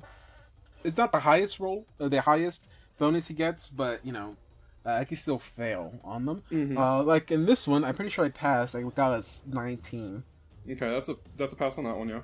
It's 0.84 0.96
not 0.96 1.12
the 1.12 1.20
highest 1.20 1.60
roll 1.60 1.86
or 1.98 2.08
the 2.08 2.22
highest 2.22 2.68
bonus 2.98 3.28
he 3.28 3.34
gets, 3.34 3.68
but 3.68 4.04
you 4.06 4.12
know, 4.12 4.36
uh, 4.86 4.92
I 4.92 5.04
can 5.04 5.16
still 5.18 5.38
fail 5.38 6.00
on 6.02 6.24
them. 6.24 6.42
Mhm. 6.50 6.78
Uh, 6.78 7.02
like 7.02 7.30
in 7.30 7.44
this 7.46 7.66
one, 7.68 7.84
I'm 7.84 7.94
pretty 7.94 8.10
sure 8.10 8.24
I 8.24 8.30
passed. 8.30 8.74
I 8.74 8.82
got 8.82 9.12
a 9.18 9.22
19. 9.48 10.22
Okay, 10.70 10.90
that's 10.90 11.08
a 11.08 11.16
that's 11.36 11.52
a 11.52 11.56
pass 11.56 11.78
on 11.78 11.84
that 11.84 11.96
one, 11.96 12.08
yeah. 12.08 12.20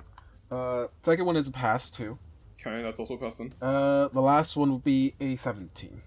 Uh, 0.51 0.87
second 1.03 1.25
one 1.25 1.37
is 1.37 1.49
a 1.49 1.53
pass 1.53 1.91
too. 1.91 2.19
Okay, 2.61 2.83
that's 2.83 2.99
also 3.01 3.15
a 3.15 3.19
pass 3.19 3.37
then. 3.37 3.53
Uh, 3.61 4.09
the 4.09 4.21
last 4.21 4.57
one 4.57 4.73
would 4.73 4.85
be 4.85 5.15
a 5.21 5.37
17. 5.37 6.01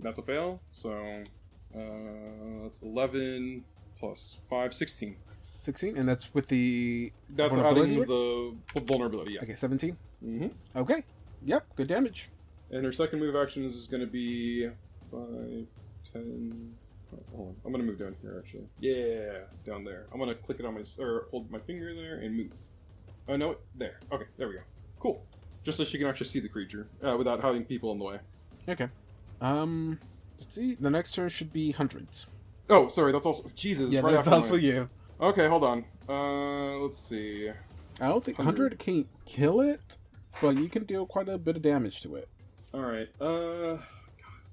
That's 0.00 0.18
a 0.18 0.22
fail. 0.22 0.60
So 0.72 1.24
Uh, 1.74 2.62
that's 2.62 2.80
11 2.82 3.64
plus 3.98 4.36
5, 4.48 4.72
16. 4.72 5.16
16, 5.56 5.96
and 5.96 6.08
that's 6.08 6.32
with 6.34 6.46
the 6.48 7.10
That's 7.30 7.56
Vulnerability 7.56 7.94
adding 7.94 8.06
the 8.74 8.80
vulnerability, 8.80 9.32
yeah. 9.32 9.40
okay 9.42 9.54
17. 9.54 9.96
hmm 10.20 10.46
Okay, 10.76 11.02
yep, 11.44 11.66
good 11.74 11.88
damage. 11.88 12.28
And 12.70 12.84
her 12.84 12.92
second 12.92 13.18
move 13.20 13.34
action 13.34 13.64
is 13.64 13.86
going 13.88 14.02
to 14.02 14.06
be 14.06 14.68
5, 15.10 15.66
10. 16.12 16.74
Hold 17.34 17.48
on. 17.48 17.56
I'm 17.64 17.72
to 17.72 17.86
move 17.86 17.98
down 17.98 18.16
here, 18.22 18.42
actually. 18.44 18.66
Yeah, 18.80 19.40
down 19.66 19.84
there. 19.84 20.06
I'm 20.12 20.20
to 20.26 20.34
click 20.34 20.60
it 20.60 20.66
on 20.66 20.74
my. 20.74 20.84
or 20.98 21.26
hold 21.30 21.50
my 21.50 21.58
finger 21.60 21.94
there 21.94 22.18
and 22.18 22.36
move. 22.36 22.50
Oh, 23.28 23.36
no, 23.36 23.56
there. 23.74 24.00
Okay, 24.12 24.26
there 24.36 24.48
we 24.48 24.54
go. 24.54 24.60
Cool. 25.00 25.24
Just 25.64 25.78
so 25.78 25.84
she 25.84 25.98
can 25.98 26.06
actually 26.06 26.26
see 26.26 26.40
the 26.40 26.48
creature 26.48 26.86
uh, 27.02 27.16
without 27.16 27.40
having 27.42 27.64
people 27.64 27.90
in 27.92 27.98
the 27.98 28.04
way. 28.04 28.18
Okay, 28.68 28.88
um, 29.40 29.98
let's 30.38 30.54
see. 30.54 30.74
The 30.74 30.90
next 30.90 31.14
turn 31.14 31.28
should 31.28 31.52
be 31.52 31.72
hundreds. 31.72 32.26
Oh, 32.68 32.88
sorry, 32.88 33.12
that's 33.12 33.26
also. 33.26 33.50
Jesus, 33.54 33.90
yeah, 33.90 34.00
right 34.00 34.12
that's 34.14 34.28
also 34.28 34.54
my- 34.54 34.60
you. 34.60 34.88
Okay, 35.20 35.48
hold 35.48 35.64
on. 35.64 35.84
Uh, 36.08 36.76
let's 36.78 36.98
see. 36.98 37.50
I 38.00 38.08
don't 38.08 38.22
think 38.24 38.38
100 38.38 38.78
can't 38.78 39.06
kill 39.24 39.60
it, 39.60 39.98
but 40.42 40.58
you 40.58 40.68
can 40.68 40.84
deal 40.84 41.06
quite 41.06 41.28
a 41.28 41.38
bit 41.38 41.56
of 41.56 41.62
damage 41.62 42.02
to 42.02 42.16
it. 42.16 42.28
All 42.74 42.80
right. 42.80 43.08
Uh, 43.20 43.76
God. 43.76 43.80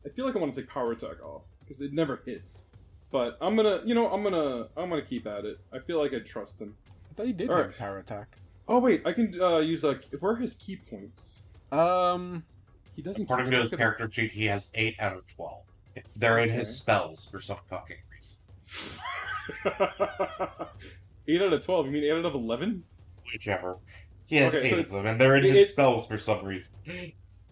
I 0.05 0.09
feel 0.09 0.25
like 0.25 0.35
I 0.35 0.39
want 0.39 0.53
to 0.53 0.61
take 0.61 0.69
power 0.69 0.91
attack 0.91 1.23
off 1.23 1.41
because 1.71 1.81
it 1.81 1.93
never 1.93 2.21
hits. 2.25 2.65
But 3.11 3.37
I'm 3.41 3.55
gonna, 3.55 3.81
you 3.85 3.95
know, 3.95 4.09
I'm 4.11 4.23
gonna, 4.23 4.67
I'm 4.77 4.89
gonna 4.89 5.01
keep 5.01 5.25
at 5.27 5.45
it. 5.45 5.59
I 5.73 5.79
feel 5.79 5.99
like 5.99 6.13
I 6.13 6.19
trust 6.19 6.59
him. 6.59 6.75
I 7.09 7.13
thought 7.15 7.27
you 7.27 7.33
did 7.33 7.49
All 7.49 7.57
have 7.57 7.67
right. 7.67 7.77
power 7.77 7.97
attack. 7.99 8.37
Oh 8.67 8.79
wait, 8.79 9.01
I 9.05 9.11
can 9.13 9.39
uh, 9.41 9.57
use 9.59 9.83
like 9.83 10.05
where 10.19 10.33
are 10.33 10.35
his 10.37 10.55
ki 10.55 10.77
points? 10.89 11.41
Um, 11.71 12.43
He 12.95 13.01
doesn't. 13.01 13.23
According 13.23 13.51
to 13.51 13.57
his 13.61 13.69
track 13.69 13.73
of 13.73 13.79
character 13.79 14.11
sheet, 14.11 14.31
he 14.31 14.45
has 14.45 14.67
8 14.73 14.95
out 14.99 15.13
of 15.17 15.27
12. 15.27 15.61
They're 16.15 16.39
in 16.39 16.49
his 16.49 16.73
spells 16.77 17.27
for 17.29 17.41
some 17.41 17.57
fucking 17.69 17.97
reason. 18.13 19.01
it. 19.65 19.89
eight 21.27 21.41
out 21.41 21.51
of 21.51 21.65
twelve. 21.65 21.85
You 21.85 21.91
mean 21.91 22.03
eight 22.05 22.11
out 22.11 22.23
of 22.25 22.33
eleven? 22.33 22.83
Whichever. 23.31 23.77
He 24.27 24.37
has 24.37 24.53
Okay, 24.55 24.69
so 24.69 24.77
8 24.77 24.85
of 24.85 24.91
them, 24.91 25.05
and 25.05 25.19
they're 25.19 25.35
in 25.35 25.43
his 25.43 25.55
it- 25.55 25.67
spells 25.69 26.07
for 26.07 26.17
some 26.17 26.45
reason. 26.45 26.71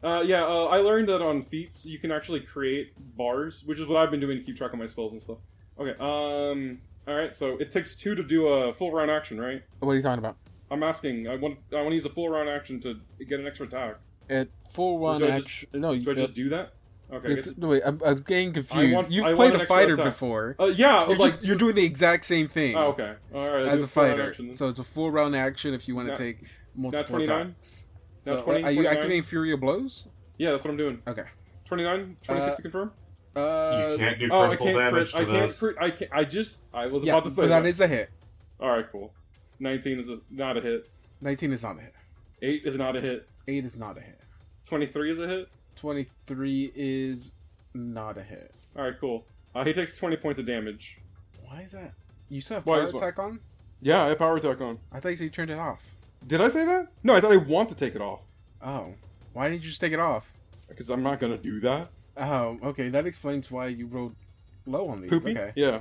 Uh, 0.04 0.22
yeah. 0.26 0.44
Uh, 0.46 0.66
I 0.66 0.78
learned 0.78 1.10
that 1.10 1.22
on 1.22 1.44
feats 1.44 1.86
you 1.86 2.00
can 2.00 2.12
actually 2.12 2.40
create 2.42 2.94
bars, 3.18 3.64
which 3.66 3.80
is 3.80 3.88
what 3.88 3.98
I've 3.98 4.12
been 4.12 4.20
doing 4.20 4.38
to 4.38 4.44
keep 4.44 4.56
track 4.58 4.74
of 4.74 4.80
my 4.80 4.86
spells 4.86 5.12
and 5.12 5.22
stuff. 5.22 5.38
Okay. 5.80 5.92
Um. 6.00 6.80
All 7.08 7.16
right. 7.16 7.36
So 7.36 7.58
it 7.58 7.72
takes 7.72 7.96
two 7.96 8.16
to 8.16 8.24
do 8.24 8.48
a 8.48 8.74
full 8.74 8.92
round 8.92 9.12
action, 9.12 9.40
right? 9.40 9.62
what 9.80 9.92
are 9.92 9.96
you 9.96 10.02
talking 10.02 10.20
about? 10.20 10.38
I'm 10.72 10.84
asking. 10.84 11.28
I 11.28 11.36
want. 11.36 11.58
I 11.72 11.78
want 11.78 11.90
to 11.90 11.96
use 11.96 12.06
a 12.06 12.10
full 12.10 12.30
round 12.30 12.50
action 12.50 12.80
to 12.82 13.00
get 13.28 13.40
an 13.40 13.48
extra 13.48 13.66
attack. 13.66 13.98
At 14.30 14.48
full 14.70 15.00
round 15.00 15.22
run 15.22 15.30
do 15.30 15.36
I 15.36 15.40
just- 15.40 15.50
action. 15.50 15.70
No, 15.74 15.92
you 15.92 16.04
Do 16.06 16.12
I 16.12 16.14
just 16.16 16.34
do 16.34 16.50
that? 16.50 16.74
Okay. 17.12 17.32
It's, 17.34 17.58
no, 17.58 17.70
wait, 17.70 17.82
I'm, 17.84 18.00
I'm 18.06 18.22
getting 18.22 18.54
confused. 18.54 18.94
want- 18.94 19.12
You've 19.12 19.26
I 19.26 19.34
played 19.34 19.56
a 19.56 19.66
fighter 19.66 19.94
attack. 19.94 20.06
before. 20.06 20.56
Uh, 20.60 20.66
yeah. 20.66 21.08
You're, 21.08 21.18
like 21.18 21.34
just- 21.34 21.44
you're 21.46 21.56
doing 21.56 21.74
the 21.74 21.84
exact 21.84 22.24
same 22.26 22.48
thing 22.48 22.76
Oh, 22.76 22.90
okay. 22.90 23.16
All 23.34 23.50
right. 23.50 23.66
As 23.66 23.82
a 23.82 23.88
fighter. 23.88 24.30
action. 24.30 24.56
So 24.56 24.68
it's 24.70 24.78
a 24.78 24.84
full 24.84 25.10
round 25.10 25.36
action 25.36 25.74
if 25.74 25.88
you 25.88 25.96
want 25.96 26.10
to 26.10 26.16
take 26.16 26.44
multiple 26.76 27.16
29? 27.16 27.42
attacks. 27.48 27.86
Now 28.26 28.38
So, 28.38 28.44
20, 28.44 28.64
are 28.64 28.72
you 28.72 28.76
29? 28.84 28.96
activating 28.98 29.24
Flurry 29.24 29.52
of 29.54 29.60
Blows? 29.60 30.04
yeah, 30.38 30.52
that's 30.52 30.64
what 30.64 30.72
I'm 30.72 30.78
doing. 30.78 31.02
Okay. 31.08 31.24
29, 31.66 32.16
26 32.24 32.30
Uh, 32.30 32.56
to 32.56 32.62
confirm. 32.62 32.91
Uh, 33.36 33.88
you 33.91 33.98
can't 34.00 34.20
do 34.20 34.30
Oh, 34.32 34.41
I 34.41 34.48
critical 34.48 34.66
can't 34.68 34.78
damage 34.78 35.12
crit. 35.14 35.22
I 35.22 35.26
to 35.26 35.32
can't 35.40 35.58
crit. 35.60 35.76
I 35.80 35.90
can't. 35.91 36.12
I 36.14 36.24
just. 36.24 36.58
I 36.74 36.88
was 36.88 37.04
yeah, 37.04 37.14
about 37.14 37.24
to 37.26 37.30
say 37.30 37.36
but 37.44 37.48
that. 37.50 37.62
that 37.62 37.70
is 37.70 37.80
a 37.80 37.88
hit. 37.88 38.10
All 38.60 38.70
right, 38.70 38.86
cool. 38.91 39.14
19 39.60 40.00
is 40.00 40.10
a, 40.10 40.20
not 40.32 40.58
a 40.58 40.62
hit. 40.62 40.90
19 41.22 41.52
is 41.54 41.64
not 41.64 41.78
a 41.78 41.82
hit. 41.82 41.94
8 42.41 42.62
is 42.66 42.76
not 42.78 42.96
a 42.96 43.02
hit. 43.02 43.28
8 43.48 43.66
is 43.66 43.78
not 43.78 43.98
a 43.98 44.02
hit. 44.02 44.20
23 44.66 45.12
is 45.12 45.20
a 45.20 45.28
hit. 45.28 45.50
23 45.76 46.72
is 46.76 47.34
not 47.74 48.18
a 48.18 48.24
hit. 48.24 48.54
All 48.78 48.84
right, 48.86 48.94
cool. 49.00 49.26
Uh, 49.54 49.64
he 49.64 49.74
takes 49.74 49.96
20 49.98 50.16
points 50.18 50.40
of 50.40 50.46
damage. 50.46 50.98
Why 51.46 51.62
is 51.62 51.72
that? 51.74 51.94
You 52.30 52.40
still 52.41 52.56
have 52.58 52.66
power 52.66 52.82
attack 52.84 53.20
on? 53.20 53.40
Yeah, 53.82 54.04
I 54.04 54.08
have 54.10 54.20
power 54.20 54.38
attack 54.38 54.62
on. 54.62 54.80
I 54.91 55.00
thought 55.00 55.10
you 55.10 55.18
said 55.18 55.24
you 55.26 55.30
turned 55.30 55.52
it 55.52 55.58
off. 55.60 55.82
Did 56.26 56.41
I 56.41 56.50
say 56.50 56.66
that? 56.66 56.88
No, 57.04 57.16
I 57.16 57.20
said 57.20 57.32
I 57.32 57.38
want 57.38 57.70
to 57.70 57.76
take 57.76 57.96
it 57.96 58.02
off 58.02 58.22
Oh. 58.62 58.94
Why 59.34 59.50
didn't 59.50 59.64
you 59.64 59.70
just 59.70 59.82
take 59.82 59.94
it 59.94 60.00
off? 60.00 60.32
because 60.68 60.90
I'm 60.91 61.02
not 61.02 61.20
gonna 61.20 61.38
do 61.38 61.60
that. 61.62 61.90
Oh, 62.18 62.60
okay. 62.64 62.90
That 62.90 63.08
explains 63.08 63.50
why 63.50 63.68
you 63.68 63.88
rolled 63.88 64.16
low 64.68 64.88
on 64.90 65.02
these. 65.02 65.10
Poopy. 65.10 65.32
Okay. 65.32 65.52
Yeah. 65.56 65.80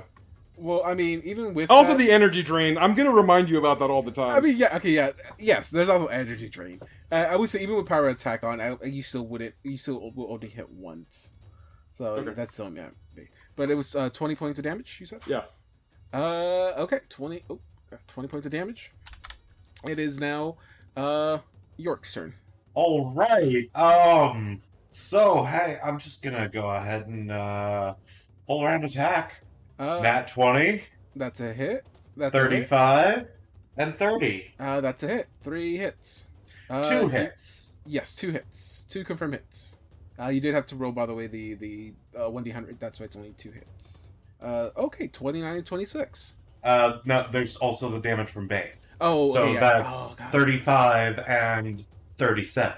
Well, 0.57 0.81
I 0.83 0.93
mean, 0.95 1.21
even 1.23 1.53
with 1.53 1.69
Also, 1.69 1.91
that- 1.91 1.97
the 1.99 2.11
energy 2.11 2.41
drain. 2.43 2.77
I'm 2.77 2.95
gonna 2.95 3.11
remind 3.11 3.49
you 3.49 3.57
about 3.59 3.79
that 3.79 3.89
all 3.89 4.01
the 4.01 4.11
time. 4.11 4.31
I 4.31 4.39
mean, 4.39 4.57
yeah, 4.57 4.75
okay, 4.77 4.89
yeah, 4.91 5.11
yes. 5.37 5.69
There's 5.69 5.89
also 5.89 6.07
energy 6.07 6.49
drain. 6.49 6.81
Uh, 7.11 7.15
I 7.29 7.35
would 7.35 7.49
say 7.49 7.61
even 7.61 7.75
with 7.75 7.85
power 7.85 8.07
attack 8.09 8.43
on, 8.43 8.59
I, 8.59 8.75
you 8.83 9.01
still 9.03 9.25
wouldn't. 9.27 9.53
You 9.63 9.77
still 9.77 10.11
will 10.15 10.31
only 10.33 10.49
hit 10.49 10.69
once. 10.69 11.31
So 11.91 12.05
Okay. 12.15 12.33
that's 12.33 12.53
still 12.53 12.73
yeah. 12.73 12.89
But 13.55 13.69
it 13.69 13.75
was 13.75 13.95
uh, 13.95 14.09
20 14.09 14.35
points 14.35 14.57
of 14.59 14.63
damage. 14.63 14.97
You 14.99 15.05
said. 15.05 15.21
yeah. 15.27 15.43
Uh, 16.13 16.73
okay, 16.77 17.01
20. 17.09 17.43
Oh, 17.49 17.59
20 18.07 18.27
points 18.27 18.45
of 18.45 18.51
damage. 18.51 18.91
It 19.87 19.99
is 19.99 20.19
now 20.19 20.57
uh 20.95 21.39
York's 21.77 22.13
turn. 22.13 22.33
All 22.73 23.11
right. 23.11 23.69
Um. 23.75 24.61
So 24.91 25.43
hey, 25.45 25.77
I'm 25.83 25.99
just 25.99 26.21
gonna 26.21 26.49
go 26.49 26.67
ahead 26.69 27.07
and 27.07 27.31
uh, 27.31 27.93
full 28.47 28.63
round 28.63 28.83
attack. 28.83 29.33
Uh, 29.77 29.99
Nat 30.01 30.27
20, 30.27 30.83
that's 31.15 31.39
a 31.39 31.53
hit. 31.53 31.85
That's 32.17 32.35
A 32.35 32.39
hit. 32.49 32.67
35, 32.69 33.27
and 33.77 33.97
30. 33.97 34.53
Uh, 34.59 34.81
that's 34.81 35.03
a 35.03 35.07
hit. 35.07 35.27
Three 35.41 35.77
hits. 35.77 36.25
Uh, 36.69 36.89
Two 36.89 37.01
you- 37.03 37.07
hits. 37.07 37.67
Yes, 37.85 38.13
two 38.13 38.31
hits. 38.31 38.83
Two 38.89 39.05
confirmed 39.05 39.35
hits. 39.35 39.77
Uh, 40.19 40.27
you 40.27 40.41
did 40.41 40.53
have 40.53 40.65
to 40.67 40.75
roll, 40.75 40.91
by 40.91 41.05
the 41.05 41.13
way, 41.13 41.27
the 41.27 41.53
the 41.53 41.93
uh, 42.15 42.23
1d100. 42.29 42.77
That's 42.79 42.99
why 42.99 43.05
it's 43.05 43.15
only 43.15 43.31
two 43.37 43.51
hits. 43.51 44.11
Uh, 44.41 44.69
okay, 44.75 45.07
29 45.07 45.55
and 45.55 45.65
26. 45.65 46.33
Uh, 46.63 46.97
no, 47.05 47.25
there's 47.31 47.55
also 47.57 47.89
the 47.89 47.99
damage 47.99 48.29
from 48.29 48.47
Bane. 48.47 48.67
Oh, 49.01 49.33
so 49.33 49.51
yeah. 49.53 49.59
that's 49.59 49.93
oh, 49.93 50.15
35 50.31 51.19
and 51.19 51.85
37. 52.17 52.73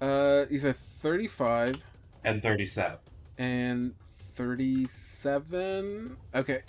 Uh, 0.00 0.44
you 0.50 0.58
said 0.58 0.76
35 0.76 1.76
And 2.24 2.42
37. 2.42 2.98
and 3.38 3.94
37. 4.34 6.16
Okay. 6.34 6.60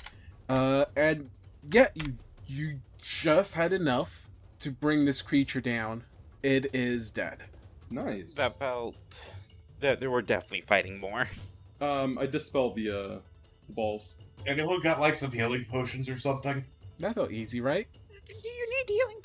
Uh, 0.48 0.86
and 0.96 1.30
yeah, 1.72 1.88
you 1.96 2.14
you 2.48 2.80
just 3.02 3.56
had 3.56 3.74
enough 3.74 4.28
to 4.60 4.72
bring 4.72 5.06
this 5.06 5.22
creature 5.22 5.62
down. 5.62 6.04
It 6.44 6.68
is 6.74 7.12
dead. 7.12 7.40
Nice. 7.90 8.36
That 8.36 8.58
felt. 8.60 8.96
That 9.80 10.00
there 10.00 10.10
were 10.12 10.22
definitely 10.22 10.62
fighting 10.62 11.00
more. 11.00 11.28
Um, 11.82 12.18
I 12.18 12.26
dispelled 12.28 12.76
the 12.76 12.90
uh, 12.90 13.20
the 13.68 13.74
balls. 13.74 14.16
Anyone 14.48 14.82
got 14.82 15.00
like 15.00 15.18
some 15.18 15.32
healing 15.32 15.66
potions 15.70 16.08
or 16.08 16.18
something? 16.20 16.64
That 17.00 17.16
felt 17.16 17.32
easy, 17.32 17.60
right? 17.62 17.88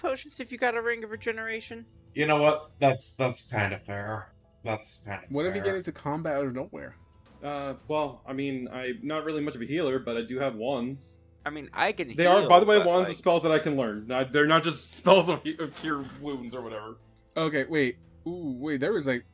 You 0.03 0.09
need 0.09 0.11
healing 0.11 0.17
potions 0.17 0.41
if 0.41 0.53
you 0.53 0.59
got 0.59 0.77
a 0.77 0.83
ring 0.83 1.05
of 1.05 1.11
regeneration. 1.11 1.87
You 2.15 2.27
know 2.27 2.43
what? 2.43 2.71
That's 2.79 3.13
that's 3.13 3.43
kind 3.43 3.73
of 3.73 3.83
fair. 3.85 4.33
That's 4.65 5.03
kind 5.05 5.25
of 5.25 5.31
What 5.31 5.47
if 5.47 5.55
you 5.55 5.63
get 5.63 5.75
into 5.75 5.93
combat 5.93 6.37
out 6.37 6.47
of 6.47 6.55
nowhere? 6.55 6.97
Uh, 7.43 7.75
well, 7.89 8.21
I 8.27 8.35
mean, 8.35 8.69
I'm 8.71 9.01
not 9.03 9.25
really 9.25 9.41
much 9.41 9.57
of 9.57 9.63
a 9.63 9.65
healer, 9.65 9.99
but 9.99 10.17
I 10.17 10.23
do 10.23 10.39
have 10.39 10.57
wands. 10.57 11.19
I 11.47 11.51
mean, 11.51 11.71
I 11.73 11.93
can. 11.93 12.15
They 12.15 12.27
are, 12.27 12.47
by 12.47 12.61
the 12.61 12.67
way, 12.67 12.77
wands 12.77 13.09
like, 13.09 13.13
are 13.13 13.15
spells 13.15 13.43
that 13.45 13.53
I 13.53 13.59
can 13.59 13.77
learn. 13.77 14.07
Not, 14.07 14.31
they're 14.31 14.47
not 14.47 14.63
just 14.63 14.93
spells 14.95 15.31
of, 15.31 15.43
he- 15.43 15.57
of 15.59 15.75
cure 15.77 16.05
wounds 16.21 16.55
or 16.55 16.61
whatever. 16.61 16.99
Okay, 17.35 17.65
wait. 17.65 17.97
Ooh, 18.27 18.57
wait. 18.59 18.81
There 18.81 18.93
was 18.93 19.07
like 19.07 19.25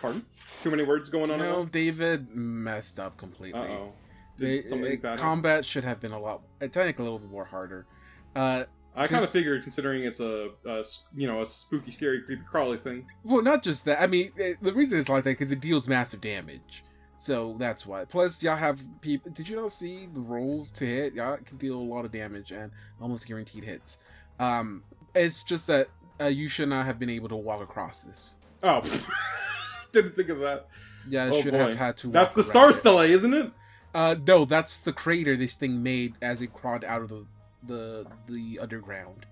Pardon? 0.00 0.24
Too 0.62 0.70
many 0.70 0.84
words 0.84 1.08
going 1.08 1.30
on. 1.30 1.40
at 1.40 1.44
no. 1.44 1.58
once? 1.58 1.70
David 1.70 2.34
messed 2.34 2.98
up 2.98 3.16
completely. 3.18 3.60
Oh. 3.60 3.92
They- 4.38 4.62
something 4.62 4.92
it- 4.92 5.02
bad 5.02 5.10
happen? 5.10 5.22
combat 5.24 5.64
should 5.64 5.84
have 5.84 6.00
been 6.00 6.12
a 6.12 6.18
lot, 6.18 6.42
uh, 6.62 6.68
technically 6.68 7.02
a 7.02 7.04
little 7.04 7.18
bit 7.18 7.30
more 7.30 7.44
harder. 7.44 7.86
Uh, 8.34 8.64
I 8.98 9.06
kind 9.06 9.22
of 9.22 9.30
figured, 9.30 9.62
considering 9.62 10.02
it's 10.04 10.20
a, 10.20 10.50
a 10.66 10.84
you 11.14 11.26
know 11.26 11.42
a 11.42 11.46
spooky, 11.46 11.90
scary, 11.90 12.22
creepy, 12.22 12.42
crawly 12.50 12.78
thing. 12.78 13.06
well, 13.24 13.42
not 13.42 13.62
just 13.62 13.84
that. 13.84 14.00
I 14.02 14.06
mean, 14.06 14.32
it, 14.36 14.62
the 14.62 14.72
reason 14.74 14.98
it's 14.98 15.08
like 15.08 15.24
that 15.24 15.30
because 15.38 15.50
it 15.52 15.60
deals 15.60 15.86
massive 15.86 16.20
damage, 16.20 16.84
so 17.16 17.56
that's 17.58 17.86
why. 17.86 18.04
Plus, 18.04 18.42
y'all 18.42 18.56
have 18.56 18.80
people. 19.00 19.30
Did 19.32 19.48
you 19.48 19.56
not 19.56 19.72
see 19.72 20.08
the 20.12 20.20
rolls 20.20 20.70
to 20.72 20.86
hit? 20.86 21.14
Y'all 21.14 21.36
can 21.44 21.56
deal 21.58 21.76
a 21.76 21.80
lot 21.80 22.04
of 22.04 22.12
damage 22.12 22.50
and 22.50 22.70
almost 23.00 23.26
guaranteed 23.26 23.64
hits. 23.64 23.98
Um, 24.40 24.82
it's 25.14 25.42
just 25.42 25.66
that 25.68 25.88
uh, 26.20 26.26
you 26.26 26.48
should 26.48 26.68
not 26.68 26.86
have 26.86 26.98
been 26.98 27.10
able 27.10 27.28
to 27.28 27.36
walk 27.36 27.62
across 27.62 28.00
this. 28.00 28.34
Oh, 28.62 28.80
didn't 29.92 30.16
think 30.16 30.28
of 30.28 30.40
that. 30.40 30.68
Yeah, 31.08 31.30
Oh, 31.32 31.40
should 31.40 31.52
boy. 31.52 31.58
have 31.58 31.76
had 31.76 31.96
to. 31.98 32.08
That's 32.08 32.34
the 32.34 32.42
Star. 32.44 32.72
Stele, 32.72 33.00
isn't 33.00 33.32
it? 33.34 33.50
Uh, 33.94 34.14
no, 34.26 34.44
that's 34.44 34.78
the 34.80 34.92
crater 34.92 35.36
this 35.36 35.54
thing 35.54 35.82
made 35.82 36.14
as 36.20 36.42
it 36.42 36.52
crawled 36.52 36.84
out 36.84 37.00
of 37.02 37.08
the 37.08 37.24
the 37.66 38.06
the 38.26 38.58
underground. 38.60 39.26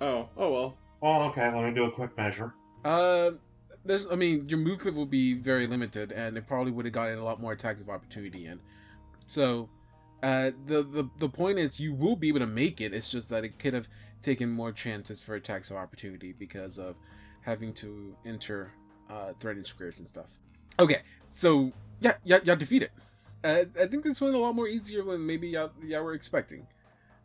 Oh, 0.00 0.28
oh 0.36 0.52
well. 0.52 0.76
Oh, 1.02 1.22
okay. 1.28 1.52
Let 1.52 1.64
me 1.64 1.72
do 1.72 1.84
a 1.84 1.90
quick 1.90 2.16
measure. 2.16 2.54
Uh, 2.84 3.32
there's, 3.84 4.06
I 4.06 4.14
mean, 4.16 4.48
your 4.48 4.58
movement 4.58 4.96
will 4.96 5.06
be 5.06 5.34
very 5.34 5.66
limited, 5.66 6.12
and 6.12 6.36
it 6.36 6.46
probably 6.46 6.72
would 6.72 6.84
have 6.84 6.92
gotten 6.92 7.18
a 7.18 7.24
lot 7.24 7.40
more 7.40 7.52
attacks 7.52 7.80
of 7.80 7.88
opportunity 7.88 8.46
in. 8.46 8.60
So, 9.26 9.68
uh, 10.22 10.50
the 10.66 10.82
the 10.82 11.08
the 11.18 11.28
point 11.28 11.58
is, 11.58 11.80
you 11.80 11.94
will 11.94 12.16
be 12.16 12.28
able 12.28 12.40
to 12.40 12.46
make 12.46 12.80
it. 12.80 12.92
It's 12.92 13.10
just 13.10 13.30
that 13.30 13.44
it 13.44 13.58
could 13.58 13.74
have 13.74 13.88
taken 14.20 14.50
more 14.50 14.72
chances 14.72 15.22
for 15.22 15.34
attacks 15.34 15.70
of 15.70 15.78
opportunity 15.78 16.32
because 16.32 16.78
of 16.78 16.96
having 17.40 17.72
to 17.72 18.14
enter 18.26 18.70
uh 19.08 19.32
threatened 19.40 19.66
squares 19.66 19.98
and 19.98 20.06
stuff. 20.06 20.26
Okay, 20.78 20.98
so 21.32 21.72
yeah, 22.00 22.14
yeah, 22.24 22.38
y'all 22.44 22.56
defeat 22.56 22.82
it. 22.82 22.90
I, 23.42 23.66
I 23.80 23.86
think 23.86 24.04
this 24.04 24.20
went 24.20 24.34
a 24.34 24.38
lot 24.38 24.54
more 24.54 24.68
easier 24.68 25.02
than 25.02 25.24
maybe 25.24 25.48
y'all, 25.48 25.70
y'all 25.82 26.04
were 26.04 26.12
expecting. 26.12 26.66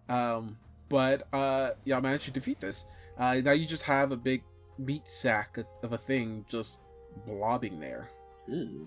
Um, 0.10 0.58
but 0.90 1.28
uh, 1.34 1.72
y'all 1.84 2.02
managed 2.02 2.26
to 2.26 2.32
defeat 2.32 2.60
this. 2.60 2.86
Uh, 3.18 3.42
now 3.44 3.52
you 3.52 3.66
just 3.66 3.84
have 3.84 4.12
a 4.12 4.18
big 4.18 4.44
meat 4.78 5.08
sack 5.08 5.58
of, 5.58 5.66
of 5.84 5.94
a 5.94 5.98
thing 5.98 6.46
just 6.50 6.80
blobbing 7.26 7.80
there. 7.80 8.10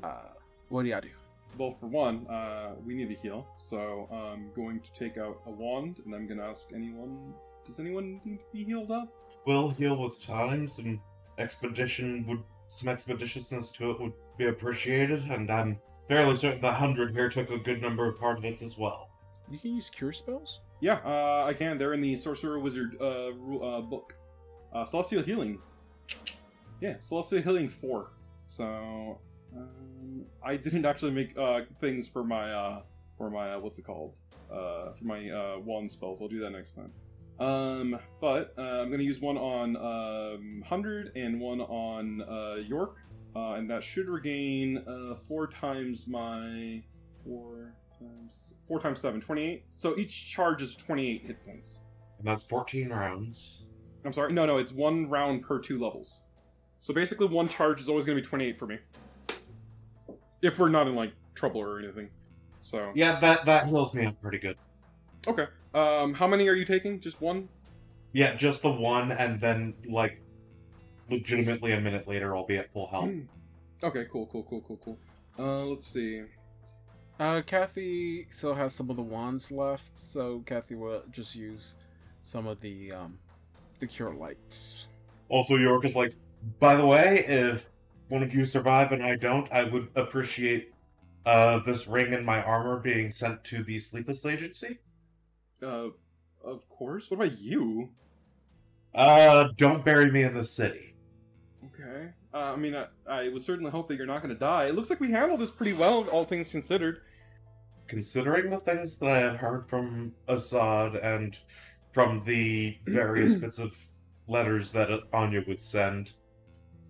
Uh, 0.03 0.28
what 0.69 0.82
do 0.82 0.89
y'all 0.90 1.01
do? 1.01 1.09
Well, 1.57 1.77
for 1.81 1.86
one, 1.86 2.27
uh, 2.28 2.74
we 2.85 2.95
need 2.95 3.09
to 3.09 3.15
heal, 3.15 3.49
so 3.59 4.09
I'm 4.12 4.51
going 4.55 4.81
to 4.81 4.93
take 4.93 5.19
out 5.19 5.40
a 5.47 5.51
wand, 5.51 6.01
and 6.05 6.15
I'm 6.15 6.27
going 6.27 6.39
to 6.39 6.45
ask 6.45 6.69
anyone: 6.74 7.35
Does 7.65 7.81
anyone 7.81 8.20
need 8.24 8.39
to 8.39 8.45
be 8.53 8.65
healed 8.65 8.90
up? 8.90 9.09
We'll 9.47 9.70
heal 9.70 9.97
with 9.97 10.23
time. 10.23 10.69
Some 10.69 11.01
expedition 11.39 12.24
would, 12.28 12.43
some 12.69 12.95
expeditiousness 12.95 13.73
to 13.73 13.90
it 13.90 14.01
would 14.01 14.12
be 14.36 14.47
appreciated, 14.47 15.24
and 15.24 15.51
I'm 15.51 15.81
fairly 16.07 16.36
certain 16.36 16.61
the 16.61 16.70
hundred 16.73 17.12
here 17.12 17.28
took 17.28 17.51
a 17.51 17.59
good 17.59 17.82
number 17.82 18.07
of 18.07 18.19
part 18.20 18.39
of 18.39 18.45
it 18.45 18.62
as 18.62 18.78
well. 18.78 19.09
You 19.51 19.59
can 19.59 19.74
use 19.74 19.90
cure 19.90 20.12
spells. 20.12 20.61
Yeah, 20.80 21.00
uh, 21.05 21.44
I 21.46 21.55
can. 21.55 21.78
They're 21.78 21.94
in 21.94 22.00
the 22.00 22.14
Sorcerer 22.16 22.59
Wizard 22.59 22.96
uh, 23.00 23.30
uh, 23.30 23.80
book. 23.80 24.14
Uh, 24.72 24.84
Celestial 24.84 25.22
Healing. 25.22 25.59
Yeah, 26.80 26.96
Celestial 27.00 27.42
Healing 27.42 27.68
4. 27.68 28.10
So, 28.46 29.18
um, 29.56 30.24
I 30.42 30.56
didn't 30.56 30.84
actually 30.84 31.10
make 31.12 31.36
uh, 31.36 31.62
things 31.80 32.06
for 32.06 32.22
my, 32.22 32.52
uh, 32.52 32.82
for 33.16 33.30
my, 33.30 33.55
uh, 33.55 33.59
what's 33.59 33.78
it 33.78 33.84
called? 33.84 34.16
Uh, 34.50 34.92
for 34.92 35.05
my 35.05 35.28
uh, 35.28 35.59
wand 35.59 35.90
spells. 35.90 36.22
I'll 36.22 36.28
do 36.28 36.40
that 36.40 36.50
next 36.50 36.74
time. 36.76 36.92
Um, 37.40 37.98
but 38.20 38.55
uh, 38.59 38.62
I'm 38.62 38.88
going 38.88 38.98
to 38.98 39.05
use 39.05 39.20
one 39.20 39.38
on 39.38 39.76
um, 39.76 40.60
100 40.60 41.12
and 41.16 41.40
one 41.40 41.60
on 41.60 42.22
uh, 42.22 42.60
York. 42.62 42.96
Uh, 43.36 43.52
and 43.52 43.70
that 43.70 43.82
should 43.82 44.09
regain 44.09 44.78
uh, 44.88 45.14
four 45.28 45.46
times 45.46 46.06
my 46.09 46.82
four 47.24 47.74
times 47.98 48.54
four 48.66 48.80
times 48.80 49.00
seven, 49.00 49.20
28. 49.20 49.64
So 49.72 49.96
each 49.96 50.28
charge 50.30 50.62
is 50.62 50.76
28 50.76 51.22
hit 51.22 51.44
points. 51.44 51.80
And 52.18 52.26
that's 52.26 52.44
14 52.44 52.88
rounds. 52.90 53.64
I'm 54.04 54.12
sorry, 54.12 54.32
no, 54.32 54.46
no, 54.46 54.58
it's 54.58 54.72
one 54.72 55.08
round 55.08 55.42
per 55.42 55.58
two 55.58 55.78
levels. 55.80 56.20
So 56.80 56.94
basically, 56.94 57.26
one 57.26 57.48
charge 57.48 57.80
is 57.80 57.88
always 57.88 58.04
going 58.06 58.16
to 58.16 58.22
be 58.22 58.26
28 58.28 58.58
for 58.58 58.66
me. 58.66 58.78
If 60.42 60.58
we're 60.58 60.68
not 60.68 60.86
in 60.86 60.94
like 60.94 61.12
trouble 61.34 61.60
or 61.60 61.78
anything. 61.78 62.08
So 62.60 62.92
Yeah, 62.94 63.18
that 63.20 63.44
that 63.46 63.66
heals 63.66 63.94
me 63.94 64.06
up 64.06 64.20
pretty 64.20 64.38
good. 64.38 64.56
okay. 65.26 65.46
Um, 65.74 66.14
how 66.14 66.26
many 66.26 66.48
are 66.48 66.54
you 66.54 66.64
taking? 66.64 67.00
Just 67.00 67.20
one? 67.20 67.48
Yeah, 68.12 68.34
just 68.34 68.62
the 68.62 68.70
one, 68.72 69.12
and 69.12 69.40
then 69.40 69.74
like 69.88 70.20
legitimately 71.10 71.72
a 71.72 71.80
minute 71.80 72.08
later, 72.08 72.34
I'll 72.36 72.46
be 72.46 72.56
at 72.56 72.72
full 72.72 72.86
health. 72.88 73.10
Okay, 73.82 74.06
cool, 74.10 74.26
cool, 74.26 74.44
cool, 74.44 74.60
cool, 74.66 74.78
cool. 74.84 74.98
Uh, 75.38 75.66
let's 75.66 75.86
see. 75.86 76.22
Uh, 77.19 77.43
Kathy 77.43 78.27
still 78.31 78.55
has 78.55 78.74
some 78.74 78.90
of 78.90 78.97
the 78.97 79.03
wands 79.03 79.51
left, 79.51 79.99
so 79.99 80.43
Kathy 80.47 80.77
will 80.77 81.03
just 81.11 81.35
use 81.35 81.74
some 82.23 82.47
of 82.47 82.61
the 82.61 82.93
um, 82.93 83.19
the 83.81 83.86
cure 83.86 84.15
lights. 84.15 84.86
Also, 85.28 85.57
York 85.57 85.85
is 85.85 85.95
like, 85.95 86.15
by 86.61 86.77
the 86.77 86.86
way, 86.86 87.24
if 87.27 87.66
one 88.09 88.23
of 88.23 88.32
you 88.32 88.47
survive 88.47 88.93
and 88.93 89.03
I 89.03 89.16
don't, 89.16 89.51
I 89.53 89.65
would 89.65 89.89
appreciate 89.97 90.73
uh, 91.27 91.59
this 91.61 91.86
ring 91.86 92.15
and 92.15 92.24
my 92.24 92.43
armor 92.43 92.78
being 92.78 93.11
sent 93.11 93.45
to 93.45 93.62
the 93.62 93.78
Sleepless 93.78 94.24
Agency. 94.24 94.78
Uh, 95.62 95.89
of 96.43 96.69
course. 96.69 97.11
What 97.11 97.20
about 97.20 97.39
you? 97.39 97.90
Uh, 98.95 99.49
don't 99.57 99.85
bury 99.85 100.11
me 100.11 100.23
in 100.23 100.35
the 100.35 100.45
city. 100.45 100.95
Okay. 101.66 102.11
Uh, 102.32 102.52
I 102.52 102.56
mean, 102.56 102.74
I, 102.74 102.86
I 103.09 103.28
would 103.28 103.42
certainly 103.42 103.70
hope 103.70 103.88
that 103.88 103.96
you're 103.96 104.06
not 104.06 104.22
going 104.22 104.34
to 104.34 104.38
die. 104.38 104.66
It 104.66 104.74
looks 104.74 104.90
like 104.90 105.00
we 105.00 105.10
handled 105.10 105.40
this 105.40 105.50
pretty 105.50 105.72
well, 105.72 106.06
all 106.09 106.24
things 106.24 106.50
considered. 106.50 107.00
Considering 107.86 108.50
the 108.50 108.59
things 108.60 108.98
that 108.98 109.09
I 109.09 109.18
have 109.18 109.36
heard 109.36 109.68
from 109.68 110.12
Assad 110.28 110.96
and 110.96 111.36
from 111.92 112.22
the 112.24 112.76
various 112.86 113.34
bits 113.34 113.59
of 113.59 113.74
letters 114.26 114.70
that 114.72 114.90
Anya 115.12 115.42
would 115.48 115.60
send, 115.60 116.12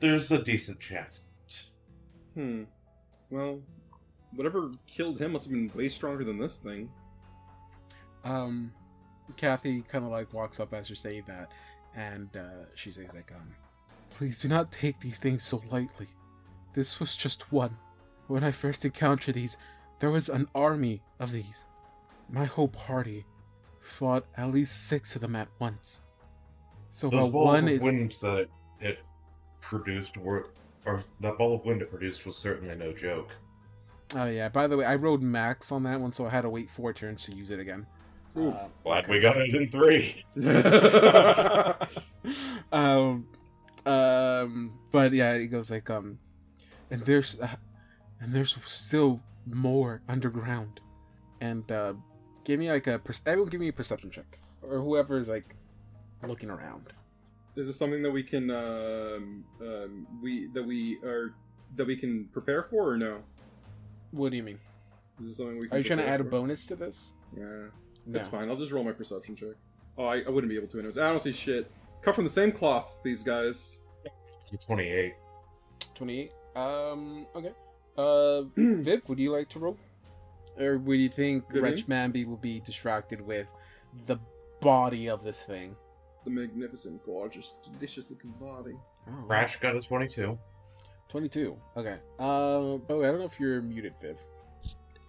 there's 0.01 0.32
a 0.32 0.43
decent 0.43 0.81
chance. 0.81 1.20
Hmm. 2.35 2.65
Well, 3.31 3.60
whatever 4.35 4.73
killed 4.86 5.20
him 5.20 5.32
must 5.32 5.44
have 5.44 5.52
been 5.52 5.70
way 5.74 5.89
stronger 5.89 6.24
than 6.24 6.39
this 6.39 6.59
thing. 6.59 6.90
Um, 8.24 8.73
Kathy 9.36 9.82
kind 9.82 10.05
of 10.05 10.10
like 10.10 10.32
walks 10.32 10.59
up 10.59 10.74
as 10.74 10.89
you're 10.89 10.97
saying 10.97 11.24
that, 11.28 11.52
and 11.94 12.28
uh, 12.36 12.65
she 12.74 12.90
says 12.90 13.15
like, 13.15 13.32
um, 13.35 13.55
"Please 14.19 14.40
do 14.40 14.49
not 14.49 14.73
take 14.73 14.99
these 14.99 15.19
things 15.19 15.45
so 15.45 15.62
lightly. 15.70 16.09
This 16.74 16.99
was 16.99 17.15
just 17.15 17.53
one. 17.53 17.77
When 18.27 18.43
I 18.43 18.51
first 18.51 18.85
encountered 18.85 19.36
these, 19.36 19.57
there 20.01 20.11
was 20.11 20.28
an 20.28 20.49
army 20.57 21.03
of 21.20 21.31
these. 21.31 21.65
My 22.28 22.45
whole 22.45 22.66
party 22.66 23.24
fought 23.81 24.27
at 24.36 24.51
least 24.51 24.89
six 24.89 25.15
of 25.15 25.23
them 25.23 25.36
at 25.36 25.47
once. 25.61 26.01
So 26.90 27.09
Those 27.09 27.20
while 27.20 27.31
balls 27.31 27.47
one 27.47 27.65
of 27.65 27.70
is 27.70 27.81
wind 27.81 28.16
that 28.20 28.49
it 28.81 28.99
produced 29.61 30.16
were, 30.16 30.51
or 30.85 31.05
that 31.20 31.39
ball 31.39 31.55
of 31.55 31.65
wind 31.65 31.81
it 31.81 31.89
produced 31.89 32.27
was 32.27 32.36
certainly 32.36 32.74
no 32.74 32.93
joke. 32.93 33.31
oh 34.16 34.27
yeah. 34.27 34.49
By 34.49 34.66
the 34.66 34.77
way, 34.77 34.85
I 34.85 34.97
rode 34.97 35.23
max 35.23 35.70
on 35.70 35.85
that 35.85 36.01
one, 36.01 36.12
so 36.12 36.27
I 36.27 36.31
had 36.31 36.40
to 36.40 36.51
wait 36.51 36.69
four 36.69 36.93
turns 36.93 37.24
to 37.27 37.36
use 37.36 37.53
it 37.53 37.61
again. 37.61 37.86
Oof. 38.36 38.53
Uh, 38.53 38.66
Glad 38.82 39.07
we 39.07 39.20
got 39.20 39.36
it 39.36 39.55
in 39.55 39.70
three. 39.70 40.24
um, 42.73 43.28
um, 43.87 44.79
but 44.91 45.13
yeah, 45.13 45.33
it 45.33 45.47
goes 45.49 45.71
like 45.71 45.89
um, 45.91 46.19
and 46.91 47.03
there's 47.03 47.39
uh, 47.41 47.57
and 48.21 48.35
there's 48.35 48.57
still 48.67 49.21
more 49.47 50.03
underground, 50.09 50.81
and 51.41 51.71
uh, 51.73 51.95
give 52.45 52.59
me 52.59 52.71
like 52.71 52.87
a 52.87 52.99
per- 52.99 53.15
everyone 53.27 53.51
give 53.51 53.61
me 53.61 53.69
a 53.69 53.73
perception 53.73 54.11
check 54.11 54.39
or 54.63 54.81
whoever 54.81 55.19
is 55.19 55.29
like 55.29 55.55
looking 56.27 56.51
around. 56.51 56.93
Is 57.57 57.67
this 57.67 57.77
something 57.77 58.03
that 58.03 58.11
we 58.11 58.23
can 58.23 58.51
um, 58.51 59.45
um, 59.61 60.07
we 60.23 60.47
that 60.55 60.63
we 60.63 60.99
are 61.05 61.35
that 61.77 61.87
we 61.87 61.97
can 61.97 62.27
prepare 62.33 62.65
for 62.65 62.91
or 62.93 62.97
no? 62.97 63.19
What 64.11 64.31
do 64.31 64.37
you 64.37 64.43
mean? 64.43 64.59
Is 65.21 65.27
this 65.29 65.37
something 65.39 65.59
we 65.59 65.67
can 65.69 65.77
Are 65.77 65.79
you 65.79 65.85
trying 65.85 65.99
to 65.99 66.09
add 66.09 66.21
a 66.21 66.25
bonus 66.25 66.67
to 66.67 66.77
this? 66.77 67.13
Yeah, 67.37 67.43
No. 67.45 67.71
that's 68.07 68.29
fine. 68.29 68.49
I'll 68.49 68.57
just 68.57 68.73
roll 68.73 68.85
my 68.85 68.93
perception 68.93 69.37
check. 69.37 69.55
Oh, 69.99 70.05
I, 70.05 70.21
I 70.21 70.31
wouldn't 70.31 70.49
be 70.49 70.57
able 70.57 70.69
to 70.69 70.79
anyways. 70.79 70.97
I 70.97 71.09
don't 71.11 71.21
see 71.21 71.33
shit. 71.33 71.71
Cut 72.03 72.15
from 72.15 72.25
the 72.25 72.31
same 72.31 72.53
cloth, 72.53 72.95
these 73.03 73.23
guys. 73.23 73.81
Twenty-eight. 74.65 75.15
Twenty-eight. 75.95 76.33
Um. 76.57 77.27
Okay. 77.35 77.53
Uh, 77.97 78.43
Viv, 78.57 79.09
would 79.09 79.19
you 79.19 79.33
like 79.33 79.49
to 79.51 79.59
roll, 79.59 79.77
or 80.59 80.79
would 80.79 80.99
you 80.99 81.09
think 81.09 81.47
Vivian? 81.49 81.65
Wretch 81.65 81.87
Manby 81.87 82.25
will 82.27 82.37
be 82.37 82.61
distracted 82.61 83.20
with 83.20 83.51
the 84.07 84.16
body 84.61 85.09
of 85.09 85.23
this 85.23 85.43
thing? 85.43 85.75
The 86.25 86.31
magnificent, 86.31 87.05
gorgeous, 87.05 87.57
delicious-looking 87.62 88.33
body. 88.41 88.75
Oh, 89.09 89.12
Ratch 89.27 89.61
got 89.61 89.77
a 89.77 89.81
twenty-two. 89.81 90.39
22. 91.09 91.57
Okay. 91.75 91.97
Uh, 92.19 92.77
by 92.77 92.95
the 92.95 93.01
way, 93.01 93.09
I 93.09 93.11
don't 93.11 93.20
know 93.20 93.25
if 93.27 93.41
you're 93.41 93.62
muted, 93.62 93.95
Viv. 94.01 94.19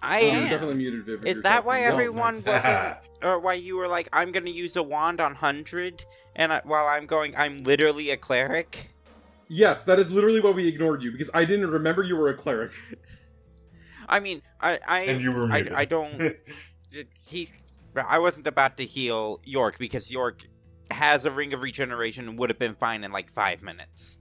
I 0.02 0.22
Oh, 0.22 0.26
you're 0.26 0.34
am. 0.36 0.50
definitely 0.50 0.76
muted, 0.76 1.06
Viv. 1.06 1.26
Is 1.26 1.42
that 1.42 1.66
why 1.66 1.82
everyone 1.82 2.36
nice. 2.36 2.46
wasn't, 2.46 2.98
or 3.24 3.40
why 3.40 3.54
you 3.56 3.76
were 3.76 3.88
like, 3.88 4.08
I'm 4.14 4.32
gonna 4.32 4.50
use 4.50 4.76
a 4.76 4.84
wand 4.84 5.20
on 5.20 5.36
hundred, 5.36 6.04
and 6.36 6.54
I, 6.54 6.62
while 6.64 6.88
I'm 6.88 7.06
going, 7.06 7.36
I'm 7.36 7.64
literally 7.64 8.12
a 8.12 8.18
cleric. 8.18 8.90
Yes, 9.50 9.84
that 9.86 10.00
is 10.00 10.12
literally 10.12 10.40
why 10.40 10.52
we 10.52 10.68
ignored 10.68 11.02
you 11.04 11.12
because 11.12 11.30
I 11.34 11.44
didn't 11.44 11.70
remember 11.72 12.04
you 12.04 12.16
were 12.16 12.30
a 12.30 12.34
cleric. 12.36 12.72
I 14.10 14.20
mean, 14.20 14.42
I, 14.62 14.80
I, 14.88 15.00
and 15.02 15.22
you 15.22 15.32
were 15.32 15.52
I. 15.52 15.66
I 15.76 15.86
don't. 15.86 16.36
He's. 17.26 17.54
I 17.96 18.20
wasn't 18.20 18.48
about 18.48 18.78
to 18.78 18.86
heal 18.86 19.42
York 19.44 19.78
because 19.80 20.12
York 20.12 20.44
has 20.92 21.26
a 21.26 21.32
ring 21.32 21.54
of 21.54 21.62
regeneration 21.62 22.30
and 22.30 22.40
would 22.40 22.50
have 22.50 22.60
been 22.60 22.76
fine 22.76 23.04
in 23.04 23.12
like 23.12 23.32
five 23.34 23.62
minutes. 23.62 24.20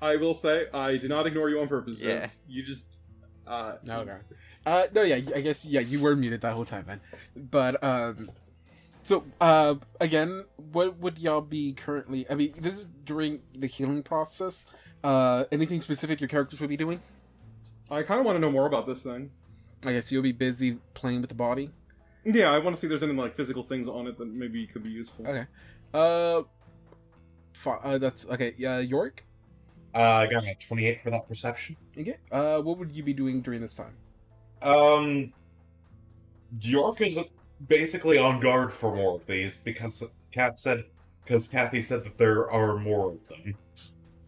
I 0.00 0.16
will 0.16 0.34
say 0.34 0.66
I 0.72 0.96
did 0.96 1.10
not 1.10 1.26
ignore 1.26 1.50
you 1.50 1.60
on 1.60 1.68
purpose. 1.68 1.98
Viv. 1.98 2.08
Yeah. 2.08 2.28
You 2.48 2.62
just. 2.62 2.98
Uh, 3.46 3.76
no, 3.82 4.00
Okay. 4.00 4.16
Uh, 4.66 4.86
no, 4.92 5.02
yeah, 5.02 5.16
I 5.34 5.40
guess, 5.40 5.64
yeah, 5.64 5.80
you 5.80 6.00
were 6.00 6.14
muted 6.14 6.42
that 6.42 6.52
whole 6.52 6.64
time, 6.64 6.86
man. 6.86 7.00
But, 7.34 7.82
um, 7.82 8.30
so, 9.02 9.24
uh, 9.40 9.76
again, 10.00 10.44
what 10.72 10.98
would 10.98 11.18
y'all 11.18 11.40
be 11.40 11.72
currently, 11.72 12.26
I 12.28 12.34
mean, 12.34 12.52
this 12.58 12.74
is 12.74 12.86
during 13.04 13.40
the 13.56 13.66
healing 13.66 14.02
process. 14.02 14.66
Uh, 15.02 15.44
anything 15.52 15.80
specific 15.80 16.20
your 16.20 16.28
characters 16.28 16.60
would 16.60 16.68
be 16.68 16.76
doing? 16.76 17.00
I 17.90 18.02
kind 18.02 18.20
of 18.20 18.26
want 18.26 18.36
to 18.36 18.40
know 18.40 18.50
more 18.50 18.66
about 18.66 18.86
this 18.86 19.00
thing. 19.00 19.30
I 19.86 19.92
guess 19.92 20.12
you'll 20.12 20.22
be 20.22 20.32
busy 20.32 20.78
playing 20.92 21.20
with 21.22 21.28
the 21.30 21.36
body. 21.36 21.70
Yeah, 22.24 22.50
I 22.50 22.58
want 22.58 22.76
to 22.76 22.80
see 22.80 22.86
if 22.86 22.90
there's 22.90 23.02
any 23.02 23.14
like 23.14 23.36
physical 23.36 23.62
things 23.62 23.88
on 23.88 24.06
it 24.06 24.18
that 24.18 24.26
maybe 24.26 24.66
could 24.66 24.82
be 24.82 24.90
useful. 24.90 25.26
Okay. 25.26 25.46
Uh, 25.94 26.42
fi- 27.54 27.80
uh 27.82 27.96
that's, 27.96 28.26
okay, 28.26 28.54
yeah, 28.58 28.80
York? 28.80 29.24
Uh, 29.94 30.00
I 30.00 30.26
got 30.26 30.44
a 30.44 30.54
twenty-eight 30.56 31.02
for 31.02 31.10
that 31.10 31.26
perception. 31.26 31.76
Okay. 31.96 32.18
Uh, 32.30 32.60
what 32.60 32.76
would 32.76 32.90
you 32.90 33.02
be 33.02 33.14
doing 33.14 33.40
during 33.40 33.62
this 33.62 33.74
time? 33.74 33.96
Um, 34.62 35.32
York 36.60 37.00
is 37.00 37.18
basically 37.66 38.18
on 38.18 38.40
guard 38.40 38.72
for 38.72 38.94
more 38.94 39.16
of 39.16 39.26
these 39.26 39.56
because 39.56 40.02
Kat 40.32 40.58
said 40.58 40.84
because 41.24 41.46
Kathy 41.48 41.82
said 41.82 42.04
that 42.04 42.16
there 42.16 42.50
are 42.50 42.76
more 42.76 43.12
of 43.12 43.18
them. 43.28 43.54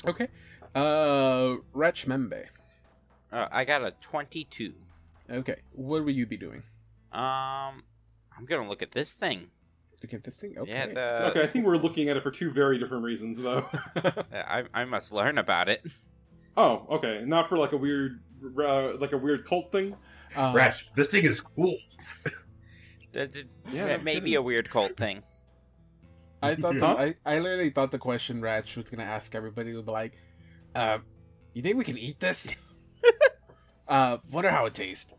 Okay. 0.06 0.28
Uh, 0.74 1.56
Wretch 1.72 2.06
Membe. 2.06 2.44
Uh, 3.32 3.46
I 3.50 3.64
got 3.64 3.82
a 3.82 3.92
twenty-two. 4.00 4.74
Okay, 5.30 5.56
what 5.72 6.04
will 6.04 6.10
you 6.10 6.26
be 6.26 6.36
doing? 6.36 6.62
Um, 7.12 7.82
I'm 8.36 8.44
gonna 8.46 8.68
look 8.68 8.82
at 8.82 8.90
this 8.90 9.14
thing. 9.14 9.46
Look 10.02 10.14
at 10.14 10.24
this 10.24 10.36
thing. 10.40 10.56
Okay. 10.58 10.70
Yeah, 10.70 10.86
the 10.86 11.30
okay, 11.30 11.42
I 11.42 11.46
think 11.46 11.66
we're 11.66 11.76
looking 11.76 12.08
at 12.08 12.16
it 12.16 12.22
for 12.22 12.30
two 12.30 12.50
very 12.50 12.78
different 12.78 13.04
reasons, 13.04 13.38
though. 13.38 13.66
I 14.32 14.64
I 14.74 14.84
must 14.84 15.12
learn 15.12 15.38
about 15.38 15.68
it. 15.68 15.84
oh, 16.56 16.86
okay, 16.90 17.22
not 17.24 17.48
for 17.48 17.58
like 17.58 17.72
a 17.72 17.76
weird, 17.76 18.20
uh, 18.58 18.96
like 18.96 19.12
a 19.12 19.18
weird 19.18 19.44
cult 19.46 19.70
thing. 19.70 19.94
Um, 20.36 20.54
Ratch, 20.54 20.88
this 20.94 21.08
thing 21.08 21.24
is 21.24 21.40
cool. 21.40 21.76
D- 23.12 23.26
d- 23.26 23.44
Yeah, 23.72 23.86
it 23.86 23.98
no 23.98 24.04
may 24.04 24.20
be 24.20 24.34
a 24.34 24.42
weird 24.42 24.70
cult 24.70 24.96
thing. 24.96 25.22
I 26.42 26.54
thought 26.54 26.74
the, 26.74 26.86
I, 26.86 27.14
I 27.26 27.38
literally 27.38 27.70
thought 27.70 27.90
the 27.90 27.98
question 27.98 28.40
Ratch 28.40 28.76
was 28.76 28.88
gonna 28.88 29.02
ask 29.04 29.34
everybody 29.34 29.74
would 29.74 29.86
be 29.86 29.92
like, 29.92 30.12
uh, 30.74 30.98
you 31.52 31.62
think 31.62 31.76
we 31.76 31.84
can 31.84 31.98
eat 31.98 32.20
this? 32.20 32.54
uh, 33.88 34.18
wonder 34.30 34.50
how 34.50 34.66
it 34.66 34.74
tastes. 34.74 35.12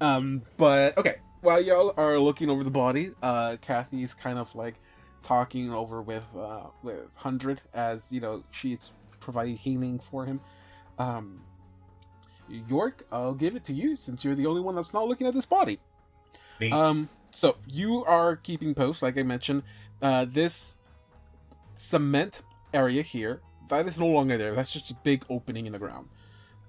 Um, 0.00 0.42
but 0.56 0.98
okay, 0.98 1.16
while 1.40 1.60
y'all 1.60 1.94
are 1.96 2.18
looking 2.18 2.50
over 2.50 2.62
the 2.64 2.70
body, 2.70 3.12
uh, 3.22 3.56
Kathy's 3.62 4.12
kind 4.12 4.38
of 4.38 4.54
like 4.54 4.74
talking 5.22 5.72
over 5.72 6.02
with 6.02 6.24
uh 6.38 6.66
with 6.82 7.00
Hundred 7.14 7.60
as 7.74 8.06
you 8.10 8.20
know 8.20 8.44
she's 8.50 8.92
providing 9.20 9.56
healing 9.56 9.98
for 10.10 10.24
him. 10.26 10.40
Um, 10.98 11.40
York, 12.48 13.04
I'll 13.10 13.34
give 13.34 13.56
it 13.56 13.64
to 13.64 13.72
you 13.72 13.96
since 13.96 14.24
you're 14.24 14.34
the 14.34 14.46
only 14.46 14.60
one 14.60 14.74
that's 14.74 14.94
not 14.94 15.06
looking 15.06 15.26
at 15.26 15.34
this 15.34 15.46
body. 15.46 15.78
Neat. 16.60 16.72
Um, 16.72 17.08
so 17.30 17.56
you 17.66 18.04
are 18.04 18.36
keeping 18.36 18.74
post, 18.74 19.02
like 19.02 19.18
I 19.18 19.22
mentioned. 19.22 19.62
Uh, 20.00 20.26
this 20.28 20.78
cement 21.76 22.42
area 22.72 23.02
here, 23.02 23.40
that 23.68 23.86
is 23.86 23.98
no 23.98 24.06
longer 24.06 24.38
there. 24.38 24.54
That's 24.54 24.72
just 24.72 24.90
a 24.90 24.94
big 25.02 25.24
opening 25.28 25.66
in 25.66 25.72
the 25.72 25.78
ground. 25.78 26.08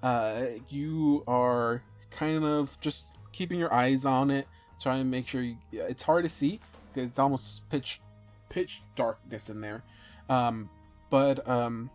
Uh, 0.02 0.46
you 0.70 1.24
are 1.28 1.82
kind 2.12 2.44
of 2.44 2.78
just 2.82 3.16
keeping 3.32 3.60
your 3.60 3.74
eyes 3.74 4.06
on 4.06 4.32
it, 4.32 4.48
trying 4.82 5.00
to 5.00 5.06
make 5.06 5.28
sure 5.28 5.42
you, 5.42 5.58
it's 5.72 6.04
hard 6.04 6.24
to 6.24 6.30
see 6.30 6.60
because 6.94 7.10
it's 7.10 7.20
almost 7.20 7.68
pitch 7.70 8.02
pitch 8.50 8.82
darkness 8.96 9.50
in 9.50 9.62
there. 9.62 9.84
Um, 10.30 10.70
but 11.10 11.48
um, 11.48 11.90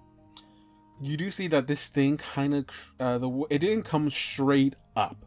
you 1.03 1.17
do 1.17 1.31
see 1.31 1.49
that 1.49 1.67
this 1.67 1.89
thing 1.89 2.17
kind 2.17 2.55
of 2.55 2.67
uh, 3.01 3.19
the 3.19 3.47
it 3.51 3.59
didn't 3.59 3.83
come 3.83 4.09
straight 4.09 4.77
up. 4.97 5.25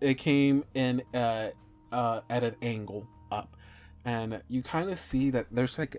It 0.00 0.14
came 0.14 0.64
in 0.74 1.02
uh, 1.14 1.50
uh, 1.90 2.20
at 2.28 2.44
an 2.44 2.56
angle 2.62 3.06
up, 3.32 3.56
and 4.04 4.42
you 4.48 4.62
kind 4.62 4.90
of 4.90 4.98
see 4.98 5.30
that 5.30 5.46
there's 5.50 5.78
like 5.78 5.96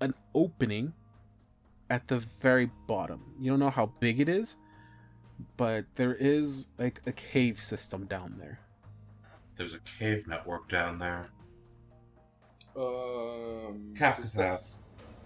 an 0.00 0.14
opening 0.34 0.94
at 1.90 2.08
the 2.08 2.18
very 2.40 2.70
bottom. 2.86 3.20
You 3.38 3.50
don't 3.50 3.60
know 3.60 3.70
how 3.70 3.92
big 4.00 4.20
it 4.20 4.28
is, 4.28 4.56
but 5.56 5.84
there 5.96 6.14
is 6.14 6.68
like 6.78 7.02
a 7.06 7.12
cave 7.12 7.60
system 7.60 8.06
down 8.06 8.36
there. 8.38 8.60
There's 9.56 9.74
a 9.74 9.80
cave 9.80 10.26
network 10.26 10.68
down 10.70 10.98
there. 10.98 11.28
Um, 12.76 13.92
Capitath, 13.98 14.78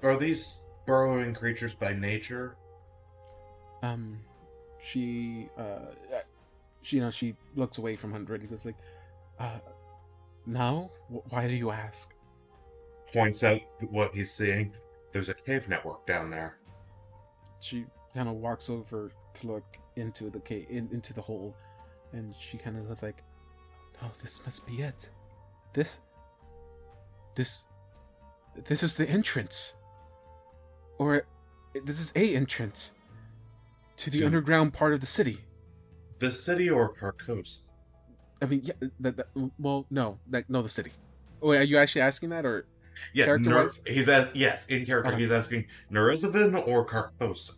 are 0.02 0.16
these 0.16 0.58
burrowing 0.86 1.34
creatures 1.34 1.74
by 1.74 1.92
nature? 1.92 2.56
Um, 3.84 4.18
she 4.82 5.48
uh, 5.58 5.92
she 6.82 6.96
you 6.96 7.02
know 7.02 7.10
she 7.10 7.34
looks 7.56 7.78
away 7.78 7.96
from 7.96 8.12
Hundred. 8.12 8.40
He 8.42 8.48
goes 8.48 8.64
like, 8.64 8.76
uh, 9.38 9.58
no. 10.46 10.90
Wh- 11.12 11.32
Why 11.32 11.46
do 11.48 11.54
you 11.54 11.70
ask? 11.70 12.14
Points 13.12 13.42
out 13.44 13.60
what 13.90 14.14
he's 14.14 14.32
seeing. 14.32 14.72
There's 15.12 15.28
a 15.28 15.34
cave 15.34 15.68
network 15.68 16.06
down 16.06 16.30
there. 16.30 16.56
she 17.60 17.84
kind 18.14 18.28
of 18.28 18.36
walks 18.36 18.68
over 18.70 19.10
to 19.34 19.46
look 19.46 19.78
into 19.96 20.30
the 20.30 20.40
cave 20.40 20.66
in, 20.70 20.88
into 20.92 21.12
the 21.12 21.20
hole 21.20 21.54
and 22.12 22.34
she 22.38 22.56
kind 22.58 22.76
of 22.78 22.88
was 22.88 23.02
like 23.02 23.22
oh 24.02 24.10
this 24.22 24.40
must 24.46 24.64
be 24.66 24.82
it 24.82 25.10
this 25.72 25.98
this 27.34 27.64
this 28.68 28.82
is 28.84 28.94
the 28.96 29.08
entrance 29.08 29.74
or 30.98 31.26
this 31.84 31.98
is 31.98 32.12
a 32.14 32.36
entrance 32.36 32.92
to 33.98 34.10
the 34.10 34.20
To- 34.20 34.26
underground 34.26 34.72
part 34.72 34.92
of 34.94 35.00
the 35.00 35.06
city 35.06 35.38
The 36.18 36.32
city 36.32 36.70
or 36.70 36.94
Carcosa? 36.94 37.58
i 38.42 38.46
mean 38.46 38.62
yeah 38.64 38.88
that, 39.00 39.16
that, 39.16 39.28
well 39.58 39.86
no 39.90 40.18
like 40.30 40.48
no 40.50 40.60
the 40.62 40.68
city 40.68 40.90
oh 41.42 41.48
wait, 41.48 41.58
are 41.58 41.62
you 41.64 41.78
actually 41.78 42.00
asking 42.02 42.30
that 42.30 42.44
or 42.44 42.66
Yeah, 43.12 43.36
Ner- 43.36 43.68
he's 43.86 44.08
as 44.08 44.28
yes 44.34 44.66
in 44.66 44.86
character. 44.86 45.08
Uh-huh. 45.10 45.18
He's 45.18 45.30
asking 45.32 45.66
Nerizavin 45.90 46.54
or 46.66 46.86
Carcosa. 46.86 47.52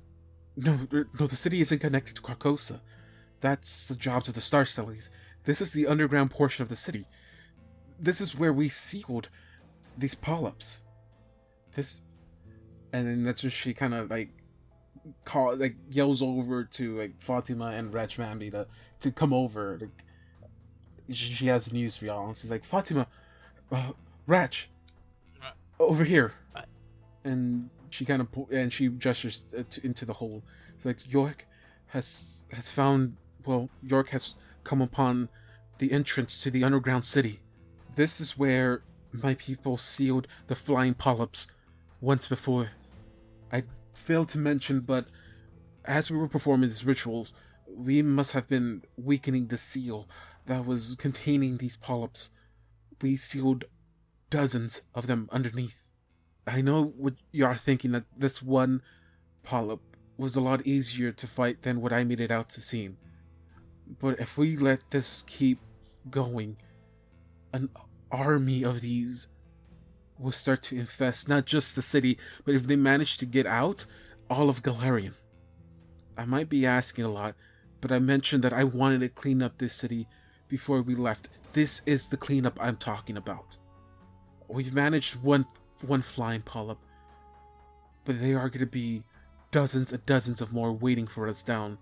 No, 0.56 0.86
no, 1.20 1.26
the 1.26 1.36
city 1.36 1.60
isn't 1.60 1.78
connected 1.80 2.16
to 2.16 2.22
Carcosa. 2.22 2.80
That's 3.40 3.88
the 3.88 3.96
jobs 3.96 4.28
of 4.28 4.34
the 4.34 4.40
Star 4.40 4.64
Steles. 4.64 5.10
This 5.44 5.60
is 5.60 5.72
the 5.72 5.86
underground 5.86 6.30
portion 6.30 6.62
of 6.62 6.70
the 6.70 6.76
city. 6.76 7.04
This 8.00 8.20
is 8.22 8.34
where 8.34 8.52
we 8.52 8.68
sealed 8.70 9.28
these 9.98 10.14
polyps. 10.14 10.80
This, 11.74 12.00
and 12.94 13.06
then 13.06 13.22
that's 13.24 13.42
when 13.42 13.50
she 13.50 13.74
kind 13.74 13.92
of 13.94 14.10
like 14.10 14.30
call 15.24 15.56
like 15.56 15.76
yells 15.90 16.22
over 16.22 16.64
to 16.64 16.98
like 16.98 17.20
Fatima 17.20 17.66
and 17.66 17.92
Rajmambi 17.92 18.50
to 18.52 18.66
to 19.00 19.10
come 19.10 19.32
over. 19.32 19.78
Like 19.80 20.04
she 21.10 21.32
she 21.32 21.46
has 21.46 21.72
news 21.72 21.96
for 21.96 22.06
y'all, 22.06 22.26
and 22.28 22.36
she's 22.36 22.50
like 22.50 22.64
Fatima, 22.64 23.06
uh, 23.70 23.92
Raj, 24.26 24.68
over 25.78 26.04
here, 26.04 26.34
and 27.24 27.70
she 27.90 28.04
kind 28.04 28.20
of 28.20 28.30
pu- 28.32 28.48
and 28.50 28.72
she 28.72 28.88
gestures 28.88 29.54
to, 29.70 29.86
into 29.86 30.04
the 30.04 30.14
hole. 30.14 30.42
It's 30.74 30.84
like 30.84 31.10
York 31.10 31.46
has 31.88 32.42
has 32.52 32.70
found. 32.70 33.16
Well, 33.44 33.70
York 33.82 34.10
has 34.10 34.34
come 34.64 34.82
upon 34.82 35.28
the 35.78 35.92
entrance 35.92 36.42
to 36.42 36.50
the 36.50 36.64
underground 36.64 37.04
city. 37.04 37.40
This 37.94 38.20
is 38.20 38.36
where 38.36 38.82
my 39.12 39.34
people 39.34 39.76
sealed 39.76 40.26
the 40.48 40.56
flying 40.56 40.94
polyps 40.94 41.46
once 42.00 42.26
before. 42.26 42.70
I 43.52 43.62
failed 43.96 44.28
to 44.30 44.38
mention, 44.38 44.80
but 44.80 45.06
as 45.84 46.10
we 46.10 46.16
were 46.16 46.28
performing 46.28 46.68
these 46.68 46.84
rituals, 46.84 47.32
we 47.68 48.02
must 48.02 48.32
have 48.32 48.48
been 48.48 48.82
weakening 48.96 49.48
the 49.48 49.58
seal 49.58 50.08
that 50.46 50.64
was 50.64 50.96
containing 50.98 51.56
these 51.56 51.76
polyps. 51.76 52.30
We 53.00 53.16
sealed 53.16 53.64
dozens 54.30 54.82
of 54.94 55.06
them 55.06 55.28
underneath. 55.32 55.76
I 56.46 56.60
know 56.60 56.84
what 56.84 57.14
you 57.32 57.44
are 57.44 57.56
thinking 57.56 57.92
that 57.92 58.04
this 58.16 58.42
one 58.42 58.82
polyp 59.42 59.80
was 60.16 60.36
a 60.36 60.40
lot 60.40 60.66
easier 60.66 61.12
to 61.12 61.26
fight 61.26 61.62
than 61.62 61.80
what 61.80 61.92
I 61.92 62.04
made 62.04 62.20
it 62.20 62.30
out 62.30 62.48
to 62.50 62.62
seem. 62.62 62.98
But 64.00 64.20
if 64.20 64.38
we 64.38 64.56
let 64.56 64.90
this 64.90 65.24
keep 65.26 65.58
going, 66.10 66.56
an 67.52 67.70
army 68.10 68.62
of 68.64 68.80
these 68.80 69.28
will 70.18 70.32
start 70.32 70.62
to 70.62 70.78
infest 70.78 71.28
not 71.28 71.46
just 71.46 71.76
the 71.76 71.82
city, 71.82 72.18
but 72.44 72.54
if 72.54 72.66
they 72.66 72.76
manage 72.76 73.18
to 73.18 73.26
get 73.26 73.46
out, 73.46 73.86
all 74.30 74.48
of 74.48 74.62
Galarian. 74.62 75.14
I 76.16 76.24
might 76.24 76.48
be 76.48 76.66
asking 76.66 77.04
a 77.04 77.10
lot, 77.10 77.34
but 77.80 77.92
I 77.92 77.98
mentioned 77.98 78.42
that 78.44 78.52
I 78.52 78.64
wanted 78.64 79.00
to 79.00 79.08
clean 79.08 79.42
up 79.42 79.58
this 79.58 79.74
city 79.74 80.08
before 80.48 80.82
we 80.82 80.94
left. 80.94 81.28
This 81.52 81.82
is 81.86 82.08
the 82.08 82.16
cleanup 82.16 82.58
I'm 82.60 82.76
talking 82.76 83.16
about. 83.16 83.58
We've 84.48 84.72
managed 84.72 85.22
one 85.22 85.46
one 85.82 86.02
flying 86.02 86.42
polyp, 86.42 86.78
but 88.04 88.20
there 88.20 88.38
are 88.38 88.48
going 88.48 88.60
to 88.60 88.66
be 88.66 89.04
dozens 89.50 89.92
and 89.92 90.04
dozens 90.06 90.40
of 90.40 90.52
more 90.52 90.72
waiting 90.72 91.06
for 91.06 91.28
us 91.28 91.42
down 91.42 91.78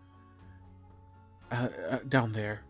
uh, 1.52 1.68
uh, 1.90 1.98
down 2.08 2.32
there, 2.32 2.62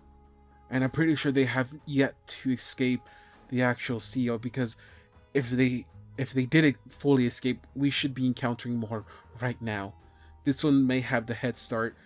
and 0.70 0.84
I'm 0.84 0.90
pretty 0.90 1.16
sure 1.16 1.32
they 1.32 1.44
have 1.44 1.72
yet 1.86 2.14
to 2.26 2.52
escape 2.52 3.00
the 3.48 3.62
actual 3.62 4.00
CEO 4.00 4.40
because 4.40 4.76
if 5.34 5.50
they 5.50 5.84
if 6.16 6.32
they 6.32 6.46
did 6.46 6.76
fully 6.88 7.26
escape, 7.26 7.66
we 7.74 7.90
should 7.90 8.14
be 8.14 8.24
encountering 8.24 8.76
more 8.76 9.04
right 9.42 9.60
now. 9.60 9.94
This 10.44 10.62
one 10.62 10.86
may 10.86 11.00
have 11.00 11.26
the 11.26 11.34
head 11.34 11.58
start, 11.58 11.96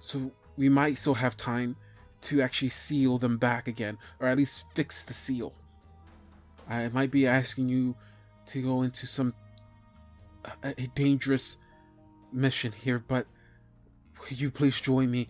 so 0.00 0.32
we 0.56 0.68
might 0.68 0.98
still 0.98 1.14
have 1.14 1.36
time 1.36 1.76
to 2.22 2.42
actually 2.42 2.70
seal 2.70 3.16
them 3.18 3.38
back 3.38 3.68
again, 3.68 3.96
or 4.18 4.26
at 4.26 4.36
least 4.36 4.64
fix 4.74 5.04
the 5.04 5.14
seal. 5.14 5.54
I 6.68 6.88
might 6.88 7.12
be 7.12 7.26
asking 7.26 7.68
you 7.68 7.94
to 8.46 8.60
go 8.60 8.82
into 8.82 9.06
some 9.06 9.34
a, 10.64 10.74
a 10.76 10.86
dangerous 10.88 11.58
mission 12.32 12.72
here, 12.72 12.98
but 12.98 13.26
will 14.18 14.36
you 14.36 14.50
please 14.50 14.80
join 14.80 15.10
me 15.10 15.28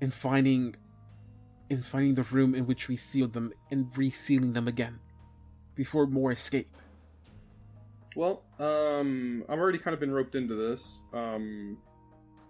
in 0.00 0.10
finding 0.10 0.74
in 1.68 1.82
finding 1.82 2.14
the 2.14 2.22
room 2.22 2.54
in 2.54 2.66
which 2.66 2.88
we 2.88 2.96
sealed 2.96 3.34
them 3.34 3.52
and 3.70 3.92
resealing 3.94 4.54
them 4.54 4.66
again 4.66 5.00
before 5.74 6.06
more 6.06 6.32
escape? 6.32 6.68
Well, 8.14 8.42
um, 8.58 9.44
I've 9.48 9.58
already 9.58 9.78
kind 9.78 9.94
of 9.94 10.00
been 10.00 10.12
roped 10.12 10.34
into 10.34 10.54
this. 10.54 11.00
Um, 11.12 11.78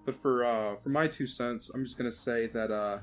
but 0.05 0.21
for 0.21 0.45
uh, 0.45 0.77
for 0.83 0.89
my 0.89 1.07
two 1.07 1.27
cents, 1.27 1.71
I'm 1.73 1.85
just 1.85 1.97
gonna 1.97 2.11
say 2.11 2.49
that 2.49 2.71
uh, 2.71 2.99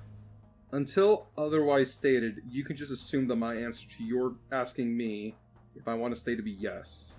until 0.71 1.27
otherwise 1.37 1.93
stated, 1.93 2.41
you 2.49 2.63
can 2.63 2.75
just 2.75 2.91
assume 2.91 3.27
that 3.29 3.37
my 3.37 3.55
answer 3.55 3.87
to 3.97 4.03
your 4.03 4.35
asking 4.51 4.95
me 4.95 5.35
if 5.75 5.87
I 5.87 5.93
want 5.93 6.13
to 6.13 6.19
stay 6.19 6.35
to 6.35 6.41
be 6.41 6.51
yes. 6.51 7.13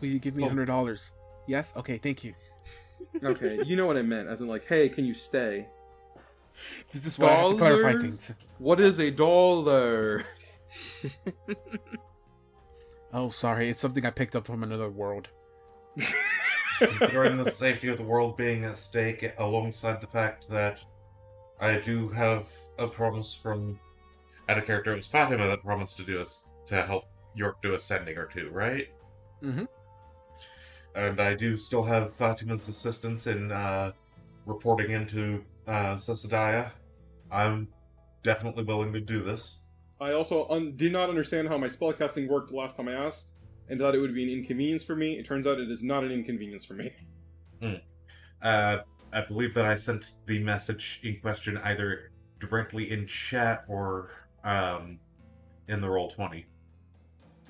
Will 0.00 0.08
you 0.08 0.18
give 0.18 0.34
me 0.34 0.44
a 0.44 0.48
hundred 0.48 0.66
dollars? 0.66 1.12
Yes. 1.46 1.72
Okay. 1.76 1.98
Thank 1.98 2.24
you. 2.24 2.34
Okay, 3.22 3.60
you 3.64 3.76
know 3.76 3.86
what 3.86 3.96
I 3.96 4.02
meant, 4.02 4.28
as 4.28 4.40
in 4.40 4.48
like, 4.48 4.66
hey, 4.66 4.88
can 4.88 5.04
you 5.04 5.14
stay? 5.14 5.68
This 6.92 7.06
is 7.06 7.18
why 7.18 7.28
I 7.28 7.34
have 7.34 7.50
to 7.50 7.56
clarify 7.56 8.00
things. 8.00 8.32
What 8.58 8.80
is 8.80 8.98
a 8.98 9.10
dollar? 9.10 10.24
Oh, 13.14 13.30
sorry. 13.30 13.68
It's 13.68 13.80
something 13.80 14.04
I 14.04 14.10
picked 14.10 14.34
up 14.34 14.44
from 14.44 14.64
another 14.64 14.90
world. 14.90 15.28
Considering 16.78 17.36
the 17.36 17.50
safety 17.50 17.86
of 17.86 17.96
the 17.96 18.02
world 18.02 18.36
being 18.36 18.64
at 18.64 18.76
stake, 18.76 19.32
alongside 19.38 20.00
the 20.00 20.08
fact 20.08 20.48
that 20.50 20.80
I 21.60 21.76
do 21.78 22.08
have 22.08 22.48
a 22.78 22.88
promise 22.88 23.32
from 23.32 23.78
at 24.48 24.58
a 24.58 24.62
character 24.62 24.92
it 24.92 24.96
was 24.96 25.06
Fatima 25.06 25.46
that 25.46 25.62
promised 25.62 25.96
to 25.98 26.02
do 26.02 26.20
us 26.20 26.44
to 26.66 26.82
help 26.82 27.04
York 27.36 27.62
do 27.62 27.74
a 27.74 27.80
sending 27.80 28.18
or 28.18 28.26
two, 28.26 28.50
right? 28.50 28.88
Mm-hmm. 29.42 29.64
And 30.96 31.20
I 31.20 31.34
do 31.34 31.56
still 31.56 31.84
have 31.84 32.14
Fatima's 32.16 32.68
assistance 32.68 33.28
in 33.28 33.52
uh, 33.52 33.92
reporting 34.44 34.90
into 34.90 35.44
uh. 35.68 36.70
I'm 37.30 37.68
definitely 38.24 38.64
willing 38.64 38.92
to 38.92 39.00
do 39.00 39.22
this. 39.22 39.58
I 40.00 40.12
also 40.12 40.48
un- 40.48 40.74
did 40.76 40.92
not 40.92 41.08
understand 41.08 41.48
how 41.48 41.56
my 41.58 41.68
spellcasting 41.68 42.28
worked 42.28 42.52
last 42.52 42.76
time 42.76 42.88
I 42.88 42.94
asked, 42.94 43.32
and 43.68 43.78
thought 43.80 43.94
it 43.94 43.98
would 43.98 44.14
be 44.14 44.24
an 44.24 44.38
inconvenience 44.38 44.82
for 44.82 44.96
me. 44.96 45.18
It 45.18 45.24
turns 45.24 45.46
out 45.46 45.58
it 45.58 45.70
is 45.70 45.82
not 45.82 46.04
an 46.04 46.10
inconvenience 46.10 46.64
for 46.64 46.74
me. 46.74 46.92
Uh, 48.42 48.78
I 49.12 49.22
believe 49.26 49.54
that 49.54 49.64
I 49.64 49.74
sent 49.74 50.12
the 50.26 50.38
message 50.40 51.00
in 51.02 51.18
question 51.20 51.56
either 51.58 52.10
directly 52.40 52.90
in 52.90 53.06
chat 53.06 53.64
or 53.68 54.10
um, 54.44 54.98
in 55.68 55.80
the 55.80 55.88
roll 55.88 56.10
twenty. 56.10 56.44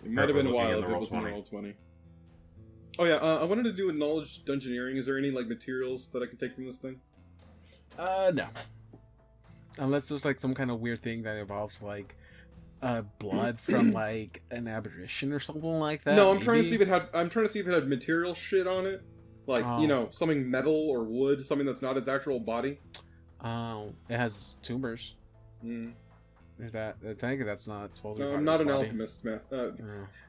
It 0.04 0.10
might 0.10 0.28
have 0.28 0.36
been 0.36 0.46
a 0.46 0.52
while 0.52 0.70
in 0.70 0.84
if 0.84 0.88
the 0.88 0.94
it 0.94 1.00
was 1.00 1.12
in 1.12 1.18
the 1.20 1.24
Roll20. 1.24 1.32
roll 1.32 1.42
twenty. 1.42 1.74
Oh 2.98 3.04
yeah, 3.04 3.16
uh, 3.16 3.38
I 3.40 3.44
wanted 3.44 3.64
to 3.64 3.72
do 3.72 3.88
a 3.88 3.92
knowledge 3.92 4.44
dungeoneering. 4.44 4.96
Is 4.98 5.06
there 5.06 5.18
any 5.18 5.30
like 5.32 5.48
materials 5.48 6.08
that 6.12 6.22
I 6.22 6.26
can 6.26 6.36
take 6.36 6.54
from 6.54 6.66
this 6.66 6.76
thing? 6.76 7.00
Uh, 7.98 8.30
no. 8.32 8.46
Unless 9.78 10.08
there's 10.08 10.24
like 10.24 10.38
some 10.38 10.54
kind 10.54 10.70
of 10.70 10.80
weird 10.80 11.00
thing 11.02 11.22
that 11.22 11.36
involves 11.36 11.82
like 11.82 12.16
uh 12.85 13.02
blood 13.19 13.59
from 13.59 13.93
like 14.05 14.43
an 14.51 14.69
aberration 14.69 15.32
or 15.32 15.40
something 15.40 15.78
like 15.81 16.05
that. 16.05 16.15
no, 16.16 16.31
I'm 16.31 16.39
trying 16.40 16.62
to 16.62 16.69
see 16.69 16.74
if 16.74 16.81
it 16.81 16.89
had. 16.89 17.09
I'm 17.15 17.31
trying 17.31 17.47
to 17.47 17.52
see 17.52 17.59
if 17.61 17.66
it 17.66 17.73
had 17.73 17.89
material 17.89 18.35
shit 18.35 18.66
on 18.66 18.86
it, 18.86 19.02
like 19.47 19.65
Oh. 19.66 19.81
you 19.81 19.89
know 19.89 20.09
something 20.12 20.48
metal 20.51 20.74
or 20.90 21.02
wood, 21.05 21.44
something 21.47 21.66
that's 21.66 21.82
not 21.82 21.97
its 21.97 22.09
actual 22.09 22.39
body. 22.40 22.78
Oh, 23.43 23.93
it 24.09 24.16
has 24.16 24.56
tumors. 24.62 25.15
Mm. 25.65 25.93
Is 26.61 26.70
that? 26.73 26.97
I 27.09 27.15
think 27.15 27.44
that's 27.44 27.66
not 27.66 27.97
supposed 27.97 28.19
to 28.20 28.24
be. 28.24 28.31
No, 28.31 28.36
I'm 28.36 28.44
not 28.44 28.61
an 28.61 28.69
body. 28.69 28.85
alchemist, 28.85 29.24
man. 29.24 29.40
Uh, 29.51 29.56
Oh. 29.56 29.73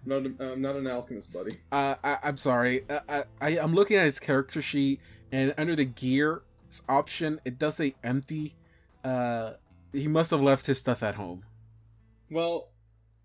not 0.06 0.26
I'm 0.40 0.61
not 0.61 0.76
an 0.76 0.88
alchemist, 0.88 1.32
buddy. 1.32 1.60
Uh, 1.72 1.95
I, 2.03 2.18
I'm 2.23 2.38
sorry. 2.38 2.84
Uh, 2.90 2.99
I, 3.07 3.23
I, 3.41 3.49
I'm 3.60 3.76
looking 3.76 3.98
at 3.98 4.06
his 4.06 4.18
character 4.19 4.61
sheet, 4.61 4.99
and 5.32 5.53
under 5.57 5.76
the 5.76 5.86
gear 5.86 6.41
option, 6.90 7.40
it 7.45 7.60
does 7.60 7.76
say 7.76 7.95
empty. 8.03 8.56
Uh, 9.03 9.53
he 9.94 10.07
must 10.07 10.32
have 10.32 10.41
left 10.41 10.65
his 10.65 10.80
stuff 10.80 11.03
at 11.03 11.14
home. 11.15 11.44
Well, 12.30 12.69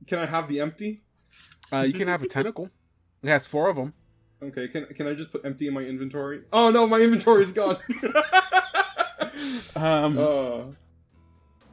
can 0.07 0.19
I 0.19 0.27
have 0.27 0.49
the 0.49 0.61
empty? 0.61 1.03
Uh, 1.73 1.81
you 1.81 1.93
can 1.93 2.09
have 2.09 2.23
a 2.23 2.29
tentacle. 2.29 2.71
It 3.23 3.29
has 3.29 3.47
four 3.47 3.69
of 3.69 3.77
them. 3.77 3.95
Okay, 4.43 4.69
can 4.69 4.87
can 4.87 5.07
I 5.07 5.15
just 5.15 5.31
put 5.31 5.45
empty 5.45 5.69
in 5.69 5.75
my 5.75 5.83
inventory? 5.83 6.43
Oh 6.53 6.71
no, 6.71 6.87
my 6.87 6.99
inventory 6.99 7.45
is 7.45 7.53
gone. 7.53 7.79
Um, 9.77 10.19
uh, 10.19 10.65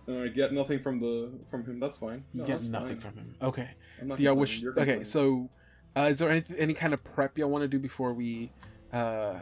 I 0.08 0.28
get 0.30 0.54
nothing 0.54 0.80
from 0.80 1.00
the 1.00 1.32
from 1.52 1.66
him. 1.66 1.80
That's 1.80 1.98
fine. 1.98 2.24
you 2.34 2.46
get 2.46 2.64
nothing 2.64 2.96
fine. 2.96 3.12
from 3.12 3.20
him. 3.20 3.36
Okay. 3.42 3.70
I'm 4.00 4.08
not 4.08 4.18
Do 4.18 4.24
y'all 4.24 4.36
wish? 4.36 4.64
Okay, 4.64 5.04
so 5.04 5.50
uh, 5.96 6.08
is 6.12 6.20
there 6.20 6.30
any 6.30 6.44
any 6.58 6.74
kind 6.74 6.94
of 6.94 7.04
prep 7.04 7.38
y'all 7.38 7.50
want 7.50 7.64
to 7.64 7.68
do 7.68 7.80
before 7.80 8.14
we 8.14 8.52
uh, 8.94 9.40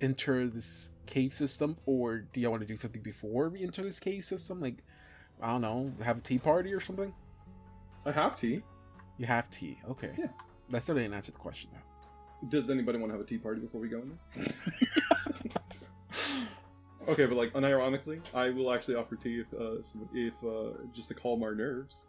enter 0.00 0.48
this 0.48 0.92
cave 1.06 1.34
system, 1.34 1.76
or 1.86 2.20
do 2.32 2.40
y'all 2.40 2.50
want 2.50 2.62
to 2.62 2.66
do 2.66 2.76
something 2.76 3.02
before 3.02 3.48
we 3.48 3.62
enter 3.62 3.82
this 3.82 4.00
cave 4.00 4.24
system? 4.24 4.60
Like, 4.60 4.82
I 5.40 5.48
don't 5.48 5.60
know, 5.60 5.92
have 6.02 6.18
a 6.18 6.20
tea 6.20 6.38
party 6.38 6.72
or 6.72 6.80
something. 6.80 7.12
I 8.06 8.12
have 8.12 8.36
tea. 8.36 8.62
You 9.18 9.26
have 9.26 9.50
tea. 9.50 9.78
Okay. 9.90 10.12
Yeah. 10.16 10.28
That 10.70 10.82
still 10.82 10.94
didn't 10.94 11.14
answer 11.14 11.32
the 11.32 11.38
question 11.38 11.70
though. 11.72 12.48
Does 12.48 12.70
anybody 12.70 12.98
want 12.98 13.10
to 13.10 13.18
have 13.18 13.24
a 13.24 13.28
tea 13.28 13.38
party 13.38 13.60
before 13.60 13.80
we 13.80 13.88
go 13.88 14.02
in 14.02 14.18
there? 14.36 14.46
okay, 17.08 17.26
but 17.26 17.36
like 17.36 17.52
unironically, 17.54 18.20
I 18.32 18.50
will 18.50 18.72
actually 18.72 18.94
offer 18.94 19.16
tea 19.16 19.40
if 19.40 19.52
uh, 19.58 19.82
if 20.14 20.34
uh, 20.44 20.78
just 20.94 21.08
to 21.08 21.14
calm 21.14 21.42
our 21.42 21.54
nerves. 21.54 22.06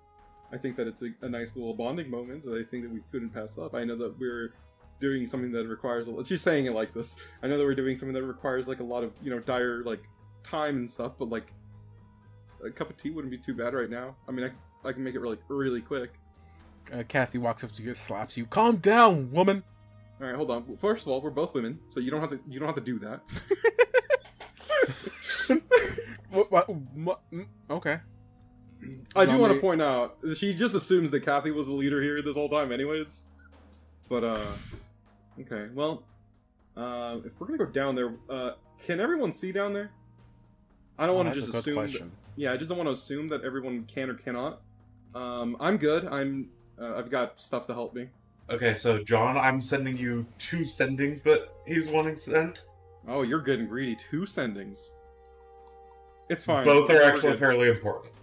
I 0.51 0.57
think 0.57 0.75
that 0.77 0.87
it's 0.87 1.01
a, 1.01 1.09
a 1.21 1.29
nice 1.29 1.55
little 1.55 1.73
bonding 1.73 2.09
moment 2.09 2.45
that 2.45 2.53
I 2.53 2.63
think 2.69 2.83
that 2.83 2.91
we 2.91 3.01
couldn't 3.11 3.29
pass 3.29 3.57
up. 3.57 3.73
I 3.73 3.83
know 3.83 3.97
that 3.97 4.17
we're 4.19 4.53
doing 4.99 5.27
something 5.27 5.51
that 5.51 5.67
requires 5.67 6.07
a 6.07 6.11
lot. 6.11 6.27
She's 6.27 6.41
saying 6.41 6.67
it 6.67 6.73
like 6.73 6.93
this. 6.93 7.17
I 7.43 7.47
know 7.47 7.57
that 7.57 7.65
we're 7.65 7.75
doing 7.75 7.97
something 7.97 8.13
that 8.13 8.23
requires 8.23 8.67
like 8.67 8.79
a 8.79 8.83
lot 8.83 9.03
of 9.03 9.11
you 9.23 9.29
know 9.29 9.39
dire 9.39 9.83
like 9.83 10.03
time 10.43 10.77
and 10.77 10.91
stuff, 10.91 11.13
but 11.17 11.29
like 11.29 11.53
a 12.63 12.69
cup 12.69 12.89
of 12.89 12.97
tea 12.97 13.09
wouldn't 13.09 13.31
be 13.31 13.37
too 13.37 13.53
bad 13.53 13.73
right 13.73 13.89
now. 13.89 14.15
I 14.27 14.31
mean, 14.31 14.45
I 14.45 14.51
I 14.87 14.93
can 14.93 15.03
make 15.03 15.15
it 15.15 15.19
really 15.19 15.37
really 15.47 15.81
quick. 15.81 16.11
Uh, 16.91 17.03
Kathy 17.07 17.37
walks 17.37 17.63
up 17.63 17.73
to 17.73 17.83
you, 17.83 17.93
slaps 17.93 18.37
you. 18.37 18.45
Calm 18.45 18.77
down, 18.77 19.31
woman. 19.31 19.63
All 20.21 20.27
right, 20.27 20.35
hold 20.35 20.49
on. 20.49 20.77
First 20.77 21.05
of 21.05 21.11
all, 21.11 21.21
we're 21.21 21.29
both 21.29 21.53
women, 21.53 21.79
so 21.89 21.99
you 21.99 22.09
don't 22.09 22.21
have 22.21 22.31
to 22.31 22.39
you 22.47 22.59
don't 22.59 22.67
have 22.67 22.75
to 22.75 22.81
do 22.81 22.99
that. 22.99 23.21
What? 26.29 26.51
what, 26.51 26.69
what 26.69 27.21
mm, 27.31 27.47
okay. 27.69 27.99
I 29.15 29.25
do 29.25 29.37
want 29.37 29.53
to 29.53 29.59
point 29.59 29.81
out 29.81 30.17
she 30.35 30.53
just 30.53 30.75
assumes 30.75 31.09
that 31.11 31.21
Kathy 31.21 31.51
was 31.51 31.67
the 31.67 31.73
leader 31.73 32.01
here 32.01 32.21
this 32.21 32.35
whole 32.35 32.49
time, 32.49 32.71
anyways. 32.71 33.25
But 34.09 34.23
uh, 34.23 34.45
okay. 35.39 35.67
Well, 35.73 36.03
uh, 36.75 37.17
if 37.25 37.31
we're 37.39 37.47
gonna 37.47 37.57
go 37.57 37.65
down 37.65 37.95
there, 37.95 38.13
uh, 38.29 38.51
can 38.85 38.99
everyone 38.99 39.31
see 39.31 39.51
down 39.51 39.73
there? 39.73 39.91
I 40.99 41.05
don't 41.05 41.15
want 41.15 41.33
to 41.33 41.39
Oh, 41.39 41.45
just 41.45 41.53
assume. 41.55 41.91
That, 41.91 42.09
yeah, 42.35 42.53
I 42.53 42.57
just 42.57 42.69
don't 42.69 42.77
want 42.77 42.89
to 42.89 42.93
assume 42.93 43.29
that 43.29 43.43
everyone 43.43 43.85
can 43.85 44.09
or 44.09 44.15
cannot. 44.15 44.61
Um, 45.17 45.57
I'm 45.59 45.77
good. 45.77 46.05
I'm. 46.05 46.49
Uh, 46.79 46.95
I've 46.95 47.09
got 47.09 47.41
stuff 47.41 47.65
to 47.67 47.73
help 47.73 47.95
me. 47.95 48.07
Okay, 48.49 48.77
so 48.77 49.03
John, 49.03 49.37
I'm 49.37 49.61
sending 49.61 49.97
you 49.97 50.25
two 50.37 50.59
sendings 50.59 51.23
that 51.23 51.49
he's 51.65 51.87
wanting 51.87 52.17
sent. 52.17 52.63
Oh, 53.07 53.23
you're 53.23 53.41
good 53.41 53.59
and 53.59 53.67
greedy. 53.67 53.95
Two 53.95 54.21
sendings. 54.21 54.91
It's 56.29 56.45
fine. 56.45 56.65
Both 56.65 56.89
are 56.89 57.01
actually 57.01 57.31
good. 57.31 57.39
fairly 57.39 57.69
important. 57.69 58.13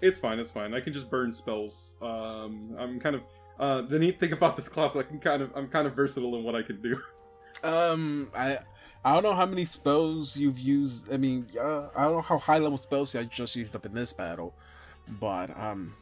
It's 0.00 0.18
fine. 0.18 0.38
It's 0.38 0.50
fine. 0.50 0.74
I 0.74 0.80
can 0.80 0.92
just 0.92 1.10
burn 1.10 1.32
spells. 1.32 1.96
Um, 2.02 2.74
I'm 2.78 2.98
kind 2.98 3.16
of. 3.16 3.22
Uh, 3.58 3.82
the 3.82 3.98
neat 3.98 4.18
thing 4.18 4.32
about 4.32 4.56
this 4.56 4.68
class, 4.68 4.96
I 4.96 5.02
can 5.02 5.20
kind 5.20 5.42
of. 5.42 5.52
I'm 5.54 5.68
kind 5.68 5.86
of 5.86 5.94
versatile 5.94 6.36
in 6.36 6.42
what 6.42 6.54
I 6.54 6.62
can 6.62 6.80
do. 6.82 7.00
Um, 7.62 8.30
I 8.34 8.58
I 9.04 9.12
don't 9.12 9.22
know 9.22 9.34
how 9.34 9.46
many 9.46 9.66
spells 9.66 10.36
you've 10.36 10.58
used. 10.58 11.12
I 11.12 11.16
mean, 11.16 11.46
uh, 11.60 11.88
I 11.94 12.04
don't 12.04 12.14
know 12.14 12.20
how 12.22 12.38
high 12.38 12.58
level 12.58 12.78
spells 12.78 13.14
I 13.14 13.24
just 13.24 13.54
used 13.54 13.76
up 13.76 13.84
in 13.84 13.92
this 13.92 14.12
battle, 14.12 14.54
but 15.20 15.54
um, 15.58 15.94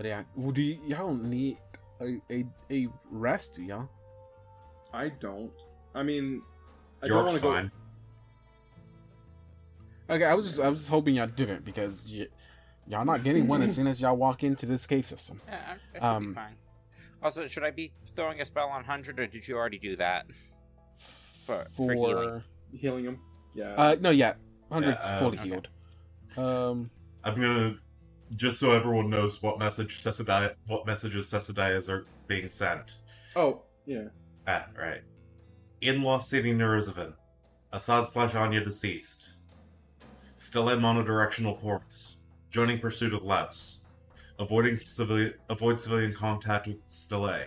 but 0.00 0.06
yeah, 0.08 0.22
well, 0.34 0.50
do 0.50 0.62
y- 0.62 0.78
y'all 0.86 1.14
need 1.14 1.58
a, 2.00 2.18
a 2.30 2.46
a 2.70 2.88
rest? 3.10 3.58
Y'all? 3.58 3.86
I 4.94 5.10
don't. 5.10 5.52
I 5.94 6.02
mean, 6.02 6.40
I 7.02 7.08
don't 7.08 7.22
want 7.26 7.36
to 7.36 7.42
go. 7.42 7.52
fine. 7.52 7.70
Okay, 10.08 10.24
I 10.24 10.32
was 10.32 10.46
just 10.46 10.58
I 10.58 10.68
was 10.70 10.78
just 10.78 10.88
hoping 10.88 11.16
y'all 11.16 11.26
didn't 11.26 11.66
because 11.66 12.02
y- 12.10 12.28
y'all 12.88 13.04
not 13.04 13.22
getting 13.24 13.46
one 13.46 13.60
as 13.60 13.74
soon 13.76 13.86
as 13.86 14.00
y'all 14.00 14.16
walk 14.16 14.42
into 14.42 14.64
this 14.64 14.86
cave 14.86 15.04
system. 15.04 15.38
Yeah, 15.46 15.58
that 15.66 15.78
should 15.92 16.02
Um, 16.02 16.28
be 16.28 16.32
fine. 16.32 16.56
Also, 17.22 17.46
should 17.46 17.64
I 17.64 17.70
be 17.70 17.92
throwing 18.16 18.40
a 18.40 18.46
spell 18.46 18.70
on 18.70 18.82
hundred, 18.82 19.20
or 19.20 19.26
did 19.26 19.46
you 19.46 19.58
already 19.58 19.78
do 19.78 19.96
that? 19.96 20.24
For- 21.44 21.66
for 21.76 21.92
healing. 21.92 22.42
Healing 22.74 23.04
him. 23.04 23.20
Yeah. 23.52 23.74
uh 23.74 23.96
no 24.00 24.08
yeah, 24.08 24.32
hundreds 24.72 25.04
Yeah, 25.04 25.16
uh, 25.16 25.18
fully 25.20 25.38
okay. 25.38 25.48
healed. 25.50 25.68
Um, 26.38 26.90
I'm 27.22 27.34
gonna 27.34 27.78
just 28.36 28.58
so 28.60 28.70
everyone 28.70 29.10
knows 29.10 29.42
what 29.42 29.58
message 29.58 30.04
what 30.66 30.86
messages 30.86 31.30
Sesadaias 31.30 31.88
are 31.88 32.06
being 32.26 32.48
sent. 32.48 32.96
oh, 33.36 33.62
yeah. 33.86 34.04
Ah, 34.46 34.66
right. 34.78 35.02
In 35.80 36.02
Lost 36.02 36.28
City, 36.30 36.52
Nurizavin. 36.52 37.12
Assad 37.72 38.08
slash 38.08 38.34
Anya 38.34 38.64
deceased. 38.64 39.30
Still 40.38 40.70
in 40.70 40.80
monodirectional 40.80 41.60
portals. 41.60 42.16
Joining 42.50 42.78
pursuit 42.78 43.14
of 43.14 43.22
Laos. 43.22 43.80
Avoiding 44.38 44.80
civilian 44.84 45.34
avoid 45.50 45.78
civilian 45.78 46.14
contact 46.14 46.66
with 46.66 46.78
Stille. 46.88 47.46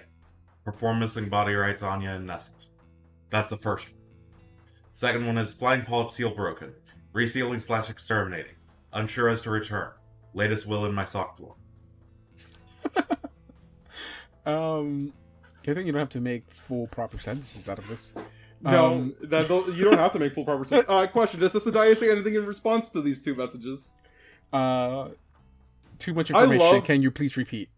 Perform 0.63 0.99
missing 0.99 1.29
body 1.29 1.53
rights 1.55 1.83
Anya 1.83 2.11
and 2.11 2.27
Nestle. 2.27 2.55
That's 3.29 3.49
the 3.49 3.57
first 3.57 3.89
one. 3.89 3.97
Second 4.93 5.25
one 5.25 5.37
is 5.37 5.53
flying 5.53 5.83
polyp 5.83 6.11
seal 6.11 6.29
broken. 6.33 6.71
Resealing 7.13 7.61
slash 7.61 7.89
exterminating. 7.89 8.55
Unsure 8.93 9.29
as 9.29 9.41
to 9.41 9.49
return. 9.49 9.91
Latest 10.33 10.65
will 10.65 10.85
in 10.85 10.93
my 10.93 11.05
sock 11.05 11.37
drawer. 11.37 11.55
um, 14.45 15.13
I 15.61 15.73
think 15.73 15.85
you 15.85 15.91
don't 15.91 15.99
have 15.99 16.09
to 16.09 16.21
make 16.21 16.51
full 16.53 16.87
proper 16.87 17.17
sentences 17.19 17.69
out 17.69 17.79
of 17.79 17.87
this. 17.87 18.13
No, 18.61 18.85
Um, 18.93 19.15
that 19.23 19.49
you 19.75 19.83
don't 19.83 19.97
have 19.97 20.11
to 20.13 20.19
make 20.19 20.33
full 20.33 20.45
proper 20.45 20.63
sense. 20.63 20.85
Uh, 20.87 21.07
question: 21.07 21.39
Does 21.39 21.53
the 21.53 21.59
Sisadaya 21.59 21.95
say 21.97 22.09
anything 22.11 22.35
in 22.35 22.45
response 22.45 22.89
to 22.89 23.01
these 23.01 23.21
two 23.21 23.35
messages? 23.35 23.93
Uh, 24.51 25.09
too 25.99 26.13
much 26.13 26.29
information. 26.29 26.57
love- 26.59 26.83
Can 26.83 27.01
you 27.01 27.11
please 27.11 27.35
repeat? 27.37 27.69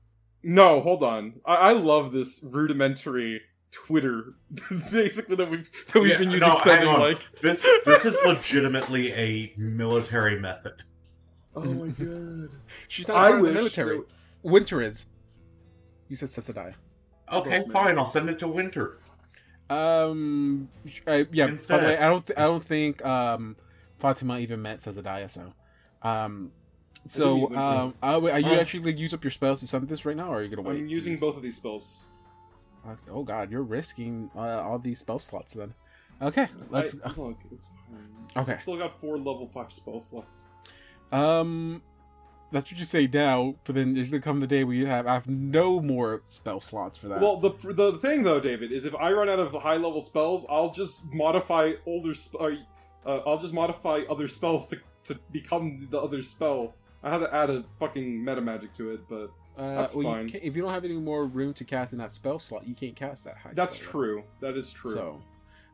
No, 0.44 0.80
hold 0.82 1.04
on. 1.04 1.42
I, 1.46 1.56
I 1.56 1.72
love 1.74 2.12
this 2.12 2.40
rudimentary 2.44 3.42
Twitter, 3.72 4.36
basically 4.92 5.36
that 5.38 5.50
we've 5.50 5.70
that 5.92 6.00
we've 6.00 6.12
Yeah, 6.12 6.18
been 6.20 6.32
using 6.32 6.48
no, 6.50 6.60
sending 6.64 6.94
like. 6.94 7.20
This 7.42 7.66
this 7.86 8.06
is 8.06 8.16
legitimately 8.26 9.12
a 9.14 9.54
military 9.58 10.40
method. 10.40 10.84
Oh 11.56 11.62
my 11.64 11.88
god. 11.88 12.50
She's 12.88 13.08
not 13.08 13.18
I 13.18 13.30
part 13.32 13.40
of 13.42 13.48
the 13.48 13.54
military. 13.54 13.98
there- 13.98 14.06
Winter 14.44 14.82
is. 14.82 15.08
You 16.10 16.16
said 16.16 16.30
Sesadai. 16.30 16.74
Okay, 17.32 17.64
fine. 17.74 17.98
I'll 17.98 18.06
send 18.06 18.30
it 18.30 18.38
to 18.40 18.48
Winter. 18.48 19.00
Um, 19.70 20.70
I, 21.08 21.26
yeah. 21.32 21.48
By 21.48 21.78
the 21.80 21.86
way, 21.88 21.98
I 21.98 22.08
don't. 22.10 22.26
Th- 22.26 22.38
I 22.38 22.44
don't 22.44 22.64
think 22.64 23.04
um, 23.04 23.56
Fatima 23.98 24.38
even 24.40 24.62
met 24.62 24.80
Sesadaya. 24.80 25.30
So, 25.32 25.52
um, 26.04 26.52
so 27.08 27.36
meet 27.38 27.50
Winter. 27.50 27.58
um, 27.60 27.94
are, 28.04 28.30
are 28.32 28.40
you 28.40 28.52
Oh. 28.52 28.60
actually 28.60 28.82
going 28.82 28.96
to 28.98 29.02
use 29.02 29.14
up 29.16 29.24
your 29.24 29.32
spells 29.32 29.62
to 29.62 29.68
summon 29.68 29.88
this 29.88 30.06
right 30.06 30.16
now, 30.16 30.32
or 30.32 30.38
are 30.38 30.44
you 30.44 30.50
gonna 30.56 30.62
wait? 30.68 30.78
I'm 30.78 30.88
using 30.88 31.14
use- 31.14 31.20
both 31.22 31.36
of 31.38 31.42
these 31.42 31.56
spells. 31.56 32.06
Okay, 32.88 33.00
Oh 33.10 33.24
God, 33.24 33.50
you're 33.50 33.64
risking 33.64 34.30
uh, 34.36 34.62
all 34.62 34.78
these 34.78 35.00
spell 35.00 35.18
slots 35.18 35.54
then. 35.54 35.74
Okay, 36.22 36.48
let's. 36.70 36.96
I, 37.04 37.08
look, 37.18 37.40
it's 37.52 37.70
fine. 37.90 38.44
Okay. 38.44 38.54
I've 38.54 38.62
still 38.62 38.78
got 38.78 39.02
four 39.02 39.18
level 39.18 39.50
five 39.52 39.72
spells 39.72 40.10
left. 40.12 40.28
Um, 41.12 41.82
that's 42.52 42.72
what 42.72 42.80
you 42.80 42.86
say 42.86 43.08
now, 43.08 43.56
but 43.66 43.76
then 43.76 43.94
there's 43.94 44.12
gonna 44.12 44.22
come 44.22 44.40
the 44.40 44.48
day 44.48 44.64
where 44.64 44.76
you 44.76 44.86
have 44.86 45.08
I 45.08 45.14
have 45.14 45.28
no 45.28 45.80
more 45.80 46.22
spell 46.28 46.62
slots 46.62 46.98
for 46.98 47.08
that. 47.10 47.20
Well, 47.20 47.38
the 47.38 47.52
the 47.74 47.98
thing 48.00 48.24
though, 48.24 48.40
David, 48.40 48.72
is 48.72 48.86
if 48.86 48.96
I 48.96 49.12
run 49.12 49.30
out 49.30 49.40
of 49.40 49.54
high 49.54 49.78
level 49.78 50.02
spells, 50.02 50.46
I'll 50.50 50.72
just 50.72 51.12
modify 51.14 51.74
older. 51.86 52.14
Sp- 52.16 52.40
uh, 52.40 52.52
uh, 53.06 53.22
I'll 53.26 53.40
just 53.40 53.54
modify 53.54 54.02
other 54.10 54.28
spells 54.28 54.68
to 54.70 54.80
to 55.06 55.20
become 55.32 55.88
the 55.92 56.00
other 56.00 56.22
spell. 56.24 56.76
I 57.04 57.12
had 57.12 57.20
to 57.20 57.34
add 57.34 57.50
a 57.50 57.64
fucking 57.78 58.24
meta 58.24 58.42
magic 58.42 58.74
to 58.76 58.92
it, 58.92 59.02
but 59.08 59.30
uh, 59.58 59.76
that's 59.76 59.94
well, 59.96 60.14
fine. 60.14 60.30
can't- 60.30 60.44
if 60.44 60.56
you 60.56 60.62
don't 60.62 60.72
have 60.72 60.86
any 60.86 60.96
more 60.96 61.26
room 61.26 61.54
to 61.56 61.64
cast 61.64 61.94
in 61.94 62.00
that 62.00 62.12
spell 62.12 62.40
slot, 62.40 62.66
you 62.68 62.76
can't 62.76 62.96
cast 62.96 63.26
that 63.26 63.38
high. 63.38 63.52
that's 63.54 63.78
true. 63.78 64.24
That 64.40 64.58
is 64.58 64.72
true. 64.72 64.94
So, 64.94 65.22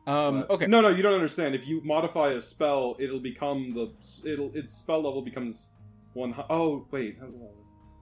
um, 0.06 0.44
okay, 0.50 0.66
No, 0.66 0.80
no, 0.80 0.88
you 0.88 1.02
don't 1.02 1.14
understand. 1.14 1.54
If 1.54 1.66
you 1.66 1.80
modify 1.84 2.30
a 2.32 2.40
spell, 2.40 2.96
it'll 2.98 3.20
become 3.20 3.72
the 3.74 3.92
it'll 4.30 4.50
its 4.56 4.74
spell 4.76 5.02
level 5.02 5.22
becomes 5.22 5.68
one. 6.14 6.32
Hi- 6.32 6.46
oh 6.50 6.86
wait, 6.90 7.16
how's 7.20 7.28
it 7.30 7.34
level? 7.34 7.54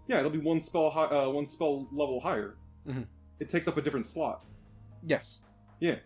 yeah, 0.08 0.18
it'll 0.18 0.30
be 0.30 0.38
one 0.38 0.62
spell 0.62 0.90
high, 0.90 1.04
uh, 1.04 1.28
one 1.28 1.46
spell 1.46 1.88
level 1.92 2.20
higher. 2.20 2.56
Mhm. 2.88 3.06
It 3.38 3.48
takes 3.48 3.68
up 3.68 3.76
a 3.76 3.82
different 3.82 4.06
slot. 4.06 4.44
yes, 5.02 5.40
Yeah, 5.78 5.96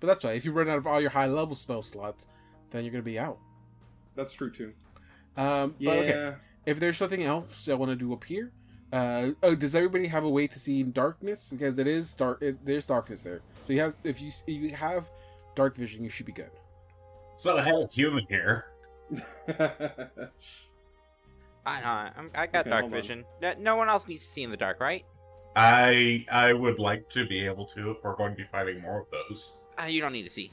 but 0.00 0.06
that's 0.08 0.24
right. 0.24 0.36
If 0.36 0.44
you 0.44 0.52
run 0.52 0.68
out 0.68 0.78
of 0.78 0.86
all 0.86 1.00
your 1.00 1.10
high 1.10 1.26
level 1.26 1.54
spell 1.56 1.82
slots, 1.82 2.28
then 2.70 2.84
you're 2.84 2.92
gonna 2.92 3.02
be 3.02 3.18
out. 3.18 3.38
that's 4.14 4.32
true 4.32 4.50
too. 4.50 4.70
Um, 5.36 5.74
Yeah. 5.78 5.90
okay. 5.92 6.34
If 6.64 6.80
there's 6.80 6.96
something 6.96 7.22
else 7.22 7.68
I 7.68 7.74
want 7.74 7.90
to 7.90 7.96
do 7.96 8.12
up 8.12 8.24
here, 8.24 8.50
uh, 8.92 9.32
oh, 9.42 9.54
does 9.54 9.74
everybody 9.76 10.06
have 10.06 10.24
a 10.24 10.28
way 10.30 10.46
to 10.46 10.58
see 10.58 10.80
in 10.80 10.90
darkness? 10.92 11.50
Because 11.50 11.78
it 11.78 11.86
is 11.86 12.14
dark. 12.14 12.40
It, 12.42 12.64
there's 12.64 12.86
darkness 12.86 13.22
there. 13.24 13.40
So 13.62 13.72
you 13.72 13.80
have, 13.80 13.94
if 14.02 14.20
you 14.22 14.30
you 14.46 14.70
have 14.74 15.08
dark 15.56 15.76
vision, 15.76 16.04
you 16.04 16.10
should 16.10 16.26
be 16.26 16.32
good. 16.32 16.50
So 17.36 17.58
I 17.58 17.64
have 17.64 17.90
human 17.90 18.24
here. 18.28 18.66
I 21.66 21.80
know. 21.80 22.10
I'm, 22.16 22.30
I 22.34 22.46
got 22.46 22.60
Okay, 22.60 22.70
dark 22.70 22.88
vision. 22.88 23.24
No, 23.42 23.54
no 23.58 23.76
one 23.76 23.88
else 23.88 24.06
needs 24.06 24.22
to 24.22 24.28
see 24.28 24.44
in 24.44 24.50
the 24.52 24.56
dark, 24.56 24.80
right? 24.80 25.04
I 25.56 26.24
I 26.30 26.52
would 26.52 26.78
like 26.78 27.08
to 27.10 27.26
be 27.26 27.44
able 27.44 27.66
to 27.66 27.90
if 27.90 27.96
we're 28.04 28.14
going 28.14 28.32
to 28.32 28.36
be 28.36 28.44
fighting 28.52 28.80
more 28.82 29.00
of 29.00 29.06
those. 29.10 29.54
Uh, 29.82 29.86
you 29.86 30.00
don't 30.00 30.12
need 30.12 30.24
to 30.24 30.30
see. 30.30 30.52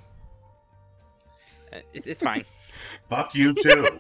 Uh, 1.72 1.78
it, 1.94 2.08
it's 2.08 2.24
fine. 2.24 2.46
Fuck 3.10 3.36
you 3.36 3.54
too. 3.54 3.88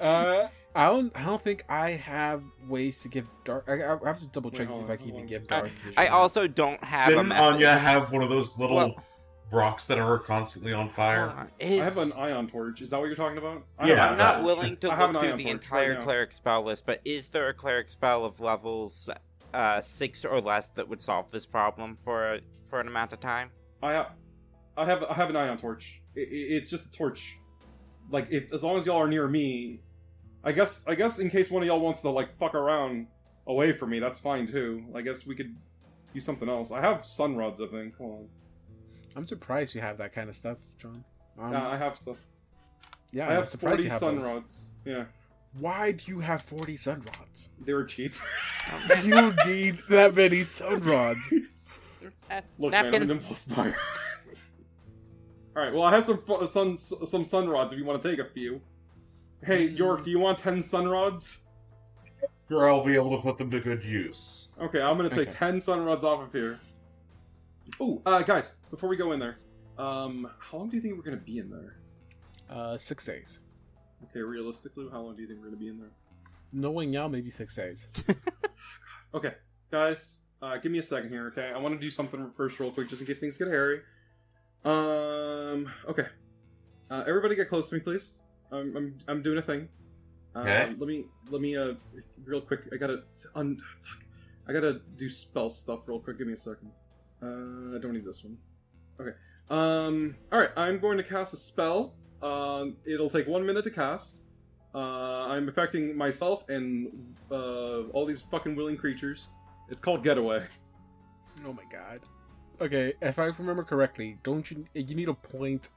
Uh, 0.00 0.48
I 0.74 0.88
don't. 0.88 1.14
I 1.14 1.26
don't 1.26 1.42
think 1.42 1.62
I 1.68 1.90
have 1.90 2.42
ways 2.66 3.00
to 3.02 3.08
give 3.08 3.26
dark. 3.44 3.66
I, 3.68 3.82
I 3.82 3.98
have 4.06 4.20
to 4.20 4.26
double 4.28 4.50
check 4.50 4.60
Wait, 4.60 4.68
to 4.68 4.74
see 4.76 4.84
if 4.84 4.90
I 4.90 4.96
can 4.96 5.08
even 5.08 5.26
give 5.26 5.46
dark 5.46 5.68
vision. 5.68 5.92
I 5.98 6.06
also 6.06 6.46
don't 6.46 6.82
have 6.82 7.08
a 7.08 7.16
Didn't 7.16 7.28
method. 7.28 7.42
Anya 7.42 7.76
have 7.76 8.10
one 8.10 8.22
of 8.22 8.30
those 8.30 8.56
little 8.56 8.76
Well- 8.76 9.04
rocks 9.50 9.86
that 9.86 9.98
are 9.98 10.18
constantly 10.18 10.72
on 10.72 10.86
Hold 10.86 10.94
fire? 10.94 11.20
on, 11.28 11.50
I 11.60 11.64
have 11.64 11.98
an 11.98 12.12
ioun 12.12 12.50
torch. 12.50 12.82
Is 12.82 12.90
that 12.90 12.98
what 12.98 13.06
you're 13.06 13.16
talking 13.16 13.38
about? 13.38 13.64
I 13.78 13.88
Yeah, 13.88 14.10
I'm 14.10 14.18
not 14.18 14.36
ion 14.36 14.44
willing 14.44 14.76
to 14.78 14.88
look 14.88 15.20
through 15.20 15.32
the 15.34 15.48
entire 15.48 15.94
right 15.94 16.02
cleric 16.02 16.32
spell 16.32 16.62
list, 16.62 16.86
but 16.86 17.00
is 17.04 17.28
there 17.28 17.48
a 17.48 17.54
cleric 17.54 17.90
spell 17.90 18.24
of 18.24 18.40
levels 18.40 19.08
uh, 19.54 19.80
six 19.80 20.24
or 20.24 20.40
less 20.40 20.68
that 20.68 20.88
would 20.88 21.00
solve 21.00 21.30
this 21.30 21.46
problem 21.46 21.96
for 21.96 22.34
a, 22.34 22.40
for 22.68 22.80
an 22.80 22.88
amount 22.88 23.12
of 23.12 23.20
time? 23.20 23.50
I 23.82 23.92
have, 23.92 24.12
I 24.76 24.84
have, 24.84 25.04
I 25.04 25.14
have 25.14 25.30
an 25.30 25.36
ioun 25.36 25.60
torch. 25.60 26.00
I 26.16 26.20
i 26.20 26.24
it's 26.28 26.70
just 26.70 26.86
a 26.86 26.90
torch. 26.90 27.36
Like, 28.10 28.28
if 28.30 28.52
as 28.52 28.62
long 28.62 28.78
as 28.78 28.86
y'all 28.86 29.00
are 29.00 29.08
near 29.08 29.28
me, 29.28 29.80
I 30.44 30.52
guess, 30.52 30.84
I 30.86 30.94
guess 30.94 31.18
in 31.18 31.30
case 31.30 31.50
one 31.50 31.62
of 31.62 31.66
y'all 31.66 31.80
wants 31.80 32.00
to 32.02 32.10
like 32.10 32.36
fuck 32.38 32.54
around 32.54 33.06
away 33.46 33.72
from 33.72 33.90
me, 33.90 33.98
that's 33.98 34.18
fine 34.18 34.46
too. 34.46 34.84
I 34.94 35.02
guess 35.02 35.26
we 35.26 35.34
could 35.34 35.54
use 36.12 36.24
something 36.24 36.48
else. 36.48 36.70
I 36.70 36.80
have 36.80 37.04
sun 37.04 37.36
rods, 37.36 37.60
I 37.60 37.66
think. 37.66 37.96
Hold 37.96 38.12
on. 38.12 38.28
I'm 39.16 39.26
surprised 39.26 39.74
you 39.74 39.80
have 39.80 39.98
that 39.98 40.12
kind 40.12 40.28
of 40.28 40.36
stuff, 40.36 40.58
John. 40.80 41.04
Um, 41.38 41.52
yeah, 41.52 41.68
I 41.68 41.76
have 41.76 41.96
stuff. 41.96 42.16
yeah, 43.12 43.26
I 43.28 43.36
I'm 43.36 43.42
have 43.44 43.52
forty 43.52 43.88
have 43.88 43.98
sun 43.98 44.16
those. 44.20 44.24
rods. 44.26 44.64
Yeah, 44.84 45.04
Why 45.58 45.92
do 45.92 46.10
you 46.10 46.20
have 46.20 46.42
40 46.42 46.76
sun 46.78 47.02
rods? 47.18 47.50
they 47.64 47.72
were 47.74 47.84
cheap. 47.84 48.12
you 49.04 49.34
need 49.46 49.78
that 49.90 50.14
many 50.14 50.42
sun 50.44 50.80
rods. 50.82 51.32
Uh, 52.30 52.40
Look, 52.58 52.72
man, 52.72 52.86
I'm 52.94 53.02
an 53.02 53.10
impulse 53.10 53.44
buyer. 53.44 53.76
All 55.56 55.62
right. 55.62 55.72
Well, 55.72 55.82
I 55.82 55.90
have 55.94 56.04
some 56.04 56.18
fu- 56.18 56.46
sun 56.46 56.76
some 56.76 57.24
sun 57.24 57.48
rods. 57.48 57.72
If 57.72 57.78
you 57.78 57.84
want 57.84 58.00
to 58.00 58.08
take 58.10 58.18
a 58.20 58.30
few. 58.30 58.60
Hey, 59.44 59.64
York, 59.68 60.04
do 60.04 60.10
you 60.10 60.18
want 60.18 60.38
ten 60.38 60.62
sun 60.62 60.88
rods? 60.88 61.40
Sure, 62.48 62.70
I'll 62.70 62.84
be 62.84 62.94
able 62.94 63.14
to 63.16 63.22
put 63.22 63.36
them 63.36 63.50
to 63.50 63.60
good 63.60 63.84
use. 63.84 64.48
Okay, 64.60 64.80
I'm 64.80 64.96
gonna 64.96 65.10
take 65.10 65.28
Okay. 65.28 65.36
ten 65.38 65.60
sun 65.60 65.84
rods 65.84 66.02
off 66.04 66.22
of 66.22 66.32
here. 66.32 66.60
Oh, 67.80 68.02
uh, 68.06 68.22
guys, 68.22 68.56
before 68.70 68.88
we 68.88 68.96
go 68.96 69.12
in 69.12 69.20
there, 69.20 69.38
um, 69.78 70.28
how 70.38 70.58
long 70.58 70.68
do 70.68 70.76
you 70.76 70.82
think 70.82 70.96
we're 70.96 71.02
gonna 71.02 71.16
be 71.16 71.38
in 71.38 71.50
there? 71.50 71.76
Uh, 72.50 72.76
six 72.76 73.04
days. 73.06 73.40
Okay, 74.04 74.20
realistically, 74.20 74.86
how 74.90 75.00
long 75.02 75.14
do 75.14 75.22
you 75.22 75.28
think 75.28 75.40
we're 75.40 75.46
gonna 75.46 75.56
be 75.58 75.68
in 75.68 75.78
there? 75.78 75.90
Knowing 76.52 76.92
y'all, 76.92 77.08
maybe 77.08 77.30
six 77.30 77.54
days. 77.56 77.88
Okay, 79.14 79.32
guys, 79.70 80.18
uh, 80.42 80.58
give 80.58 80.70
me 80.70 80.78
a 80.78 80.82
second 80.82 81.08
here. 81.08 81.28
Okay, 81.28 81.50
I 81.54 81.56
want 81.56 81.74
to 81.74 81.80
do 81.80 81.90
something 81.90 82.30
first, 82.36 82.60
real 82.60 82.70
quick, 82.70 82.90
just 82.90 83.00
in 83.00 83.06
case 83.06 83.18
things 83.18 83.38
get 83.38 83.48
hairy. 83.48 83.80
Um, 84.66 85.66
okay, 85.88 86.08
uh, 86.90 87.04
everybody, 87.06 87.34
get 87.34 87.48
close 87.48 87.70
to 87.70 87.74
me, 87.76 87.80
please. 87.80 88.20
I'm 88.52 88.76
I'm, 88.76 88.98
I'm 89.08 89.22
doing 89.22 89.38
a 89.38 89.42
thing. 89.42 89.68
Um, 90.34 90.42
Okay. 90.46 90.74
Let 90.78 90.86
me 90.88 91.06
let 91.30 91.40
me 91.40 91.56
uh 91.56 91.72
real 92.24 92.42
quick. 92.42 92.60
I 92.70 92.76
gotta 92.76 93.04
un. 93.34 93.56
Fuck. 93.56 94.04
I 94.46 94.52
gotta 94.52 94.80
do 94.98 95.08
spell 95.08 95.48
stuff 95.48 95.80
real 95.86 96.00
quick. 96.00 96.18
Give 96.18 96.26
me 96.26 96.34
a 96.34 96.36
second. 96.36 96.70
Uh, 97.22 97.76
I 97.76 97.78
don't 97.80 97.92
need 97.92 98.04
this 98.04 98.22
one. 98.24 98.36
Okay. 99.00 99.16
Um. 99.50 100.16
All 100.32 100.38
right. 100.38 100.50
I'm 100.56 100.78
going 100.78 100.98
to 100.98 101.04
cast 101.04 101.32
a 101.34 101.36
spell. 101.36 101.94
Um. 102.22 102.76
It'll 102.84 103.10
take 103.10 103.26
one 103.26 103.44
minute 103.46 103.64
to 103.64 103.70
cast. 103.70 104.16
Uh, 104.74 105.26
I'm 105.28 105.48
affecting 105.48 105.96
myself 105.96 106.48
and 106.50 107.14
uh, 107.30 107.84
all 107.92 108.04
these 108.04 108.20
fucking 108.20 108.54
willing 108.54 108.76
creatures. 108.76 109.28
It's 109.70 109.80
called 109.80 110.04
Getaway. 110.04 110.44
Oh 111.46 111.52
my 111.52 111.62
god. 111.72 112.00
Okay, 112.60 112.92
if 113.00 113.18
I 113.18 113.26
remember 113.26 113.62
correctly, 113.64 114.18
don't 114.22 114.48
you 114.50 114.66
you 114.74 114.94
need 114.94 115.08
a 115.08 115.14
point 115.14 115.70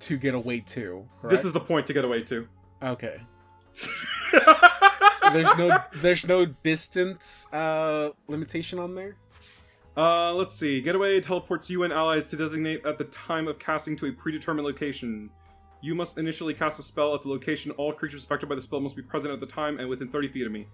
to 0.00 0.18
get 0.18 0.34
away 0.34 0.60
to? 0.60 1.06
Correct? 1.20 1.30
This 1.30 1.44
is 1.44 1.52
the 1.52 1.60
point 1.60 1.86
to 1.86 1.92
get 1.94 2.04
away 2.04 2.22
to. 2.24 2.46
okay. 2.82 3.20
There's 5.32 5.56
no 5.56 5.76
there's 5.96 6.24
no 6.24 6.46
distance 6.46 7.46
uh 7.52 8.10
limitation 8.28 8.78
on 8.78 8.94
there. 8.94 9.16
Uh, 9.96 10.34
let's 10.34 10.54
see. 10.54 10.80
Getaway 10.82 11.20
teleports 11.20 11.70
you 11.70 11.82
and 11.82 11.92
allies 11.92 12.28
to 12.28 12.36
designate 12.36 12.84
at 12.84 12.98
the 12.98 13.04
time 13.04 13.48
of 13.48 13.58
casting 13.58 13.96
to 13.96 14.06
a 14.06 14.12
predetermined 14.12 14.66
location. 14.66 15.30
You 15.80 15.94
must 15.94 16.18
initially 16.18 16.52
cast 16.52 16.78
a 16.78 16.82
spell 16.82 17.14
at 17.14 17.22
the 17.22 17.28
location. 17.28 17.70
All 17.72 17.92
creatures 17.92 18.24
affected 18.24 18.48
by 18.48 18.56
the 18.56 18.62
spell 18.62 18.80
must 18.80 18.94
be 18.94 19.02
present 19.02 19.32
at 19.32 19.40
the 19.40 19.46
time 19.46 19.78
and 19.78 19.88
within 19.88 20.08
30 20.08 20.28
feet 20.28 20.46
of 20.46 20.52
me. 20.52 20.66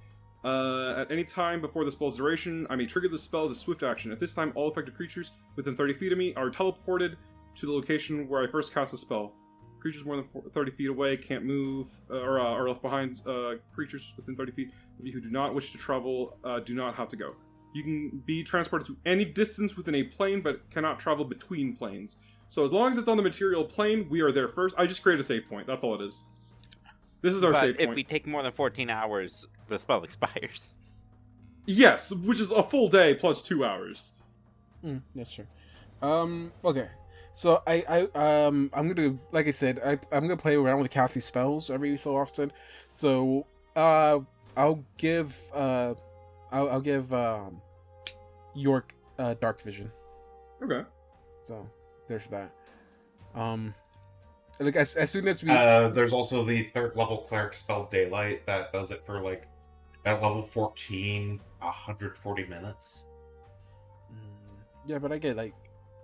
Uh, 0.45 0.95
at 0.97 1.13
any 1.13 1.23
time 1.23 1.61
before 1.61 1.85
the 1.85 1.93
spell's 1.93 2.17
duration, 2.17 2.67
I 2.69 2.75
may 2.75 2.85
trigger 2.85 3.09
the 3.09 3.19
spell 3.19 3.45
as 3.45 3.53
a 3.53 3.55
swift 3.55 3.85
action. 3.85 4.11
At 4.11 4.19
this 4.19 4.35
time, 4.35 4.53
all 4.57 4.69
affected 4.69 4.97
creatures 4.97 5.31
within 5.55 5.77
30 5.77 5.93
feet 5.95 6.11
of 6.11 6.19
me 6.19 6.35
are 6.35 6.51
teleported 6.51 7.15
to 7.55 7.67
the 7.67 7.73
location 7.73 8.29
where 8.29 8.43
I 8.43 8.49
first 8.49 8.75
cast 8.75 8.91
the 8.91 8.99
spell. 8.99 9.35
Creatures 9.79 10.05
more 10.05 10.17
than 10.17 10.25
four- 10.33 10.43
30 10.53 10.73
feet 10.73 10.89
away 10.89 11.17
can't 11.17 11.45
move 11.45 11.89
uh, 12.11 12.17
or 12.17 12.41
uh, 12.41 12.45
are 12.45 12.69
left 12.69 12.83
behind. 12.83 13.21
Uh, 13.25 13.55
creatures 13.73 14.15
within 14.17 14.35
30 14.35 14.51
feet 14.53 14.71
who 15.01 15.21
do 15.21 15.31
not 15.31 15.55
wish 15.55 15.71
to 15.71 15.79
travel 15.79 16.39
uh, 16.43 16.59
do 16.59 16.75
not 16.75 16.97
have 16.97 17.07
to 17.09 17.17
go. 17.17 17.37
You 17.73 17.83
can 17.83 18.23
be 18.27 18.43
transported 18.43 18.87
to 18.89 18.97
any 19.07 19.25
distance 19.25 19.77
within 19.77 19.95
a 19.95 20.03
plane, 20.05 20.41
but 20.41 20.69
cannot 20.71 20.99
travel 21.01 21.25
between 21.25 21.75
planes. 21.75 22.17
So 22.49 22.65
as 22.65 22.73
long 22.73 22.91
as 22.91 22.99
it's 22.99 23.09
on 23.09 23.17
the 23.17 23.23
material 23.23 23.65
plane, 23.65 24.07
we 24.11 24.21
are 24.21 24.31
there 24.31 24.49
first. 24.49 24.79
I 24.79 24.87
just 24.87 25.03
created 25.03 25.21
a 25.21 25.25
save 25.25 25.49
point. 25.49 25.67
That's 25.67 25.83
all 25.83 25.95
it 25.95 26.05
is. 26.05 26.25
This 27.23 27.35
is 27.35 27.43
our 27.43 27.53
but 27.53 27.61
save 27.61 27.75
if 27.75 27.79
point. 27.79 27.91
If 27.91 27.97
we 27.97 28.05
take 28.05 28.27
more 28.27 28.43
than 28.43 28.53
14 28.53 28.91
hours, 28.91 29.47
the 29.69 29.79
spell 29.79 30.05
expires. 30.05 30.75
Yes, 31.65 32.13
which 32.13 32.41
is 32.41 32.51
a 32.51 32.63
full 32.63 32.89
day 32.89 33.15
plus 33.15 33.41
two 33.41 33.65
hours. 33.65 34.13
Mm, 34.85 35.01
that's 35.15 35.33
true. 35.33 35.47
Um. 36.03 36.53
Okay. 36.65 36.89
So 37.33 37.63
I 37.67 38.09
I 38.15 38.47
um 38.47 38.71
I'm 38.75 38.93
gonna 38.93 39.17
like 39.31 39.47
I 39.47 39.53
said 39.53 39.81
I 39.85 39.93
I'm 40.15 40.23
gonna 40.25 40.37
play 40.37 40.57
around 40.57 40.81
with 40.81 40.91
Kathy's 40.91 41.25
spells 41.25 41.71
every 41.71 41.97
so 41.97 42.17
often. 42.17 42.53
So 42.89 43.47
uh 43.75 44.21
I'll 44.57 44.85
give 44.99 45.41
uh 45.55 45.95
I'll, 46.53 46.71
I'll 46.71 46.81
give 46.81 47.13
um 47.13 47.61
York 48.55 48.95
uh 49.19 49.35
dark 49.41 49.61
vision. 49.63 49.91
Okay. 50.63 50.83
So 51.47 51.69
there's 52.09 52.29
that. 52.29 52.53
Um. 53.35 53.75
Like 54.61 54.77
as, 54.77 54.95
as 54.95 55.11
soon 55.11 55.27
as 55.27 55.43
we 55.43 55.51
Uh, 55.51 55.89
there's 55.89 56.13
also 56.13 56.45
the 56.45 56.65
third 56.75 56.95
level 56.95 57.19
cleric 57.19 57.55
spell 57.55 57.89
Daylight 57.91 58.47
that 58.47 58.73
does 58.73 58.93
it 58.93 59.03
for 59.05 59.21
like 59.21 59.49
at 60.05 60.23
level 60.23 60.43
14, 60.43 61.41
140 61.61 62.45
minutes. 62.47 63.07
Mm, 64.13 64.17
yeah, 64.87 64.99
but 64.99 65.11
I 65.11 65.19
get 65.19 65.37
like 65.37 65.55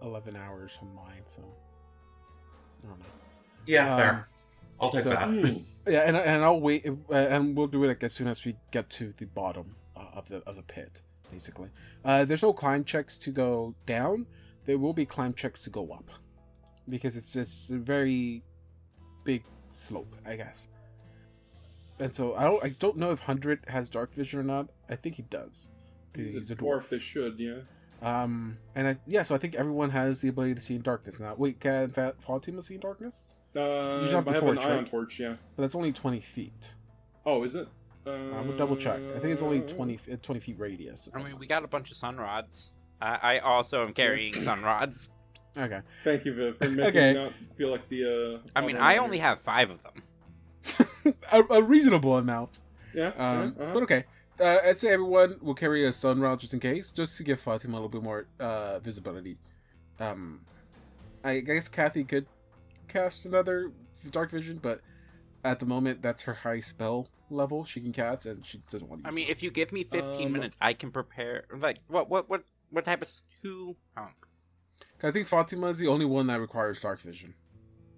eleven 0.03 0.35
hours 0.35 0.73
from 0.73 0.93
mine, 0.95 1.23
so 1.27 1.43
I 2.83 2.89
don't 2.89 2.99
know. 2.99 3.05
Yeah, 3.67 3.93
Um, 3.95 4.01
fair. 4.01 4.29
I'll 4.81 4.91
take 4.93 5.03
so- 5.03 5.11
that. 5.11 5.63
Yeah, 5.87 6.01
and 6.01 6.17
and 6.17 6.43
I'll 6.45 6.61
wait, 6.61 6.87
uh, 6.87 7.15
and 7.15 7.57
we'll 7.57 7.67
do 7.67 7.85
it 7.85 7.89
like 7.89 8.03
as 8.03 8.13
soon 8.15 8.29
as 8.29 8.45
we 8.45 8.57
get 8.73 8.91
to 8.91 9.15
the 9.19 9.27
bottom 9.27 9.77
of 10.15 10.29
the 10.29 10.39
of 10.47 10.57
the 10.57 10.63
pit, 10.63 11.03
basically. 11.31 11.69
Uh, 12.05 12.25
there's 12.25 12.43
no 12.43 12.53
climb 12.53 12.85
checks 12.85 13.19
to 13.21 13.31
go 13.31 13.75
down. 13.87 14.27
There 14.67 14.79
will 14.79 14.93
be 14.93 15.07
climb 15.07 15.35
checks 15.35 15.65
to 15.65 15.71
go 15.71 15.91
up, 15.93 16.11
because 16.89 17.17
it's 17.17 17.33
just 17.33 17.71
a 17.71 17.79
very 17.79 18.43
big 19.25 19.43
slope, 19.71 20.15
I 20.27 20.37
guess. 20.37 20.69
And 22.01 22.15
so 22.15 22.35
I 22.35 22.45
don't 22.45 22.65
I 22.65 22.69
don't 22.71 22.97
know 22.97 23.11
if 23.13 23.21
hundred 23.21 23.61
has 23.69 23.89
dark 23.89 24.15
vision 24.15 24.39
or 24.41 24.45
not. 24.45 24.69
I 24.89 24.97
think 24.97 25.17
he 25.17 25.23
does. 25.23 25.69
'cause 26.15 26.25
He's 26.35 26.51
a 26.51 26.57
dwarf. 26.57 26.89
They 26.89 26.99
should, 26.99 27.39
yeah. 27.39 27.61
Um, 28.01 28.59
and 28.77 28.87
I 28.89 28.97
yeah, 29.07 29.25
so 29.25 29.35
I 29.35 29.39
think 29.39 29.57
everyone 29.57 29.91
has 29.91 30.21
the 30.21 30.29
ability 30.29 30.55
to 30.55 30.61
see 30.61 30.77
in 30.77 30.83
darkness 30.83 31.19
now. 31.19 31.35
Wait, 31.37 31.59
can 31.61 31.91
that 31.93 32.21
fall 32.23 32.39
team 32.39 32.61
see 32.63 32.75
in 32.75 32.81
darkness? 32.81 33.35
Uh, 33.57 34.03
just 34.03 34.13
have 34.13 34.25
the 34.25 34.31
I 34.31 34.35
have 34.35 34.43
torch, 34.43 34.59
an 34.59 34.71
ioun 34.71 34.77
right? 34.77 34.87
torch, 34.87 35.19
yeah. 35.19 35.35
But 35.57 35.63
that's 35.63 35.75
only 35.75 35.93
twenty 35.93 36.21
feet. 36.21 36.75
Oh, 37.27 37.43
is 37.43 37.57
it? 37.57 37.67
Uh, 38.09 38.37
I'm 38.39 38.47
gonna 38.47 38.57
double 38.59 38.77
check. 38.77 39.01
I 39.15 39.19
think 39.19 39.33
it's 39.33 39.43
only 39.43 39.61
20, 39.61 39.99
uh, 40.13 40.17
20 40.23 40.41
feet 40.41 40.59
radius. 40.59 41.09
I 41.15 41.23
mean, 41.23 41.39
we 41.39 41.47
got 41.47 41.65
a 41.65 41.69
bunch 41.69 41.91
of 41.91 41.97
sun 41.97 42.17
rods. 42.17 42.75
I, 43.01 43.37
I 43.37 43.39
also 43.41 43.87
am 43.87 43.93
carrying 43.93 44.33
sun 44.33 44.63
rods. 44.63 45.11
Okay. 45.57 45.81
Thank 46.05 46.25
you, 46.25 46.35
Viv, 46.35 46.59
for 46.59 46.69
making 46.69 46.85
Okay. 46.85 47.15
me 47.15 47.21
not 47.25 47.33
feel 47.57 47.71
like 47.71 47.89
the. 47.89 48.41
Uh, 48.45 48.49
I 48.57 48.65
mean, 48.65 48.77
I 48.77 48.99
only 48.99 49.19
here. 49.19 49.27
have 49.27 49.41
five 49.43 49.71
of 49.71 49.81
them. 49.83 51.15
a, 51.33 51.43
a 51.51 51.63
reasonable 51.63 52.17
amount. 52.17 52.61
Yeah. 52.95 53.09
Um, 53.17 53.55
yeah, 53.57 53.65
uh-huh. 53.65 53.75
But 53.75 53.83
okay. 53.85 54.05
Uh, 54.41 54.59
I'd 54.65 54.79
say 54.79 54.93
everyone 54.93 55.37
will 55.41 55.55
carry 55.55 55.85
a 55.85 55.93
sun 55.93 56.21
rod 56.21 56.39
just 56.39 56.55
in 56.55 56.61
case, 56.61 56.93
just 56.93 57.17
to 57.17 57.25
give 57.25 57.41
Fatima 57.41 57.75
a 57.75 57.77
little 57.77 57.89
bit 57.89 58.05
more 58.05 58.27
uh, 58.39 58.79
visibility. 58.79 59.37
Um, 59.99 60.43
I 61.25 61.41
guess 61.41 61.69
Kathy 61.69 62.05
could 62.05 62.27
cast 62.87 63.27
another 63.27 63.73
dark 64.13 64.31
vision, 64.31 64.61
but 64.63 64.81
at 65.43 65.59
the 65.59 65.67
moment 65.67 66.03
that's 66.03 66.23
her 66.23 66.35
high 66.35 66.61
spell 66.61 67.09
level 67.31 67.65
she 67.65 67.81
can 67.81 67.93
cast, 67.93 68.27
and 68.27 68.45
she 68.45 68.63
doesn't 68.71 68.89
want 68.89 69.03
to. 69.05 69.09
I 69.09 69.13
mean, 69.13 69.29
it. 69.29 69.31
if 69.31 69.43
you 69.43 69.51
give 69.51 69.73
me 69.73 69.85
15 69.85 70.27
Um, 70.27 70.33
minutes, 70.33 70.57
I 70.61 70.73
can 70.73 70.91
prepare. 70.91 71.45
Like, 71.57 71.79
what, 71.89 72.09
what, 72.09 72.29
what, 72.29 72.45
what 72.71 72.85
type 72.85 73.03
of 73.03 73.09
who? 73.43 73.77
Oh, 73.97 74.09
I 75.03 75.11
think 75.11 75.29
Fatima 75.29 75.69
is 75.69 75.79
the 75.79 75.87
only 75.89 76.07
one 76.07 76.27
that 76.27 76.41
requires 76.41 76.81
dark 76.83 77.01
vision. 77.01 77.35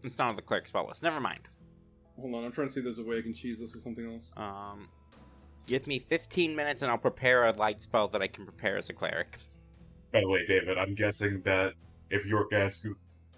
it's 0.02 0.18
not 0.18 0.28
on 0.30 0.36
the 0.36 0.42
cleric 0.42 0.68
spell 0.68 0.86
list. 0.86 1.02
Never 1.02 1.20
mind. 1.20 1.40
Hold 2.18 2.34
on, 2.34 2.44
I'm 2.44 2.52
trying 2.52 2.68
to 2.68 2.72
see 2.74 2.80
if 2.80 2.84
there's 2.84 2.98
a 2.98 3.04
way 3.04 3.18
I 3.18 3.22
can 3.22 3.32
cheese 3.32 3.58
this 3.58 3.72
with 3.72 3.82
something 3.82 4.12
else. 4.12 4.32
Um, 4.36 4.88
give 5.66 5.86
me 5.86 5.98
15 5.98 6.54
minutes, 6.54 6.82
and 6.82 6.90
I'll 6.90 6.98
prepare 6.98 7.44
a 7.46 7.52
light 7.52 7.80
spell 7.80 8.08
that 8.08 8.20
I 8.20 8.26
can 8.26 8.44
prepare 8.44 8.76
as 8.76 8.90
a 8.90 8.92
cleric. 8.92 9.38
By 10.12 10.20
the 10.20 10.28
way, 10.28 10.44
David, 10.46 10.76
I'm 10.76 10.94
guessing 10.94 11.40
that 11.42 11.74
if 12.10 12.26
York 12.26 12.52
asks 12.52 12.84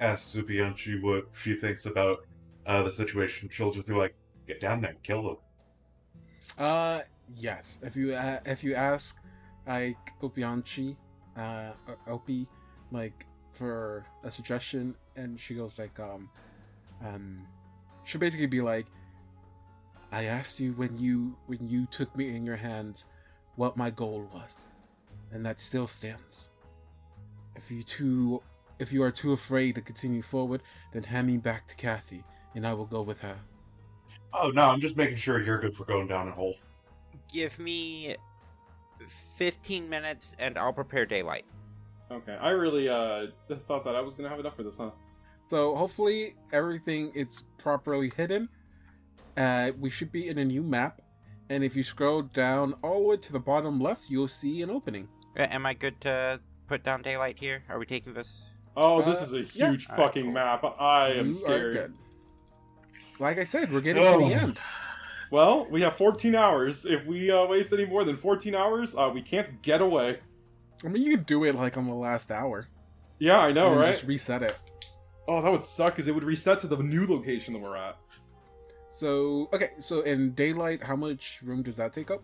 asks 0.00 0.34
Zubianchi 0.34 1.00
what 1.00 1.28
she 1.40 1.54
thinks 1.54 1.86
about 1.86 2.26
uh, 2.66 2.82
the 2.82 2.90
situation, 2.92 3.48
she'll 3.52 3.70
just 3.72 3.86
be 3.86 3.92
like, 3.94 4.16
"Get 4.48 4.60
down 4.60 4.80
there, 4.80 4.90
and 4.92 5.02
kill 5.04 5.22
them." 5.22 5.36
Uh, 6.58 7.00
yes. 7.36 7.78
If 7.82 7.96
you 7.96 8.14
uh, 8.14 8.40
if 8.44 8.62
you 8.64 8.74
ask 8.74 9.18
like 9.66 9.98
Opianchi, 10.20 10.96
uh, 11.36 11.72
Opie, 12.06 12.46
like 12.90 13.26
for 13.52 14.04
a 14.24 14.30
suggestion, 14.30 14.94
and 15.16 15.38
she 15.38 15.54
goes 15.54 15.78
like, 15.78 15.98
um, 16.00 16.28
um, 17.04 17.46
she'll 18.04 18.20
basically 18.20 18.46
be 18.46 18.60
like, 18.60 18.86
I 20.10 20.24
asked 20.24 20.60
you 20.60 20.72
when 20.72 20.98
you 20.98 21.36
when 21.46 21.68
you 21.68 21.86
took 21.86 22.14
me 22.16 22.34
in 22.34 22.44
your 22.44 22.56
hands, 22.56 23.06
what 23.56 23.76
my 23.76 23.90
goal 23.90 24.28
was, 24.32 24.62
and 25.30 25.44
that 25.46 25.60
still 25.60 25.86
stands. 25.86 26.50
If 27.56 27.70
you 27.70 27.82
too, 27.82 28.42
if 28.78 28.92
you 28.92 29.02
are 29.02 29.10
too 29.10 29.32
afraid 29.32 29.76
to 29.76 29.80
continue 29.80 30.22
forward, 30.22 30.62
then 30.92 31.04
hand 31.04 31.26
me 31.26 31.36
back 31.36 31.66
to 31.68 31.76
Kathy, 31.76 32.24
and 32.54 32.66
I 32.66 32.74
will 32.74 32.86
go 32.86 33.02
with 33.02 33.18
her. 33.20 33.38
Oh 34.34 34.50
no, 34.50 34.62
I'm 34.62 34.80
just 34.80 34.96
making 34.96 35.16
sure 35.16 35.42
you're 35.42 35.58
good 35.60 35.76
for 35.76 35.84
going 35.84 36.06
down 36.06 36.28
a 36.28 36.32
hole. 36.32 36.56
Give 37.32 37.58
me 37.58 38.16
15 39.36 39.88
minutes, 39.88 40.34
and 40.38 40.58
I'll 40.58 40.72
prepare 40.72 41.06
daylight. 41.06 41.44
Okay, 42.10 42.36
I 42.40 42.50
really 42.50 42.88
uh 42.88 43.26
thought 43.68 43.84
that 43.84 43.94
I 43.96 44.00
was 44.00 44.14
gonna 44.14 44.28
have 44.28 44.40
enough 44.40 44.56
for 44.56 44.62
this, 44.62 44.76
huh? 44.76 44.90
So 45.48 45.74
hopefully 45.76 46.34
everything 46.52 47.10
is 47.14 47.44
properly 47.58 48.10
hidden. 48.16 48.48
Uh, 49.36 49.72
we 49.78 49.90
should 49.90 50.12
be 50.12 50.28
in 50.28 50.38
a 50.38 50.44
new 50.44 50.62
map, 50.62 51.00
and 51.50 51.64
if 51.64 51.74
you 51.74 51.82
scroll 51.82 52.22
down 52.22 52.74
all 52.82 53.02
the 53.02 53.08
way 53.08 53.16
to 53.16 53.32
the 53.32 53.40
bottom 53.40 53.80
left, 53.80 54.10
you'll 54.10 54.28
see 54.28 54.62
an 54.62 54.70
opening. 54.70 55.08
Uh, 55.38 55.46
Am 55.50 55.64
I 55.64 55.72
good 55.74 55.98
to 56.02 56.38
put 56.68 56.84
down 56.84 57.00
daylight 57.02 57.38
here? 57.38 57.62
Are 57.70 57.78
we 57.78 57.86
taking 57.86 58.12
this? 58.12 58.44
Oh, 58.76 59.00
this 59.02 59.20
Uh, 59.20 59.24
is 59.24 59.32
a 59.34 59.42
huge 59.42 59.88
Alright, 59.88 60.06
fucking 60.06 60.24
cool. 60.24 60.32
map. 60.32 60.64
I 60.78 61.08
am 61.12 61.26
You 61.26 61.30
are 61.32 61.34
scared. 61.34 61.94
Good. 63.18 63.22
Like 63.22 63.38
I 63.38 63.44
said, 63.44 63.72
we're 63.72 63.80
getting 63.80 64.02
to 64.02 64.08
Oh. 64.14 64.28
the 64.28 64.34
end. 64.34 64.58
Well, 65.30 65.66
we 65.70 65.80
have 65.80 65.96
14 65.96 66.34
hours. 66.34 66.84
If 66.84 67.06
we 67.06 67.30
uh, 67.30 67.46
waste 67.46 67.72
any 67.72 67.86
more 67.86 68.04
than 68.04 68.16
14 68.18 68.54
hours, 68.54 68.94
uh, 68.94 69.10
we 69.12 69.22
can't 69.22 69.62
get 69.62 69.80
away. 69.80 70.18
I 70.84 70.88
mean, 70.88 71.02
you 71.02 71.16
could 71.16 71.26
do 71.26 71.44
it 71.44 71.54
like 71.54 71.76
on 71.78 71.86
the 71.86 71.94
last 71.94 72.30
hour. 72.30 72.68
Yeah, 73.18 73.38
I 73.38 73.52
know, 73.52 73.70
and 73.72 73.80
right? 73.80 73.94
Just 73.94 74.06
reset 74.06 74.42
it. 74.42 74.58
Oh, 75.28 75.40
that 75.40 75.50
would 75.50 75.64
suck 75.64 75.94
because 75.94 76.06
it 76.08 76.14
would 76.14 76.24
reset 76.24 76.60
to 76.60 76.66
the 76.66 76.76
new 76.76 77.06
location 77.06 77.54
that 77.54 77.60
we're 77.60 77.76
at. 77.76 77.96
So 78.88 79.48
okay, 79.54 79.70
so 79.78 80.00
in 80.02 80.32
daylight, 80.32 80.82
how 80.82 80.96
much 80.96 81.38
room 81.42 81.62
does 81.62 81.76
that 81.76 81.92
take 81.92 82.10
up? 82.10 82.22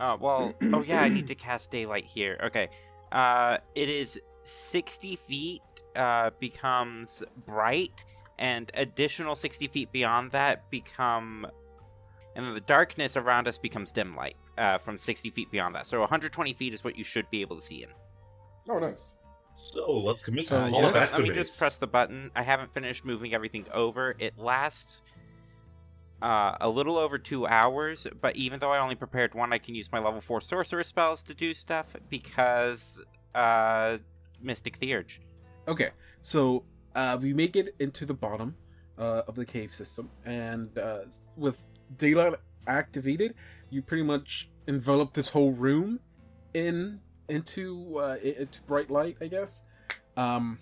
Oh, 0.00 0.16
well, 0.20 0.54
oh 0.74 0.82
yeah, 0.82 1.00
I 1.00 1.08
need 1.08 1.28
to 1.28 1.34
cast 1.34 1.70
daylight 1.70 2.04
here. 2.04 2.38
Okay. 2.44 2.68
Uh, 3.10 3.58
it 3.74 3.88
is 3.88 4.20
60 4.42 5.16
feet, 5.16 5.62
uh, 5.96 6.30
becomes 6.40 7.22
bright, 7.46 8.04
and 8.38 8.70
additional 8.74 9.34
60 9.34 9.68
feet 9.68 9.92
beyond 9.92 10.32
that 10.32 10.70
become. 10.70 11.46
And 12.36 12.46
then 12.46 12.54
the 12.54 12.60
darkness 12.60 13.16
around 13.16 13.48
us 13.48 13.58
becomes 13.58 13.90
dim 13.90 14.14
light, 14.14 14.36
uh, 14.56 14.78
from 14.78 14.98
60 14.98 15.30
feet 15.30 15.50
beyond 15.50 15.74
that. 15.74 15.86
So 15.86 15.98
120 16.00 16.52
feet 16.52 16.72
is 16.72 16.84
what 16.84 16.96
you 16.96 17.02
should 17.02 17.28
be 17.30 17.40
able 17.40 17.56
to 17.56 17.62
see 17.62 17.82
in. 17.82 17.88
Oh, 18.68 18.78
nice. 18.78 19.10
So 19.56 19.98
let's 19.98 20.22
commit 20.22 20.46
So, 20.46 20.60
some 20.60 20.72
yes. 20.72 21.12
all 21.12 21.18
Let 21.18 21.28
me 21.28 21.34
just 21.34 21.58
press 21.58 21.78
the 21.78 21.88
button. 21.88 22.30
I 22.36 22.42
haven't 22.42 22.72
finished 22.72 23.04
moving 23.04 23.34
everything 23.34 23.66
over. 23.72 24.14
It 24.18 24.38
lasts 24.38 25.00
uh, 26.22 26.56
a 26.60 26.68
little 26.68 26.96
over 26.96 27.18
two 27.18 27.46
hours, 27.46 28.06
but 28.20 28.36
even 28.36 28.60
though 28.60 28.70
I 28.70 28.78
only 28.78 28.94
prepared 28.94 29.34
one, 29.34 29.52
I 29.52 29.58
can 29.58 29.74
use 29.74 29.90
my 29.90 29.98
level 29.98 30.20
4 30.20 30.40
sorcerer 30.40 30.84
spells 30.84 31.24
to 31.24 31.34
do 31.34 31.54
stuff 31.54 31.86
because 32.08 33.02
uh, 33.34 33.98
Mystic 34.40 34.76
Theurge. 34.76 35.20
Okay, 35.66 35.90
so 36.20 36.64
uh, 36.94 37.18
we 37.20 37.32
make 37.32 37.56
it 37.56 37.74
into 37.78 38.06
the 38.06 38.14
bottom 38.14 38.56
uh, 38.98 39.22
of 39.26 39.34
the 39.34 39.44
cave 39.44 39.74
system, 39.74 40.10
and 40.24 40.76
uh, 40.78 41.00
with 41.36 41.64
daylight 41.96 42.34
activated, 42.66 43.34
you 43.70 43.82
pretty 43.82 44.02
much 44.02 44.50
envelop 44.66 45.14
this 45.14 45.28
whole 45.28 45.52
room 45.52 46.00
in 46.54 47.00
into 47.28 47.98
uh, 47.98 48.16
into 48.22 48.62
bright 48.62 48.90
light. 48.90 49.16
I 49.20 49.28
guess. 49.28 49.62
Um, 50.16 50.58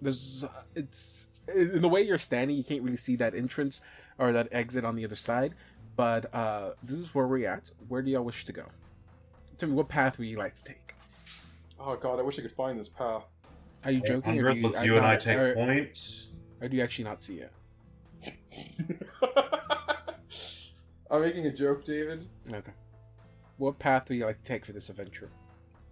there's 0.00 0.44
uh, 0.44 0.62
it's 0.74 1.26
in 1.54 1.82
the 1.82 1.88
way 1.88 2.02
you're 2.02 2.18
standing, 2.18 2.56
you 2.56 2.64
can't 2.64 2.82
really 2.82 2.96
see 2.96 3.16
that 3.16 3.34
entrance 3.34 3.80
or 4.18 4.32
that 4.32 4.48
exit 4.52 4.84
on 4.84 4.96
the 4.96 5.04
other 5.04 5.16
side. 5.16 5.54
But 5.96 6.34
uh, 6.34 6.72
this 6.82 6.98
is 6.98 7.14
where 7.14 7.26
we're 7.26 7.48
at. 7.48 7.70
Where 7.88 8.02
do 8.02 8.10
y'all 8.10 8.24
wish 8.24 8.44
to 8.46 8.52
go? 8.52 8.64
Tell 9.58 9.68
me 9.68 9.74
what 9.74 9.88
path 9.88 10.18
would 10.18 10.26
you 10.26 10.38
like 10.38 10.54
to 10.56 10.64
take? 10.64 10.94
Oh 11.78 11.96
god, 11.96 12.18
I 12.18 12.22
wish 12.22 12.38
I 12.38 12.42
could 12.42 12.52
find 12.52 12.78
this 12.78 12.88
path. 12.88 13.24
Are 13.84 13.90
you 13.90 14.00
joking? 14.00 14.38
or 14.38 14.42
do 14.42 14.60
Hundred, 14.60 14.62
let's 14.74 14.84
you 14.84 14.96
and 14.96 15.06
I 15.06 15.16
take 15.16 15.38
or- 15.38 15.54
points. 15.54 16.28
or 16.60 16.68
do 16.68 16.76
you 16.76 16.82
actually 16.82 17.04
not 17.04 17.22
see 17.22 17.40
it? 17.42 17.52
I'm 21.10 21.20
making 21.20 21.46
a 21.46 21.52
joke, 21.52 21.84
David. 21.84 22.26
Okay. 22.52 22.72
What 23.58 23.78
path 23.78 24.08
would 24.08 24.16
you 24.18 24.24
like 24.24 24.38
to 24.38 24.44
take 24.44 24.64
for 24.64 24.72
this 24.72 24.88
adventure? 24.88 25.30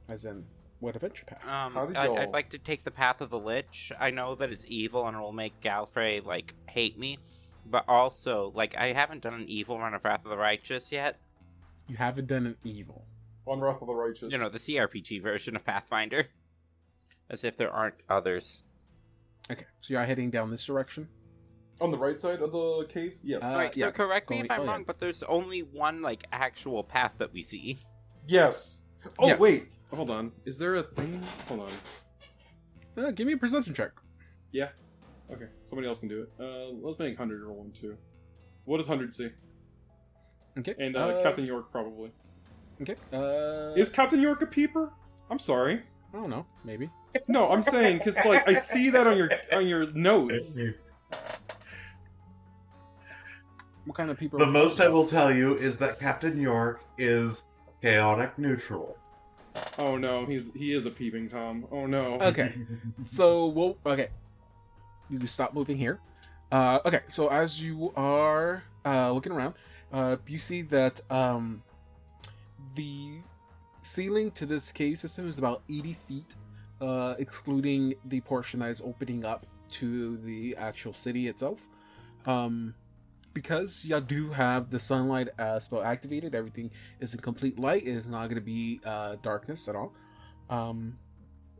As 0.09 0.25
in, 0.25 0.45
what 0.81 0.97
adventure 0.97 1.25
path? 1.27 1.47
Um, 1.47 1.77
I, 1.77 2.07
y'all- 2.07 2.19
I'd 2.19 2.31
like 2.31 2.51
to 2.51 2.59
take 2.59 2.85
the 2.85 2.91
path 2.91 3.21
of 3.21 3.29
the 3.31 3.39
Lich. 3.39 3.93
I 4.01 4.11
know 4.11 4.35
that 4.37 4.51
it's 4.51 4.65
evil 4.69 5.07
and 5.07 5.17
it 5.17 5.21
will 5.21 5.33
make 5.33 5.61
Galfrey, 5.61 6.25
like, 6.25 6.55
hate 6.69 6.99
me. 6.99 7.19
But 7.67 7.85
also, 7.87 8.51
like, 8.55 8.77
I 8.77 8.93
haven't 8.93 9.23
done 9.23 9.35
an 9.35 9.45
evil 9.49 9.79
run 9.79 9.93
of 9.95 10.05
Wrath 10.05 10.25
of 10.25 10.31
the 10.31 10.37
Righteous 10.39 10.91
yet. 10.91 11.19
You 11.89 11.97
haven't 11.97 12.27
done 12.29 12.47
an 12.47 12.57
evil. 12.65 13.05
On 13.47 13.61
Wrath 13.61 13.83
of 13.83 13.89
the 13.89 13.95
Righteous. 13.95 14.33
You 14.33 14.39
know, 14.39 14.49
the 14.49 14.59
CRPG 14.59 15.23
version 15.23 15.55
of 15.57 15.65
Pathfinder. 15.65 16.27
As 17.31 17.44
if 17.44 17.57
there 17.57 17.70
aren't 17.70 17.94
others. 18.09 18.65
Okay, 19.51 19.65
so 19.81 19.93
you're 19.94 20.05
heading 20.05 20.31
down 20.31 20.51
this 20.51 20.65
direction. 20.65 21.09
On 21.81 21.90
the 21.90 21.97
right 21.98 22.20
side 22.20 22.43
of 22.43 22.52
the 22.52 22.86
cave? 22.90 23.15
Yes. 23.23 23.43
Uh, 23.43 23.55
right, 23.57 23.74
yeah, 23.77 23.86
so 23.86 23.93
correct 23.93 24.28
me 24.28 24.36
going- 24.36 24.44
if 24.47 24.51
I'm 24.51 24.61
oh, 24.61 24.65
yeah. 24.65 24.70
wrong, 24.73 24.85
but 24.85 24.98
there's 25.01 25.23
only 25.23 25.61
one, 25.61 26.02
like, 26.02 26.24
actual 26.32 26.85
path 26.85 27.15
that 27.19 27.32
we 27.32 27.43
see. 27.43 27.78
yes. 28.27 28.82
Oh, 29.19 29.28
Yes. 29.28 29.39
wait. 29.39 29.69
Hold 29.94 30.11
on. 30.11 30.31
Is 30.44 30.59
there 30.59 30.74
a 30.77 30.82
thing? 30.82 31.23
Hold 31.48 31.61
on. 31.61 33.02
Uh, 33.02 33.11
give 33.12 33.27
me 33.27 33.32
a 33.32 33.36
perception 33.39 33.73
check. 33.73 33.93
Yeah. 34.52 34.69
Okay, 35.32 35.47
somebody 35.65 35.89
else 35.89 36.01
can 36.01 36.09
do 36.09 36.23
it. 36.23 36.31
Uh, 36.39 36.69
let's 36.86 36.98
make 36.98 37.16
hundred 37.16 37.43
roll 37.43 37.57
one 37.57 37.70
too. 37.73 37.97
What 38.66 38.77
does 38.78 38.86
hundred 38.86 39.15
see? 39.15 39.31
Okay. 40.59 40.74
And 40.78 40.97
uh, 40.97 41.23
Captain 41.23 41.47
York 41.47 41.70
probably. 41.73 42.11
Okay. 42.82 42.97
Uh, 43.12 43.73
Is 43.74 43.89
Captain 43.90 44.20
York 44.20 44.43
a 44.43 44.47
peeper? 44.47 44.93
I'm 45.31 45.39
sorry. 45.39 45.82
I 46.12 46.16
don't 46.16 46.31
know. 46.31 46.45
Maybe. 46.65 46.91
No, 47.28 47.51
I'm 47.51 47.62
saying 47.62 47.99
because 47.99 48.16
like 48.24 48.49
I 48.49 48.55
see 48.55 48.91
that 48.91 49.07
on 49.07 49.16
your 49.16 49.31
on 49.53 49.66
your 49.66 49.91
notes. 49.93 50.61
What 53.85 53.97
kind 53.97 54.11
of 54.11 54.19
people? 54.19 54.39
The 54.39 54.47
most 54.47 54.81
I 54.81 54.89
will 54.89 55.07
tell 55.07 55.35
you 55.35 55.57
is 55.57 55.78
that 55.78 55.99
Captain 56.01 56.41
York 56.41 56.82
is 56.99 57.45
chaotic 57.82 58.39
neutral. 58.39 58.97
Oh 59.78 59.97
no, 59.97 60.27
he's 60.27 60.51
he 60.55 60.74
is 60.74 60.87
a 60.87 60.91
peeping 60.91 61.28
tom. 61.28 61.66
Oh 61.70 61.87
no. 61.87 62.19
Okay. 62.20 62.55
So 63.05 63.47
we'll 63.47 63.78
okay. 63.87 64.09
You 65.09 65.27
stop 65.27 65.55
moving 65.55 65.77
here. 65.77 65.99
Uh, 66.53 66.81
okay, 66.85 67.01
so 67.09 67.28
as 67.28 67.62
you 67.62 67.93
are 67.97 68.65
uh, 68.85 69.12
looking 69.12 69.32
around, 69.32 69.55
uh, 69.93 70.16
you 70.27 70.39
see 70.39 70.62
that 70.62 71.01
um, 71.11 71.62
the 72.74 73.20
ceiling 73.82 74.31
to 74.32 74.47
this 74.47 74.73
cave 74.73 74.98
system 74.98 75.28
is 75.28 75.39
about 75.39 75.62
80 75.69 75.94
feet, 76.07 76.35
uh, 76.81 77.15
excluding 77.19 77.94
the 78.05 78.20
portion 78.20 78.61
that 78.61 78.70
is 78.70 78.81
opening 78.81 79.24
up 79.24 79.47
to 79.73 80.16
the 80.19 80.57
actual 80.57 80.93
city 80.93 81.28
itself. 81.28 81.61
Um, 82.27 82.74
because 83.32 83.85
y'all 83.85 84.01
do 84.01 84.31
have 84.31 84.70
the 84.70 84.81
sunlight 84.81 85.28
as 85.39 85.70
well 85.70 85.82
activated, 85.82 86.35
everything 86.35 86.70
is 86.98 87.15
in 87.15 87.20
complete 87.20 87.59
light. 87.59 87.86
It 87.86 87.94
is 87.94 88.07
not 88.07 88.24
going 88.24 88.35
to 88.35 88.40
be 88.40 88.81
uh, 88.85 89.16
darkness 89.23 89.69
at 89.69 89.77
all. 89.77 89.93
Um, 90.48 90.98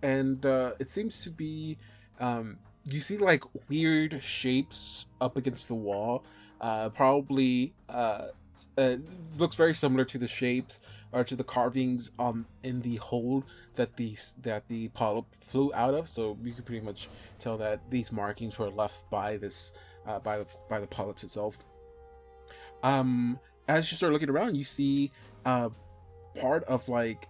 and 0.03 0.45
uh, 0.45 0.73
it 0.79 0.89
seems 0.89 1.23
to 1.23 1.31
be 1.31 1.79
um, 2.19 2.59
you 2.85 3.01
see 3.01 3.19
like 3.19 3.45
weird 3.69 4.21
shapes 4.23 5.07
up 5.21 5.37
against 5.37 5.69
the 5.69 5.75
wall 5.75 6.25
uh, 6.61 6.89
probably 6.91 7.73
uh, 7.89 8.29
uh, 8.77 8.97
looks 9.39 9.57
very 9.57 9.75
similar 9.75 10.05
to 10.05 10.19
the 10.19 10.29
shapes 10.29 10.81
or 11.13 11.25
to 11.25 11.35
the 11.37 11.45
carvings 11.45 12.13
um 12.19 12.47
in 12.63 12.81
the 12.83 12.97
hole 12.97 13.45
that 13.77 13.97
the 13.97 14.17
that 14.43 14.69
the 14.69 14.89
polyp 14.89 15.27
flew 15.35 15.73
out 15.75 15.95
of. 15.95 16.09
So 16.09 16.39
you 16.43 16.53
can 16.53 16.65
pretty 16.65 16.85
much 16.85 17.09
tell 17.39 17.57
that 17.59 17.91
these 17.91 18.13
markings 18.13 18.59
were 18.59 18.71
left 18.71 19.09
by 19.11 19.37
this 19.37 19.73
uh, 20.07 20.19
by 20.19 20.39
the 20.39 20.47
by 20.69 20.81
the 20.81 20.87
polyps 20.87 21.25
itself. 21.25 21.59
Um 22.83 23.39
as 23.69 23.91
you 23.91 23.97
start 23.97 24.13
looking 24.13 24.31
around 24.31 24.57
you 24.57 24.65
see 24.65 25.13
uh 25.45 25.69
part 26.39 26.65
of 26.65 26.89
like 26.89 27.29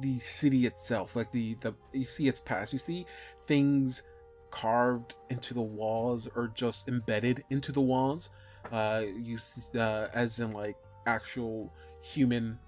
the 0.00 0.18
city 0.18 0.66
itself 0.66 1.14
like 1.16 1.30
the 1.32 1.54
the 1.60 1.74
you 1.92 2.04
see 2.04 2.28
its 2.28 2.40
past. 2.40 2.72
You 2.72 2.78
see 2.78 3.06
things 3.46 4.02
carved 4.50 5.14
into 5.30 5.54
the 5.54 5.62
walls 5.62 6.28
or 6.34 6.48
just 6.54 6.86
embedded 6.86 7.42
into 7.48 7.72
the 7.72 7.80
walls 7.80 8.28
uh 8.70 9.02
you 9.16 9.38
uh 9.74 10.08
as 10.12 10.40
in 10.40 10.52
like 10.52 10.76
actual 11.06 11.72
human 12.02 12.58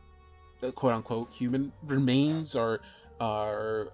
quote 0.72 0.94
unquote 0.94 1.30
human 1.32 1.72
remains 1.84 2.54
are 2.54 2.80
are 3.20 3.88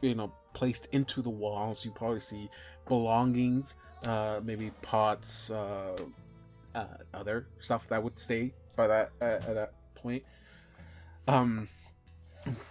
you 0.00 0.14
know 0.14 0.32
placed 0.54 0.86
into 0.92 1.22
the 1.22 1.30
walls. 1.30 1.84
You 1.84 1.90
probably 1.90 2.20
see 2.20 2.48
belongings 2.88 3.76
uh 4.04 4.40
maybe 4.44 4.70
pots 4.82 5.50
uh, 5.50 5.96
uh 6.74 6.86
other 7.14 7.46
stuff 7.58 7.88
that 7.88 8.02
would 8.02 8.18
stay 8.18 8.52
by 8.76 8.86
that 8.86 9.10
uh, 9.20 9.24
at 9.24 9.54
that 9.54 9.72
point. 9.94 10.22
Um 11.26 11.68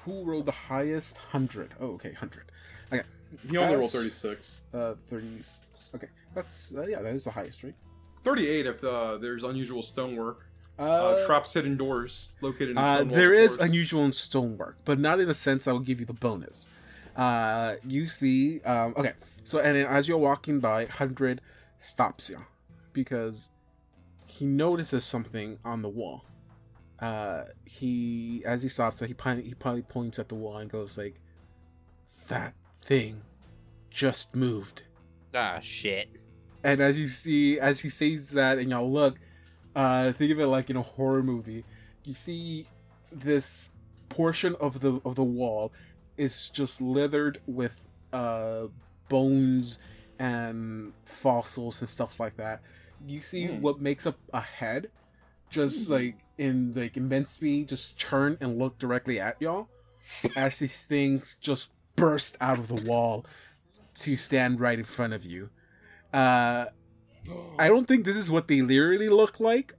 who 0.06 0.24
rolled 0.24 0.46
the 0.46 0.52
highest? 0.52 1.18
100 1.18 1.74
oh 1.82 1.94
okay 1.94 2.10
100 2.10 2.52
Okay. 2.94 3.04
He 3.50 3.58
only 3.58 3.76
rolled 3.76 3.92
36. 3.92 4.62
uh 4.74 4.94
30 4.94 5.42
okay 5.96 6.08
that's 6.34 6.74
uh, 6.76 6.86
yeah 6.86 7.02
that 7.02 7.14
is 7.14 7.26
the 7.26 7.32
highest 7.32 7.64
right? 7.64 7.76
38 8.26 8.66
if 8.66 8.84
uh, 8.84 9.18
there's 9.18 9.44
unusual 9.44 9.82
stonework. 9.84 10.48
Uh, 10.78 10.84
uh, 10.84 11.26
traps 11.26 11.54
hidden 11.54 11.78
doors 11.78 12.30
located 12.42 12.72
in 12.72 12.78
uh 12.78 12.96
stone 12.98 13.08
walls, 13.10 13.18
there 13.18 13.48
course. 13.48 13.58
unusual 13.60 14.04
in 14.06 14.12
stonework 14.14 14.78
but 14.84 15.00
not 15.00 15.20
in 15.22 15.28
the 15.28 15.34
sense 15.34 15.68
i 15.68 15.72
will 15.72 15.80
give 15.80 16.00
you 16.02 16.06
the 16.06 16.14
bonus 16.14 16.68
uh 17.16 17.76
you 17.88 18.08
see 18.10 18.60
um 18.62 18.94
okay 18.98 19.14
so 19.46 19.60
and 19.60 19.78
as 19.78 20.08
you're 20.08 20.18
walking 20.18 20.60
by 20.60 20.84
100 20.84 21.40
stops 21.80 22.30
you 22.30 22.40
because 22.92 23.52
he 24.26 24.46
notices 24.46 25.06
something 25.06 25.58
on 25.64 25.82
the 25.82 25.88
wall 25.88 26.26
uh 27.00 27.44
he 27.66 28.42
as 28.46 28.62
he 28.64 28.68
stops 28.70 29.00
he 29.00 29.14
probably, 29.14 29.44
he 29.44 29.54
probably 29.54 29.82
points 29.82 30.20
at 30.20 30.28
the 30.28 30.36
wall 30.36 30.58
and 30.58 30.70
goes 30.70 30.98
like 30.98 31.16
that 32.28 32.54
thing 32.84 33.22
just 33.90 34.36
moved 34.36 34.82
Ah, 35.34 35.60
shit. 35.62 36.10
and 36.64 36.82
as 36.82 36.98
you 36.98 37.08
see 37.08 37.60
as 37.60 37.80
he 37.82 37.88
says 37.90 38.32
that 38.32 38.58
and 38.58 38.70
y'all 38.72 38.92
look 38.92 39.18
uh 39.76 40.12
think 40.14 40.32
of 40.32 40.40
it 40.40 40.48
like 40.48 40.70
in 40.70 40.78
a 40.78 40.82
horror 40.82 41.24
movie. 41.24 41.66
You 42.04 42.14
see 42.14 42.68
this 43.12 43.72
portion 44.10 44.56
of 44.60 44.80
the 44.82 45.02
of 45.06 45.16
the 45.16 45.24
wall 45.24 45.72
is 46.18 46.50
just 46.50 46.82
littered 46.82 47.42
with 47.48 47.80
uh 48.14 48.68
bones 49.10 49.80
and 50.20 50.94
fossils 51.06 51.82
and 51.82 51.90
stuff 51.90 52.20
like 52.20 52.38
that. 52.38 52.62
You 53.06 53.20
see 53.20 53.48
Hmm. 53.48 53.62
what 53.62 53.82
makes 53.82 54.06
up 54.08 54.18
a 54.34 54.42
head 54.42 54.92
just 55.50 55.90
like 55.90 56.18
in 56.38 56.74
like 56.74 56.98
immense 56.98 57.32
speed 57.32 57.70
just 57.70 58.00
turn 58.00 58.38
and 58.42 58.58
look 58.58 58.78
directly 58.80 59.20
at 59.20 59.38
y'all 59.42 59.70
as 60.36 60.60
these 60.60 60.84
things 60.84 61.38
just 61.40 61.70
burst 61.96 62.36
out 62.42 62.58
of 62.60 62.68
the 62.68 62.76
wall 62.90 63.26
to 64.00 64.16
stand 64.18 64.60
right 64.60 64.80
in 64.80 64.86
front 64.86 65.14
of 65.14 65.26
you. 65.26 65.50
Uh 66.14 66.66
I 67.60 67.68
don't 67.68 67.88
think 67.88 68.06
this 68.06 68.16
is 68.16 68.30
what 68.30 68.48
they 68.48 68.62
literally 68.62 69.10
look 69.10 69.40
like, 69.40 69.74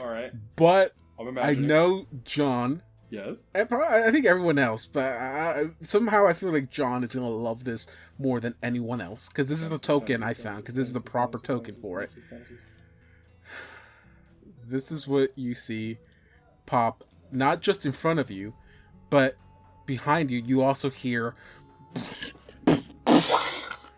All 0.00 0.08
right. 0.08 0.32
but 0.56 0.94
I 1.40 1.54
know 1.54 2.06
John. 2.24 2.82
Yes. 3.10 3.46
And 3.54 3.68
probably, 3.68 4.02
I 4.02 4.10
think 4.10 4.26
everyone 4.26 4.58
else, 4.58 4.86
but 4.86 5.04
I, 5.04 5.66
somehow 5.82 6.26
I 6.26 6.32
feel 6.32 6.50
like 6.52 6.70
John 6.70 7.04
is 7.04 7.14
gonna 7.14 7.28
love 7.28 7.62
this 7.64 7.86
more 8.18 8.40
than 8.40 8.54
anyone 8.62 9.00
else 9.00 9.28
because 9.28 9.46
this 9.46 9.62
is 9.62 9.70
the 9.70 9.78
token 9.78 10.22
I 10.22 10.34
found 10.34 10.58
because 10.58 10.74
this 10.74 10.88
is 10.88 10.92
the 10.92 11.00
proper 11.00 11.38
token 11.38 11.76
for 11.80 12.02
it. 12.02 12.10
This 14.66 14.90
is 14.90 15.06
what 15.06 15.36
you 15.36 15.54
see 15.54 15.98
pop 16.64 17.04
not 17.30 17.60
just 17.60 17.84
in 17.84 17.92
front 17.92 18.18
of 18.18 18.30
you, 18.30 18.54
but 19.10 19.36
behind 19.86 20.30
you. 20.30 20.40
You 20.40 20.62
also 20.62 20.90
hear 20.90 21.34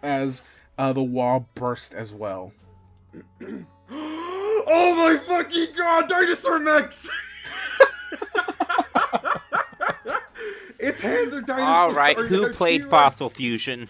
as 0.03 0.43
uh, 0.79 0.93
the 0.93 1.03
wall 1.03 1.49
bursts 1.55 1.93
as 1.93 2.13
well. 2.13 2.53
oh 3.91 4.95
my 4.95 5.19
fucking 5.27 5.69
god, 5.77 6.09
Dinosaur 6.09 6.59
Max! 6.59 7.09
its 10.79 11.01
hands 11.01 11.33
are 11.33 11.41
dinosaur. 11.41 11.67
All 11.67 11.93
right, 11.93 12.17
who 12.17 12.53
played 12.53 12.83
T-Rex. 12.83 12.91
Fossil 12.91 13.31
Fusion? 13.31 13.89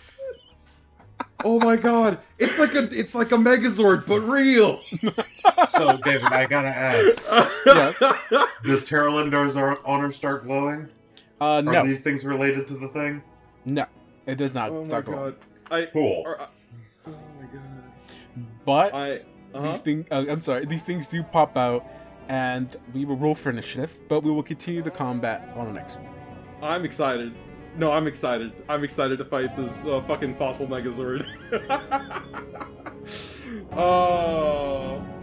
Oh 1.44 1.58
my 1.60 1.76
god, 1.76 2.18
it's 2.38 2.58
like 2.58 2.74
a 2.74 2.84
it's 2.98 3.14
like 3.14 3.30
a 3.32 3.36
Megazord 3.36 4.06
but 4.06 4.20
real. 4.20 4.80
So, 5.68 5.96
David, 5.98 6.24
I 6.24 6.46
gotta 6.46 6.68
ask: 6.68 7.22
Yes. 7.66 8.02
Does 8.64 8.84
Terra 8.84 9.10
Lindar's 9.10 9.56
owner 9.84 10.12
start 10.12 10.44
glowing? 10.44 10.88
Uh, 11.40 11.62
Are 11.66 11.86
these 11.86 12.00
things 12.00 12.24
related 12.24 12.66
to 12.68 12.74
the 12.74 12.88
thing? 12.88 13.22
no, 13.64 13.84
it 14.26 14.36
does 14.36 14.54
not 14.54 14.70
oh 14.70 14.78
my 14.78 14.84
start 14.84 15.04
glowing. 15.04 15.34
god. 15.68 15.82
I. 15.82 15.86
Cool. 15.86 16.22
Or, 16.24 16.48
But 18.64 18.94
I. 18.94 19.20
Uh-huh. 19.54 19.68
these 19.68 19.78
things, 19.78 20.06
uh, 20.10 20.24
I'm 20.28 20.42
sorry, 20.42 20.66
these 20.66 20.82
things 20.82 21.06
do 21.06 21.22
pop 21.22 21.56
out, 21.56 21.86
and 22.28 22.76
we 22.92 23.04
will 23.04 23.16
roll 23.16 23.34
for 23.34 23.50
initiative. 23.50 23.96
But 24.08 24.22
we 24.22 24.30
will 24.30 24.42
continue 24.42 24.82
the 24.82 24.90
combat 24.90 25.50
on 25.56 25.66
the 25.66 25.72
next 25.72 25.96
one. 25.96 26.08
I'm 26.62 26.84
excited. 26.84 27.32
No, 27.76 27.92
I'm 27.92 28.06
excited. 28.06 28.52
I'm 28.68 28.84
excited 28.84 29.18
to 29.18 29.24
fight 29.24 29.56
this 29.56 29.72
uh, 29.86 30.02
fucking 30.06 30.36
fossil 30.36 30.66
Megazord. 30.66 31.26
oh. 33.72 35.06